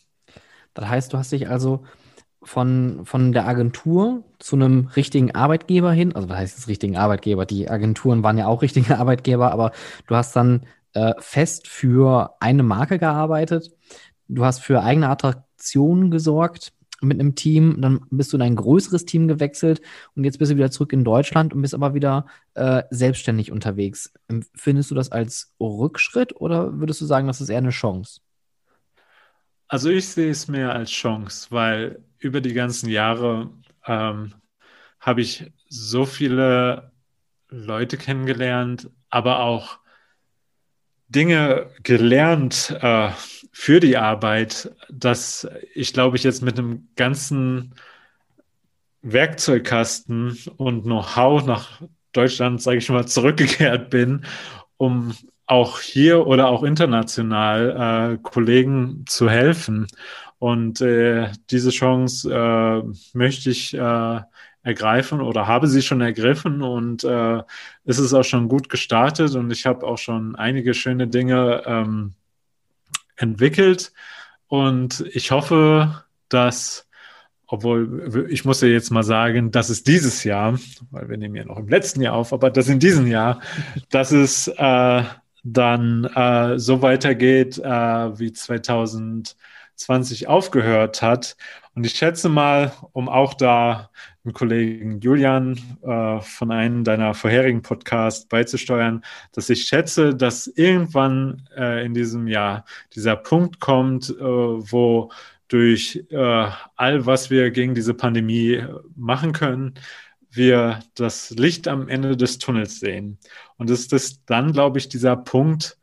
Das 0.74 0.88
heißt, 0.88 1.12
du 1.12 1.18
hast 1.18 1.32
dich 1.32 1.48
also 1.48 1.84
von, 2.42 3.02
von 3.04 3.32
der 3.32 3.46
Agentur 3.46 4.24
zu 4.38 4.56
einem 4.56 4.88
richtigen 4.96 5.34
Arbeitgeber 5.34 5.92
hin, 5.92 6.14
also 6.14 6.28
was 6.28 6.38
heißt 6.38 6.58
das 6.58 6.68
richtigen 6.68 6.96
Arbeitgeber? 6.96 7.44
Die 7.44 7.68
Agenturen 7.68 8.22
waren 8.22 8.38
ja 8.38 8.46
auch 8.46 8.62
richtige 8.62 8.98
Arbeitgeber, 8.98 9.52
aber 9.52 9.72
du 10.06 10.16
hast 10.16 10.34
dann 10.36 10.66
äh, 10.94 11.14
fest 11.18 11.68
für 11.68 12.34
eine 12.40 12.62
Marke 12.62 12.98
gearbeitet 12.98 13.70
du 14.34 14.44
hast 14.44 14.60
für 14.60 14.82
eigene 14.82 15.08
Attraktionen 15.08 16.10
gesorgt 16.10 16.72
mit 17.02 17.18
einem 17.18 17.34
Team, 17.34 17.80
dann 17.80 18.00
bist 18.10 18.32
du 18.32 18.36
in 18.36 18.42
ein 18.42 18.56
größeres 18.56 19.06
Team 19.06 19.26
gewechselt 19.26 19.80
und 20.14 20.24
jetzt 20.24 20.38
bist 20.38 20.52
du 20.52 20.56
wieder 20.56 20.70
zurück 20.70 20.92
in 20.92 21.04
Deutschland 21.04 21.54
und 21.54 21.62
bist 21.62 21.74
aber 21.74 21.94
wieder 21.94 22.26
äh, 22.54 22.82
selbstständig 22.90 23.52
unterwegs. 23.52 24.12
Findest 24.54 24.90
du 24.90 24.94
das 24.94 25.10
als 25.10 25.54
Rückschritt 25.60 26.36
oder 26.36 26.78
würdest 26.78 27.00
du 27.00 27.06
sagen, 27.06 27.26
das 27.26 27.40
ist 27.40 27.48
eher 27.48 27.58
eine 27.58 27.70
Chance? 27.70 28.20
Also 29.68 29.88
ich 29.88 30.08
sehe 30.08 30.30
es 30.30 30.48
mehr 30.48 30.72
als 30.72 30.90
Chance, 30.90 31.46
weil 31.50 32.02
über 32.18 32.40
die 32.40 32.52
ganzen 32.52 32.90
Jahre 32.90 33.50
ähm, 33.86 34.34
habe 34.98 35.22
ich 35.22 35.50
so 35.68 36.04
viele 36.04 36.92
Leute 37.48 37.96
kennengelernt, 37.96 38.90
aber 39.08 39.40
auch 39.40 39.78
Dinge 41.10 41.70
gelernt 41.82 42.76
äh, 42.80 43.10
für 43.52 43.80
die 43.80 43.96
Arbeit, 43.96 44.70
dass 44.88 45.48
ich 45.74 45.92
glaube 45.92 46.16
ich 46.16 46.22
jetzt 46.22 46.42
mit 46.42 46.58
einem 46.58 46.88
ganzen 46.96 47.74
Werkzeugkasten 49.02 50.38
und 50.56 50.82
Know-how 50.82 51.44
nach 51.44 51.82
Deutschland, 52.12 52.62
sage 52.62 52.78
ich 52.78 52.88
mal, 52.88 53.06
zurückgekehrt 53.06 53.90
bin, 53.90 54.24
um 54.76 55.14
auch 55.46 55.80
hier 55.80 56.26
oder 56.26 56.48
auch 56.48 56.62
international 56.62 58.14
äh, 58.14 58.18
Kollegen 58.22 59.04
zu 59.08 59.28
helfen. 59.28 59.86
Und 60.38 60.80
äh, 60.80 61.28
diese 61.50 61.70
Chance 61.70 62.32
äh, 62.32 62.82
möchte 63.16 63.50
ich 63.50 63.74
äh, 63.74 64.20
ergreifen 64.62 65.20
oder 65.20 65.46
habe 65.46 65.66
sie 65.66 65.82
schon 65.82 66.00
ergriffen 66.00 66.62
und 66.62 67.04
äh, 67.04 67.42
es 67.84 67.98
ist 67.98 68.12
auch 68.12 68.24
schon 68.24 68.48
gut 68.48 68.68
gestartet 68.68 69.34
und 69.34 69.50
ich 69.50 69.66
habe 69.66 69.86
auch 69.86 69.98
schon 69.98 70.36
einige 70.36 70.74
schöne 70.74 71.08
Dinge 71.08 71.62
ähm, 71.66 72.14
entwickelt 73.16 73.92
und 74.48 75.04
ich 75.12 75.30
hoffe, 75.30 76.04
dass 76.28 76.86
obwohl 77.52 78.28
ich 78.30 78.44
muss 78.44 78.60
ja 78.60 78.68
jetzt 78.68 78.90
mal 78.90 79.02
sagen, 79.02 79.50
dass 79.50 79.70
es 79.70 79.82
dieses 79.82 80.22
Jahr, 80.22 80.56
weil 80.92 81.08
wir 81.08 81.16
nehmen 81.16 81.34
ja 81.34 81.44
noch 81.44 81.56
im 81.58 81.68
letzten 81.68 82.00
Jahr 82.00 82.14
auf, 82.14 82.32
aber 82.32 82.48
dass 82.48 82.68
in 82.68 82.78
diesem 82.78 83.08
Jahr, 83.08 83.40
dass 83.90 84.12
es 84.12 84.46
äh, 84.46 85.02
dann 85.42 86.04
äh, 86.04 86.58
so 86.58 86.82
weitergeht, 86.82 87.58
äh, 87.58 88.18
wie 88.18 88.32
2020 88.32 90.28
aufgehört 90.28 91.02
hat. 91.02 91.36
Und 91.74 91.86
ich 91.86 91.94
schätze 91.94 92.28
mal, 92.28 92.72
um 92.92 93.08
auch 93.08 93.34
da 93.34 93.90
dem 94.24 94.32
Kollegen 94.32 95.00
Julian 95.00 95.56
äh, 95.82 96.20
von 96.20 96.50
einem 96.50 96.84
deiner 96.84 97.14
vorherigen 97.14 97.62
Podcasts 97.62 98.26
beizusteuern, 98.26 99.02
dass 99.32 99.48
ich 99.50 99.64
schätze, 99.64 100.14
dass 100.14 100.46
irgendwann 100.46 101.48
äh, 101.56 101.84
in 101.84 101.94
diesem 101.94 102.26
Jahr 102.26 102.64
dieser 102.94 103.16
Punkt 103.16 103.60
kommt, 103.60 104.10
äh, 104.10 104.22
wo 104.22 105.10
durch 105.48 106.04
äh, 106.10 106.48
all, 106.76 107.06
was 107.06 107.30
wir 107.30 107.50
gegen 107.50 107.74
diese 107.74 107.94
Pandemie 107.94 108.64
machen 108.94 109.32
können, 109.32 109.74
wir 110.30 110.80
das 110.94 111.30
Licht 111.30 111.66
am 111.66 111.88
Ende 111.88 112.16
des 112.16 112.38
Tunnels 112.38 112.78
sehen. 112.78 113.18
Und 113.56 113.70
es 113.70 113.86
ist 113.86 114.22
dann, 114.26 114.52
glaube 114.52 114.78
ich, 114.78 114.88
dieser 114.88 115.16
Punkt, 115.16 115.76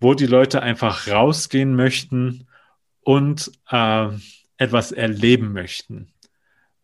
wo 0.00 0.14
die 0.14 0.26
Leute 0.26 0.62
einfach 0.62 1.08
rausgehen 1.08 1.74
möchten 1.74 2.46
und 3.00 3.50
äh, 3.70 4.08
etwas 4.64 4.92
erleben 4.92 5.52
möchten. 5.52 6.08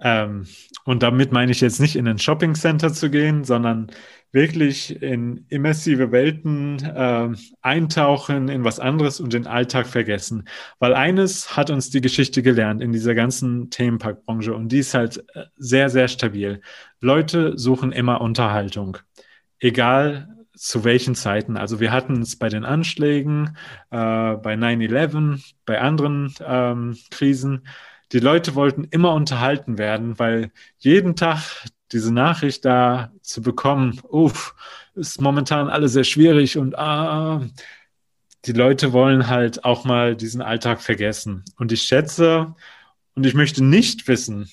Ähm, 0.02 0.47
und 0.85 1.02
damit 1.02 1.32
meine 1.32 1.52
ich 1.52 1.61
jetzt 1.61 1.81
nicht 1.81 1.97
in 1.97 2.09
ein 2.09 2.19
Shopping 2.19 2.55
Center 2.55 2.93
zu 2.93 3.11
gehen, 3.11 3.44
sondern 3.44 3.90
wirklich 4.32 5.02
in 5.02 5.44
immersive 5.48 6.12
Welten 6.12 6.78
äh, 6.85 7.28
eintauchen, 7.62 8.48
in 8.48 8.65
was 8.65 8.78
anderes 8.78 9.20
und 9.20 9.32
den 9.32 9.47
Alltag 9.47 9.86
vergessen. 9.86 10.44
Weil 10.78 10.94
eines 10.94 11.57
hat 11.57 11.70
uns 11.70 11.90
die 11.90 12.01
Geschichte 12.01 12.43
gelernt 12.43 12.81
in 12.81 12.93
dieser 12.93 13.15
ganzen 13.15 13.70
Themenparkbranche 13.70 14.55
und 14.55 14.70
die 14.70 14.78
ist 14.78 14.94
halt 14.94 15.24
äh, 15.35 15.44
sehr, 15.57 15.90
sehr 15.90 16.09
stabil. 16.09 16.61
Leute 17.01 17.59
suchen 17.59 17.93
immer 17.93 18.20
Unterhaltung. 18.20 18.98
Egal 19.59 20.28
zu 20.60 20.84
welchen 20.84 21.14
Zeiten. 21.14 21.56
Also 21.56 21.80
wir 21.80 21.90
hatten 21.90 22.20
es 22.20 22.36
bei 22.36 22.50
den 22.50 22.66
Anschlägen, 22.66 23.56
äh, 23.90 23.96
bei 24.36 24.54
9-11, 24.56 25.54
bei 25.64 25.80
anderen 25.80 26.34
ähm, 26.46 26.98
Krisen. 27.10 27.66
Die 28.12 28.18
Leute 28.18 28.54
wollten 28.54 28.84
immer 28.84 29.14
unterhalten 29.14 29.78
werden, 29.78 30.18
weil 30.18 30.52
jeden 30.76 31.16
Tag 31.16 31.40
diese 31.92 32.12
Nachricht 32.12 32.66
da 32.66 33.10
zu 33.22 33.40
bekommen, 33.40 34.00
uff, 34.10 34.54
ist 34.94 35.22
momentan 35.22 35.70
alles 35.70 35.94
sehr 35.94 36.04
schwierig 36.04 36.58
und 36.58 36.76
ah, 36.78 37.40
die 38.44 38.52
Leute 38.52 38.92
wollen 38.92 39.28
halt 39.28 39.64
auch 39.64 39.84
mal 39.86 40.14
diesen 40.14 40.42
Alltag 40.42 40.82
vergessen. 40.82 41.42
Und 41.56 41.72
ich 41.72 41.82
schätze 41.84 42.54
und 43.14 43.24
ich 43.24 43.32
möchte 43.32 43.64
nicht 43.64 44.08
wissen, 44.08 44.50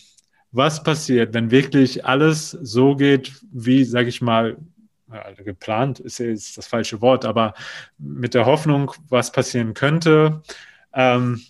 was 0.53 0.84
passiert, 0.84 1.34
wenn 1.34 1.51
wirklich 1.51 2.05
alles 2.05 2.51
so 2.51 2.95
geht, 2.95 3.34
wie, 3.51 3.84
sage 3.84 4.07
ich 4.07 4.21
mal, 4.21 4.55
geplant 5.43 5.99
ist 5.99 6.19
jetzt 6.19 6.57
das 6.57 6.67
falsche 6.67 7.01
Wort, 7.01 7.25
aber 7.25 7.53
mit 7.97 8.34
der 8.34 8.45
Hoffnung, 8.45 8.91
was 9.09 9.31
passieren 9.31 9.73
könnte. 9.73 10.41
Ähm, 10.93 11.41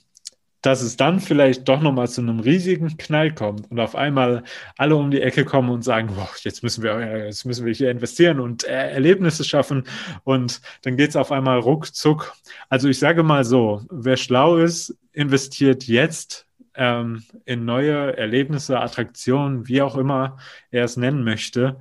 dass 0.62 0.82
es 0.82 0.98
dann 0.98 1.20
vielleicht 1.20 1.68
doch 1.70 1.82
nochmal 1.82 2.10
zu 2.10 2.20
einem 2.20 2.40
riesigen 2.40 2.98
Knall 2.98 3.34
kommt 3.34 3.72
und 3.72 3.80
auf 3.80 3.96
einmal 3.96 4.44
alle 4.76 4.96
um 4.96 5.12
die 5.12 5.22
Ecke 5.22 5.46
kommen 5.46 5.70
und 5.70 5.84
sagen, 5.84 6.10
boah, 6.16 6.30
jetzt 6.42 6.64
müssen 6.64 6.84
wir, 6.84 7.26
jetzt 7.26 7.46
müssen 7.46 7.66
wir 7.66 7.74
hier 7.74 7.92
investieren 7.92 8.40
und 8.40 8.64
äh, 8.66 8.92
Erlebnisse 8.92 9.44
schaffen 9.44 9.84
und 10.24 10.62
dann 10.82 10.98
geht 10.98 11.12
es 11.12 11.16
auf 11.16 11.32
einmal 11.32 11.60
ruckzuck. 11.60 12.34
Also 12.70 12.90
ich 12.90 13.00
sage 13.00 13.24
mal 13.24 13.46
so, 13.46 13.84
wer 13.90 14.18
schlau 14.18 14.58
ist, 14.58 14.98
investiert 15.14 15.84
jetzt 15.86 16.48
ähm, 16.76 17.24
in 17.46 17.64
neue 17.64 18.18
Erlebnisse, 18.18 18.80
Attraktionen, 18.80 19.68
wie 19.68 19.82
auch 19.82 19.96
immer 19.96 20.38
er 20.72 20.84
es 20.84 20.98
nennen 20.98 21.24
möchte, 21.24 21.78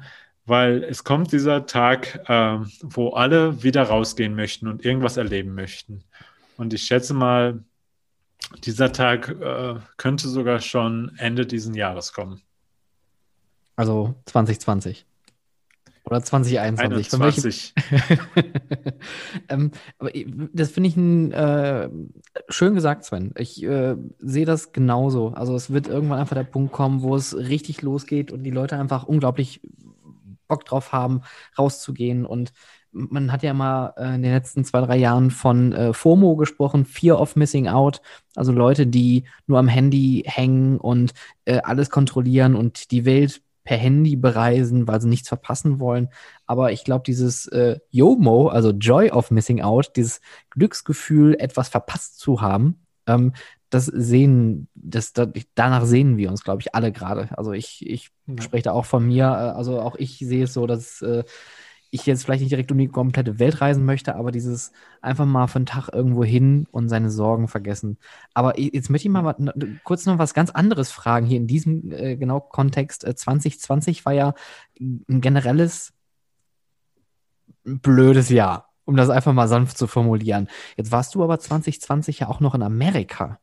weil 0.46 0.84
es 0.84 1.04
kommt 1.04 1.32
dieser 1.32 1.66
Tag, 1.66 2.24
ähm, 2.28 2.70
wo 2.82 3.10
alle 3.10 3.62
wieder 3.62 3.82
rausgehen 3.82 4.34
möchten 4.34 4.68
und 4.68 4.84
irgendwas 4.84 5.16
erleben 5.16 5.54
möchten. 5.54 6.04
Und 6.56 6.72
ich 6.72 6.82
schätze 6.82 7.14
mal, 7.14 7.64
dieser 8.64 8.92
Tag 8.92 9.28
äh, 9.28 9.74
könnte 9.96 10.28
sogar 10.28 10.60
schon 10.60 11.12
Ende 11.18 11.46
diesen 11.46 11.74
Jahres 11.74 12.12
kommen. 12.12 12.40
Also 13.74 14.14
2020. 14.26 15.04
Oder 16.04 16.22
2021. 16.22 17.12
21. 17.12 17.74
ähm, 19.48 19.72
aber 19.98 20.10
das 20.52 20.70
finde 20.70 20.88
ich 20.88 20.96
ein, 20.96 21.32
äh, 21.32 21.90
schön 22.48 22.74
gesagt, 22.74 23.04
Sven. 23.04 23.34
Ich 23.36 23.60
äh, 23.64 23.96
sehe 24.20 24.46
das 24.46 24.70
genauso. 24.70 25.30
Also 25.30 25.56
es 25.56 25.72
wird 25.72 25.88
irgendwann 25.88 26.20
einfach 26.20 26.36
der 26.36 26.44
Punkt 26.44 26.72
kommen, 26.72 27.02
wo 27.02 27.16
es 27.16 27.36
richtig 27.36 27.82
losgeht 27.82 28.30
und 28.30 28.44
die 28.44 28.52
Leute 28.52 28.78
einfach 28.78 29.02
unglaublich 29.02 29.60
Bock 30.48 30.64
drauf 30.64 30.92
haben, 30.92 31.22
rauszugehen 31.58 32.26
und 32.26 32.52
man 32.96 33.30
hat 33.30 33.42
ja 33.42 33.52
mal 33.52 33.92
äh, 33.96 34.14
in 34.14 34.22
den 34.22 34.32
letzten 34.32 34.64
zwei, 34.64 34.80
drei 34.80 34.96
Jahren 34.96 35.30
von 35.30 35.72
äh, 35.72 35.92
FOMO 35.92 36.36
gesprochen, 36.36 36.84
Fear 36.84 37.20
of 37.20 37.36
Missing 37.36 37.68
Out. 37.68 38.00
Also 38.34 38.52
Leute, 38.52 38.86
die 38.86 39.24
nur 39.46 39.58
am 39.58 39.68
Handy 39.68 40.24
hängen 40.26 40.78
und 40.78 41.12
äh, 41.44 41.60
alles 41.62 41.90
kontrollieren 41.90 42.54
und 42.54 42.90
die 42.90 43.04
Welt 43.04 43.42
per 43.64 43.76
Handy 43.76 44.16
bereisen, 44.16 44.88
weil 44.88 45.00
sie 45.00 45.08
nichts 45.08 45.28
verpassen 45.28 45.80
wollen. 45.80 46.08
Aber 46.46 46.70
ich 46.70 46.84
glaube, 46.84 47.02
dieses 47.04 47.50
YOMO, 47.90 48.46
also 48.46 48.70
Joy 48.70 49.10
of 49.10 49.32
Missing 49.32 49.60
Out, 49.60 49.96
dieses 49.96 50.20
Glücksgefühl, 50.50 51.34
etwas 51.40 51.68
verpasst 51.68 52.20
zu 52.20 52.40
haben, 52.40 52.86
ähm, 53.08 53.32
das 53.70 53.86
sehen, 53.86 54.68
das, 54.74 55.12
das, 55.12 55.28
danach 55.54 55.84
sehen 55.84 56.16
wir 56.16 56.30
uns, 56.30 56.44
glaube 56.44 56.62
ich, 56.62 56.74
alle 56.74 56.92
gerade. 56.92 57.28
Also 57.36 57.52
ich, 57.52 57.84
ich 57.86 58.10
ja. 58.26 58.42
spreche 58.42 58.64
da 58.64 58.72
auch 58.72 58.84
von 58.84 59.06
mir, 59.06 59.28
also 59.28 59.80
auch 59.80 59.96
ich 59.96 60.18
sehe 60.18 60.44
es 60.44 60.54
so, 60.54 60.66
dass 60.66 61.02
äh, 61.02 61.24
ich 61.90 62.06
jetzt 62.06 62.24
vielleicht 62.24 62.40
nicht 62.40 62.50
direkt 62.50 62.70
um 62.72 62.78
die 62.78 62.88
komplette 62.88 63.38
Welt 63.38 63.60
reisen 63.60 63.84
möchte, 63.84 64.16
aber 64.16 64.32
dieses 64.32 64.72
einfach 65.00 65.24
mal 65.24 65.48
einen 65.52 65.66
Tag 65.66 65.88
irgendwo 65.92 66.24
hin 66.24 66.66
und 66.70 66.88
seine 66.88 67.10
Sorgen 67.10 67.48
vergessen. 67.48 67.98
Aber 68.34 68.58
jetzt 68.58 68.90
möchte 68.90 69.08
ich 69.08 69.12
mal 69.12 69.24
was, 69.24 69.36
kurz 69.84 70.06
noch 70.06 70.18
was 70.18 70.34
ganz 70.34 70.50
anderes 70.50 70.90
fragen 70.90 71.26
hier 71.26 71.38
in 71.38 71.46
diesem 71.46 71.92
äh, 71.92 72.16
genau 72.16 72.40
Kontext. 72.40 73.04
Äh, 73.04 73.14
2020 73.14 74.04
war 74.04 74.12
ja 74.12 74.34
ein 74.80 75.20
generelles 75.20 75.92
blödes 77.64 78.28
Jahr, 78.30 78.72
um 78.84 78.96
das 78.96 79.10
einfach 79.10 79.32
mal 79.32 79.48
sanft 79.48 79.78
zu 79.78 79.86
formulieren. 79.86 80.48
Jetzt 80.76 80.92
warst 80.92 81.14
du 81.14 81.22
aber 81.24 81.38
2020 81.38 82.20
ja 82.20 82.28
auch 82.28 82.40
noch 82.40 82.54
in 82.54 82.62
Amerika. 82.62 83.38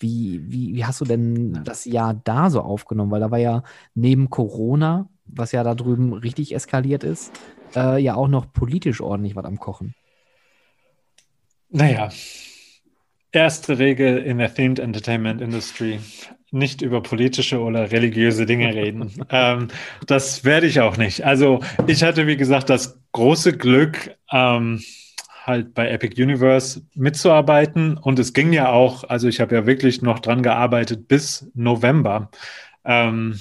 Wie, 0.00 0.42
wie, 0.46 0.74
wie 0.74 0.84
hast 0.84 1.00
du 1.00 1.04
denn 1.04 1.60
das 1.64 1.84
Jahr 1.84 2.14
da 2.24 2.50
so 2.50 2.60
aufgenommen? 2.60 3.10
Weil 3.10 3.20
da 3.20 3.30
war 3.30 3.38
ja 3.38 3.62
neben 3.94 4.30
Corona, 4.30 5.08
was 5.24 5.52
ja 5.52 5.64
da 5.64 5.74
drüben 5.74 6.12
richtig 6.12 6.54
eskaliert 6.54 7.04
ist, 7.04 7.32
äh, 7.74 8.00
ja 8.00 8.14
auch 8.14 8.28
noch 8.28 8.52
politisch 8.52 9.00
ordentlich 9.00 9.36
was 9.36 9.44
am 9.44 9.58
Kochen. 9.58 9.94
Naja, 11.70 12.08
erste 13.32 13.78
Regel 13.78 14.18
in 14.18 14.38
der 14.38 14.54
Themed 14.54 14.78
Entertainment 14.78 15.40
Industry. 15.40 16.00
Nicht 16.50 16.80
über 16.80 17.02
politische 17.02 17.60
oder 17.60 17.90
religiöse 17.90 18.46
Dinge 18.46 18.74
reden. 18.74 19.12
ähm, 19.30 19.68
das 20.06 20.44
werde 20.44 20.66
ich 20.66 20.80
auch 20.80 20.96
nicht. 20.96 21.24
Also 21.24 21.60
ich 21.86 22.02
hatte, 22.02 22.26
wie 22.26 22.36
gesagt, 22.36 22.70
das 22.70 22.98
große 23.12 23.56
Glück, 23.56 24.16
ähm, 24.32 24.80
halt 25.48 25.74
bei 25.74 25.88
Epic 25.90 26.22
Universe 26.22 26.82
mitzuarbeiten. 26.94 27.96
Und 27.98 28.18
es 28.18 28.32
ging 28.32 28.52
ja 28.52 28.70
auch, 28.70 29.04
also 29.04 29.28
ich 29.28 29.40
habe 29.40 29.54
ja 29.54 29.66
wirklich 29.66 30.02
noch 30.02 30.20
dran 30.20 30.42
gearbeitet 30.42 31.08
bis 31.08 31.50
November. 31.54 32.30
Ähm, 32.84 33.40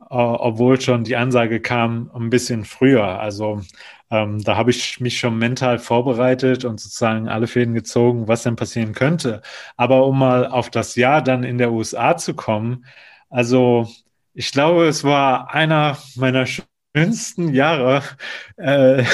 äh, 0.00 0.04
obwohl 0.16 0.80
schon 0.80 1.04
die 1.04 1.16
Ansage 1.16 1.60
kam 1.60 2.10
ein 2.14 2.30
bisschen 2.30 2.64
früher. 2.64 3.20
Also 3.20 3.62
ähm, 4.10 4.42
da 4.44 4.56
habe 4.56 4.70
ich 4.70 5.00
mich 5.00 5.18
schon 5.18 5.38
mental 5.38 5.78
vorbereitet 5.78 6.64
und 6.64 6.80
sozusagen 6.80 7.28
alle 7.28 7.46
Fäden 7.46 7.74
gezogen, 7.74 8.28
was 8.28 8.42
denn 8.44 8.56
passieren 8.56 8.92
könnte. 8.94 9.42
Aber 9.76 10.06
um 10.06 10.18
mal 10.18 10.46
auf 10.46 10.70
das 10.70 10.96
Jahr 10.96 11.22
dann 11.22 11.44
in 11.44 11.58
der 11.58 11.72
USA 11.72 12.16
zu 12.16 12.34
kommen, 12.34 12.84
also 13.30 13.88
ich 14.34 14.52
glaube, 14.52 14.86
es 14.86 15.04
war 15.04 15.54
einer 15.54 15.98
meiner 16.16 16.46
schönsten 16.94 17.52
Jahre, 17.54 18.02
äh, 18.56 19.04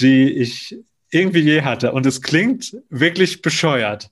die 0.00 0.32
ich 0.32 0.78
irgendwie 1.10 1.40
je 1.40 1.62
hatte. 1.62 1.92
Und 1.92 2.06
es 2.06 2.22
klingt 2.22 2.76
wirklich 2.90 3.42
bescheuert 3.42 4.10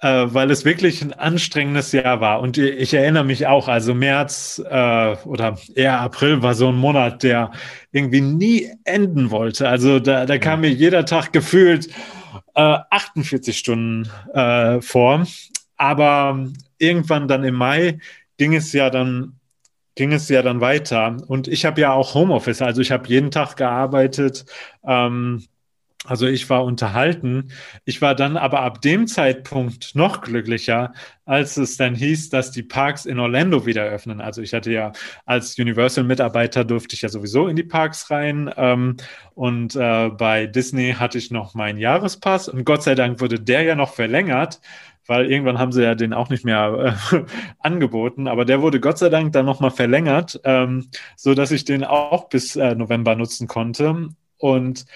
äh, 0.00 0.26
weil 0.32 0.50
es 0.50 0.64
wirklich 0.64 1.02
ein 1.02 1.12
anstrengendes 1.12 1.92
Jahr 1.92 2.20
war. 2.20 2.40
Und 2.40 2.58
ich 2.58 2.94
erinnere 2.94 3.24
mich 3.24 3.46
auch, 3.46 3.68
also 3.68 3.94
März 3.94 4.62
äh, 4.64 5.16
oder 5.24 5.58
eher 5.74 6.00
April 6.00 6.42
war 6.42 6.54
so 6.54 6.68
ein 6.68 6.76
Monat, 6.76 7.22
der 7.22 7.50
irgendwie 7.92 8.22
nie 8.22 8.70
enden 8.84 9.30
wollte. 9.30 9.68
Also 9.68 10.00
da, 10.00 10.26
da 10.26 10.38
kam 10.38 10.62
mir 10.62 10.70
jeder 10.70 11.04
Tag 11.04 11.32
gefühlt 11.32 11.88
äh, 12.54 12.78
48 12.90 13.56
Stunden 13.56 14.10
äh, 14.32 14.80
vor. 14.80 15.26
Aber 15.76 16.46
irgendwann 16.78 17.28
dann 17.28 17.44
im 17.44 17.54
Mai 17.54 17.98
ging 18.38 18.54
es 18.54 18.72
ja 18.72 18.90
dann 18.90 19.34
ging 19.96 20.12
es 20.12 20.28
ja 20.30 20.40
dann 20.40 20.62
weiter. 20.62 21.16
Und 21.26 21.46
ich 21.46 21.66
habe 21.66 21.80
ja 21.80 21.92
auch 21.92 22.14
Homeoffice, 22.14 22.62
also 22.62 22.80
ich 22.80 22.90
habe 22.90 23.08
jeden 23.08 23.30
Tag 23.30 23.56
gearbeitet. 23.56 24.46
Ähm, 24.86 25.44
also 26.06 26.26
ich 26.26 26.48
war 26.48 26.64
unterhalten. 26.64 27.52
Ich 27.84 28.00
war 28.00 28.14
dann 28.14 28.38
aber 28.38 28.62
ab 28.62 28.80
dem 28.80 29.06
Zeitpunkt 29.06 29.94
noch 29.94 30.22
glücklicher, 30.22 30.94
als 31.26 31.58
es 31.58 31.76
dann 31.76 31.94
hieß, 31.94 32.30
dass 32.30 32.50
die 32.50 32.62
Parks 32.62 33.04
in 33.04 33.18
Orlando 33.18 33.66
wieder 33.66 33.84
öffnen. 33.84 34.22
Also 34.22 34.40
ich 34.40 34.54
hatte 34.54 34.72
ja 34.72 34.92
als 35.26 35.58
Universal-Mitarbeiter 35.58 36.64
durfte 36.64 36.94
ich 36.94 37.02
ja 37.02 37.10
sowieso 37.10 37.48
in 37.48 37.56
die 37.56 37.64
Parks 37.64 38.10
rein. 38.10 38.50
Ähm, 38.56 38.96
und 39.34 39.76
äh, 39.76 40.08
bei 40.08 40.46
Disney 40.46 40.94
hatte 40.98 41.18
ich 41.18 41.30
noch 41.30 41.54
meinen 41.54 41.78
Jahrespass. 41.78 42.48
Und 42.48 42.64
Gott 42.64 42.82
sei 42.82 42.94
Dank 42.94 43.20
wurde 43.20 43.38
der 43.38 43.62
ja 43.62 43.74
noch 43.74 43.92
verlängert 43.92 44.60
weil 45.06 45.28
irgendwann 45.28 45.58
haben 45.58 45.72
sie 45.72 45.82
ja 45.82 45.96
den 45.96 46.12
auch 46.12 46.28
nicht 46.28 46.44
mehr 46.44 46.96
äh, 47.10 47.24
angeboten, 47.58 48.28
aber 48.28 48.44
der 48.44 48.62
wurde 48.62 48.78
Gott 48.78 48.98
sei 48.98 49.08
Dank 49.08 49.32
dann 49.32 49.44
nochmal 49.44 49.72
verlängert, 49.72 50.40
ähm, 50.44 50.88
so 51.16 51.34
dass 51.34 51.50
ich 51.50 51.64
den 51.64 51.82
auch 51.82 52.28
bis 52.28 52.54
äh, 52.54 52.76
November 52.76 53.16
nutzen 53.16 53.48
konnte. 53.48 54.10
Und 54.38 54.86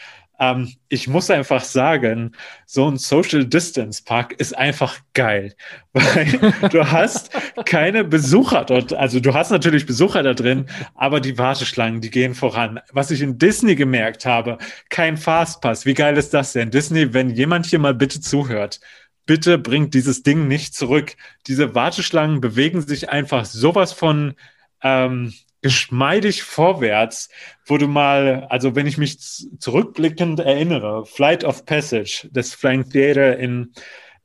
ähm, 0.40 0.73
ich 0.89 1.06
muss 1.06 1.31
einfach 1.31 1.62
sagen, 1.62 2.32
so 2.66 2.90
ein 2.90 2.97
Social 2.97 3.44
Distance 3.44 4.02
Park 4.05 4.32
ist 4.32 4.56
einfach 4.56 4.98
geil, 5.12 5.55
weil 5.93 6.69
du 6.70 6.90
hast 6.90 7.31
keine 7.65 8.05
Besucher 8.05 8.65
dort. 8.65 8.93
Also 8.93 9.20
du 9.20 9.32
hast 9.35 9.51
natürlich 9.51 9.86
Besucher 9.86 10.23
da 10.23 10.35
drin, 10.35 10.66
aber 10.94 11.20
die 11.20 11.39
Warteschlangen, 11.39 12.01
die 12.01 12.11
gehen 12.11 12.35
voran. 12.35 12.81
Was 12.93 13.11
ich 13.11 13.23
in 13.23 13.39
Disney 13.39 13.77
gemerkt 13.77 14.27
habe, 14.27 14.59
kein 14.89 15.16
Fastpass. 15.16 15.86
Wie 15.86 15.94
geil 15.94 16.16
ist 16.16 16.35
das 16.35 16.52
denn? 16.52 16.70
Disney, 16.70 17.15
wenn 17.15 17.31
jemand 17.31 17.66
hier 17.66 17.78
mal 17.78 17.94
bitte 17.94 18.20
zuhört, 18.20 18.81
bitte 19.27 19.59
bringt 19.59 19.94
dieses 19.94 20.23
Ding 20.23 20.48
nicht 20.48 20.74
zurück. 20.74 21.15
Diese 21.47 21.74
Warteschlangen 21.74 22.40
bewegen 22.40 22.82
sich 22.82 23.09
einfach 23.11 23.44
sowas 23.44 23.93
von 23.93 24.35
ähm, 24.82 25.32
geschmeidig 25.65 26.43
vorwärts, 26.43 27.31
wo 27.65 27.78
du 27.78 27.89
mal, 27.89 28.47
also 28.51 28.77
wenn 28.77 28.86
ich 28.86 28.99
mich 28.99 29.19
zurückblickend 29.59 30.39
erinnere, 30.39 31.07
Flight 31.07 31.43
of 31.43 31.65
Passage 31.65 32.28
des 32.31 32.53
Flying 32.53 32.91
Theater 32.91 33.39
in 33.39 33.73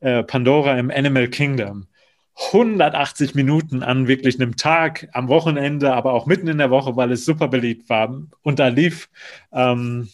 äh, 0.00 0.22
Pandora 0.22 0.78
im 0.78 0.90
Animal 0.90 1.28
Kingdom. 1.28 1.86
180 2.52 3.34
Minuten 3.34 3.82
an 3.82 4.06
wirklich 4.06 4.38
einem 4.38 4.58
Tag, 4.58 5.08
am 5.14 5.28
Wochenende, 5.28 5.94
aber 5.94 6.12
auch 6.12 6.26
mitten 6.26 6.46
in 6.46 6.58
der 6.58 6.68
Woche, 6.68 6.96
weil 6.96 7.10
es 7.10 7.24
super 7.24 7.48
beliebt 7.48 7.88
war. 7.88 8.20
Und 8.42 8.58
da 8.58 8.68
lief 8.68 9.08
ähm, 9.50 10.10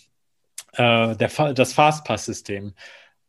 äh, 0.75 1.17
der, 1.17 1.55
das 1.55 1.73
Fastpass-System. 1.73 2.73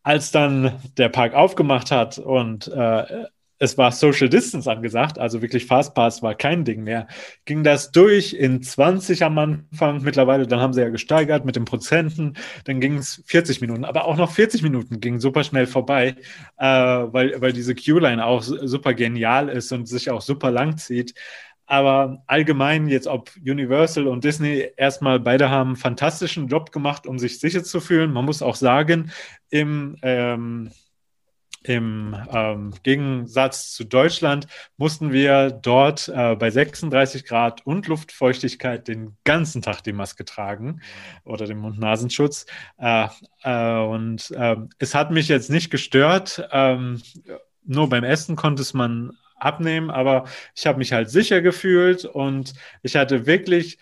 Als 0.04 0.30
dann 0.30 0.80
der 0.98 1.10
Park 1.10 1.34
aufgemacht 1.34 1.90
hat 1.90 2.20
und 2.20 2.68
äh, 2.68 3.26
es 3.60 3.78
war 3.78 3.92
Social 3.92 4.30
Distance 4.30 4.70
angesagt, 4.70 5.20
also 5.20 5.42
wirklich 5.42 5.66
Fastpass 5.66 6.22
war 6.22 6.36
kein 6.36 6.64
Ding 6.64 6.84
mehr, 6.84 7.08
ging 7.46 7.64
das 7.64 7.92
durch 7.92 8.34
in 8.34 8.62
20 8.62 9.24
am 9.24 9.38
Anfang, 9.38 10.02
mittlerweile, 10.04 10.48
dann 10.48 10.60
haben 10.60 10.74
sie 10.74 10.82
ja 10.82 10.90
gesteigert 10.90 11.46
mit 11.46 11.56
den 11.56 11.66
Prozenten, 11.66 12.36
dann 12.66 12.80
ging 12.80 12.98
es 12.98 13.24
40 13.26 13.62
Minuten, 13.62 13.86
aber 13.86 14.06
auch 14.06 14.18
noch 14.18 14.32
40 14.32 14.62
Minuten 14.62 15.00
ging 15.00 15.20
super 15.20 15.44
schnell 15.44 15.68
vorbei, 15.68 16.16
äh, 16.58 16.66
weil, 16.66 17.42
weil 17.42 17.54
diese 17.54 17.76
Q-Line 17.76 18.26
auch 18.26 18.42
super 18.42 18.94
genial 18.94 19.50
ist 19.50 19.72
und 19.72 19.88
sich 19.88 20.10
auch 20.10 20.22
super 20.22 20.52
lang 20.52 20.78
zieht. 20.78 21.14
Aber 21.70 22.24
allgemein 22.28 22.88
jetzt, 22.88 23.08
ob 23.08 23.30
Universal 23.46 24.08
und 24.08 24.24
Disney 24.24 24.70
erstmal 24.78 25.20
beide 25.20 25.50
haben 25.50 25.72
einen 25.72 25.76
fantastischen 25.76 26.48
Job 26.48 26.72
gemacht, 26.72 27.06
um 27.06 27.20
sich 27.20 27.40
sicher 27.40 27.62
zu 27.62 27.82
fühlen. 27.82 28.14
Man 28.14 28.24
muss 28.24 28.42
auch 28.42 28.56
sagen, 28.56 29.12
im 29.50 29.98
ähm, 30.02 30.72
im 31.68 32.16
ähm, 32.32 32.74
Gegensatz 32.84 33.72
zu 33.74 33.84
Deutschland 33.84 34.48
mussten 34.78 35.12
wir 35.12 35.52
dort 35.52 36.08
äh, 36.08 36.36
bei 36.36 36.50
36 36.50 37.26
Grad 37.26 37.66
und 37.66 37.88
Luftfeuchtigkeit 37.88 38.88
den 38.88 39.18
ganzen 39.24 39.62
Tag 39.62 39.82
die 39.82 39.94
Maske 39.94 40.26
tragen 40.26 40.82
oder 41.24 41.46
den 41.46 41.58
Mund-Nasenschutz. 41.60 42.46
Äh, 42.78 43.08
äh, 43.44 43.80
und 43.80 44.34
ähm, 44.36 44.70
es 44.80 44.96
hat 44.96 45.12
mich 45.12 45.28
jetzt 45.28 45.50
nicht 45.50 45.70
gestört. 45.70 46.48
Ähm, 46.52 47.02
nur 47.66 47.90
beim 47.90 48.04
Essen 48.04 48.36
konnte 48.36 48.62
es 48.62 48.74
man 48.74 49.12
abnehmen, 49.40 49.90
aber 49.90 50.26
ich 50.56 50.66
habe 50.68 50.78
mich 50.80 50.94
halt 50.94 51.10
sicher 51.10 51.42
gefühlt 51.42 52.06
und 52.06 52.54
ich 52.84 52.96
hatte 52.96 53.26
wirklich 53.26 53.78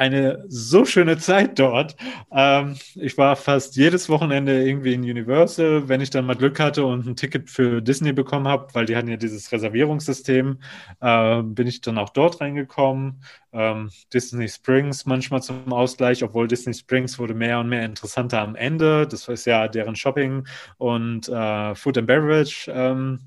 eine 0.00 0.44
so 0.48 0.86
schöne 0.86 1.18
Zeit 1.18 1.58
dort. 1.58 1.94
Ähm, 2.32 2.76
ich 2.94 3.18
war 3.18 3.36
fast 3.36 3.76
jedes 3.76 4.08
Wochenende 4.08 4.66
irgendwie 4.66 4.94
in 4.94 5.02
Universal, 5.02 5.88
wenn 5.88 6.00
ich 6.00 6.08
dann 6.10 6.24
mal 6.24 6.36
Glück 6.36 6.58
hatte 6.58 6.86
und 6.86 7.06
ein 7.06 7.16
Ticket 7.16 7.50
für 7.50 7.82
Disney 7.82 8.12
bekommen 8.12 8.48
habe, 8.48 8.68
weil 8.72 8.86
die 8.86 8.96
hatten 8.96 9.08
ja 9.08 9.16
dieses 9.16 9.52
Reservierungssystem, 9.52 10.58
äh, 11.00 11.42
bin 11.42 11.66
ich 11.66 11.82
dann 11.82 11.98
auch 11.98 12.10
dort 12.10 12.40
reingekommen. 12.40 13.22
Ähm, 13.52 13.90
Disney 14.12 14.48
Springs 14.48 15.04
manchmal 15.06 15.42
zum 15.42 15.70
Ausgleich, 15.72 16.22
obwohl 16.24 16.48
Disney 16.48 16.72
Springs 16.72 17.18
wurde 17.18 17.34
mehr 17.34 17.58
und 17.60 17.68
mehr 17.68 17.84
interessanter 17.84 18.40
am 18.40 18.54
Ende. 18.54 19.06
Das 19.06 19.28
ist 19.28 19.44
ja 19.44 19.68
deren 19.68 19.96
Shopping 19.96 20.46
und 20.78 21.28
äh, 21.28 21.74
Food 21.74 21.98
and 21.98 22.06
Beverage. 22.06 22.70
Ähm, 22.72 23.20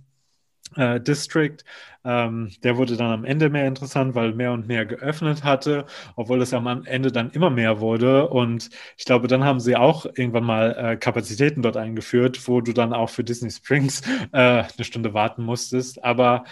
äh, 0.76 1.00
District. 1.00 1.58
Ähm, 2.06 2.52
der 2.64 2.78
wurde 2.78 2.98
dann 2.98 3.12
am 3.12 3.26
Ende 3.26 3.50
mehr 3.50 3.66
interessant, 3.68 4.14
weil 4.16 4.34
mehr 4.34 4.52
und 4.52 4.68
mehr 4.68 4.86
geöffnet 4.86 5.44
hatte, 5.44 5.86
obwohl 6.16 6.42
es 6.42 6.54
am 6.54 6.86
Ende 6.86 7.12
dann 7.12 7.32
immer 7.32 7.50
mehr 7.50 7.80
wurde. 7.80 8.28
Und 8.28 8.70
ich 8.98 9.06
glaube, 9.06 9.28
dann 9.28 9.44
haben 9.44 9.60
sie 9.60 9.76
auch 9.78 10.06
irgendwann 10.06 10.44
mal 10.44 10.76
äh, 10.78 10.98
Kapazitäten 10.98 11.62
dort 11.62 11.78
eingeführt, 11.78 12.48
wo 12.48 12.62
du 12.62 12.74
dann 12.74 12.94
auch 12.94 13.10
für 13.10 13.24
Disney 13.24 13.52
Springs 13.52 14.02
äh, 14.34 14.38
eine 14.64 14.84
Stunde 14.84 15.14
warten 15.14 15.44
musstest. 15.44 16.04
Aber 16.04 16.44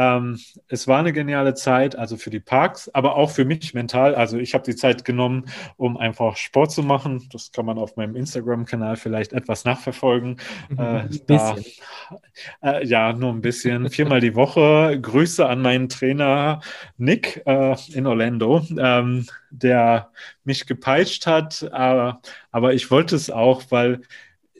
ähm, 0.00 0.40
es 0.68 0.88
war 0.88 0.98
eine 0.98 1.12
geniale 1.12 1.52
Zeit, 1.52 1.94
also 1.94 2.16
für 2.16 2.30
die 2.30 2.40
Parks, 2.40 2.88
aber 2.94 3.16
auch 3.16 3.30
für 3.30 3.44
mich 3.44 3.74
mental. 3.74 4.14
Also 4.14 4.38
ich 4.38 4.54
habe 4.54 4.64
die 4.64 4.74
Zeit 4.74 5.04
genommen, 5.04 5.44
um 5.76 5.98
einfach 5.98 6.38
Sport 6.38 6.72
zu 6.72 6.82
machen. 6.82 7.28
Das 7.30 7.52
kann 7.52 7.66
man 7.66 7.76
auf 7.76 7.96
meinem 7.96 8.16
Instagram-Kanal 8.16 8.96
vielleicht 8.96 9.34
etwas 9.34 9.64
nachverfolgen. 9.64 10.38
Äh, 10.78 10.82
ein 10.82 11.20
da, 11.26 11.56
äh, 12.62 12.86
ja, 12.86 13.12
nur 13.12 13.32
ein 13.32 13.40
bisschen. 13.40 13.90
Viermal 13.90 14.20
die 14.20 14.36
Woche. 14.36 14.98
Grüße 15.00 15.46
an 15.46 15.62
meinen 15.62 15.88
Trainer 15.88 16.60
Nick 16.96 17.42
äh, 17.44 17.76
in 17.92 18.06
Orlando, 18.06 18.64
ähm, 18.78 19.26
der 19.50 20.10
mich 20.44 20.66
gepeitscht 20.66 21.26
hat. 21.26 21.68
aber 21.72 22.72
ich 22.72 22.90
wollte 22.90 23.16
es 23.16 23.30
auch, 23.30 23.64
weil 23.70 24.00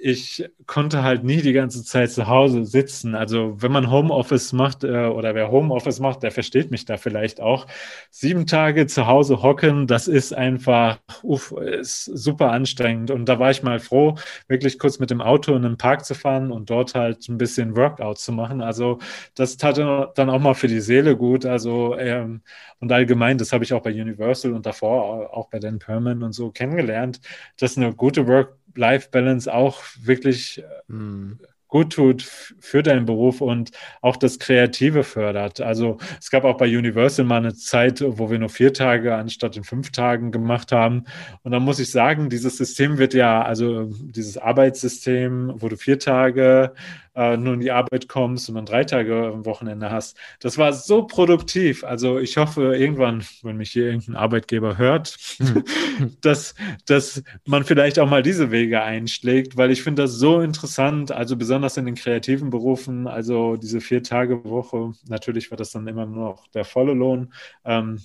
ich 0.02 0.50
konnte 0.66 1.02
halt 1.02 1.24
nie 1.24 1.42
die 1.42 1.52
ganze 1.52 1.84
Zeit 1.84 2.10
zu 2.10 2.26
Hause 2.26 2.64
sitzen. 2.64 3.14
Also 3.14 3.56
wenn 3.60 3.70
man 3.70 3.90
Homeoffice 3.90 4.52
macht 4.52 4.82
äh, 4.82 5.06
oder 5.06 5.34
wer 5.34 5.50
Homeoffice 5.50 6.00
macht, 6.00 6.22
der 6.22 6.30
versteht 6.30 6.70
mich 6.70 6.86
da 6.86 6.96
vielleicht 6.96 7.40
auch. 7.40 7.66
Sieben 8.10 8.46
Tage 8.46 8.86
zu 8.86 9.06
Hause 9.06 9.42
hocken, 9.42 9.86
das 9.86 10.08
ist 10.08 10.32
einfach, 10.32 10.98
uff, 11.22 11.52
ist 11.52 12.04
super 12.04 12.50
anstrengend. 12.52 13.10
Und 13.10 13.26
da 13.26 13.38
war 13.38 13.50
ich 13.50 13.62
mal 13.62 13.78
froh, 13.78 14.14
wirklich 14.48 14.78
kurz 14.78 14.98
mit 14.98 15.10
dem 15.10 15.20
Auto 15.20 15.54
in 15.54 15.62
den 15.62 15.76
Park 15.76 16.04
zu 16.06 16.14
fahren 16.14 16.50
und 16.50 16.70
dort 16.70 16.94
halt 16.94 17.28
ein 17.28 17.36
bisschen 17.38 17.76
Workout 17.76 18.18
zu 18.18 18.32
machen. 18.32 18.62
Also 18.62 18.98
das 19.34 19.58
tat 19.58 19.78
dann 19.78 20.30
auch 20.30 20.40
mal 20.40 20.54
für 20.54 20.68
die 20.68 20.80
Seele 20.80 21.16
gut. 21.16 21.44
Also 21.44 21.96
ähm, 21.98 22.40
und 22.78 22.90
allgemein, 22.90 23.36
das 23.36 23.52
habe 23.52 23.64
ich 23.64 23.74
auch 23.74 23.82
bei 23.82 23.92
Universal 23.92 24.54
und 24.54 24.64
davor 24.64 25.36
auch 25.36 25.48
bei 25.50 25.58
Dan 25.58 25.78
Perman 25.78 26.22
und 26.22 26.32
so 26.32 26.50
kennengelernt, 26.50 27.20
dass 27.58 27.76
eine 27.76 27.94
gute 27.94 28.26
Work 28.26 28.56
Life-Balance 28.74 29.52
auch 29.52 29.82
wirklich 30.02 30.62
mhm 30.88 31.40
gut 31.70 31.92
tut 31.92 32.22
für 32.22 32.82
deinen 32.82 33.06
Beruf 33.06 33.40
und 33.40 33.70
auch 34.02 34.16
das 34.16 34.38
Kreative 34.38 35.04
fördert. 35.04 35.60
Also 35.60 35.98
es 36.20 36.30
gab 36.30 36.44
auch 36.44 36.56
bei 36.56 36.66
Universal 36.66 37.24
mal 37.24 37.38
eine 37.38 37.54
Zeit, 37.54 38.02
wo 38.04 38.30
wir 38.30 38.38
nur 38.38 38.48
vier 38.48 38.74
Tage 38.74 39.14
anstatt 39.14 39.56
in 39.56 39.64
fünf 39.64 39.90
Tagen 39.92 40.32
gemacht 40.32 40.72
haben. 40.72 41.04
Und 41.42 41.52
dann 41.52 41.62
muss 41.62 41.78
ich 41.78 41.90
sagen, 41.90 42.28
dieses 42.28 42.56
System 42.56 42.98
wird 42.98 43.14
ja, 43.14 43.42
also 43.42 43.84
dieses 43.84 44.36
Arbeitssystem, 44.36 45.54
wo 45.56 45.68
du 45.68 45.76
vier 45.76 45.98
Tage 45.98 46.74
äh, 47.14 47.36
nur 47.36 47.54
in 47.54 47.60
die 47.60 47.70
Arbeit 47.70 48.08
kommst 48.08 48.48
und 48.48 48.54
dann 48.54 48.66
drei 48.66 48.84
Tage 48.84 49.30
am 49.32 49.44
Wochenende 49.44 49.90
hast. 49.90 50.16
Das 50.40 50.58
war 50.58 50.72
so 50.72 51.04
produktiv. 51.04 51.84
Also 51.84 52.18
ich 52.18 52.36
hoffe 52.36 52.76
irgendwann, 52.76 53.24
wenn 53.42 53.56
mich 53.56 53.70
hier 53.72 53.86
irgendein 53.86 54.16
Arbeitgeber 54.16 54.78
hört, 54.78 55.16
dass, 56.20 56.54
dass 56.86 57.22
man 57.46 57.64
vielleicht 57.64 57.98
auch 57.98 58.08
mal 58.08 58.22
diese 58.22 58.50
Wege 58.50 58.82
einschlägt, 58.82 59.56
weil 59.56 59.70
ich 59.70 59.82
finde 59.82 60.02
das 60.02 60.12
so 60.12 60.40
interessant, 60.40 61.12
also 61.12 61.36
besonders 61.36 61.76
in 61.76 61.86
den 61.86 61.94
kreativen 61.94 62.50
Berufen, 62.50 63.06
also 63.06 63.56
diese 63.56 63.80
Vier-Tage-Woche, 63.80 64.92
natürlich 65.08 65.50
war 65.50 65.58
das 65.58 65.72
dann 65.72 65.86
immer 65.86 66.06
nur 66.06 66.30
noch 66.30 66.48
der 66.48 66.64
volle 66.64 66.94
Lohn, 66.94 67.32
ähm, 67.64 68.00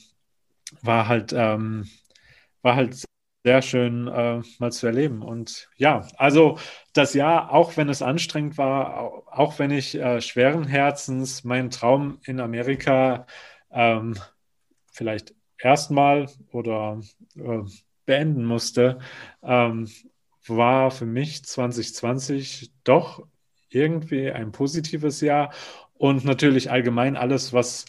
war 0.81 1.07
halt, 1.07 1.33
ähm, 1.35 1.87
war 2.61 2.75
halt 2.75 2.95
sehr 3.45 3.61
schön 3.61 4.07
äh, 4.07 4.41
mal 4.57 4.71
zu 4.71 4.87
erleben. 4.87 5.21
Und 5.21 5.69
ja, 5.77 6.07
also 6.17 6.57
das 6.93 7.13
Jahr, 7.13 7.53
auch 7.53 7.77
wenn 7.77 7.89
es 7.89 8.01
anstrengend 8.01 8.57
war, 8.57 9.21
auch 9.27 9.59
wenn 9.59 9.69
ich 9.69 9.93
äh, 9.93 10.19
schweren 10.19 10.63
Herzens 10.65 11.43
meinen 11.43 11.69
Traum 11.69 12.17
in 12.23 12.39
Amerika 12.39 13.27
ähm, 13.71 14.15
vielleicht 14.91 15.35
erstmal 15.59 16.25
oder 16.51 16.99
äh, 17.35 17.59
beenden 18.07 18.45
musste, 18.45 18.97
ähm, 19.43 19.91
war 20.47 20.89
für 20.89 21.05
mich 21.05 21.45
2020 21.45 22.71
doch 22.83 23.27
irgendwie 23.69 24.31
ein 24.31 24.53
positives 24.53 25.21
Jahr 25.21 25.53
und 25.93 26.25
natürlich 26.25 26.71
allgemein 26.71 27.15
alles, 27.15 27.53
was 27.53 27.85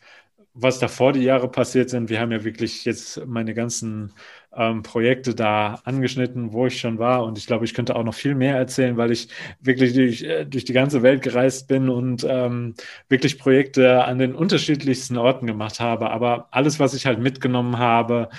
was 0.59 0.78
davor 0.78 1.12
die 1.12 1.23
Jahre 1.23 1.49
passiert 1.51 1.91
sind. 1.91 2.09
Wir 2.09 2.20
haben 2.20 2.33
ja 2.33 2.43
wirklich 2.45 2.85
jetzt 2.87 3.24
meine 3.27 3.53
ganzen 3.53 4.12
ähm, 4.57 4.83
Projekte 4.83 5.35
da 5.35 5.81
angeschnitten, 5.85 6.53
wo 6.53 6.66
ich 6.66 6.81
schon 6.81 6.99
war. 6.99 7.24
Und 7.24 7.37
ich 7.37 7.47
glaube, 7.47 7.66
ich 7.66 7.74
könnte 7.74 7.95
auch 7.95 8.05
noch 8.05 8.15
viel 8.15 8.35
mehr 8.35 8.57
erzählen, 8.57 8.97
weil 8.97 9.11
ich 9.12 9.28
wirklich 9.61 9.93
durch, 9.93 10.23
äh, 10.23 10.47
durch 10.47 10.65
die 10.65 10.73
ganze 10.73 11.03
Welt 11.03 11.23
gereist 11.23 11.69
bin 11.69 11.91
und 11.91 12.27
ähm, 12.28 12.74
wirklich 13.09 13.39
Projekte 13.39 14.05
an 14.05 14.19
den 14.19 14.35
unterschiedlichsten 14.35 15.19
Orten 15.19 15.47
gemacht 15.47 15.78
habe. 15.81 16.11
Aber 16.11 16.49
alles, 16.53 16.81
was 16.81 16.95
ich 16.95 17.05
halt 17.07 17.19
mitgenommen 17.19 17.78
habe, 17.78 18.31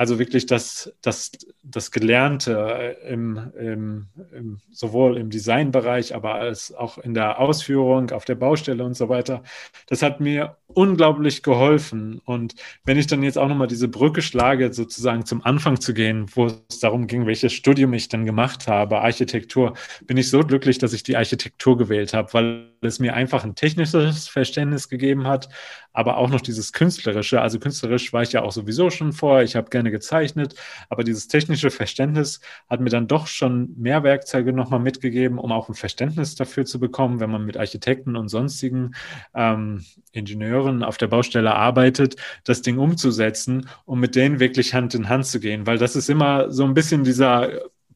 also 0.00 0.18
wirklich 0.18 0.46
das, 0.46 0.94
das, 1.02 1.30
das 1.62 1.90
Gelernte 1.90 2.96
im, 3.06 3.52
im, 3.60 4.06
im, 4.32 4.60
sowohl 4.72 5.18
im 5.18 5.28
Designbereich, 5.28 6.14
aber 6.14 6.36
als 6.36 6.74
auch 6.74 6.96
in 6.96 7.12
der 7.12 7.38
Ausführung, 7.38 8.10
auf 8.10 8.24
der 8.24 8.36
Baustelle 8.36 8.82
und 8.82 8.94
so 8.94 9.10
weiter, 9.10 9.42
das 9.88 10.00
hat 10.00 10.18
mir 10.18 10.56
unglaublich 10.68 11.42
geholfen. 11.42 12.22
Und 12.24 12.54
wenn 12.86 12.96
ich 12.96 13.08
dann 13.08 13.22
jetzt 13.22 13.36
auch 13.36 13.48
nochmal 13.48 13.66
diese 13.66 13.88
Brücke 13.88 14.22
schlage, 14.22 14.72
sozusagen 14.72 15.26
zum 15.26 15.44
Anfang 15.44 15.82
zu 15.82 15.92
gehen, 15.92 16.24
wo 16.34 16.46
es 16.46 16.78
darum 16.80 17.06
ging, 17.06 17.26
welches 17.26 17.52
Studium 17.52 17.92
ich 17.92 18.08
dann 18.08 18.24
gemacht 18.24 18.68
habe, 18.68 19.02
Architektur, 19.02 19.74
bin 20.06 20.16
ich 20.16 20.30
so 20.30 20.40
glücklich, 20.40 20.78
dass 20.78 20.94
ich 20.94 21.02
die 21.02 21.18
Architektur 21.18 21.76
gewählt 21.76 22.14
habe, 22.14 22.32
weil 22.32 22.70
es 22.80 23.00
mir 23.00 23.12
einfach 23.12 23.44
ein 23.44 23.54
technisches 23.54 24.28
Verständnis 24.28 24.88
gegeben 24.88 25.26
hat, 25.26 25.50
aber 25.92 26.16
auch 26.16 26.30
noch 26.30 26.40
dieses 26.40 26.72
künstlerische. 26.72 27.40
Also 27.40 27.58
künstlerisch 27.58 28.12
war 28.12 28.22
ich 28.22 28.32
ja 28.32 28.42
auch 28.42 28.52
sowieso 28.52 28.90
schon 28.90 29.12
vor, 29.12 29.42
ich 29.42 29.56
habe 29.56 29.70
gerne 29.70 29.90
gezeichnet, 29.90 30.54
aber 30.88 31.04
dieses 31.04 31.28
technische 31.28 31.70
Verständnis 31.70 32.40
hat 32.68 32.80
mir 32.80 32.90
dann 32.90 33.08
doch 33.08 33.26
schon 33.26 33.74
mehr 33.76 34.02
Werkzeuge 34.02 34.52
nochmal 34.52 34.80
mitgegeben, 34.80 35.38
um 35.38 35.52
auch 35.52 35.68
ein 35.68 35.74
Verständnis 35.74 36.34
dafür 36.34 36.64
zu 36.64 36.78
bekommen, 36.78 37.20
wenn 37.20 37.30
man 37.30 37.44
mit 37.44 37.56
Architekten 37.56 38.16
und 38.16 38.28
sonstigen 38.28 38.94
ähm, 39.34 39.84
Ingenieuren 40.12 40.82
auf 40.82 40.96
der 40.96 41.08
Baustelle 41.08 41.54
arbeitet, 41.54 42.16
das 42.44 42.62
Ding 42.62 42.78
umzusetzen 42.78 43.68
und 43.84 44.00
mit 44.00 44.14
denen 44.14 44.40
wirklich 44.40 44.74
Hand 44.74 44.94
in 44.94 45.08
Hand 45.08 45.26
zu 45.26 45.40
gehen, 45.40 45.66
weil 45.66 45.78
das 45.78 45.96
ist 45.96 46.08
immer 46.10 46.50
so 46.50 46.64
ein 46.64 46.74
bisschen 46.74 47.04
dieser 47.04 47.50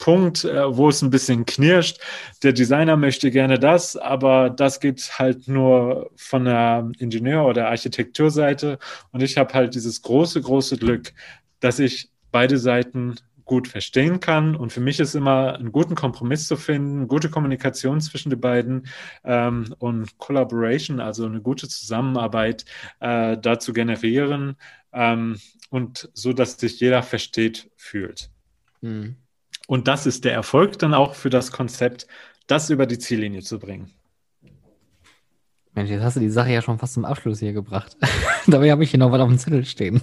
Punkt, 0.04 0.44
äh, 0.44 0.76
wo 0.76 0.90
es 0.90 1.00
ein 1.00 1.08
bisschen 1.08 1.46
knirscht. 1.46 1.98
Der 2.42 2.52
Designer 2.52 2.94
möchte 2.94 3.30
gerne 3.30 3.58
das, 3.58 3.96
aber 3.96 4.50
das 4.50 4.78
geht 4.78 5.18
halt 5.18 5.48
nur 5.48 6.10
von 6.14 6.44
der 6.44 6.92
Ingenieur- 6.98 7.46
oder 7.46 7.70
Architekturseite. 7.70 8.78
Und 9.12 9.22
ich 9.22 9.38
habe 9.38 9.54
halt 9.54 9.74
dieses 9.74 10.02
große, 10.02 10.42
große 10.42 10.76
Glück, 10.76 11.14
dass 11.60 11.78
ich 11.78 12.10
beide 12.30 12.58
Seiten 12.58 13.14
gut 13.46 13.66
verstehen 13.66 14.20
kann. 14.20 14.56
Und 14.56 14.74
für 14.74 14.82
mich 14.82 15.00
ist 15.00 15.14
immer 15.14 15.54
einen 15.54 15.72
guten 15.72 15.94
Kompromiss 15.94 16.48
zu 16.48 16.56
finden, 16.56 17.08
gute 17.08 17.30
Kommunikation 17.30 18.02
zwischen 18.02 18.28
den 18.28 18.42
beiden 18.42 18.86
ähm, 19.24 19.74
und 19.78 20.18
Collaboration, 20.18 21.00
also 21.00 21.24
eine 21.24 21.40
gute 21.40 21.66
Zusammenarbeit 21.66 22.66
äh, 23.00 23.38
da 23.38 23.58
zu 23.58 23.72
generieren 23.72 24.56
ähm, 24.92 25.40
und 25.70 26.10
so, 26.12 26.34
dass 26.34 26.60
sich 26.60 26.78
jeder 26.78 27.02
versteht 27.02 27.70
fühlt. 27.78 28.28
Mhm. 28.82 29.16
Und 29.66 29.88
das 29.88 30.06
ist 30.06 30.24
der 30.24 30.32
Erfolg 30.32 30.78
dann 30.78 30.94
auch 30.94 31.14
für 31.14 31.30
das 31.30 31.50
Konzept, 31.50 32.06
das 32.46 32.70
über 32.70 32.86
die 32.86 32.98
Ziellinie 32.98 33.42
zu 33.42 33.58
bringen. 33.58 33.90
Mensch, 35.72 35.90
jetzt 35.90 36.04
hast 36.04 36.16
du 36.16 36.20
die 36.20 36.30
Sache 36.30 36.52
ja 36.52 36.62
schon 36.62 36.78
fast 36.78 36.94
zum 36.94 37.04
Abschluss 37.04 37.40
hier 37.40 37.52
gebracht. 37.52 37.96
Dabei 38.46 38.70
habe 38.70 38.84
ich 38.84 38.90
hier 38.90 39.00
noch 39.00 39.10
was 39.10 39.20
auf 39.20 39.28
dem 39.28 39.38
Zettel 39.38 39.64
stehen. 39.64 40.02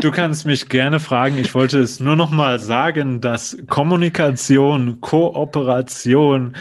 Du 0.00 0.12
kannst 0.12 0.46
mich 0.46 0.68
gerne 0.68 1.00
fragen. 1.00 1.36
Ich 1.36 1.52
wollte 1.54 1.80
es 1.80 1.98
nur 1.98 2.14
noch 2.14 2.30
mal 2.30 2.60
sagen, 2.60 3.20
dass 3.20 3.56
Kommunikation, 3.66 5.00
Kooperation 5.00 6.56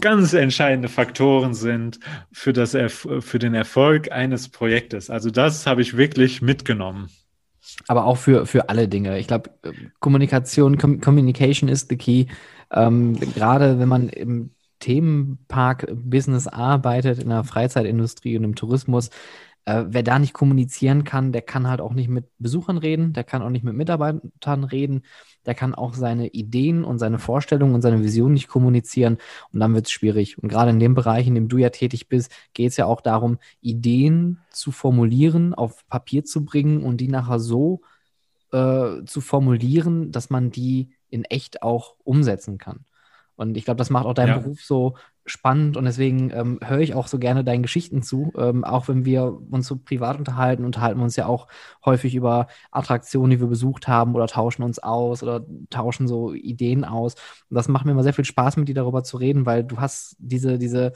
ganz 0.00 0.32
entscheidende 0.32 0.88
Faktoren 0.88 1.52
sind 1.52 1.98
für, 2.30 2.52
das, 2.52 2.76
für 2.88 3.38
den 3.38 3.54
Erfolg 3.54 4.12
eines 4.12 4.48
Projektes. 4.48 5.10
Also 5.10 5.30
das 5.30 5.66
habe 5.66 5.82
ich 5.82 5.96
wirklich 5.96 6.42
mitgenommen 6.42 7.10
aber 7.88 8.04
auch 8.04 8.16
für, 8.16 8.46
für 8.46 8.68
alle 8.68 8.88
Dinge. 8.88 9.18
Ich 9.18 9.26
glaube, 9.26 9.50
Kommunikation, 10.00 10.78
Com 10.78 11.00
Communication 11.00 11.68
is 11.68 11.86
the 11.88 11.96
key. 11.96 12.26
Ähm, 12.72 13.18
gerade 13.34 13.78
wenn 13.78 13.88
man 13.88 14.08
im 14.08 14.50
Themenpark-Business 14.80 16.46
arbeitet, 16.48 17.18
in 17.18 17.28
der 17.28 17.44
Freizeitindustrie 17.44 18.36
und 18.36 18.44
im 18.44 18.54
Tourismus, 18.54 19.10
äh, 19.70 19.84
wer 19.88 20.02
da 20.02 20.18
nicht 20.18 20.32
kommunizieren 20.32 21.04
kann, 21.04 21.32
der 21.32 21.42
kann 21.42 21.68
halt 21.68 21.80
auch 21.80 21.92
nicht 21.92 22.08
mit 22.08 22.26
Besuchern 22.38 22.78
reden, 22.78 23.12
der 23.12 23.24
kann 23.24 23.42
auch 23.42 23.50
nicht 23.50 23.62
mit 23.62 23.74
Mitarbeitern 23.74 24.64
reden, 24.64 25.02
der 25.46 25.54
kann 25.54 25.74
auch 25.74 25.94
seine 25.94 26.28
Ideen 26.28 26.82
und 26.82 26.98
seine 26.98 27.18
Vorstellungen 27.18 27.74
und 27.74 27.82
seine 27.82 28.02
Visionen 28.02 28.34
nicht 28.34 28.48
kommunizieren 28.48 29.18
und 29.52 29.60
dann 29.60 29.74
wird 29.74 29.86
es 29.86 29.92
schwierig. 29.92 30.38
Und 30.38 30.48
gerade 30.48 30.70
in 30.70 30.80
dem 30.80 30.94
Bereich, 30.94 31.26
in 31.26 31.34
dem 31.34 31.48
du 31.48 31.58
ja 31.58 31.70
tätig 31.70 32.08
bist, 32.08 32.32
geht 32.52 32.70
es 32.70 32.76
ja 32.76 32.86
auch 32.86 33.00
darum, 33.00 33.38
Ideen 33.60 34.40
zu 34.50 34.72
formulieren, 34.72 35.54
auf 35.54 35.86
Papier 35.88 36.24
zu 36.24 36.44
bringen 36.44 36.82
und 36.82 36.96
die 36.96 37.08
nachher 37.08 37.38
so 37.38 37.82
äh, 38.52 39.04
zu 39.04 39.20
formulieren, 39.20 40.10
dass 40.10 40.30
man 40.30 40.50
die 40.50 40.90
in 41.08 41.24
echt 41.24 41.62
auch 41.62 41.94
umsetzen 42.02 42.58
kann. 42.58 42.84
Und 43.36 43.56
ich 43.56 43.64
glaube, 43.64 43.78
das 43.78 43.90
macht 43.90 44.06
auch 44.06 44.14
deinen 44.14 44.28
ja. 44.28 44.38
Beruf 44.38 44.62
so 44.62 44.96
spannend 45.30 45.76
und 45.76 45.84
deswegen 45.84 46.30
ähm, 46.30 46.58
höre 46.62 46.80
ich 46.80 46.94
auch 46.94 47.06
so 47.06 47.18
gerne 47.18 47.44
deinen 47.44 47.62
Geschichten 47.62 48.02
zu. 48.02 48.32
Ähm, 48.36 48.64
auch 48.64 48.88
wenn 48.88 49.04
wir 49.04 49.38
uns 49.50 49.66
so 49.66 49.76
privat 49.76 50.18
unterhalten, 50.18 50.64
unterhalten 50.64 50.98
wir 50.98 51.04
uns 51.04 51.16
ja 51.16 51.26
auch 51.26 51.48
häufig 51.84 52.14
über 52.14 52.48
Attraktionen, 52.70 53.30
die 53.30 53.40
wir 53.40 53.46
besucht 53.46 53.88
haben 53.88 54.14
oder 54.14 54.26
tauschen 54.26 54.62
uns 54.62 54.78
aus 54.78 55.22
oder 55.22 55.44
tauschen 55.70 56.08
so 56.08 56.34
Ideen 56.34 56.84
aus. 56.84 57.14
Und 57.48 57.54
das 57.54 57.68
macht 57.68 57.86
mir 57.86 57.92
immer 57.92 58.02
sehr 58.02 58.14
viel 58.14 58.24
Spaß, 58.24 58.56
mit 58.56 58.68
dir 58.68 58.74
darüber 58.74 59.02
zu 59.04 59.16
reden, 59.16 59.46
weil 59.46 59.64
du 59.64 59.78
hast 59.78 60.16
diese, 60.18 60.58
diese 60.58 60.92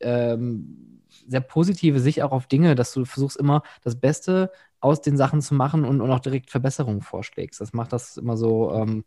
ähm, 0.00 1.02
sehr 1.26 1.40
positive 1.40 2.00
Sicht 2.00 2.22
auch 2.22 2.32
auf 2.32 2.46
Dinge, 2.46 2.74
dass 2.74 2.92
du 2.92 3.04
versuchst 3.04 3.36
immer 3.36 3.62
das 3.82 3.96
Beste 3.96 4.50
aus 4.80 5.00
den 5.00 5.16
Sachen 5.16 5.40
zu 5.40 5.54
machen 5.54 5.84
und, 5.84 6.00
und 6.00 6.10
auch 6.10 6.20
direkt 6.20 6.50
Verbesserungen 6.50 7.02
vorschlägst. 7.02 7.60
Das 7.60 7.72
macht 7.72 7.92
das 7.92 8.16
immer 8.16 8.36
so 8.36 8.72
ähm, 8.72 9.04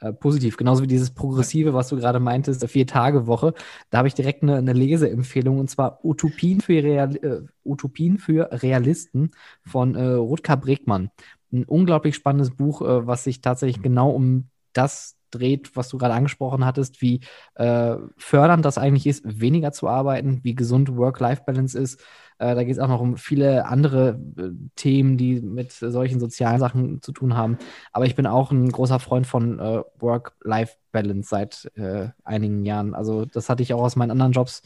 äh, 0.00 0.12
positiv. 0.12 0.56
Genauso 0.56 0.82
wie 0.82 0.88
dieses 0.88 1.10
Progressive, 1.10 1.74
was 1.74 1.88
du 1.88 1.96
gerade 1.96 2.20
meintest, 2.20 2.66
Vier-Tage-Woche. 2.66 3.54
Da 3.90 3.98
habe 3.98 4.08
ich 4.08 4.14
direkt 4.14 4.42
eine, 4.42 4.56
eine, 4.56 4.72
Leseempfehlung 4.72 5.58
und 5.58 5.68
zwar 5.68 6.04
Utopien 6.04 6.60
für, 6.60 6.82
Real, 6.82 7.16
äh, 7.16 7.42
Utopien 7.64 8.18
für 8.18 8.48
Realisten 8.50 9.30
von 9.66 9.94
äh, 9.94 10.02
Rutger 10.02 10.56
Bregmann. 10.56 11.10
Ein 11.52 11.64
unglaublich 11.64 12.14
spannendes 12.14 12.50
Buch, 12.50 12.82
äh, 12.82 13.06
was 13.06 13.24
sich 13.24 13.40
tatsächlich 13.40 13.82
genau 13.82 14.10
um 14.10 14.48
das 14.72 15.16
dreht, 15.30 15.76
was 15.76 15.88
du 15.88 15.98
gerade 15.98 16.14
angesprochen 16.14 16.64
hattest, 16.64 17.02
wie 17.02 17.20
äh, 17.54 17.96
fördernd 18.16 18.64
das 18.64 18.78
eigentlich 18.78 19.06
ist, 19.06 19.22
weniger 19.24 19.72
zu 19.72 19.88
arbeiten, 19.88 20.40
wie 20.42 20.54
gesund 20.54 20.96
Work-Life-Balance 20.96 21.78
ist, 21.78 22.00
äh, 22.40 22.54
da 22.54 22.64
geht 22.64 22.72
es 22.72 22.78
auch 22.78 22.88
noch 22.88 23.00
um 23.00 23.18
viele 23.18 23.66
andere 23.66 24.18
äh, 24.38 24.48
Themen, 24.74 25.18
die 25.18 25.42
mit 25.42 25.72
solchen 25.72 26.18
sozialen 26.18 26.58
Sachen 26.58 27.02
zu 27.02 27.12
tun 27.12 27.36
haben. 27.36 27.58
Aber 27.92 28.06
ich 28.06 28.14
bin 28.14 28.26
auch 28.26 28.50
ein 28.50 28.70
großer 28.72 28.98
Freund 28.98 29.26
von 29.26 29.58
äh, 29.58 29.82
Work-Life-Balance 29.98 31.28
seit 31.28 31.70
äh, 31.76 32.08
einigen 32.24 32.64
Jahren. 32.64 32.94
Also 32.94 33.26
das 33.26 33.50
hatte 33.50 33.62
ich 33.62 33.74
auch 33.74 33.82
aus 33.82 33.94
meinen 33.94 34.10
anderen 34.10 34.32
Jobs 34.32 34.62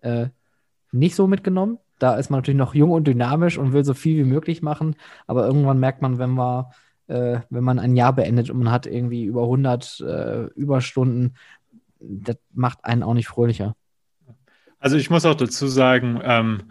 äh, 0.00 0.26
nicht 0.90 1.14
so 1.14 1.28
mitgenommen. 1.28 1.78
Da 2.00 2.16
ist 2.16 2.28
man 2.28 2.38
natürlich 2.38 2.58
noch 2.58 2.74
jung 2.74 2.90
und 2.90 3.06
dynamisch 3.06 3.56
und 3.56 3.72
will 3.72 3.84
so 3.84 3.94
viel 3.94 4.16
wie 4.24 4.28
möglich 4.28 4.60
machen. 4.60 4.96
Aber 5.28 5.46
irgendwann 5.46 5.78
merkt 5.78 6.02
man, 6.02 6.18
wenn 6.18 6.30
man 6.30 6.66
äh, 7.06 7.40
wenn 7.50 7.62
man 7.62 7.78
ein 7.78 7.94
Jahr 7.94 8.14
beendet 8.14 8.50
und 8.50 8.58
man 8.58 8.72
hat 8.72 8.86
irgendwie 8.86 9.24
über 9.24 9.42
100 9.42 10.00
Überstunden, 10.56 11.36
das 12.00 12.36
macht 12.52 12.84
einen 12.84 13.04
auch 13.04 13.14
nicht 13.14 13.28
fröhlicher. 13.28 13.76
Also 14.80 14.96
ich 14.96 15.10
muss 15.10 15.24
auch 15.24 15.36
dazu 15.36 15.68
sagen, 15.68 16.20
ähm, 16.24 16.62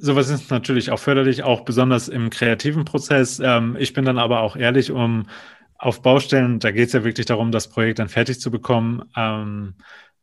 sowas 0.00 0.28
ist 0.30 0.50
natürlich 0.50 0.90
auch 0.90 0.98
förderlich, 0.98 1.42
auch 1.42 1.62
besonders 1.62 2.08
im 2.08 2.30
kreativen 2.30 2.84
Prozess. 2.84 3.40
Ähm, 3.40 3.76
ich 3.78 3.92
bin 3.92 4.04
dann 4.04 4.18
aber 4.18 4.40
auch 4.40 4.56
ehrlich, 4.56 4.90
um 4.90 5.26
auf 5.78 6.02
Baustellen, 6.02 6.58
da 6.58 6.70
geht 6.72 6.88
es 6.88 6.92
ja 6.92 7.04
wirklich 7.04 7.26
darum, 7.26 7.52
das 7.52 7.68
Projekt 7.68 7.98
dann 7.98 8.08
fertig 8.08 8.40
zu 8.40 8.50
bekommen, 8.50 9.02
ähm, 9.16 9.74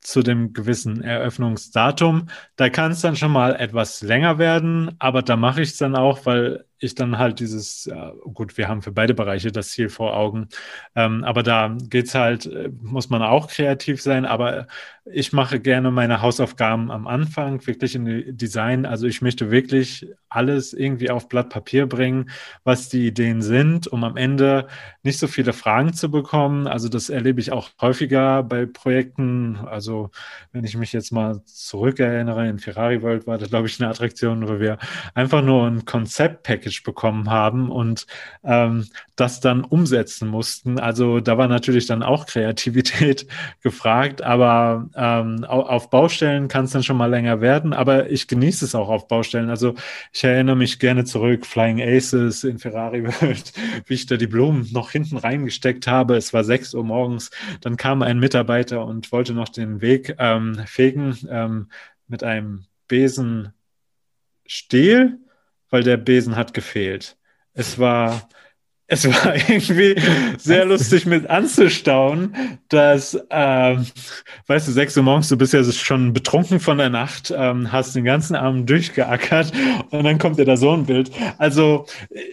zu 0.02 0.22
dem 0.22 0.54
gewissen 0.54 1.02
Eröffnungsdatum. 1.02 2.28
Da 2.56 2.70
kann 2.70 2.92
es 2.92 3.02
dann 3.02 3.16
schon 3.16 3.32
mal 3.32 3.56
etwas 3.56 4.02
länger 4.02 4.38
werden, 4.38 4.96
aber 5.00 5.22
da 5.22 5.36
mache 5.36 5.62
ich 5.62 5.70
es 5.70 5.78
dann 5.78 5.96
auch, 5.96 6.26
weil 6.26 6.66
ich 6.80 6.96
dann 6.96 7.18
halt 7.18 7.40
dieses, 7.40 7.88
äh, 7.88 8.12
gut, 8.34 8.58
wir 8.58 8.68
haben 8.68 8.82
für 8.82 8.92
beide 8.92 9.14
Bereiche 9.14 9.52
das 9.52 9.70
Ziel 9.70 9.90
vor 9.90 10.16
Augen, 10.16 10.50
ähm, 10.96 11.24
aber 11.24 11.44
da 11.44 11.76
geht's 11.90 12.16
halt, 12.16 12.46
äh, 12.46 12.70
muss 12.82 13.10
man 13.10 13.22
auch 13.22 13.48
kreativ 13.48 14.02
sein, 14.02 14.26
aber 14.26 14.68
ich 15.12 15.34
mache 15.34 15.60
gerne 15.60 15.92
meine 15.92 16.22
Hausaufgaben 16.22 16.92
am 16.92 17.08
Anfang, 17.08 17.66
wirklich 17.66 17.96
in 17.96 18.38
Design. 18.38 18.86
Also 18.86 19.08
ich 19.08 19.22
möchte 19.22 19.52
wirklich 19.52 20.08
alles 20.30 20.74
irgendwie 20.74 21.10
auf 21.10 21.30
Blatt 21.30 21.50
Papier 21.50 21.88
bringen, 21.88 22.30
was 22.64 22.90
die 22.90 23.08
Ideen 23.08 23.42
sind, 23.42 23.88
um 23.88 24.04
am 24.04 24.18
Ende 24.18 24.68
nicht 25.04 25.20
so 25.20 25.28
viele 25.28 25.54
Fragen 25.54 25.94
zu 25.94 26.12
bekommen. 26.12 26.68
Also 26.68 26.90
das 26.90 27.10
erlebe 27.10 27.40
ich 27.40 27.52
auch 27.52 27.70
häufiger 27.82 28.44
bei 28.44 28.66
Projekten. 28.66 29.58
Also 29.66 30.12
wenn 30.52 30.66
ich 30.66 30.76
mich 30.76 30.92
jetzt 30.94 31.12
mal 31.12 31.42
zurückerinnere, 31.46 32.48
in 32.48 32.60
Ferrari 32.60 33.02
World 33.02 33.28
war 33.28 33.38
das, 33.38 33.50
glaube 33.50 33.68
ich, 33.68 33.80
eine 33.80 33.90
Attraktion, 33.90 34.48
wo 34.48 34.60
wir 34.60 34.78
einfach 35.14 35.42
nur 35.42 35.68
ein 35.68 35.86
Konzept-Package 35.86 36.67
bekommen 36.84 37.30
haben 37.30 37.70
und 37.70 38.08
ähm, 38.44 38.88
das 39.16 39.40
dann 39.40 39.64
umsetzen 39.64 40.28
mussten. 40.28 40.80
Also 40.80 41.20
da 41.20 41.38
war 41.38 41.48
natürlich 41.48 41.88
dann 41.88 42.04
auch 42.04 42.26
Kreativität 42.26 43.28
gefragt, 43.62 44.22
aber 44.22 44.90
ähm, 44.96 45.44
auf 45.44 45.90
Baustellen 45.90 46.48
kann 46.48 46.66
es 46.66 46.72
dann 46.72 46.84
schon 46.84 46.98
mal 46.98 47.10
länger 47.10 47.42
werden, 47.42 47.74
aber 47.74 48.10
ich 48.10 48.28
genieße 48.28 48.66
es 48.66 48.76
auch 48.76 48.90
auf 48.90 49.08
Baustellen. 49.08 49.50
Also 49.50 49.74
ich 50.14 50.24
erinnere 50.24 50.56
mich 50.56 50.80
gerne 50.80 51.04
zurück, 51.06 51.46
Flying 51.46 51.82
Aces 51.82 52.44
in 52.44 52.60
Ferrari 52.60 53.04
World, 53.04 53.54
wie 53.86 53.94
ich 53.94 54.06
da 54.06 54.18
die 54.18 54.28
Blumen 54.28 54.68
noch 54.72 54.92
hinten 54.92 55.18
reingesteckt 55.18 55.88
habe. 55.88 56.16
Es 56.16 56.34
war 56.34 56.44
sechs 56.44 56.74
Uhr 56.74 56.84
morgens. 56.84 57.32
Dann 57.62 57.78
kam 57.78 58.02
ein 58.02 58.20
Mitarbeiter 58.20 58.86
und 58.86 59.12
wollte 59.12 59.34
noch 59.34 59.50
den 59.50 59.82
Weg 59.82 60.16
ähm, 60.20 60.60
fegen 60.66 61.18
ähm, 61.30 61.70
mit 62.08 62.24
einem 62.24 62.66
Besenstiel, 62.88 63.54
weil 65.70 65.84
der 65.84 65.98
Besen 65.98 66.36
hat 66.36 66.54
gefehlt. 66.54 67.18
Es 67.54 67.80
war 67.80 68.28
es 68.88 69.06
war 69.06 69.36
irgendwie 69.50 69.96
sehr 70.38 70.66
lustig 70.66 71.06
mit 71.06 71.30
anzustauen, 71.30 72.36
dass, 72.70 73.20
ähm, 73.30 73.86
weißt 74.48 74.68
du, 74.68 74.72
sechs 74.72 74.96
Uhr 74.96 75.04
morgens, 75.04 75.28
du 75.28 75.38
bist 75.38 75.54
ja 75.54 75.64
schon 75.64 76.14
betrunken 76.14 76.60
von 76.60 76.78
der 76.78 76.90
Nacht, 76.90 77.34
ähm, 77.36 77.72
hast 77.72 77.96
den 77.96 78.06
ganzen 78.06 78.36
Abend 78.36 78.70
durchgeackert 78.70 79.52
und 79.92 80.04
dann 80.04 80.18
kommt 80.18 80.40
dir 80.40 80.46
da 80.46 80.56
so 80.56 80.72
ein 80.72 80.86
Bild. 80.86 81.12
Also 81.38 81.86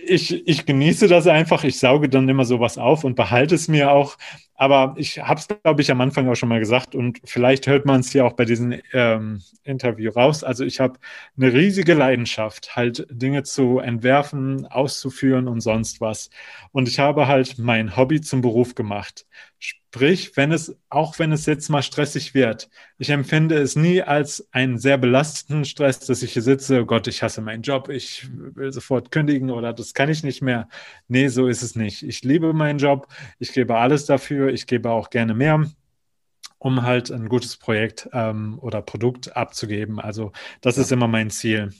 ich, 0.06 0.46
ich 0.46 0.64
genieße 0.64 1.08
das 1.08 1.26
einfach, 1.26 1.64
ich 1.64 1.78
sauge 1.78 2.08
dann 2.08 2.28
immer 2.28 2.44
sowas 2.44 2.78
auf 2.78 3.04
und 3.04 3.16
behalte 3.16 3.56
es 3.56 3.68
mir 3.68 3.90
auch. 3.90 4.16
Aber 4.56 4.94
ich 4.96 5.18
habe 5.18 5.40
es, 5.40 5.48
glaube 5.48 5.82
ich, 5.82 5.90
am 5.90 6.00
Anfang 6.00 6.28
auch 6.28 6.36
schon 6.36 6.48
mal 6.48 6.60
gesagt 6.60 6.94
und 6.94 7.20
vielleicht 7.24 7.66
hört 7.66 7.86
man 7.86 8.00
es 8.00 8.12
hier 8.12 8.24
auch 8.24 8.34
bei 8.34 8.44
diesem 8.44 8.80
ähm, 8.92 9.42
Interview 9.64 10.10
raus. 10.12 10.44
Also 10.44 10.64
ich 10.64 10.78
habe 10.80 10.98
eine 11.36 11.52
riesige 11.52 11.94
Leidenschaft, 11.94 12.76
halt 12.76 13.06
Dinge 13.10 13.42
zu 13.42 13.80
entwerfen, 13.80 14.66
auszuführen 14.66 15.48
und 15.48 15.60
sonst 15.60 16.00
was. 16.00 16.30
Und 16.70 16.88
ich 16.88 17.00
habe 17.00 17.26
halt 17.26 17.58
mein 17.58 17.96
Hobby 17.96 18.20
zum 18.20 18.42
Beruf 18.42 18.74
gemacht. 18.76 19.26
Sprich, 19.66 20.36
wenn 20.36 20.52
es, 20.52 20.76
auch 20.90 21.18
wenn 21.18 21.32
es 21.32 21.46
jetzt 21.46 21.70
mal 21.70 21.82
stressig 21.82 22.34
wird, 22.34 22.68
ich 22.98 23.08
empfinde 23.08 23.56
es 23.56 23.76
nie 23.76 24.02
als 24.02 24.46
einen 24.52 24.76
sehr 24.76 24.98
belastenden 24.98 25.64
Stress, 25.64 26.00
dass 26.00 26.22
ich 26.22 26.34
hier 26.34 26.42
sitze, 26.42 26.82
oh 26.82 26.84
Gott, 26.84 27.06
ich 27.06 27.22
hasse 27.22 27.40
meinen 27.40 27.62
Job, 27.62 27.88
ich 27.88 28.28
will 28.30 28.72
sofort 28.74 29.10
kündigen 29.10 29.50
oder 29.50 29.72
das 29.72 29.94
kann 29.94 30.10
ich 30.10 30.22
nicht 30.22 30.42
mehr. 30.42 30.68
Nee, 31.08 31.28
so 31.28 31.46
ist 31.46 31.62
es 31.62 31.76
nicht. 31.76 32.02
Ich 32.02 32.22
liebe 32.24 32.52
meinen 32.52 32.78
Job, 32.78 33.08
ich 33.38 33.54
gebe 33.54 33.78
alles 33.78 34.04
dafür, 34.04 34.52
ich 34.52 34.66
gebe 34.66 34.90
auch 34.90 35.08
gerne 35.08 35.32
mehr 35.32 35.64
um 36.58 36.82
halt 36.82 37.10
ein 37.10 37.28
gutes 37.28 37.58
Projekt 37.58 38.08
ähm, 38.12 38.58
oder 38.60 38.80
Produkt 38.80 39.36
abzugeben. 39.36 40.00
Also 40.00 40.32
das 40.62 40.76
ja. 40.76 40.82
ist 40.82 40.92
immer 40.92 41.08
mein 41.08 41.28
Ziel. 41.30 41.70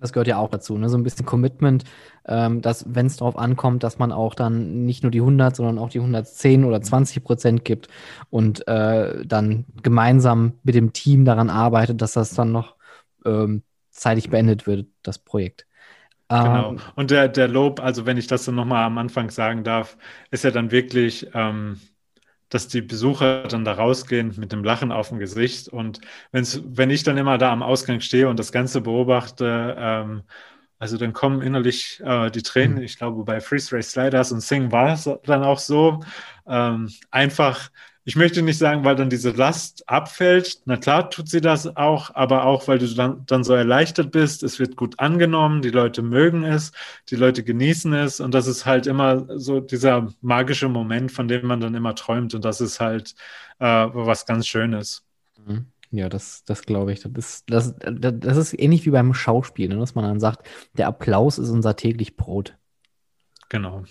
Das 0.00 0.12
gehört 0.12 0.28
ja 0.28 0.38
auch 0.38 0.50
dazu, 0.50 0.76
ne? 0.76 0.88
so 0.88 0.98
ein 0.98 1.02
bisschen 1.02 1.24
Commitment, 1.24 1.84
ähm, 2.26 2.60
dass, 2.60 2.84
wenn 2.88 3.06
es 3.06 3.16
darauf 3.16 3.36
ankommt, 3.38 3.82
dass 3.82 3.98
man 3.98 4.12
auch 4.12 4.34
dann 4.34 4.84
nicht 4.84 5.02
nur 5.02 5.10
die 5.10 5.20
100, 5.20 5.56
sondern 5.56 5.78
auch 5.78 5.88
die 5.88 6.00
110 6.00 6.64
oder 6.64 6.82
20 6.82 7.24
Prozent 7.24 7.64
gibt 7.64 7.88
und 8.30 8.66
äh, 8.68 9.24
dann 9.24 9.64
gemeinsam 9.82 10.54
mit 10.62 10.74
dem 10.74 10.92
Team 10.92 11.24
daran 11.24 11.50
arbeitet, 11.50 12.02
dass 12.02 12.12
das 12.12 12.34
dann 12.34 12.52
noch 12.52 12.76
ähm, 13.24 13.62
zeitig 13.90 14.30
beendet 14.30 14.66
wird, 14.66 14.86
das 15.02 15.18
Projekt. 15.18 15.66
Genau. 16.28 16.72
Ähm, 16.72 16.80
und 16.96 17.10
der, 17.10 17.28
der 17.28 17.48
Lob, 17.48 17.80
also 17.80 18.04
wenn 18.04 18.16
ich 18.16 18.26
das 18.26 18.44
dann 18.44 18.56
nochmal 18.56 18.84
am 18.84 18.98
Anfang 18.98 19.30
sagen 19.30 19.64
darf, 19.64 19.96
ist 20.30 20.44
ja 20.44 20.50
dann 20.50 20.70
wirklich, 20.70 21.28
ähm, 21.34 21.80
dass 22.48 22.68
die 22.68 22.82
Besucher 22.82 23.44
dann 23.44 23.64
da 23.64 23.72
rausgehen 23.72 24.34
mit 24.36 24.52
dem 24.52 24.64
Lachen 24.64 24.92
auf 24.92 25.08
dem 25.08 25.18
Gesicht. 25.18 25.68
Und 25.68 26.00
wenn's, 26.32 26.62
wenn 26.64 26.90
ich 26.90 27.02
dann 27.02 27.18
immer 27.18 27.38
da 27.38 27.52
am 27.52 27.62
Ausgang 27.62 28.00
stehe 28.00 28.28
und 28.28 28.38
das 28.38 28.52
Ganze 28.52 28.80
beobachte, 28.80 29.76
ähm, 29.78 30.22
also 30.78 30.98
dann 30.98 31.12
kommen 31.12 31.42
innerlich 31.42 32.00
äh, 32.04 32.30
die 32.30 32.42
Tränen. 32.42 32.78
Mhm. 32.78 32.82
Ich 32.82 32.98
glaube, 32.98 33.24
bei 33.24 33.40
Freeze 33.40 33.74
Race 33.74 33.90
Sliders 33.90 34.32
und 34.32 34.40
Sing 34.40 34.70
war 34.72 34.92
es 34.92 35.10
dann 35.24 35.42
auch 35.42 35.58
so. 35.58 36.00
Ähm, 36.46 36.90
einfach 37.10 37.70
ich 38.08 38.14
möchte 38.14 38.40
nicht 38.40 38.58
sagen, 38.58 38.84
weil 38.84 38.94
dann 38.94 39.10
diese 39.10 39.32
Last 39.32 39.82
abfällt. 39.88 40.60
Na 40.64 40.76
klar 40.76 41.10
tut 41.10 41.28
sie 41.28 41.40
das 41.40 41.76
auch, 41.76 42.14
aber 42.14 42.44
auch, 42.44 42.68
weil 42.68 42.78
du 42.78 42.86
dann, 42.86 43.26
dann 43.26 43.42
so 43.42 43.52
erleichtert 43.52 44.12
bist. 44.12 44.44
Es 44.44 44.60
wird 44.60 44.76
gut 44.76 45.00
angenommen, 45.00 45.60
die 45.60 45.70
Leute 45.70 46.02
mögen 46.02 46.44
es, 46.44 46.70
die 47.10 47.16
Leute 47.16 47.42
genießen 47.42 47.92
es 47.94 48.20
und 48.20 48.32
das 48.32 48.46
ist 48.46 48.64
halt 48.64 48.86
immer 48.86 49.26
so 49.40 49.58
dieser 49.58 50.06
magische 50.20 50.68
Moment, 50.68 51.10
von 51.10 51.26
dem 51.26 51.48
man 51.48 51.58
dann 51.58 51.74
immer 51.74 51.96
träumt 51.96 52.32
und 52.32 52.44
das 52.44 52.60
ist 52.60 52.78
halt 52.78 53.16
äh, 53.58 53.64
was 53.66 54.24
ganz 54.24 54.46
Schönes. 54.46 55.04
Mhm. 55.44 55.66
Ja, 55.90 56.08
das, 56.08 56.44
das 56.44 56.62
glaube 56.62 56.92
ich. 56.92 57.00
Das 57.00 57.12
ist, 57.12 57.50
das, 57.50 57.74
das 57.76 58.36
ist 58.36 58.56
ähnlich 58.56 58.86
wie 58.86 58.90
beim 58.90 59.14
Schauspiel, 59.14 59.68
ne? 59.68 59.78
dass 59.78 59.96
man 59.96 60.04
dann 60.04 60.20
sagt, 60.20 60.46
der 60.74 60.86
Applaus 60.86 61.38
ist 61.38 61.50
unser 61.50 61.74
täglich 61.74 62.16
Brot. 62.16 62.56
Genau. 63.48 63.82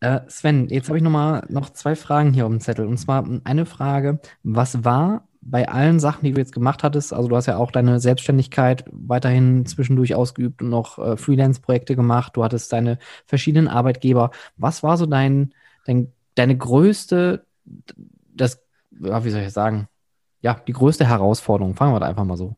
Äh, 0.00 0.20
Sven, 0.28 0.68
jetzt 0.68 0.88
habe 0.88 0.98
ich 0.98 1.04
noch 1.04 1.10
mal 1.10 1.44
noch 1.48 1.70
zwei 1.70 1.94
Fragen 1.94 2.32
hier 2.32 2.46
auf 2.46 2.50
dem 2.50 2.60
Zettel. 2.60 2.86
Und 2.86 2.98
zwar 2.98 3.24
eine 3.44 3.66
Frage: 3.66 4.20
Was 4.42 4.84
war 4.84 5.28
bei 5.42 5.68
allen 5.68 6.00
Sachen, 6.00 6.24
die 6.24 6.32
du 6.32 6.38
jetzt 6.38 6.52
gemacht 6.52 6.82
hattest, 6.82 7.12
also 7.14 7.28
du 7.28 7.36
hast 7.36 7.46
ja 7.46 7.56
auch 7.56 7.70
deine 7.70 7.98
Selbstständigkeit 7.98 8.84
weiterhin 8.92 9.64
zwischendurch 9.64 10.14
ausgeübt 10.14 10.60
und 10.62 10.68
noch 10.68 10.98
äh, 10.98 11.16
Freelance-Projekte 11.16 11.96
gemacht, 11.96 12.36
du 12.36 12.44
hattest 12.44 12.72
deine 12.72 12.98
verschiedenen 13.26 13.68
Arbeitgeber. 13.68 14.30
Was 14.56 14.82
war 14.82 14.96
so 14.98 15.06
dein, 15.06 15.54
dein 15.86 16.12
deine 16.34 16.56
größte, 16.56 17.46
das, 17.64 18.62
wie 18.90 19.30
soll 19.30 19.42
ich 19.42 19.52
sagen, 19.52 19.88
ja, 20.40 20.54
die 20.66 20.72
größte 20.72 21.06
Herausforderung? 21.06 21.74
Fangen 21.74 21.94
wir 21.94 22.00
da 22.00 22.06
einfach 22.06 22.24
mal 22.24 22.36
so. 22.36 22.56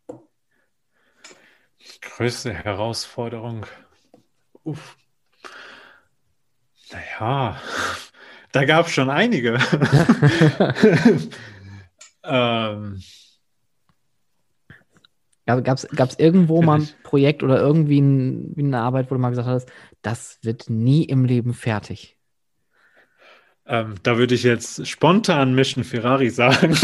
Größte 2.01 2.53
Herausforderung. 2.53 3.67
Uff. 4.63 4.97
Naja, 6.93 7.61
da 8.53 8.65
gab 8.65 8.87
es 8.87 8.93
schon 8.93 9.11
einige. 9.11 9.59
ähm, 12.25 13.03
Gab 15.45 15.77
es 15.77 16.19
irgendwo 16.19 16.63
mal 16.63 16.81
ein 16.81 16.89
Projekt 17.03 17.43
oder 17.43 17.59
irgendwie 17.59 18.01
ein, 18.01 18.55
eine 18.57 18.79
Arbeit, 18.79 19.11
wo 19.11 19.17
du 19.17 19.21
mal 19.21 19.31
gesagt 19.31 19.49
hast, 19.49 19.69
das 20.01 20.39
wird 20.43 20.71
nie 20.71 21.05
im 21.05 21.25
Leben 21.25 21.53
fertig? 21.53 22.17
Ähm, 23.67 23.95
da 24.03 24.19
würde 24.19 24.35
ich 24.35 24.43
jetzt 24.43 24.87
spontan 24.89 25.55
Mission 25.55 25.85
Ferrari 25.85 26.31
sagen. 26.31 26.77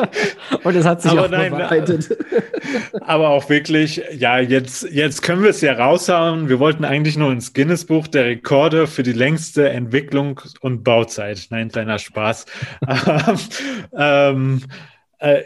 Und 0.64 0.76
es 0.76 0.86
hat 0.86 1.02
sich 1.02 1.10
aber 1.10 1.24
auch 1.24 1.30
nein, 1.30 1.50
bewahrheitet. 1.50 2.16
Aber 3.00 3.30
auch 3.30 3.48
wirklich, 3.48 4.02
ja, 4.16 4.38
jetzt, 4.38 4.88
jetzt 4.90 5.22
können 5.22 5.42
wir 5.42 5.50
es 5.50 5.60
ja 5.60 5.72
raushauen. 5.72 6.48
Wir 6.48 6.58
wollten 6.58 6.84
eigentlich 6.84 7.16
nur 7.16 7.32
ins 7.32 7.52
Guinness-Buch 7.52 8.08
der 8.08 8.24
Rekorde 8.24 8.86
für 8.86 9.02
die 9.02 9.12
längste 9.12 9.68
Entwicklung 9.70 10.40
und 10.60 10.84
Bauzeit. 10.84 11.46
Nein, 11.50 11.70
kleiner 11.70 11.98
Spaß. 11.98 12.46
ähm, 13.96 14.62
äh, 15.18 15.42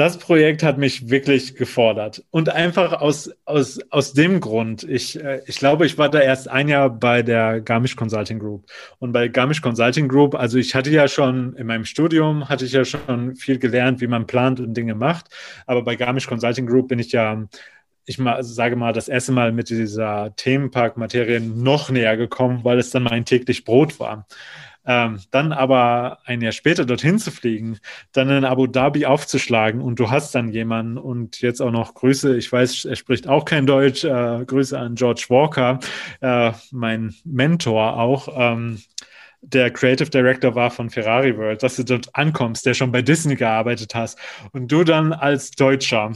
das 0.00 0.16
Projekt 0.16 0.62
hat 0.62 0.78
mich 0.78 1.10
wirklich 1.10 1.56
gefordert. 1.56 2.24
Und 2.30 2.48
einfach 2.48 3.02
aus, 3.02 3.30
aus, 3.44 3.78
aus 3.90 4.14
dem 4.14 4.40
Grund, 4.40 4.82
ich, 4.82 5.22
äh, 5.22 5.42
ich 5.46 5.58
glaube, 5.58 5.84
ich 5.84 5.98
war 5.98 6.08
da 6.08 6.20
erst 6.20 6.48
ein 6.48 6.68
Jahr 6.68 6.88
bei 6.88 7.20
der 7.22 7.60
Garmisch 7.60 7.96
Consulting 7.96 8.38
Group. 8.38 8.64
Und 8.98 9.12
bei 9.12 9.28
Garmisch 9.28 9.60
Consulting 9.60 10.08
Group, 10.08 10.34
also 10.34 10.56
ich 10.56 10.74
hatte 10.74 10.88
ja 10.88 11.06
schon 11.06 11.54
in 11.54 11.66
meinem 11.66 11.84
Studium, 11.84 12.48
hatte 12.48 12.64
ich 12.64 12.72
ja 12.72 12.86
schon 12.86 13.36
viel 13.36 13.58
gelernt, 13.58 14.00
wie 14.00 14.06
man 14.06 14.26
plant 14.26 14.58
und 14.58 14.72
Dinge 14.72 14.94
macht. 14.94 15.26
Aber 15.66 15.82
bei 15.82 15.96
Garmisch 15.96 16.26
Consulting 16.26 16.66
Group 16.66 16.88
bin 16.88 16.98
ich 16.98 17.12
ja 17.12 17.46
ich 18.06 18.18
mal, 18.18 18.42
sage 18.42 18.76
mal, 18.76 18.94
das 18.94 19.08
erste 19.08 19.32
Mal 19.32 19.52
mit 19.52 19.68
dieser 19.68 20.34
Themenpark-Materie 20.34 21.40
noch 21.40 21.90
näher 21.90 22.16
gekommen, 22.16 22.60
weil 22.64 22.78
es 22.78 22.90
dann 22.90 23.02
mein 23.02 23.26
täglich 23.26 23.64
Brot 23.64 24.00
war. 24.00 24.26
Ähm, 24.86 25.20
dann 25.30 25.52
aber 25.52 26.18
ein 26.24 26.40
Jahr 26.40 26.52
später 26.52 26.84
dorthin 26.84 27.18
zu 27.18 27.30
fliegen, 27.30 27.78
dann 28.12 28.30
in 28.30 28.44
Abu 28.44 28.66
Dhabi 28.66 29.06
aufzuschlagen 29.06 29.82
und 29.82 30.00
du 30.00 30.10
hast 30.10 30.34
dann 30.34 30.48
jemanden 30.48 30.96
und 30.96 31.40
jetzt 31.42 31.60
auch 31.60 31.70
noch 31.70 31.94
Grüße, 31.94 32.36
ich 32.36 32.50
weiß, 32.50 32.86
er 32.86 32.96
spricht 32.96 33.28
auch 33.28 33.44
kein 33.44 33.66
Deutsch, 33.66 34.04
äh, 34.04 34.44
Grüße 34.44 34.78
an 34.78 34.94
George 34.94 35.26
Walker, 35.28 35.80
äh, 36.20 36.52
mein 36.70 37.14
Mentor 37.24 37.98
auch. 37.98 38.28
Ähm, 38.34 38.80
der 39.42 39.70
Creative 39.70 40.10
Director 40.10 40.54
war 40.54 40.70
von 40.70 40.90
Ferrari 40.90 41.36
World, 41.36 41.62
dass 41.62 41.76
du 41.76 41.84
dort 41.84 42.14
ankommst, 42.14 42.66
der 42.66 42.74
schon 42.74 42.92
bei 42.92 43.02
Disney 43.02 43.36
gearbeitet 43.36 43.94
hast 43.94 44.18
und 44.52 44.70
du 44.70 44.84
dann 44.84 45.12
als 45.12 45.50
Deutscher 45.52 46.12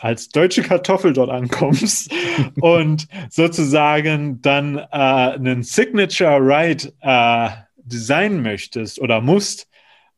als 0.00 0.30
deutsche 0.30 0.62
Kartoffel 0.62 1.12
dort 1.12 1.30
ankommst 1.30 2.10
und 2.60 3.06
sozusagen 3.28 4.40
dann 4.40 4.78
äh, 4.78 4.86
einen 4.90 5.62
Signature 5.62 6.38
Ride 6.38 6.92
äh, 7.00 7.50
designen 7.92 8.42
möchtest 8.42 9.00
oder 9.00 9.20
musst, 9.20 9.68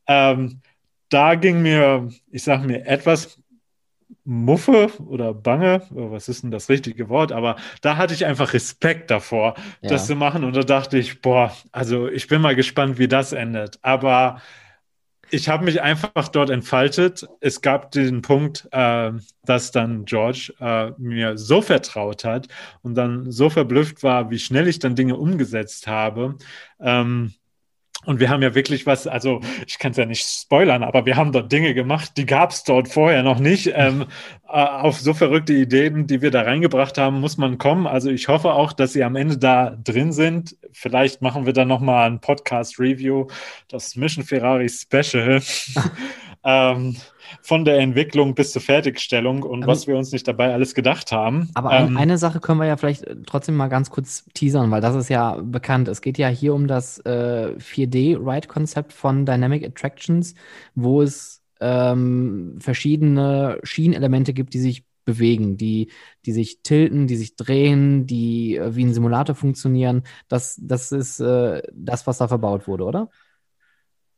ähm, 0.07 0.61
da 1.09 1.35
ging 1.35 1.61
mir, 1.61 2.09
ich 2.31 2.43
sage 2.43 2.65
mir, 2.65 2.85
etwas 2.87 3.39
Muffe 4.25 4.89
oder 5.05 5.33
Bange, 5.33 5.81
was 5.89 6.29
ist 6.29 6.43
denn 6.43 6.51
das 6.51 6.69
richtige 6.69 7.09
Wort, 7.09 7.31
aber 7.31 7.57
da 7.81 7.97
hatte 7.97 8.13
ich 8.13 8.25
einfach 8.25 8.53
Respekt 8.53 9.11
davor, 9.11 9.55
ja. 9.81 9.89
das 9.89 10.07
zu 10.07 10.15
machen 10.15 10.43
und 10.43 10.55
da 10.55 10.63
dachte 10.63 10.97
ich, 10.97 11.21
boah, 11.21 11.55
also 11.71 12.07
ich 12.07 12.27
bin 12.27 12.41
mal 12.41 12.55
gespannt, 12.55 12.97
wie 12.97 13.07
das 13.07 13.33
endet. 13.33 13.79
Aber 13.81 14.41
ich 15.29 15.49
habe 15.49 15.65
mich 15.65 15.81
einfach 15.81 16.27
dort 16.27 16.51
entfaltet. 16.51 17.27
Es 17.39 17.61
gab 17.61 17.91
den 17.91 18.21
Punkt, 18.21 18.67
äh, 18.71 19.11
dass 19.43 19.71
dann 19.71 20.05
George 20.05 20.53
äh, 20.59 20.91
mir 20.97 21.37
so 21.37 21.61
vertraut 21.61 22.23
hat 22.23 22.47
und 22.83 22.95
dann 22.95 23.31
so 23.31 23.49
verblüfft 23.49 24.03
war, 24.03 24.29
wie 24.29 24.37
schnell 24.37 24.67
ich 24.67 24.79
dann 24.79 24.95
Dinge 24.95 25.15
umgesetzt 25.17 25.87
habe. 25.87 26.37
Ähm, 26.79 27.33
und 28.05 28.19
wir 28.19 28.29
haben 28.29 28.41
ja 28.41 28.55
wirklich 28.55 28.85
was, 28.85 29.07
also 29.07 29.41
ich 29.67 29.79
kann 29.79 29.91
es 29.91 29.97
ja 29.97 30.05
nicht 30.05 30.25
spoilern, 30.25 30.83
aber 30.83 31.05
wir 31.05 31.15
haben 31.15 31.31
dort 31.31 31.51
Dinge 31.51 31.73
gemacht, 31.73 32.11
die 32.17 32.25
gab 32.25 32.51
es 32.51 32.63
dort 32.63 32.87
vorher 32.87 33.23
noch 33.23 33.39
nicht. 33.39 33.71
Ähm, 33.73 34.05
äh, 34.47 34.51
auf 34.51 34.99
so 34.99 35.13
verrückte 35.13 35.53
Ideen, 35.53 36.05
die 36.05 36.21
wir 36.21 36.29
da 36.29 36.43
reingebracht 36.43 36.97
haben, 36.97 37.19
muss 37.19 37.37
man 37.37 37.57
kommen. 37.57 37.87
Also 37.87 38.09
ich 38.09 38.27
hoffe 38.27 38.53
auch, 38.53 38.73
dass 38.73 38.93
sie 38.93 39.03
am 39.03 39.15
Ende 39.15 39.37
da 39.37 39.75
drin 39.83 40.11
sind. 40.11 40.55
Vielleicht 40.71 41.21
machen 41.21 41.45
wir 41.45 41.53
dann 41.53 41.67
nochmal 41.67 42.09
ein 42.09 42.19
Podcast-Review, 42.19 43.27
das 43.67 43.95
Mission 43.95 44.23
Ferrari 44.23 44.69
Special. 44.69 45.41
ähm, 46.43 46.95
von 47.41 47.65
der 47.65 47.79
Entwicklung 47.79 48.35
bis 48.35 48.51
zur 48.51 48.61
Fertigstellung 48.61 49.43
und 49.43 49.63
aber, 49.63 49.71
was 49.71 49.87
wir 49.87 49.97
uns 49.97 50.11
nicht 50.11 50.27
dabei 50.27 50.53
alles 50.53 50.75
gedacht 50.75 51.11
haben. 51.11 51.49
Aber 51.53 51.71
ähm, 51.73 51.97
eine 51.97 52.17
Sache 52.17 52.39
können 52.39 52.59
wir 52.59 52.67
ja 52.67 52.77
vielleicht 52.77 53.05
trotzdem 53.25 53.55
mal 53.55 53.69
ganz 53.69 53.89
kurz 53.89 54.25
teasern, 54.33 54.69
weil 54.71 54.81
das 54.81 54.95
ist 54.95 55.09
ja 55.09 55.37
bekannt. 55.41 55.87
Es 55.87 56.01
geht 56.01 56.17
ja 56.17 56.27
hier 56.27 56.53
um 56.53 56.67
das 56.67 56.99
äh, 56.99 57.55
4D-Ride-Konzept 57.57 58.93
von 58.93 59.25
Dynamic 59.25 59.65
Attractions, 59.65 60.35
wo 60.75 61.01
es 61.01 61.41
ähm, 61.59 62.57
verschiedene 62.59 63.59
Schienenelemente 63.63 64.33
gibt, 64.33 64.53
die 64.53 64.59
sich 64.59 64.83
bewegen, 65.05 65.57
die, 65.57 65.91
die 66.25 66.31
sich 66.31 66.61
tilten, 66.61 67.07
die 67.07 67.17
sich 67.17 67.35
drehen, 67.35 68.05
die 68.05 68.55
äh, 68.55 68.75
wie 68.75 68.85
ein 68.85 68.93
Simulator 68.93 69.35
funktionieren. 69.35 70.03
Das, 70.27 70.59
das 70.61 70.91
ist 70.91 71.19
äh, 71.19 71.61
das, 71.73 72.07
was 72.07 72.17
da 72.17 72.27
verbaut 72.27 72.67
wurde, 72.67 72.85
oder? 72.85 73.09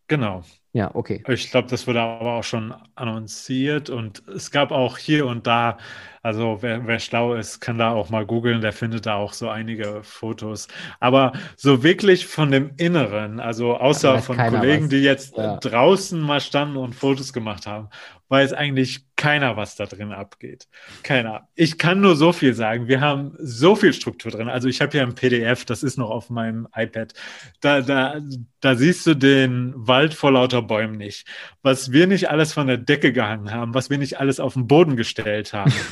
Genau. 0.08 0.44
Ja, 0.76 0.94
okay. 0.94 1.24
Ich 1.30 1.52
glaube, 1.52 1.70
das 1.70 1.88
wurde 1.88 2.02
aber 2.02 2.34
auch 2.34 2.44
schon 2.44 2.74
annonciert 2.96 3.90
und 3.90 4.28
es 4.28 4.52
gab 4.52 4.72
auch 4.72 4.98
hier 4.98 5.26
und 5.26 5.48
da, 5.48 5.78
also 6.26 6.58
wer, 6.62 6.88
wer 6.88 6.98
schlau 6.98 7.36
ist, 7.36 7.60
kann 7.60 7.78
da 7.78 7.92
auch 7.92 8.10
mal 8.10 8.26
googeln, 8.26 8.60
der 8.60 8.74
findet 8.74 9.06
da 9.06 9.14
auch 9.14 9.32
so 9.32 9.48
einige 9.48 10.02
Fotos. 10.02 10.68
Aber 11.00 11.34
so 11.56 11.84
wirklich 11.84 12.26
von 12.26 12.50
dem 12.50 12.72
Inneren, 12.78 13.40
also 13.40 13.78
außer 13.78 14.18
von 14.24 14.36
Kollegen, 14.36 14.86
was. 14.86 14.90
die 14.90 15.04
jetzt 15.04 15.38
ja. 15.38 15.58
draußen 15.58 16.20
mal 16.20 16.42
standen 16.42 16.78
und 16.78 16.96
Fotos 16.96 17.32
gemacht 17.32 17.68
haben, 17.68 17.90
weiß 18.30 18.54
eigentlich 18.54 19.06
keiner, 19.16 19.56
was 19.56 19.76
da 19.76 19.86
drin 19.86 20.12
abgeht. 20.12 20.68
Keiner. 21.04 21.48
Ich 21.54 21.78
kann 21.78 22.02
nur 22.02 22.16
so 22.16 22.34
viel 22.34 22.56
sagen. 22.56 22.88
Wir 22.88 23.02
haben 23.02 23.36
so 23.38 23.76
viel 23.76 23.94
Struktur 23.94 24.32
drin. 24.32 24.50
Also 24.50 24.68
ich 24.68 24.82
habe 24.82 24.94
hier 24.94 25.04
ein 25.04 25.14
PDF, 25.14 25.64
das 25.64 25.84
ist 25.84 25.98
noch 25.98 26.10
auf 26.10 26.32
meinem 26.32 26.68
iPad. 26.76 27.14
Da, 27.62 27.82
da, 27.82 28.20
da 28.62 28.76
siehst 28.76 29.06
du 29.06 29.14
den 29.14 29.74
Wald 29.76 30.16
vor 30.16 30.32
lauter 30.32 30.64
Bäumen 30.64 30.98
nicht. 30.98 31.28
Was 31.62 31.92
wir 31.92 32.08
nicht 32.08 32.32
alles 32.32 32.52
von 32.52 32.66
der 32.66 32.78
Decke 32.78 33.14
gehangen 33.14 33.52
haben, 33.52 33.76
was 33.76 33.92
wir 33.92 34.00
nicht 34.00 34.20
alles 34.20 34.40
auf 34.40 34.56
den 34.56 34.66
Boden 34.66 34.96
gestellt 34.96 35.54
haben. 35.54 35.72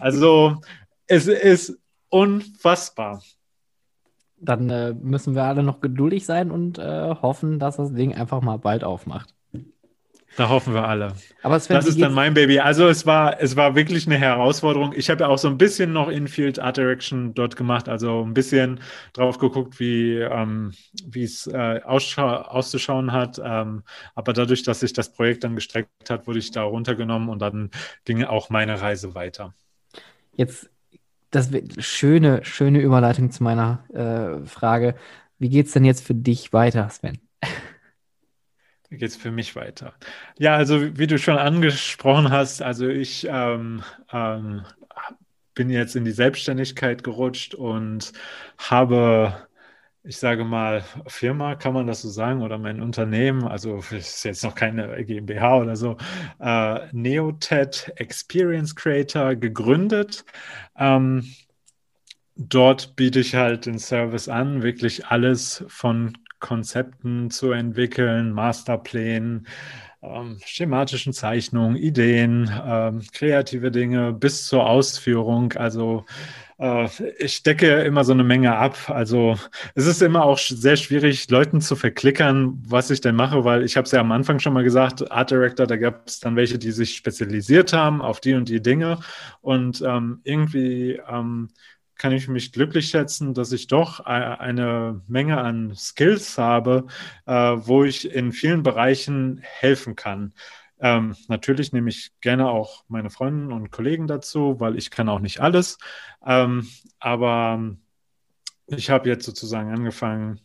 also 0.00 0.60
es 1.06 1.26
ist 1.26 1.78
unfassbar. 2.08 3.22
Dann 4.38 4.70
äh, 4.70 4.92
müssen 4.92 5.34
wir 5.34 5.44
alle 5.44 5.62
noch 5.62 5.80
geduldig 5.80 6.26
sein 6.26 6.50
und 6.50 6.78
äh, 6.78 7.14
hoffen, 7.22 7.58
dass 7.58 7.76
das 7.76 7.92
Ding 7.92 8.14
einfach 8.14 8.40
mal 8.40 8.58
bald 8.58 8.82
aufmacht. 8.82 9.34
Da 10.36 10.48
hoffen 10.48 10.72
wir 10.72 10.88
alle. 10.88 11.12
Aber 11.42 11.60
Sven, 11.60 11.76
das 11.76 11.86
ist 11.86 12.00
dann 12.00 12.14
mein 12.14 12.32
Baby. 12.32 12.58
Also 12.58 12.88
es 12.88 13.04
war, 13.04 13.40
es 13.40 13.54
war 13.54 13.74
wirklich 13.74 14.06
eine 14.06 14.16
Herausforderung. 14.16 14.94
Ich 14.96 15.10
habe 15.10 15.24
ja 15.24 15.28
auch 15.28 15.36
so 15.36 15.48
ein 15.48 15.58
bisschen 15.58 15.92
noch 15.92 16.08
Infield 16.08 16.58
Art 16.58 16.78
Direction 16.78 17.34
dort 17.34 17.56
gemacht, 17.56 17.88
also 17.88 18.22
ein 18.24 18.32
bisschen 18.32 18.80
drauf 19.12 19.38
geguckt, 19.38 19.78
wie 19.78 20.14
ähm, 20.20 20.72
es 21.14 21.46
äh, 21.46 21.80
auszuschauen 21.84 23.12
hat. 23.12 23.40
Ähm, 23.44 23.82
aber 24.14 24.32
dadurch, 24.32 24.62
dass 24.62 24.80
sich 24.80 24.94
das 24.94 25.12
Projekt 25.12 25.44
dann 25.44 25.54
gestreckt 25.54 26.08
hat, 26.08 26.26
wurde 26.26 26.38
ich 26.38 26.50
da 26.50 26.62
runtergenommen 26.62 27.28
und 27.28 27.40
dann 27.40 27.70
ging 28.06 28.24
auch 28.24 28.48
meine 28.48 28.80
Reise 28.80 29.14
weiter. 29.14 29.54
Jetzt 30.34 30.70
das 31.30 31.50
schöne, 31.78 32.44
schöne 32.44 32.80
Überleitung 32.80 33.30
zu 33.30 33.42
meiner 33.42 33.84
äh, 33.92 34.46
Frage. 34.46 34.94
Wie 35.38 35.48
geht 35.48 35.66
es 35.66 35.72
denn 35.72 35.84
jetzt 35.84 36.06
für 36.06 36.14
dich 36.14 36.52
weiter, 36.52 36.88
Sven? 36.90 37.20
geht 38.90 39.02
es 39.02 39.16
für 39.16 39.30
mich 39.30 39.56
weiter. 39.56 39.94
Ja, 40.38 40.54
also 40.54 40.98
wie 40.98 41.06
du 41.06 41.18
schon 41.18 41.38
angesprochen 41.38 42.30
hast, 42.30 42.62
also 42.62 42.88
ich 42.88 43.26
ähm, 43.28 43.82
ähm, 44.12 44.64
bin 45.54 45.70
jetzt 45.70 45.96
in 45.96 46.04
die 46.04 46.12
Selbstständigkeit 46.12 47.02
gerutscht 47.04 47.54
und 47.54 48.12
habe, 48.58 49.46
ich 50.04 50.16
sage 50.16 50.44
mal, 50.44 50.84
Firma, 51.06 51.54
kann 51.54 51.74
man 51.74 51.86
das 51.86 52.02
so 52.02 52.08
sagen, 52.08 52.42
oder 52.42 52.58
mein 52.58 52.80
Unternehmen, 52.80 53.44
also 53.44 53.76
ist 53.90 54.24
jetzt 54.24 54.42
noch 54.42 54.54
keine 54.54 55.04
GmbH 55.04 55.58
oder 55.58 55.76
so, 55.76 55.96
äh, 56.40 56.80
Neotet 56.92 57.92
Experience 57.96 58.74
Creator 58.74 59.36
gegründet. 59.36 60.24
Ähm, 60.76 61.24
dort 62.36 62.96
biete 62.96 63.20
ich 63.20 63.34
halt 63.34 63.66
den 63.66 63.78
Service 63.78 64.28
an, 64.28 64.62
wirklich 64.62 65.06
alles 65.06 65.64
von 65.68 66.16
Konzepten 66.40 67.30
zu 67.30 67.52
entwickeln, 67.52 68.32
Masterplänen, 68.32 69.46
ähm, 70.02 70.38
schematischen 70.44 71.12
Zeichnungen, 71.12 71.76
Ideen, 71.76 72.50
ähm, 72.66 73.02
kreative 73.12 73.70
Dinge 73.70 74.12
bis 74.12 74.46
zur 74.46 74.66
Ausführung. 74.68 75.52
Also 75.52 76.04
ich 77.18 77.42
decke 77.42 77.82
immer 77.82 78.04
so 78.04 78.12
eine 78.12 78.22
Menge 78.22 78.56
ab. 78.56 78.88
Also 78.88 79.36
es 79.74 79.86
ist 79.86 80.00
immer 80.00 80.24
auch 80.24 80.38
sehr 80.38 80.76
schwierig, 80.76 81.28
Leuten 81.28 81.60
zu 81.60 81.74
verklickern, 81.74 82.62
was 82.66 82.90
ich 82.90 83.00
denn 83.00 83.16
mache, 83.16 83.44
weil 83.44 83.64
ich 83.64 83.76
habe 83.76 83.86
es 83.86 83.90
ja 83.90 84.00
am 84.00 84.12
Anfang 84.12 84.38
schon 84.38 84.52
mal 84.52 84.62
gesagt, 84.62 85.10
Art 85.10 85.30
Director, 85.32 85.66
da 85.66 85.76
gab 85.76 86.06
es 86.06 86.20
dann 86.20 86.36
welche, 86.36 86.58
die 86.58 86.70
sich 86.70 86.94
spezialisiert 86.96 87.72
haben 87.72 88.00
auf 88.00 88.20
die 88.20 88.34
und 88.34 88.48
die 88.48 88.62
Dinge. 88.62 89.00
Und 89.40 89.82
ähm, 89.82 90.20
irgendwie 90.22 91.00
ähm, 91.08 91.48
kann 91.96 92.12
ich 92.12 92.28
mich 92.28 92.52
glücklich 92.52 92.88
schätzen, 92.90 93.34
dass 93.34 93.52
ich 93.52 93.66
doch 93.66 94.00
eine 94.00 95.00
Menge 95.08 95.38
an 95.38 95.74
Skills 95.76 96.38
habe, 96.38 96.86
äh, 97.26 97.32
wo 97.32 97.84
ich 97.84 98.10
in 98.12 98.32
vielen 98.32 98.62
Bereichen 98.62 99.40
helfen 99.42 99.96
kann. 99.96 100.32
Ähm, 100.82 101.14
natürlich 101.28 101.72
nehme 101.72 101.88
ich 101.90 102.10
gerne 102.20 102.50
auch 102.50 102.84
meine 102.88 103.08
Freunde 103.08 103.54
und 103.54 103.70
Kollegen 103.70 104.08
dazu, 104.08 104.58
weil 104.58 104.76
ich 104.76 104.90
kann 104.90 105.08
auch 105.08 105.20
nicht 105.20 105.38
alles. 105.40 105.78
Ähm, 106.26 106.68
aber 106.98 107.76
ich 108.66 108.90
habe 108.90 109.08
jetzt 109.08 109.24
sozusagen 109.24 109.72
angefangen, 109.72 110.40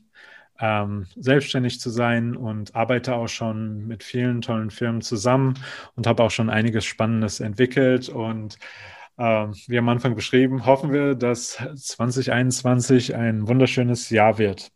ähm, 0.59 1.07
selbstständig 1.15 1.79
zu 1.79 1.89
sein 1.89 2.35
und 2.35 2.75
arbeite 2.75 3.15
auch 3.15 3.27
schon 3.27 3.87
mit 3.87 4.03
vielen 4.03 4.41
tollen 4.41 4.69
Firmen 4.69 5.01
zusammen 5.01 5.55
und 5.95 6.05
habe 6.05 6.23
auch 6.23 6.31
schon 6.31 6.49
einiges 6.51 6.85
Spannendes 6.85 7.39
entwickelt 7.39 8.09
und 8.09 8.57
ähm, 9.17 9.55
wie 9.67 9.79
am 9.79 9.89
Anfang 9.89 10.13
beschrieben, 10.15 10.65
hoffen 10.67 10.93
wir, 10.93 11.15
dass 11.15 11.57
2021 11.75 13.15
ein 13.15 13.47
wunderschönes 13.47 14.11
Jahr 14.11 14.37
wird. 14.37 14.71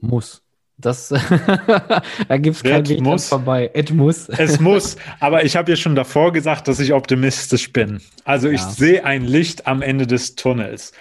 Muss. 0.00 0.47
Das, 0.80 1.08
da 2.28 2.36
gibt 2.36 2.56
es 2.56 2.62
kein 2.62 2.88
Weg 2.88 3.00
muss. 3.00 3.28
vorbei. 3.28 3.68
Es 3.74 3.90
muss. 3.90 4.28
Es 4.28 4.60
muss. 4.60 4.96
Aber 5.18 5.44
ich 5.44 5.56
habe 5.56 5.72
ja 5.72 5.76
schon 5.76 5.96
davor 5.96 6.32
gesagt, 6.32 6.68
dass 6.68 6.78
ich 6.78 6.92
optimistisch 6.92 7.72
bin. 7.72 8.00
Also 8.24 8.46
ja. 8.46 8.54
ich 8.54 8.60
sehe 8.60 9.04
ein 9.04 9.24
Licht 9.24 9.66
am 9.66 9.82
Ende 9.82 10.06
des 10.06 10.36
Tunnels. 10.36 10.92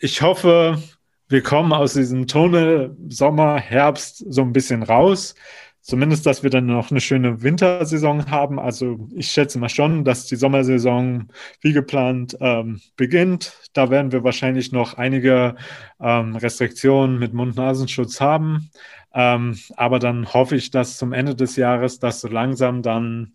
Ich 0.00 0.20
hoffe, 0.20 0.82
wir 1.28 1.42
kommen 1.42 1.72
aus 1.72 1.94
diesem 1.94 2.26
Tunnel 2.26 2.96
Sommer, 3.08 3.60
Herbst 3.60 4.24
so 4.28 4.42
ein 4.42 4.52
bisschen 4.52 4.82
raus. 4.82 5.36
Zumindest, 5.80 6.24
dass 6.24 6.42
wir 6.42 6.48
dann 6.48 6.64
noch 6.64 6.90
eine 6.90 7.00
schöne 7.00 7.42
Wintersaison 7.42 8.30
haben. 8.30 8.58
Also 8.58 9.06
ich 9.14 9.30
schätze 9.30 9.58
mal 9.58 9.68
schon, 9.68 10.02
dass 10.02 10.24
die 10.24 10.36
Sommersaison 10.36 11.28
wie 11.60 11.74
geplant 11.74 12.36
ähm, 12.40 12.80
beginnt. 12.96 13.52
Da 13.74 13.90
werden 13.90 14.10
wir 14.10 14.24
wahrscheinlich 14.24 14.72
noch 14.72 14.94
einige 14.94 15.56
ähm, 16.00 16.36
Restriktionen 16.36 17.18
mit 17.18 17.34
Mund-Nasenschutz 17.34 18.18
haben. 18.18 18.70
Ähm, 19.14 19.58
aber 19.76 19.98
dann 19.98 20.32
hoffe 20.34 20.56
ich, 20.56 20.70
dass 20.70 20.98
zum 20.98 21.12
Ende 21.12 21.34
des 21.36 21.56
Jahres 21.56 21.98
das 22.00 22.20
so 22.20 22.28
langsam 22.28 22.82
dann 22.82 23.32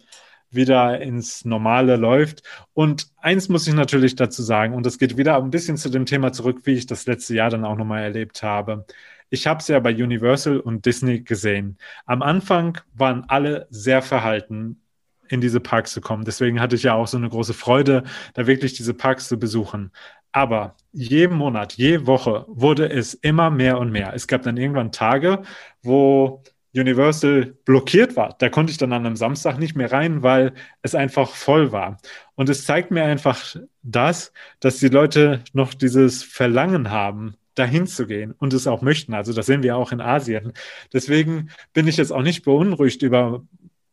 wieder 0.51 0.99
ins 1.01 1.45
Normale 1.45 1.95
läuft. 1.95 2.43
Und 2.73 3.07
eins 3.17 3.49
muss 3.49 3.67
ich 3.67 3.73
natürlich 3.73 4.15
dazu 4.15 4.41
sagen, 4.43 4.73
und 4.73 4.85
das 4.85 4.97
geht 4.97 5.17
wieder 5.17 5.37
ein 5.37 5.51
bisschen 5.51 5.77
zu 5.77 5.89
dem 5.89 6.05
Thema 6.05 6.31
zurück, 6.33 6.61
wie 6.65 6.73
ich 6.73 6.85
das 6.87 7.05
letzte 7.05 7.35
Jahr 7.35 7.49
dann 7.49 7.65
auch 7.65 7.77
nochmal 7.77 8.03
erlebt 8.03 8.43
habe. 8.43 8.85
Ich 9.29 9.45
habe 9.47 9.59
es 9.59 9.67
ja 9.67 9.79
bei 9.79 9.91
Universal 9.93 10.59
und 10.59 10.85
Disney 10.85 11.21
gesehen. 11.21 11.77
Am 12.05 12.21
Anfang 12.23 12.79
waren 12.93 13.25
alle 13.27 13.67
sehr 13.69 14.01
verhalten. 14.01 14.81
in 15.29 15.41
diese 15.41 15.59
Parks 15.59 15.91
zu 15.93 16.01
kommen. 16.01 16.25
Deswegen 16.25 16.59
hatte 16.59 16.75
ich 16.75 16.83
ja 16.83 16.95
auch 16.95 17.07
so 17.07 17.17
eine 17.17 17.29
große 17.29 17.53
Freude, 17.53 18.03
da 18.33 18.47
wirklich 18.47 18.73
diese 18.73 18.93
Parks 18.95 19.27
zu 19.27 19.37
besuchen. 19.39 19.91
Aber 20.31 20.75
jeden 20.91 21.37
Monat, 21.37 21.73
je 21.73 22.05
Woche 22.07 22.45
wurde 22.47 22.89
es 22.89 23.13
immer 23.13 23.49
mehr 23.49 23.77
und 23.79 23.91
mehr. 23.91 24.13
Es 24.13 24.27
gab 24.27 24.43
dann 24.43 24.57
irgendwann 24.57 24.91
Tage, 24.91 25.43
wo 25.83 26.43
Universal 26.75 27.55
blockiert 27.65 28.15
war. 28.15 28.35
Da 28.39 28.49
konnte 28.49 28.71
ich 28.71 28.77
dann 28.77 28.93
an 28.93 29.05
einem 29.05 29.15
Samstag 29.15 29.57
nicht 29.57 29.75
mehr 29.75 29.91
rein, 29.91 30.21
weil 30.21 30.53
es 30.81 30.95
einfach 30.95 31.29
voll 31.35 31.71
war. 31.71 31.97
Und 32.35 32.49
es 32.49 32.65
zeigt 32.65 32.91
mir 32.91 33.03
einfach 33.03 33.55
das, 33.81 34.31
dass 34.59 34.79
die 34.79 34.89
Leute 34.89 35.43
noch 35.53 35.73
dieses 35.73 36.23
Verlangen 36.23 36.91
haben, 36.91 37.35
dahin 37.55 37.87
zu 37.87 38.07
gehen 38.07 38.33
und 38.33 38.53
es 38.53 38.67
auch 38.67 38.81
möchten. 38.81 39.13
Also 39.13 39.33
das 39.33 39.47
sehen 39.47 39.63
wir 39.63 39.75
auch 39.75 39.91
in 39.91 39.99
Asien. 39.99 40.53
Deswegen 40.93 41.49
bin 41.73 41.87
ich 41.87 41.97
jetzt 41.97 42.11
auch 42.11 42.21
nicht 42.21 42.43
beunruhigt 42.45 43.01
über 43.01 43.43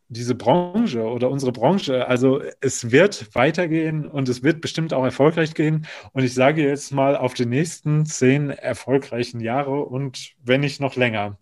diese 0.09 0.35
Branche 0.35 1.03
oder 1.03 1.29
unsere 1.29 1.51
Branche. 1.51 2.07
Also 2.07 2.41
es 2.61 2.91
wird 2.91 3.35
weitergehen 3.35 4.07
und 4.07 4.29
es 4.29 4.43
wird 4.43 4.61
bestimmt 4.61 4.93
auch 4.93 5.03
erfolgreich 5.03 5.53
gehen. 5.53 5.85
Und 6.13 6.23
ich 6.23 6.33
sage 6.33 6.63
jetzt 6.63 6.91
mal 6.93 7.17
auf 7.17 7.33
die 7.33 7.45
nächsten 7.45 8.05
zehn 8.05 8.49
erfolgreichen 8.49 9.41
Jahre 9.41 9.83
und 9.83 10.33
wenn 10.43 10.61
nicht 10.61 10.79
noch 10.79 10.95
länger. 10.95 11.37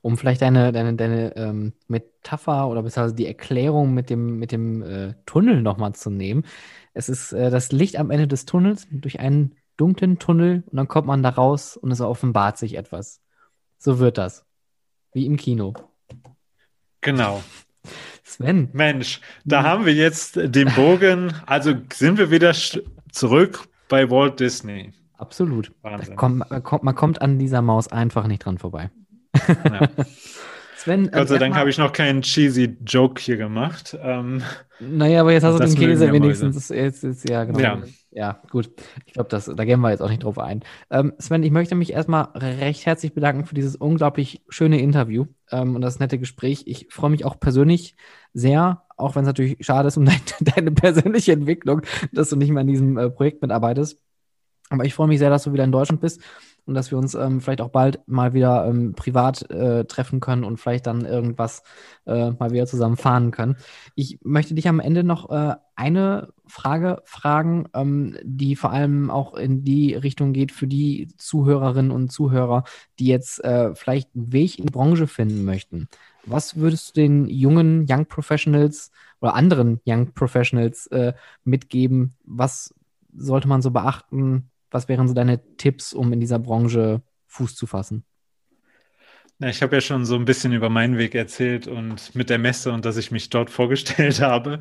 Um 0.00 0.16
vielleicht 0.16 0.42
deine, 0.42 0.72
deine, 0.72 0.94
deine 0.94 1.36
ähm, 1.36 1.72
Metapher 1.86 2.68
oder 2.68 2.82
beziehungsweise 2.82 3.14
die 3.14 3.26
Erklärung 3.26 3.94
mit 3.94 4.10
dem, 4.10 4.38
mit 4.38 4.52
dem 4.52 4.82
äh, 4.82 5.14
Tunnel 5.26 5.62
nochmal 5.62 5.94
zu 5.94 6.10
nehmen. 6.10 6.44
Es 6.94 7.08
ist 7.08 7.32
äh, 7.32 7.50
das 7.50 7.72
Licht 7.72 7.96
am 7.96 8.10
Ende 8.10 8.26
des 8.26 8.44
Tunnels 8.44 8.86
durch 8.90 9.20
einen 9.20 9.56
dunklen 9.76 10.18
Tunnel 10.18 10.64
und 10.66 10.76
dann 10.76 10.88
kommt 10.88 11.06
man 11.06 11.22
da 11.22 11.30
raus 11.30 11.76
und 11.76 11.90
es 11.90 12.00
offenbart 12.00 12.58
sich 12.58 12.76
etwas. 12.76 13.20
So 13.78 13.98
wird 14.00 14.18
das. 14.18 14.44
Wie 15.12 15.26
im 15.26 15.36
Kino. 15.36 15.74
Genau. 17.00 17.42
Sven. 18.24 18.68
Mensch, 18.72 19.20
da 19.44 19.62
haben 19.62 19.86
wir 19.86 19.94
jetzt 19.94 20.36
den 20.36 20.72
Bogen. 20.74 21.32
Also 21.46 21.74
sind 21.92 22.18
wir 22.18 22.30
wieder 22.30 22.52
zurück 23.10 23.68
bei 23.88 24.10
Walt 24.10 24.38
Disney. 24.38 24.92
Absolut. 25.16 25.72
Kommt, 26.16 26.38
man, 26.38 26.62
kommt, 26.62 26.84
man 26.84 26.94
kommt 26.94 27.20
an 27.20 27.38
dieser 27.38 27.62
Maus 27.62 27.88
einfach 27.88 28.26
nicht 28.26 28.44
dran 28.44 28.58
vorbei. 28.58 28.90
Ja. 29.64 29.88
Sven, 30.76 31.10
Gott 31.10 31.28
sei 31.28 31.36
äh, 31.36 31.38
Dank 31.40 31.56
habe 31.56 31.68
ich 31.68 31.78
noch 31.78 31.92
keinen 31.92 32.22
cheesy 32.22 32.76
Joke 32.86 33.20
hier 33.20 33.36
gemacht. 33.36 33.98
Ähm, 34.00 34.42
naja, 34.78 35.22
aber 35.22 35.32
jetzt 35.32 35.42
hast 35.42 35.58
du 35.58 35.64
den 35.64 35.74
Käse 35.74 36.12
wenigstens. 36.12 36.68
Jetzt, 36.68 37.02
jetzt, 37.02 37.28
ja, 37.28 37.44
genau. 37.44 37.58
Ja. 37.58 37.82
Ja 38.10 38.40
gut. 38.50 38.70
Ich 39.06 39.12
glaube, 39.12 39.28
da 39.28 39.64
gehen 39.64 39.80
wir 39.80 39.90
jetzt 39.90 40.00
auch 40.00 40.08
nicht 40.08 40.24
drauf 40.24 40.38
ein. 40.38 40.62
Ähm, 40.90 41.12
Sven, 41.18 41.42
ich 41.42 41.50
möchte 41.50 41.74
mich 41.74 41.92
erstmal 41.92 42.28
recht 42.34 42.86
herzlich 42.86 43.14
bedanken 43.14 43.44
für 43.44 43.54
dieses 43.54 43.76
unglaublich 43.76 44.42
schöne 44.48 44.80
Interview 44.80 45.26
ähm, 45.50 45.74
und 45.74 45.82
das 45.82 45.98
nette 45.98 46.18
Gespräch. 46.18 46.64
Ich 46.66 46.88
freue 46.90 47.10
mich 47.10 47.24
auch 47.24 47.38
persönlich 47.38 47.96
sehr, 48.32 48.82
auch 48.96 49.14
wenn 49.14 49.22
es 49.22 49.28
natürlich 49.28 49.56
schade 49.60 49.88
ist 49.88 49.96
um 49.96 50.04
dein, 50.06 50.20
deine 50.40 50.72
persönliche 50.72 51.32
Entwicklung, 51.32 51.82
dass 52.12 52.30
du 52.30 52.36
nicht 52.36 52.50
mehr 52.50 52.62
an 52.62 52.66
diesem 52.66 52.96
äh, 52.96 53.10
Projekt 53.10 53.42
mitarbeitest. 53.42 54.00
Aber 54.70 54.84
ich 54.84 54.94
freue 54.94 55.08
mich 55.08 55.18
sehr, 55.18 55.30
dass 55.30 55.44
du 55.44 55.52
wieder 55.52 55.64
in 55.64 55.72
Deutschland 55.72 56.00
bist 56.00 56.20
und 56.66 56.74
dass 56.74 56.90
wir 56.90 56.98
uns 56.98 57.14
ähm, 57.14 57.40
vielleicht 57.40 57.62
auch 57.62 57.70
bald 57.70 58.06
mal 58.06 58.34
wieder 58.34 58.66
ähm, 58.66 58.92
privat 58.94 59.50
äh, 59.50 59.86
treffen 59.86 60.20
können 60.20 60.44
und 60.44 60.58
vielleicht 60.58 60.86
dann 60.86 61.06
irgendwas 61.06 61.62
äh, 62.06 62.30
mal 62.32 62.50
wieder 62.50 62.66
zusammen 62.66 62.98
fahren 62.98 63.30
können. 63.30 63.56
Ich 63.94 64.18
möchte 64.22 64.54
dich 64.54 64.68
am 64.68 64.78
Ende 64.78 65.02
noch 65.02 65.30
äh, 65.30 65.54
eine 65.74 66.28
Frage 66.48 67.02
fragen, 67.04 67.68
ähm, 67.74 68.16
die 68.22 68.56
vor 68.56 68.72
allem 68.72 69.10
auch 69.10 69.34
in 69.34 69.64
die 69.64 69.94
Richtung 69.94 70.32
geht 70.32 70.52
für 70.52 70.66
die 70.66 71.08
Zuhörerinnen 71.16 71.90
und 71.90 72.10
Zuhörer, 72.10 72.64
die 72.98 73.06
jetzt 73.06 73.42
äh, 73.44 73.74
vielleicht 73.74 74.14
einen 74.14 74.32
Weg 74.32 74.58
in 74.58 74.66
die 74.66 74.72
Branche 74.72 75.06
finden 75.06 75.44
möchten. 75.44 75.88
Was 76.24 76.56
würdest 76.56 76.96
du 76.96 77.00
den 77.00 77.26
jungen 77.26 77.86
Young 77.88 78.06
Professionals 78.06 78.90
oder 79.20 79.34
anderen 79.34 79.80
Young 79.86 80.12
Professionals 80.12 80.86
äh, 80.88 81.14
mitgeben? 81.44 82.14
Was 82.24 82.74
sollte 83.16 83.48
man 83.48 83.62
so 83.62 83.70
beachten? 83.70 84.50
Was 84.70 84.88
wären 84.88 85.08
so 85.08 85.14
deine 85.14 85.40
Tipps, 85.56 85.92
um 85.92 86.12
in 86.12 86.20
dieser 86.20 86.38
Branche 86.38 87.02
Fuß 87.28 87.54
zu 87.54 87.66
fassen? 87.66 88.04
Na, 89.38 89.48
ich 89.48 89.62
habe 89.62 89.76
ja 89.76 89.80
schon 89.80 90.04
so 90.04 90.16
ein 90.16 90.24
bisschen 90.24 90.52
über 90.52 90.68
meinen 90.68 90.98
Weg 90.98 91.14
erzählt 91.14 91.68
und 91.68 92.14
mit 92.14 92.28
der 92.28 92.38
Messe 92.38 92.72
und 92.72 92.84
dass 92.84 92.96
ich 92.96 93.12
mich 93.12 93.30
dort 93.30 93.50
vorgestellt 93.50 94.20
habe. 94.20 94.60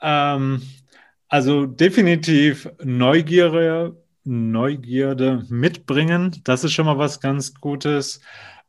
Ähm, 0.00 0.62
also 1.32 1.64
definitiv 1.64 2.68
Neugierde, 2.84 3.96
Neugierde 4.24 5.46
mitbringen. 5.48 6.42
Das 6.44 6.62
ist 6.62 6.72
schon 6.72 6.84
mal 6.84 6.98
was 6.98 7.20
ganz 7.20 7.54
Gutes. 7.54 8.20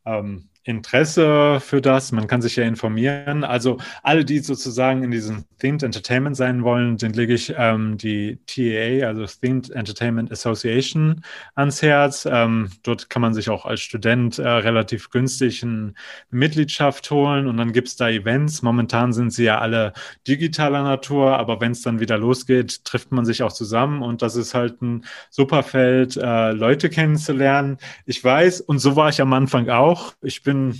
Ähm, 0.06 0.48
Interesse 0.64 1.60
für 1.60 1.82
das. 1.82 2.10
Man 2.10 2.26
kann 2.26 2.40
sich 2.40 2.56
ja 2.56 2.64
informieren. 2.64 3.44
Also 3.44 3.78
alle, 4.02 4.24
die 4.24 4.38
sozusagen 4.38 5.02
in 5.02 5.10
diesem 5.10 5.44
Themed 5.58 5.82
Entertainment 5.82 6.36
sein 6.36 6.64
wollen, 6.64 6.96
den 6.96 7.12
lege 7.12 7.34
ich 7.34 7.54
ähm, 7.56 7.98
die 7.98 8.38
TEA, 8.46 9.06
also 9.06 9.26
Themed 9.26 9.70
Entertainment 9.70 10.32
Association, 10.32 11.22
ans 11.54 11.82
Herz. 11.82 12.26
Ähm, 12.30 12.70
dort 12.82 13.10
kann 13.10 13.20
man 13.20 13.34
sich 13.34 13.50
auch 13.50 13.66
als 13.66 13.80
Student 13.80 14.38
äh, 14.38 14.48
relativ 14.48 15.10
günstig 15.10 15.62
eine 15.62 15.92
Mitgliedschaft 16.30 17.10
holen 17.10 17.46
und 17.46 17.58
dann 17.58 17.72
gibt 17.72 17.88
es 17.88 17.96
da 17.96 18.08
Events. 18.08 18.62
Momentan 18.62 19.12
sind 19.12 19.32
sie 19.32 19.44
ja 19.44 19.58
alle 19.58 19.92
digitaler 20.26 20.82
Natur, 20.82 21.38
aber 21.38 21.60
wenn 21.60 21.72
es 21.72 21.82
dann 21.82 22.00
wieder 22.00 22.16
losgeht, 22.16 22.86
trifft 22.86 23.12
man 23.12 23.26
sich 23.26 23.42
auch 23.42 23.52
zusammen 23.52 24.02
und 24.02 24.22
das 24.22 24.34
ist 24.34 24.54
halt 24.54 24.80
ein 24.80 25.04
super 25.28 25.62
Feld, 25.62 26.16
äh, 26.16 26.52
Leute 26.52 26.88
kennenzulernen. 26.88 27.76
Ich 28.06 28.24
weiß, 28.24 28.62
und 28.62 28.78
so 28.78 28.96
war 28.96 29.10
ich 29.10 29.20
am 29.20 29.32
Anfang 29.34 29.68
auch. 29.68 30.14
Ich 30.22 30.42
bin 30.42 30.53
bin 30.54 30.74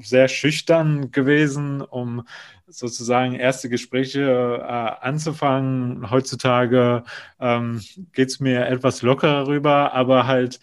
sehr 0.00 0.28
schüchtern 0.28 1.10
gewesen, 1.10 1.80
um 1.80 2.26
sozusagen 2.68 3.34
erste 3.34 3.68
Gespräche 3.68 4.20
äh, 4.62 5.04
anzufangen. 5.04 6.10
Heutzutage 6.10 7.02
ähm, 7.40 7.80
geht 8.12 8.28
es 8.28 8.40
mir 8.40 8.66
etwas 8.66 9.02
lockerer 9.02 9.48
rüber, 9.48 9.92
aber 9.94 10.26
halt 10.26 10.60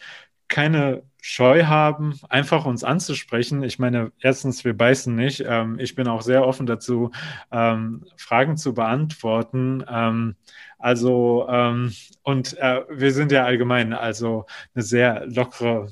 keine 0.48 1.04
Scheu 1.20 1.66
haben, 1.66 2.20
einfach 2.30 2.66
uns 2.66 2.84
anzusprechen. 2.84 3.64
Ich 3.64 3.80
meine, 3.80 4.12
erstens, 4.22 4.64
wir 4.64 4.78
beißen 4.78 5.14
nicht. 5.16 5.44
Ähm, 5.46 5.80
ich 5.80 5.96
bin 5.96 6.08
auch 6.08 6.22
sehr 6.22 6.46
offen 6.46 6.68
dazu, 6.68 7.12
ähm, 7.52 8.06
Fragen 8.16 8.56
zu 8.56 8.76
beantworten. 8.76 9.84
Ähm, 9.90 10.36
also, 10.78 11.48
ähm, 11.50 11.92
und 12.22 12.56
äh, 12.60 12.84
wir 12.90 13.12
sind 13.12 13.32
ja 13.32 13.44
allgemein 13.44 13.92
also 13.92 14.46
eine 14.76 14.84
sehr 14.84 15.26
lockere 15.26 15.90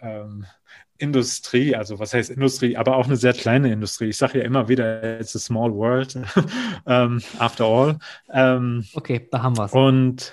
ähm, 0.00 0.46
Industrie, 0.98 1.74
also 1.74 1.98
was 1.98 2.14
heißt 2.14 2.30
Industrie, 2.30 2.76
aber 2.76 2.96
auch 2.96 3.06
eine 3.06 3.16
sehr 3.16 3.32
kleine 3.32 3.72
Industrie. 3.72 4.06
Ich 4.08 4.16
sage 4.16 4.38
ja 4.38 4.44
immer 4.44 4.68
wieder, 4.68 5.20
it's 5.20 5.36
a 5.36 5.38
small 5.38 5.72
world, 5.72 6.18
ähm, 6.86 7.22
after 7.38 7.64
all. 7.64 7.98
Ähm, 8.32 8.84
okay, 8.94 9.28
da 9.30 9.42
haben 9.42 9.56
wir 9.56 9.64
es. 9.64 9.72
Und 9.72 10.32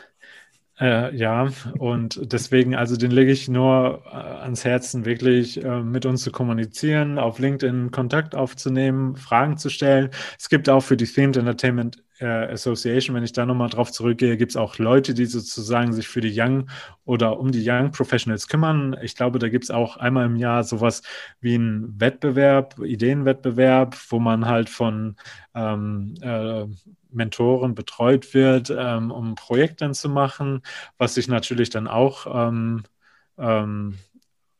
äh, 0.79 1.15
ja, 1.15 1.49
und 1.77 2.19
deswegen, 2.33 2.75
also 2.75 2.97
den 2.97 3.11
lege 3.11 3.31
ich 3.31 3.47
nur 3.47 4.03
äh, 4.05 4.15
ans 4.15 4.65
Herzen, 4.65 5.05
wirklich 5.05 5.63
äh, 5.63 5.81
mit 5.81 6.05
uns 6.05 6.23
zu 6.23 6.31
kommunizieren, 6.31 7.19
auf 7.19 7.37
LinkedIn 7.37 7.91
Kontakt 7.91 8.35
aufzunehmen, 8.35 9.15
Fragen 9.15 9.57
zu 9.57 9.69
stellen. 9.69 10.09
Es 10.37 10.49
gibt 10.49 10.69
auch 10.69 10.81
für 10.81 10.97
die 10.97 11.05
Themed 11.05 11.37
Entertainment 11.37 12.03
Association, 12.19 13.15
wenn 13.15 13.23
ich 13.23 13.33
da 13.33 13.45
nochmal 13.45 13.69
drauf 13.69 13.91
zurückgehe, 13.91 14.37
gibt 14.37 14.51
es 14.51 14.55
auch 14.55 14.77
Leute, 14.77 15.13
die 15.13 15.25
sozusagen 15.25 15.93
sich 15.93 16.07
für 16.07 16.21
die 16.21 16.33
Young 16.39 16.69
oder 17.05 17.39
um 17.39 17.51
die 17.51 17.67
Young 17.67 17.91
Professionals 17.91 18.47
kümmern. 18.47 18.95
Ich 19.01 19.15
glaube, 19.15 19.39
da 19.39 19.49
gibt 19.49 19.65
es 19.65 19.71
auch 19.71 19.97
einmal 19.97 20.25
im 20.25 20.35
Jahr 20.35 20.63
sowas 20.63 21.01
wie 21.41 21.55
einen 21.55 21.99
Wettbewerb, 21.99 22.79
Ideenwettbewerb, 22.79 23.97
wo 24.09 24.19
man 24.19 24.45
halt 24.45 24.69
von 24.69 25.15
ähm, 25.55 26.13
äh, 26.21 26.65
Mentoren 27.09 27.75
betreut 27.75 28.33
wird, 28.33 28.73
ähm, 28.75 29.11
um 29.11 29.35
Projekte 29.35 29.91
zu 29.91 30.09
machen, 30.09 30.61
was 30.97 31.15
sich 31.15 31.27
natürlich 31.27 31.69
dann 31.69 31.87
auch 31.87 32.27
ähm, 32.47 32.83
ähm, 33.37 33.97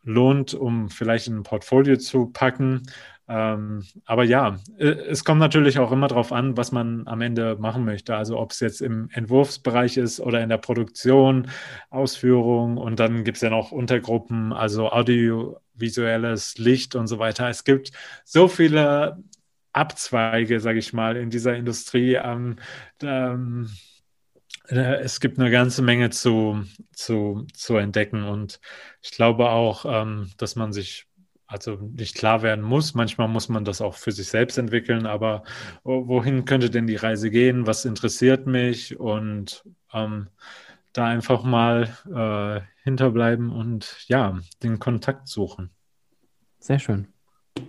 lohnt, 0.04 0.54
um 0.54 0.90
vielleicht 0.90 1.28
in 1.28 1.38
ein 1.38 1.44
Portfolio 1.44 1.98
zu 1.98 2.28
packen. 2.28 2.84
Ähm, 3.28 3.86
aber 4.06 4.24
ja, 4.26 4.58
äh, 4.78 4.86
es 4.86 5.24
kommt 5.24 5.40
natürlich 5.40 5.80
auch 5.80 5.92
immer 5.92 6.08
darauf 6.08 6.34
an, 6.34 6.58
was 6.58 6.72
man 6.72 7.08
am 7.08 7.22
Ende 7.22 7.56
machen 7.58 7.86
möchte. 7.86 8.16
Also 8.16 8.38
ob 8.38 8.52
es 8.52 8.60
jetzt 8.60 8.82
im 8.82 9.10
Entwurfsbereich 9.14 9.98
ist 9.98 10.20
oder 10.20 10.42
in 10.42 10.50
der 10.50 10.58
Produktion, 10.58 11.50
Ausführung 11.90 12.78
und 12.78 13.00
dann 13.00 13.24
gibt 13.24 13.38
es 13.38 13.42
ja 13.42 13.50
noch 13.50 13.72
Untergruppen, 13.72 14.52
also 14.52 14.92
audiovisuelles 14.92 16.58
Licht 16.58 16.96
und 16.96 17.08
so 17.08 17.20
weiter. 17.20 17.48
Es 17.50 17.64
gibt 17.64 17.92
so 18.26 18.48
viele 18.48 19.24
Abzweige, 19.72 20.60
sage 20.60 20.80
ich 20.80 20.94
mal, 20.94 21.16
in 21.18 21.30
dieser 21.30 21.56
Industrie. 21.56 22.16
Ähm, 22.16 22.58
ähm, 23.02 23.70
äh, 24.68 25.02
es 25.02 25.20
gibt 25.20 25.40
eine 25.40 25.52
ganze 25.52 25.82
Menge 25.82 26.10
zu, 26.10 26.64
zu, 26.94 27.48
zu 27.54 27.78
entdecken 27.78 28.24
und 28.24 28.60
ich 29.02 29.12
glaube 29.12 29.50
auch, 29.50 29.86
ähm, 29.88 30.32
dass 30.38 30.56
man 30.56 30.74
sich 30.74 31.08
also 31.54 31.78
nicht 31.96 32.16
klar 32.16 32.42
werden 32.42 32.64
muss. 32.64 32.96
Manchmal 32.96 33.28
muss 33.28 33.48
man 33.48 33.64
das 33.64 33.80
auch 33.80 33.96
für 33.96 34.12
sich 34.12 34.28
selbst 34.28 34.58
entwickeln, 34.58 35.06
aber 35.06 35.44
wohin 35.84 36.46
könnte 36.46 36.70
denn 36.70 36.88
die 36.88 36.96
Reise 36.96 37.30
gehen? 37.30 37.68
Was 37.68 37.86
interessiert 37.86 38.48
mich? 38.48 39.00
Und 39.00 39.64
ähm, 39.94 40.28
da 40.94 41.06
einfach 41.06 41.44
mal 41.44 41.90
äh, 42.14 42.62
hinterbleiben 42.84 43.52
und 43.52 43.98
ja, 44.08 44.40
den 44.62 44.80
Kontakt 44.80 45.28
suchen. 45.28 45.72
Sehr 46.60 46.80
schön. 46.80 47.08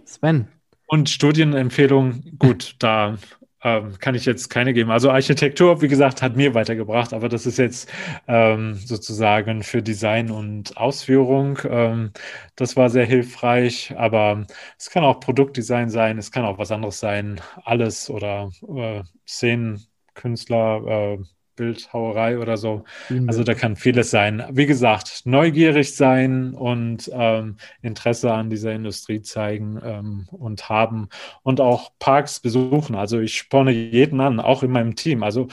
Sven, 0.05 0.49
Und 0.87 1.11
Studienempfehlung, 1.11 2.39
gut, 2.39 2.77
da 2.79 3.17
ähm, 3.65 3.99
kann 3.99 4.15
ich 4.15 4.27
jetzt 4.27 4.51
keine 4.51 4.75
geben. 4.75 4.91
Also 4.91 5.11
Architektur, 5.11 5.83
wie 5.83 5.89
gesagt, 5.89 6.23
hat 6.23 6.37
mir 6.37 6.55
weitergebracht, 6.55 7.13
aber 7.13 7.29
das 7.29 7.47
ist 7.47 7.59
jetzt 7.59 7.91
ähm, 8.29 8.75
sozusagen 8.75 9.63
für 9.63 9.83
Design 9.83 10.31
und 10.31 10.77
Ausführung. 10.77 11.59
Ähm, 11.69 12.13
das 12.57 12.77
war 12.77 12.91
sehr 12.91 13.07
hilfreich, 13.07 13.95
aber 13.97 14.47
es 14.79 14.91
kann 14.91 15.05
auch 15.05 15.21
Produktdesign 15.21 15.91
sein, 15.91 16.19
es 16.19 16.31
kann 16.31 16.45
auch 16.45 16.59
was 16.59 16.71
anderes 16.71 17.01
sein, 17.01 17.41
alles 17.65 18.11
oder 18.11 18.51
äh, 18.77 19.03
Szenenkünstler, 19.27 21.17
äh, 21.19 21.19
Bildhauerei 21.57 22.39
oder 22.39 22.57
so. 22.57 22.85
Also 23.27 23.45
da 23.45 23.55
kann 23.55 23.77
vieles 23.77 24.11
sein. 24.11 24.43
Wie 24.51 24.67
gesagt, 24.67 25.23
neugierig 25.25 25.95
sein 25.95 26.55
und 26.55 27.11
ähm, 27.13 27.57
Interesse 27.83 28.33
an 28.33 28.51
dieser 28.51 28.73
Industrie 28.73 29.23
zeigen 29.23 29.81
ähm, 29.83 30.29
und 30.31 30.69
haben 30.69 31.09
und 31.43 31.61
auch 31.61 31.93
Parks 31.99 32.41
besuchen. 32.41 32.95
Also 32.95 33.21
ich 33.21 33.37
sporne 33.37 33.71
jeden 33.71 34.21
an, 34.21 34.41
auch 34.41 34.63
in 34.63 34.71
meinem 34.71 34.97
Team. 34.97 35.23
Also 35.23 35.49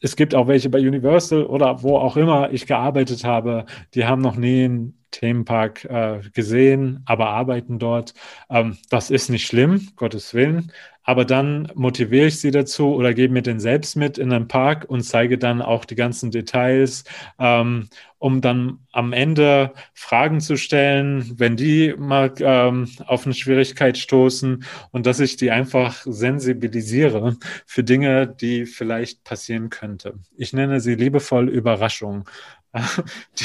es 0.00 0.16
gibt 0.16 0.34
auch 0.34 0.46
welche 0.46 0.70
bei 0.70 0.78
Universal 0.78 1.44
oder 1.44 1.82
wo 1.82 1.96
auch 1.98 2.16
immer 2.16 2.52
ich 2.52 2.66
gearbeitet 2.66 3.24
habe, 3.24 3.66
die 3.94 4.06
haben 4.06 4.22
noch 4.22 4.36
nie 4.36 4.64
einen 4.64 4.98
Themenpark 5.10 5.84
äh, 5.84 6.20
gesehen, 6.34 7.02
aber 7.06 7.30
arbeiten 7.30 7.78
dort. 7.78 8.14
Ähm, 8.50 8.76
das 8.90 9.10
ist 9.10 9.30
nicht 9.30 9.46
schlimm, 9.46 9.88
Gottes 9.96 10.34
Willen 10.34 10.72
aber 11.08 11.24
dann 11.24 11.72
motiviere 11.74 12.26
ich 12.26 12.38
sie 12.38 12.50
dazu 12.50 12.94
oder 12.94 13.14
gebe 13.14 13.32
mir 13.32 13.40
den 13.40 13.60
selbst 13.60 13.96
mit 13.96 14.18
in 14.18 14.30
einen 14.30 14.46
Park 14.46 14.84
und 14.90 15.00
zeige 15.00 15.38
dann 15.38 15.62
auch 15.62 15.86
die 15.86 15.94
ganzen 15.94 16.30
Details, 16.30 17.04
ähm, 17.38 17.88
um 18.18 18.42
dann 18.42 18.80
am 18.92 19.14
Ende 19.14 19.72
Fragen 19.94 20.42
zu 20.42 20.58
stellen, 20.58 21.32
wenn 21.38 21.56
die 21.56 21.94
mal 21.96 22.34
ähm, 22.40 22.90
auf 23.06 23.24
eine 23.24 23.32
Schwierigkeit 23.32 23.96
stoßen 23.96 24.64
und 24.90 25.06
dass 25.06 25.18
ich 25.18 25.38
die 25.38 25.50
einfach 25.50 26.02
sensibilisiere 26.04 27.38
für 27.64 27.84
Dinge, 27.84 28.26
die 28.26 28.66
vielleicht 28.66 29.24
passieren 29.24 29.70
könnte. 29.70 30.18
Ich 30.36 30.52
nenne 30.52 30.78
sie 30.78 30.94
liebevoll 30.94 31.48
Überraschungen 31.48 32.24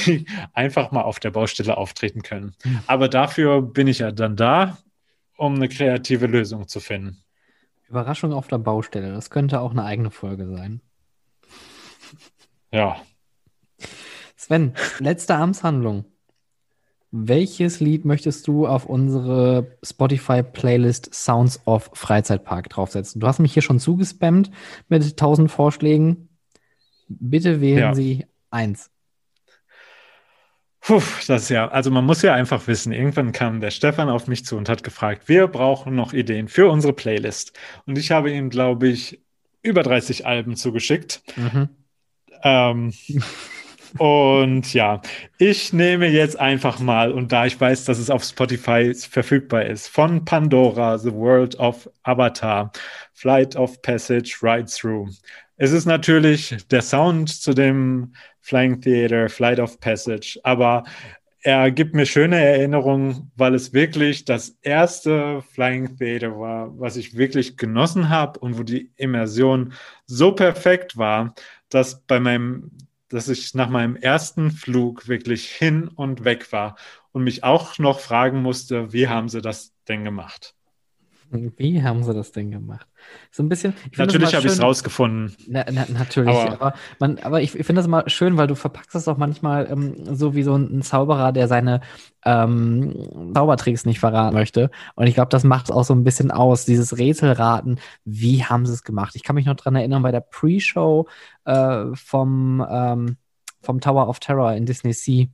die 0.05 0.25
einfach 0.51 0.91
mal 0.91 1.03
auf 1.03 1.21
der 1.21 1.31
Baustelle 1.31 1.77
auftreten 1.77 2.23
können. 2.23 2.55
Hm. 2.63 2.79
Aber 2.87 3.07
dafür 3.07 3.61
bin 3.61 3.87
ich 3.87 3.99
ja 3.99 4.11
dann 4.11 4.35
da, 4.35 4.79
um 5.37 5.55
eine 5.55 5.69
kreative 5.69 6.27
Lösung 6.27 6.67
zu 6.67 6.81
finden. 6.81 7.22
Überraschung 7.89 8.33
auf 8.33 8.47
der 8.47 8.57
Baustelle. 8.57 9.13
Das 9.13 9.29
könnte 9.29 9.59
auch 9.59 9.71
eine 9.71 9.83
eigene 9.83 10.11
Folge 10.11 10.47
sein. 10.47 10.81
Ja. 12.71 12.97
Sven, 14.35 14.73
letzte 14.99 15.35
Amtshandlung. 15.35 16.05
Welches 17.11 17.79
Lied 17.79 18.05
möchtest 18.05 18.47
du 18.47 18.65
auf 18.65 18.87
unsere 18.87 19.77
Spotify-Playlist 19.83 21.13
Sounds 21.13 21.61
of 21.65 21.91
Freizeitpark 21.93 22.69
draufsetzen? 22.69 23.21
Du 23.21 23.27
hast 23.27 23.37
mich 23.37 23.53
hier 23.53 23.61
schon 23.61 23.79
zugespammt 23.79 24.49
mit 24.89 25.03
1000 25.03 25.51
Vorschlägen. 25.51 26.29
Bitte 27.07 27.61
wählen 27.61 27.77
ja. 27.77 27.93
Sie 27.93 28.25
eins. 28.49 28.89
Puh, 30.85 31.01
das 31.27 31.43
ist 31.43 31.49
ja, 31.49 31.69
also 31.69 31.91
man 31.91 32.03
muss 32.03 32.21
ja 32.23 32.33
einfach 32.33 32.67
wissen, 32.67 32.91
irgendwann 32.91 33.31
kam 33.31 33.61
der 33.61 33.71
Stefan 33.71 34.09
auf 34.09 34.27
mich 34.27 34.43
zu 34.43 34.57
und 34.57 34.67
hat 34.67 34.83
gefragt, 34.83 35.29
wir 35.29 35.47
brauchen 35.47 35.95
noch 35.95 36.11
Ideen 36.11 36.49
für 36.49 36.69
unsere 36.69 36.91
Playlist. 36.91 37.57
Und 37.85 37.97
ich 37.97 38.11
habe 38.11 38.31
ihm, 38.31 38.49
glaube 38.49 38.89
ich, 38.89 39.21
über 39.61 39.81
30 39.81 40.25
Alben 40.25 40.57
zugeschickt. 40.57 41.23
Mhm. 41.37 41.69
Ähm, 42.43 42.93
und 43.97 44.73
ja, 44.73 45.01
ich 45.37 45.73
nehme 45.73 46.07
jetzt 46.07 46.39
einfach 46.39 46.79
mal, 46.79 47.11
und 47.11 47.31
da 47.31 47.45
ich 47.45 47.59
weiß, 47.59 47.85
dass 47.85 47.99
es 47.99 48.09
auf 48.09 48.23
Spotify 48.23 48.93
verfügbar 48.93 49.65
ist, 49.65 49.87
von 49.87 50.25
Pandora, 50.25 50.97
The 50.97 51.13
World 51.13 51.55
of 51.59 51.89
Avatar, 52.03 52.71
Flight 53.13 53.55
of 53.55 53.81
Passage, 53.81 54.37
Ride 54.41 54.65
Through. 54.65 55.09
Es 55.57 55.71
ist 55.71 55.85
natürlich 55.85 56.57
der 56.71 56.81
Sound 56.81 57.29
zu 57.29 57.53
dem 57.53 58.13
Flying 58.41 58.81
Theater, 58.81 59.29
Flight 59.29 59.59
of 59.59 59.79
Passage. 59.79 60.39
Aber 60.43 60.83
er 61.45 61.71
gibt 61.71 61.93
mir 61.93 62.05
schöne 62.05 62.39
Erinnerungen, 62.39 63.31
weil 63.35 63.53
es 63.53 63.73
wirklich 63.73 64.23
das 64.23 64.57
erste 64.61 65.41
Flying 65.41 65.97
Theater 65.97 66.39
war, 66.39 66.71
was 66.79 66.95
ich 66.95 67.17
wirklich 67.17 67.57
genossen 67.57 68.09
habe 68.09 68.39
und 68.39 68.57
wo 68.57 68.63
die 68.63 68.91
Immersion 68.95 69.73
so 70.05 70.31
perfekt 70.31 70.97
war, 70.97 71.35
dass 71.69 72.01
bei 72.05 72.19
meinem, 72.19 72.71
dass 73.13 73.29
ich 73.29 73.53
nach 73.53 73.69
meinem 73.69 73.95
ersten 73.95 74.51
Flug 74.51 75.07
wirklich 75.07 75.49
hin 75.49 75.87
und 75.87 76.23
weg 76.25 76.51
war 76.51 76.75
und 77.11 77.23
mich 77.23 77.43
auch 77.43 77.77
noch 77.77 77.99
fragen 77.99 78.41
musste, 78.41 78.91
wie 78.93 79.07
haben 79.07 79.29
sie 79.29 79.41
das 79.41 79.73
denn 79.87 80.03
gemacht? 80.03 80.55
Wie 81.33 81.83
haben 81.83 82.03
sie 82.03 82.13
das 82.13 82.31
denn 82.31 82.51
gemacht? 82.51 82.87
So 83.31 83.43
ein 83.43 83.49
bisschen. 83.49 83.73
Natürlich 83.97 84.35
habe 84.35 84.45
ich 84.45 84.53
es 84.53 84.61
rausgefunden. 84.61 85.35
Na, 85.47 85.65
na, 85.71 85.85
natürlich, 85.91 86.35
aber, 86.35 86.51
aber, 86.53 86.73
man, 86.99 87.19
aber 87.19 87.41
ich, 87.41 87.55
ich 87.55 87.65
finde 87.65 87.79
das 87.79 87.87
immer 87.87 88.07
schön, 88.09 88.37
weil 88.37 88.47
du 88.47 88.55
verpackst 88.55 88.95
das 88.95 89.07
auch 89.07 89.17
manchmal 89.17 89.69
ähm, 89.69 90.15
so 90.15 90.35
wie 90.35 90.43
so 90.43 90.55
ein, 90.55 90.79
ein 90.79 90.81
Zauberer, 90.81 91.31
der 91.31 91.47
seine 91.47 91.81
ähm, 92.25 93.33
Zaubertricks 93.33 93.85
nicht 93.85 93.99
verraten 93.99 94.35
möchte. 94.35 94.69
Und 94.95 95.07
ich 95.07 95.15
glaube, 95.15 95.29
das 95.29 95.43
macht 95.43 95.65
es 95.65 95.71
auch 95.71 95.83
so 95.83 95.93
ein 95.93 96.03
bisschen 96.03 96.31
aus, 96.31 96.65
dieses 96.65 96.97
Rätselraten. 96.97 97.79
Wie 98.05 98.43
haben 98.43 98.65
sie 98.65 98.73
es 98.73 98.83
gemacht? 98.83 99.15
Ich 99.15 99.23
kann 99.23 99.35
mich 99.35 99.45
noch 99.45 99.55
dran 99.55 99.75
erinnern, 99.75 100.03
bei 100.03 100.11
der 100.11 100.21
Pre-Show 100.21 101.07
äh, 101.45 101.85
vom, 101.93 102.65
ähm, 102.69 103.17
vom 103.61 103.81
Tower 103.81 104.07
of 104.07 104.19
Terror 104.19 104.53
in 104.53 104.65
Disney 104.65 104.93
Sea 104.93 105.27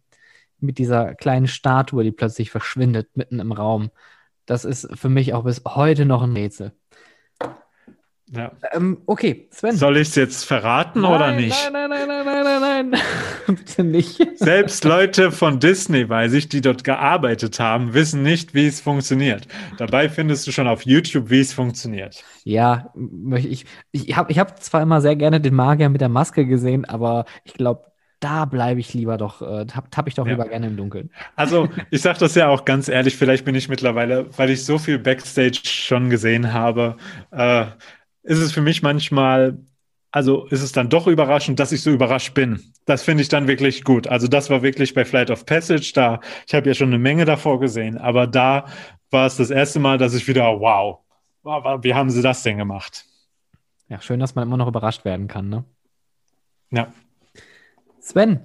mit 0.59 0.77
dieser 0.77 1.15
kleinen 1.15 1.47
Statue, 1.47 2.03
die 2.03 2.11
plötzlich 2.11 2.51
verschwindet 2.51 3.15
mitten 3.15 3.39
im 3.39 3.51
Raum. 3.51 3.91
Das 4.49 4.65
ist 4.65 4.87
für 4.95 5.09
mich 5.09 5.35
auch 5.35 5.43
bis 5.43 5.61
heute 5.63 6.05
noch 6.05 6.23
ein 6.23 6.33
Rätsel. 6.33 6.71
Ja. 8.31 8.51
Ähm, 8.71 8.97
okay, 9.05 9.47
Sven. 9.51 9.75
Soll 9.75 9.97
ich 9.97 10.07
es 10.07 10.15
jetzt 10.15 10.43
verraten 10.43 11.01
nein, 11.01 11.13
oder 11.13 11.31
nicht? 11.33 11.69
Nein, 11.71 11.87
nein, 11.87 12.07
nein, 12.07 12.25
nein, 12.25 12.43
nein, 12.43 12.61
nein, 12.61 12.89
nein. 12.89 13.01
Bitte 13.55 13.83
nicht. 13.83 14.39
Selbst 14.39 14.83
Leute 14.85 15.31
von 15.31 15.59
Disney, 15.59 16.09
weiß 16.09 16.33
ich, 16.33 16.49
die 16.49 16.61
dort 16.61 16.83
gearbeitet 16.83 17.59
haben, 17.59 17.93
wissen 17.93 18.23
nicht, 18.23 18.55
wie 18.55 18.65
es 18.65 18.81
funktioniert. 18.81 19.47
Dabei 19.77 20.09
findest 20.09 20.47
du 20.47 20.51
schon 20.51 20.67
auf 20.67 20.83
YouTube, 20.83 21.29
wie 21.29 21.41
es 21.41 21.53
funktioniert. 21.53 22.23
Ja, 22.43 22.91
ich, 23.35 23.65
ich 23.91 24.17
habe 24.17 24.31
ich 24.31 24.39
hab 24.39 24.63
zwar 24.63 24.81
immer 24.81 24.99
sehr 24.99 25.15
gerne 25.15 25.41
den 25.41 25.53
Magier 25.53 25.89
mit 25.89 26.01
der 26.01 26.09
Maske 26.09 26.47
gesehen, 26.47 26.85
aber 26.85 27.25
ich 27.43 27.53
glaube, 27.53 27.83
da 28.19 28.45
bleibe 28.45 28.79
ich 28.79 28.93
lieber 28.93 29.17
doch, 29.17 29.41
äh, 29.41 29.65
tapp, 29.65 29.91
tapp 29.91 30.07
ich 30.07 30.15
doch 30.15 30.25
ja. 30.25 30.33
lieber 30.33 30.47
gerne 30.47 30.67
im 30.67 30.77
Dunkeln. 30.77 31.09
Also, 31.35 31.69
ich 31.89 32.01
sage 32.01 32.19
das 32.19 32.35
ja 32.35 32.47
auch 32.49 32.65
ganz 32.65 32.87
ehrlich, 32.87 33.15
vielleicht 33.15 33.45
bin 33.45 33.55
ich 33.55 33.69
mittlerweile, 33.69 34.27
weil 34.37 34.49
ich 34.49 34.65
so 34.65 34.77
viel 34.77 34.99
Backstage 34.99 35.61
schon 35.63 36.09
gesehen 36.09 36.53
habe, 36.53 36.97
äh, 37.31 37.65
ist 38.23 38.39
es 38.39 38.51
für 38.51 38.61
mich 38.61 38.81
manchmal, 38.81 39.57
also 40.11 40.45
ist 40.47 40.61
es 40.61 40.71
dann 40.71 40.89
doch 40.89 41.07
überraschend, 41.07 41.59
dass 41.59 41.71
ich 41.71 41.81
so 41.81 41.91
überrascht 41.91 42.33
bin. 42.33 42.61
Das 42.85 43.03
finde 43.03 43.21
ich 43.21 43.29
dann 43.29 43.47
wirklich 43.47 43.83
gut. 43.83 44.07
Also, 44.07 44.27
das 44.27 44.49
war 44.49 44.61
wirklich 44.61 44.93
bei 44.93 45.05
Flight 45.05 45.31
of 45.31 45.45
Passage 45.45 45.91
da. 45.93 46.19
Ich 46.47 46.53
habe 46.53 46.67
ja 46.67 46.73
schon 46.73 46.89
eine 46.89 46.99
Menge 46.99 47.25
davor 47.25 47.59
gesehen, 47.59 47.97
aber 47.97 48.27
da 48.27 48.65
war 49.11 49.25
es 49.25 49.37
das 49.37 49.49
erste 49.49 49.79
Mal, 49.79 49.97
dass 49.97 50.13
ich 50.13 50.27
wieder, 50.27 50.59
wow, 50.59 50.99
wie 51.43 51.93
haben 51.93 52.09
sie 52.09 52.21
das 52.21 52.43
denn 52.43 52.57
gemacht? 52.57 53.05
Ja, 53.87 54.01
schön, 54.01 54.19
dass 54.19 54.35
man 54.35 54.47
immer 54.47 54.57
noch 54.57 54.67
überrascht 54.67 55.05
werden 55.05 55.27
kann, 55.27 55.49
ne? 55.49 55.63
Ja. 56.69 56.91
Sven, 58.09 58.39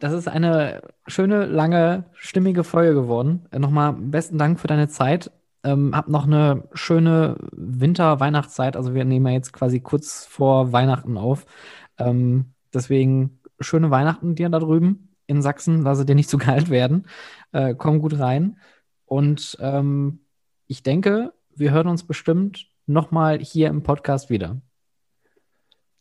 das 0.00 0.12
ist 0.12 0.26
eine 0.26 0.82
schöne, 1.06 1.46
lange, 1.46 2.06
stimmige 2.14 2.64
Folge 2.64 2.92
geworden. 2.92 3.46
Äh, 3.52 3.60
nochmal 3.60 3.92
besten 3.92 4.36
Dank 4.36 4.58
für 4.58 4.66
deine 4.66 4.88
Zeit. 4.88 5.30
Ähm, 5.62 5.94
hab 5.94 6.08
noch 6.08 6.26
eine 6.26 6.68
schöne 6.72 7.36
Winter-Weihnachtszeit. 7.52 8.76
Also 8.76 8.92
wir 8.92 9.04
nehmen 9.04 9.26
ja 9.26 9.32
jetzt 9.32 9.52
quasi 9.52 9.78
kurz 9.78 10.26
vor 10.26 10.72
Weihnachten 10.72 11.16
auf. 11.16 11.46
Ähm, 11.98 12.54
deswegen 12.72 13.38
schöne 13.60 13.92
Weihnachten 13.92 14.34
dir 14.34 14.48
da 14.48 14.58
drüben 14.58 15.14
in 15.28 15.40
Sachsen. 15.40 15.82
Lass 15.82 16.04
dir 16.04 16.16
nicht 16.16 16.28
zu 16.28 16.38
kalt 16.38 16.68
werden. 16.68 17.06
Äh, 17.52 17.76
komm 17.76 18.00
gut 18.00 18.18
rein. 18.18 18.58
Und 19.04 19.56
ähm, 19.60 20.18
ich 20.66 20.82
denke, 20.82 21.32
wir 21.54 21.70
hören 21.70 21.86
uns 21.86 22.04
bestimmt 22.04 22.66
nochmal 22.86 23.38
hier 23.38 23.68
im 23.68 23.84
Podcast 23.84 24.30
wieder. 24.30 24.60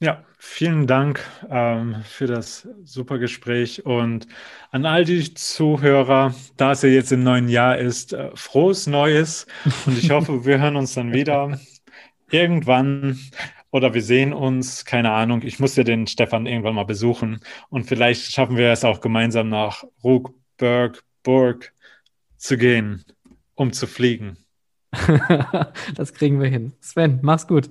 Ja, 0.04 0.22
vielen 0.38 0.86
Dank 0.86 1.22
ähm, 1.50 2.04
für 2.04 2.28
das 2.28 2.68
super 2.84 3.20
Gespräch 3.20 3.86
und 3.86 4.28
an 4.70 4.86
all 4.86 5.06
die 5.06 5.34
Zuhörer, 5.34 6.36
da 6.58 6.74
es 6.74 6.82
ja 6.82 6.90
jetzt 6.90 7.14
im 7.14 7.24
neuen 7.24 7.48
Jahr 7.48 7.78
ist, 7.78 8.12
äh, 8.12 8.30
frohes 8.36 8.86
Neues 8.86 9.48
und 9.86 9.98
ich 9.98 10.12
hoffe, 10.12 10.44
wir 10.44 10.60
hören 10.60 10.76
uns 10.76 10.94
dann 10.94 11.14
wieder 11.14 11.58
irgendwann 12.30 13.18
oder 13.72 13.94
wir 13.94 14.02
sehen 14.02 14.34
uns, 14.34 14.84
keine 14.84 15.12
Ahnung. 15.12 15.42
Ich 15.42 15.60
muss 15.60 15.78
ja 15.78 15.86
den 15.86 16.06
Stefan 16.06 16.48
irgendwann 16.48 16.76
mal 16.76 16.84
besuchen 16.84 17.40
und 17.70 17.86
vielleicht 17.86 18.30
schaffen 18.30 18.58
wir 18.58 18.72
es 18.74 18.84
auch 18.84 19.00
gemeinsam 19.00 19.48
nach 19.48 19.86
Ruckberg, 20.04 21.02
Burg 21.24 21.72
zu 22.36 22.58
gehen, 22.58 23.06
um 23.56 23.72
zu 23.72 23.88
fliegen. 23.88 24.36
das 25.96 26.14
kriegen 26.14 26.42
wir 26.42 26.50
hin. 26.50 26.74
Sven, 26.82 27.20
mach's 27.22 27.48
gut. 27.48 27.70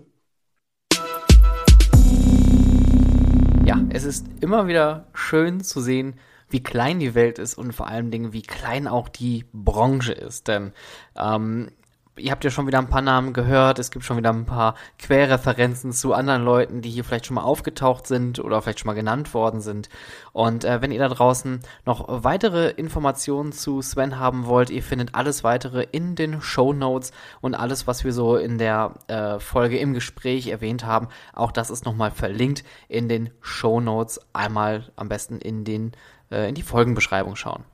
Ja, 3.73 3.81
es 3.89 4.05
ist 4.05 4.27
immer 4.41 4.67
wieder 4.67 5.07
schön 5.15 5.63
zu 5.63 5.81
sehen, 5.81 6.15
wie 6.51 6.63
klein 6.63 6.99
die 6.99 7.15
Welt 7.15 7.39
ist 7.39 7.55
und 7.55 7.73
vor 7.73 7.89
allen 7.89 8.11
Dingen, 8.11 8.35
wie 8.35 8.43
klein 8.43 8.87
auch 8.87 9.09
die 9.09 9.47
Branche 9.53 10.13
ist. 10.13 10.49
Denn 10.49 10.73
ähm, 11.17 11.71
ihr 12.17 12.31
habt 12.31 12.45
ja 12.45 12.51
schon 12.51 12.67
wieder 12.67 12.79
ein 12.79 12.89
paar 12.89 13.03
Namen 13.03 13.33
gehört, 13.33 13.79
es 13.79 13.91
gibt 13.91 14.05
schon 14.05 14.17
wieder 14.17 14.31
ein 14.31 14.45
paar 14.45 14.75
Querreferenzen 14.99 15.93
zu 15.93 16.13
anderen 16.13 16.45
Leuten, 16.45 16.83
die 16.83 16.91
hier 16.91 17.05
vielleicht 17.05 17.27
schon 17.27 17.37
mal 17.37 17.43
aufgetaucht 17.43 18.07
sind 18.07 18.39
oder 18.39 18.61
vielleicht 18.61 18.81
schon 18.81 18.89
mal 18.89 18.95
genannt 18.95 19.33
worden 19.33 19.61
sind. 19.61 19.89
Und 20.33 20.65
äh, 20.65 20.83
wenn 20.83 20.93
ihr 20.93 20.99
da 20.99 21.09
draußen 21.09 21.61
noch 21.87 22.05
weitere 22.09 22.71
Informationen 22.71 23.53
zu 23.53 23.81
Sven 23.81 24.19
haben 24.19 24.47
wollt, 24.47 24.71
ihr 24.71 24.83
findet 24.83 25.15
alles 25.15 25.43
weitere 25.43 25.87
in 25.91 26.15
den 26.15 26.43
Show 26.43 26.73
Notes 26.73 27.13
und 27.41 27.55
alles, 27.55 27.87
was 27.87 28.05
wir 28.05 28.13
so 28.13 28.37
in 28.37 28.59
der 28.59 28.95
äh, 29.09 29.39
Folge 29.39 29.79
im 29.79 29.95
Gespräch 29.95 30.49
erwähnt 30.49 30.85
haben, 30.85 31.09
auch 31.33 31.53
das 31.53 31.71
ist 31.71 31.85
nochmal 31.85 32.11
verlinkt 32.11 32.65
in 32.89 33.09
den 33.09 33.31
Show 33.41 33.81
Notes. 33.81 34.21
Einmal 34.35 34.93
am 34.97 35.09
besten 35.09 35.39
in 35.39 35.65
den 35.65 35.93
äh, 36.31 36.49
in 36.49 36.55
die 36.55 36.63
Folgenbeschreibung 36.63 37.37
schauen. 37.37 37.65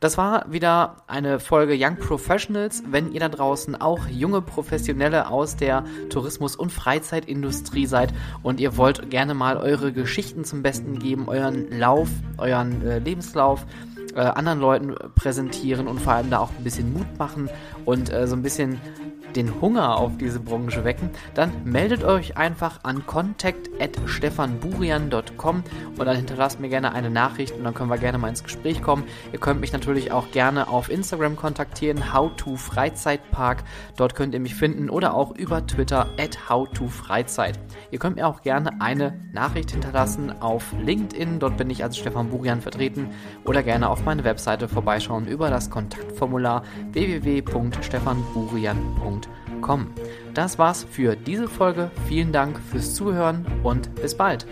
Das 0.00 0.16
war 0.16 0.50
wieder 0.50 0.96
eine 1.08 1.38
Folge 1.40 1.76
Young 1.78 1.96
Professionals. 1.96 2.82
Wenn 2.90 3.12
ihr 3.12 3.20
da 3.20 3.28
draußen 3.28 3.78
auch 3.78 4.06
junge 4.08 4.40
Professionelle 4.40 5.28
aus 5.28 5.56
der 5.56 5.84
Tourismus- 6.08 6.56
und 6.56 6.72
Freizeitindustrie 6.72 7.84
seid 7.84 8.14
und 8.42 8.60
ihr 8.60 8.78
wollt 8.78 9.10
gerne 9.10 9.34
mal 9.34 9.58
eure 9.58 9.92
Geschichten 9.92 10.44
zum 10.44 10.62
Besten 10.62 10.98
geben, 10.98 11.28
euren 11.28 11.70
Lauf, 11.78 12.08
euren 12.38 12.80
äh, 12.80 12.98
Lebenslauf, 12.98 13.66
äh, 14.14 14.20
anderen 14.20 14.60
Leuten 14.60 14.94
präsentieren 15.16 15.86
und 15.86 16.00
vor 16.00 16.14
allem 16.14 16.30
da 16.30 16.38
auch 16.38 16.50
ein 16.56 16.64
bisschen 16.64 16.94
Mut 16.94 17.18
machen 17.18 17.50
und 17.84 18.10
äh, 18.10 18.26
so 18.26 18.36
ein 18.36 18.42
bisschen 18.42 18.80
den 19.36 19.60
Hunger 19.60 19.96
auf 19.96 20.16
diese 20.18 20.40
Branche 20.40 20.84
wecken, 20.84 21.10
dann 21.34 21.52
meldet 21.64 22.02
euch 22.04 22.36
einfach 22.36 22.80
an 22.82 23.06
contact@stefanburian.com 23.06 25.62
und 25.98 26.06
dann 26.06 26.16
hinterlasst 26.16 26.60
mir 26.60 26.68
gerne 26.68 26.92
eine 26.92 27.08
Nachricht 27.10 27.54
und 27.54 27.64
dann 27.64 27.72
können 27.74 27.90
wir 27.90 27.98
gerne 27.98 28.18
mal 28.18 28.28
ins 28.28 28.42
Gespräch 28.42 28.82
kommen. 28.82 29.04
Ihr 29.32 29.38
könnt 29.38 29.60
mich 29.60 29.72
natürlich 29.72 30.10
auch 30.12 30.30
gerne 30.30 30.68
auf 30.68 30.90
Instagram 30.90 31.36
kontaktieren, 31.36 32.12
howtofreizeitpark. 32.14 33.64
Dort 33.96 34.14
könnt 34.14 34.34
ihr 34.34 34.40
mich 34.40 34.54
finden 34.54 34.90
oder 34.90 35.14
auch 35.14 35.34
über 35.36 35.66
Twitter 35.66 36.06
at 36.18 36.48
howtofreizeit. 36.48 37.58
Ihr 37.90 37.98
könnt 37.98 38.16
mir 38.16 38.26
auch 38.26 38.40
gerne 38.42 38.80
eine 38.80 39.20
Nachricht 39.32 39.70
hinterlassen 39.70 40.32
auf 40.40 40.74
LinkedIn, 40.84 41.38
dort 41.38 41.56
bin 41.56 41.70
ich 41.70 41.84
als 41.84 41.96
Stefan 41.96 42.28
Burian 42.30 42.60
vertreten 42.60 43.10
oder 43.44 43.62
gerne 43.62 43.88
auf 43.88 44.04
meine 44.04 44.24
Webseite 44.24 44.68
vorbeischauen 44.68 45.26
über 45.26 45.48
das 45.50 45.70
Kontaktformular 45.70 46.64
www.stefanburian.com 46.92 49.19
kommen. 49.60 49.94
Das 50.34 50.58
war's 50.58 50.86
für 50.90 51.16
diese 51.16 51.48
Folge. 51.48 51.90
Vielen 52.08 52.32
Dank 52.32 52.58
fürs 52.70 52.94
Zuhören 52.94 53.44
und 53.62 53.94
bis 53.96 54.14
bald. 54.14 54.46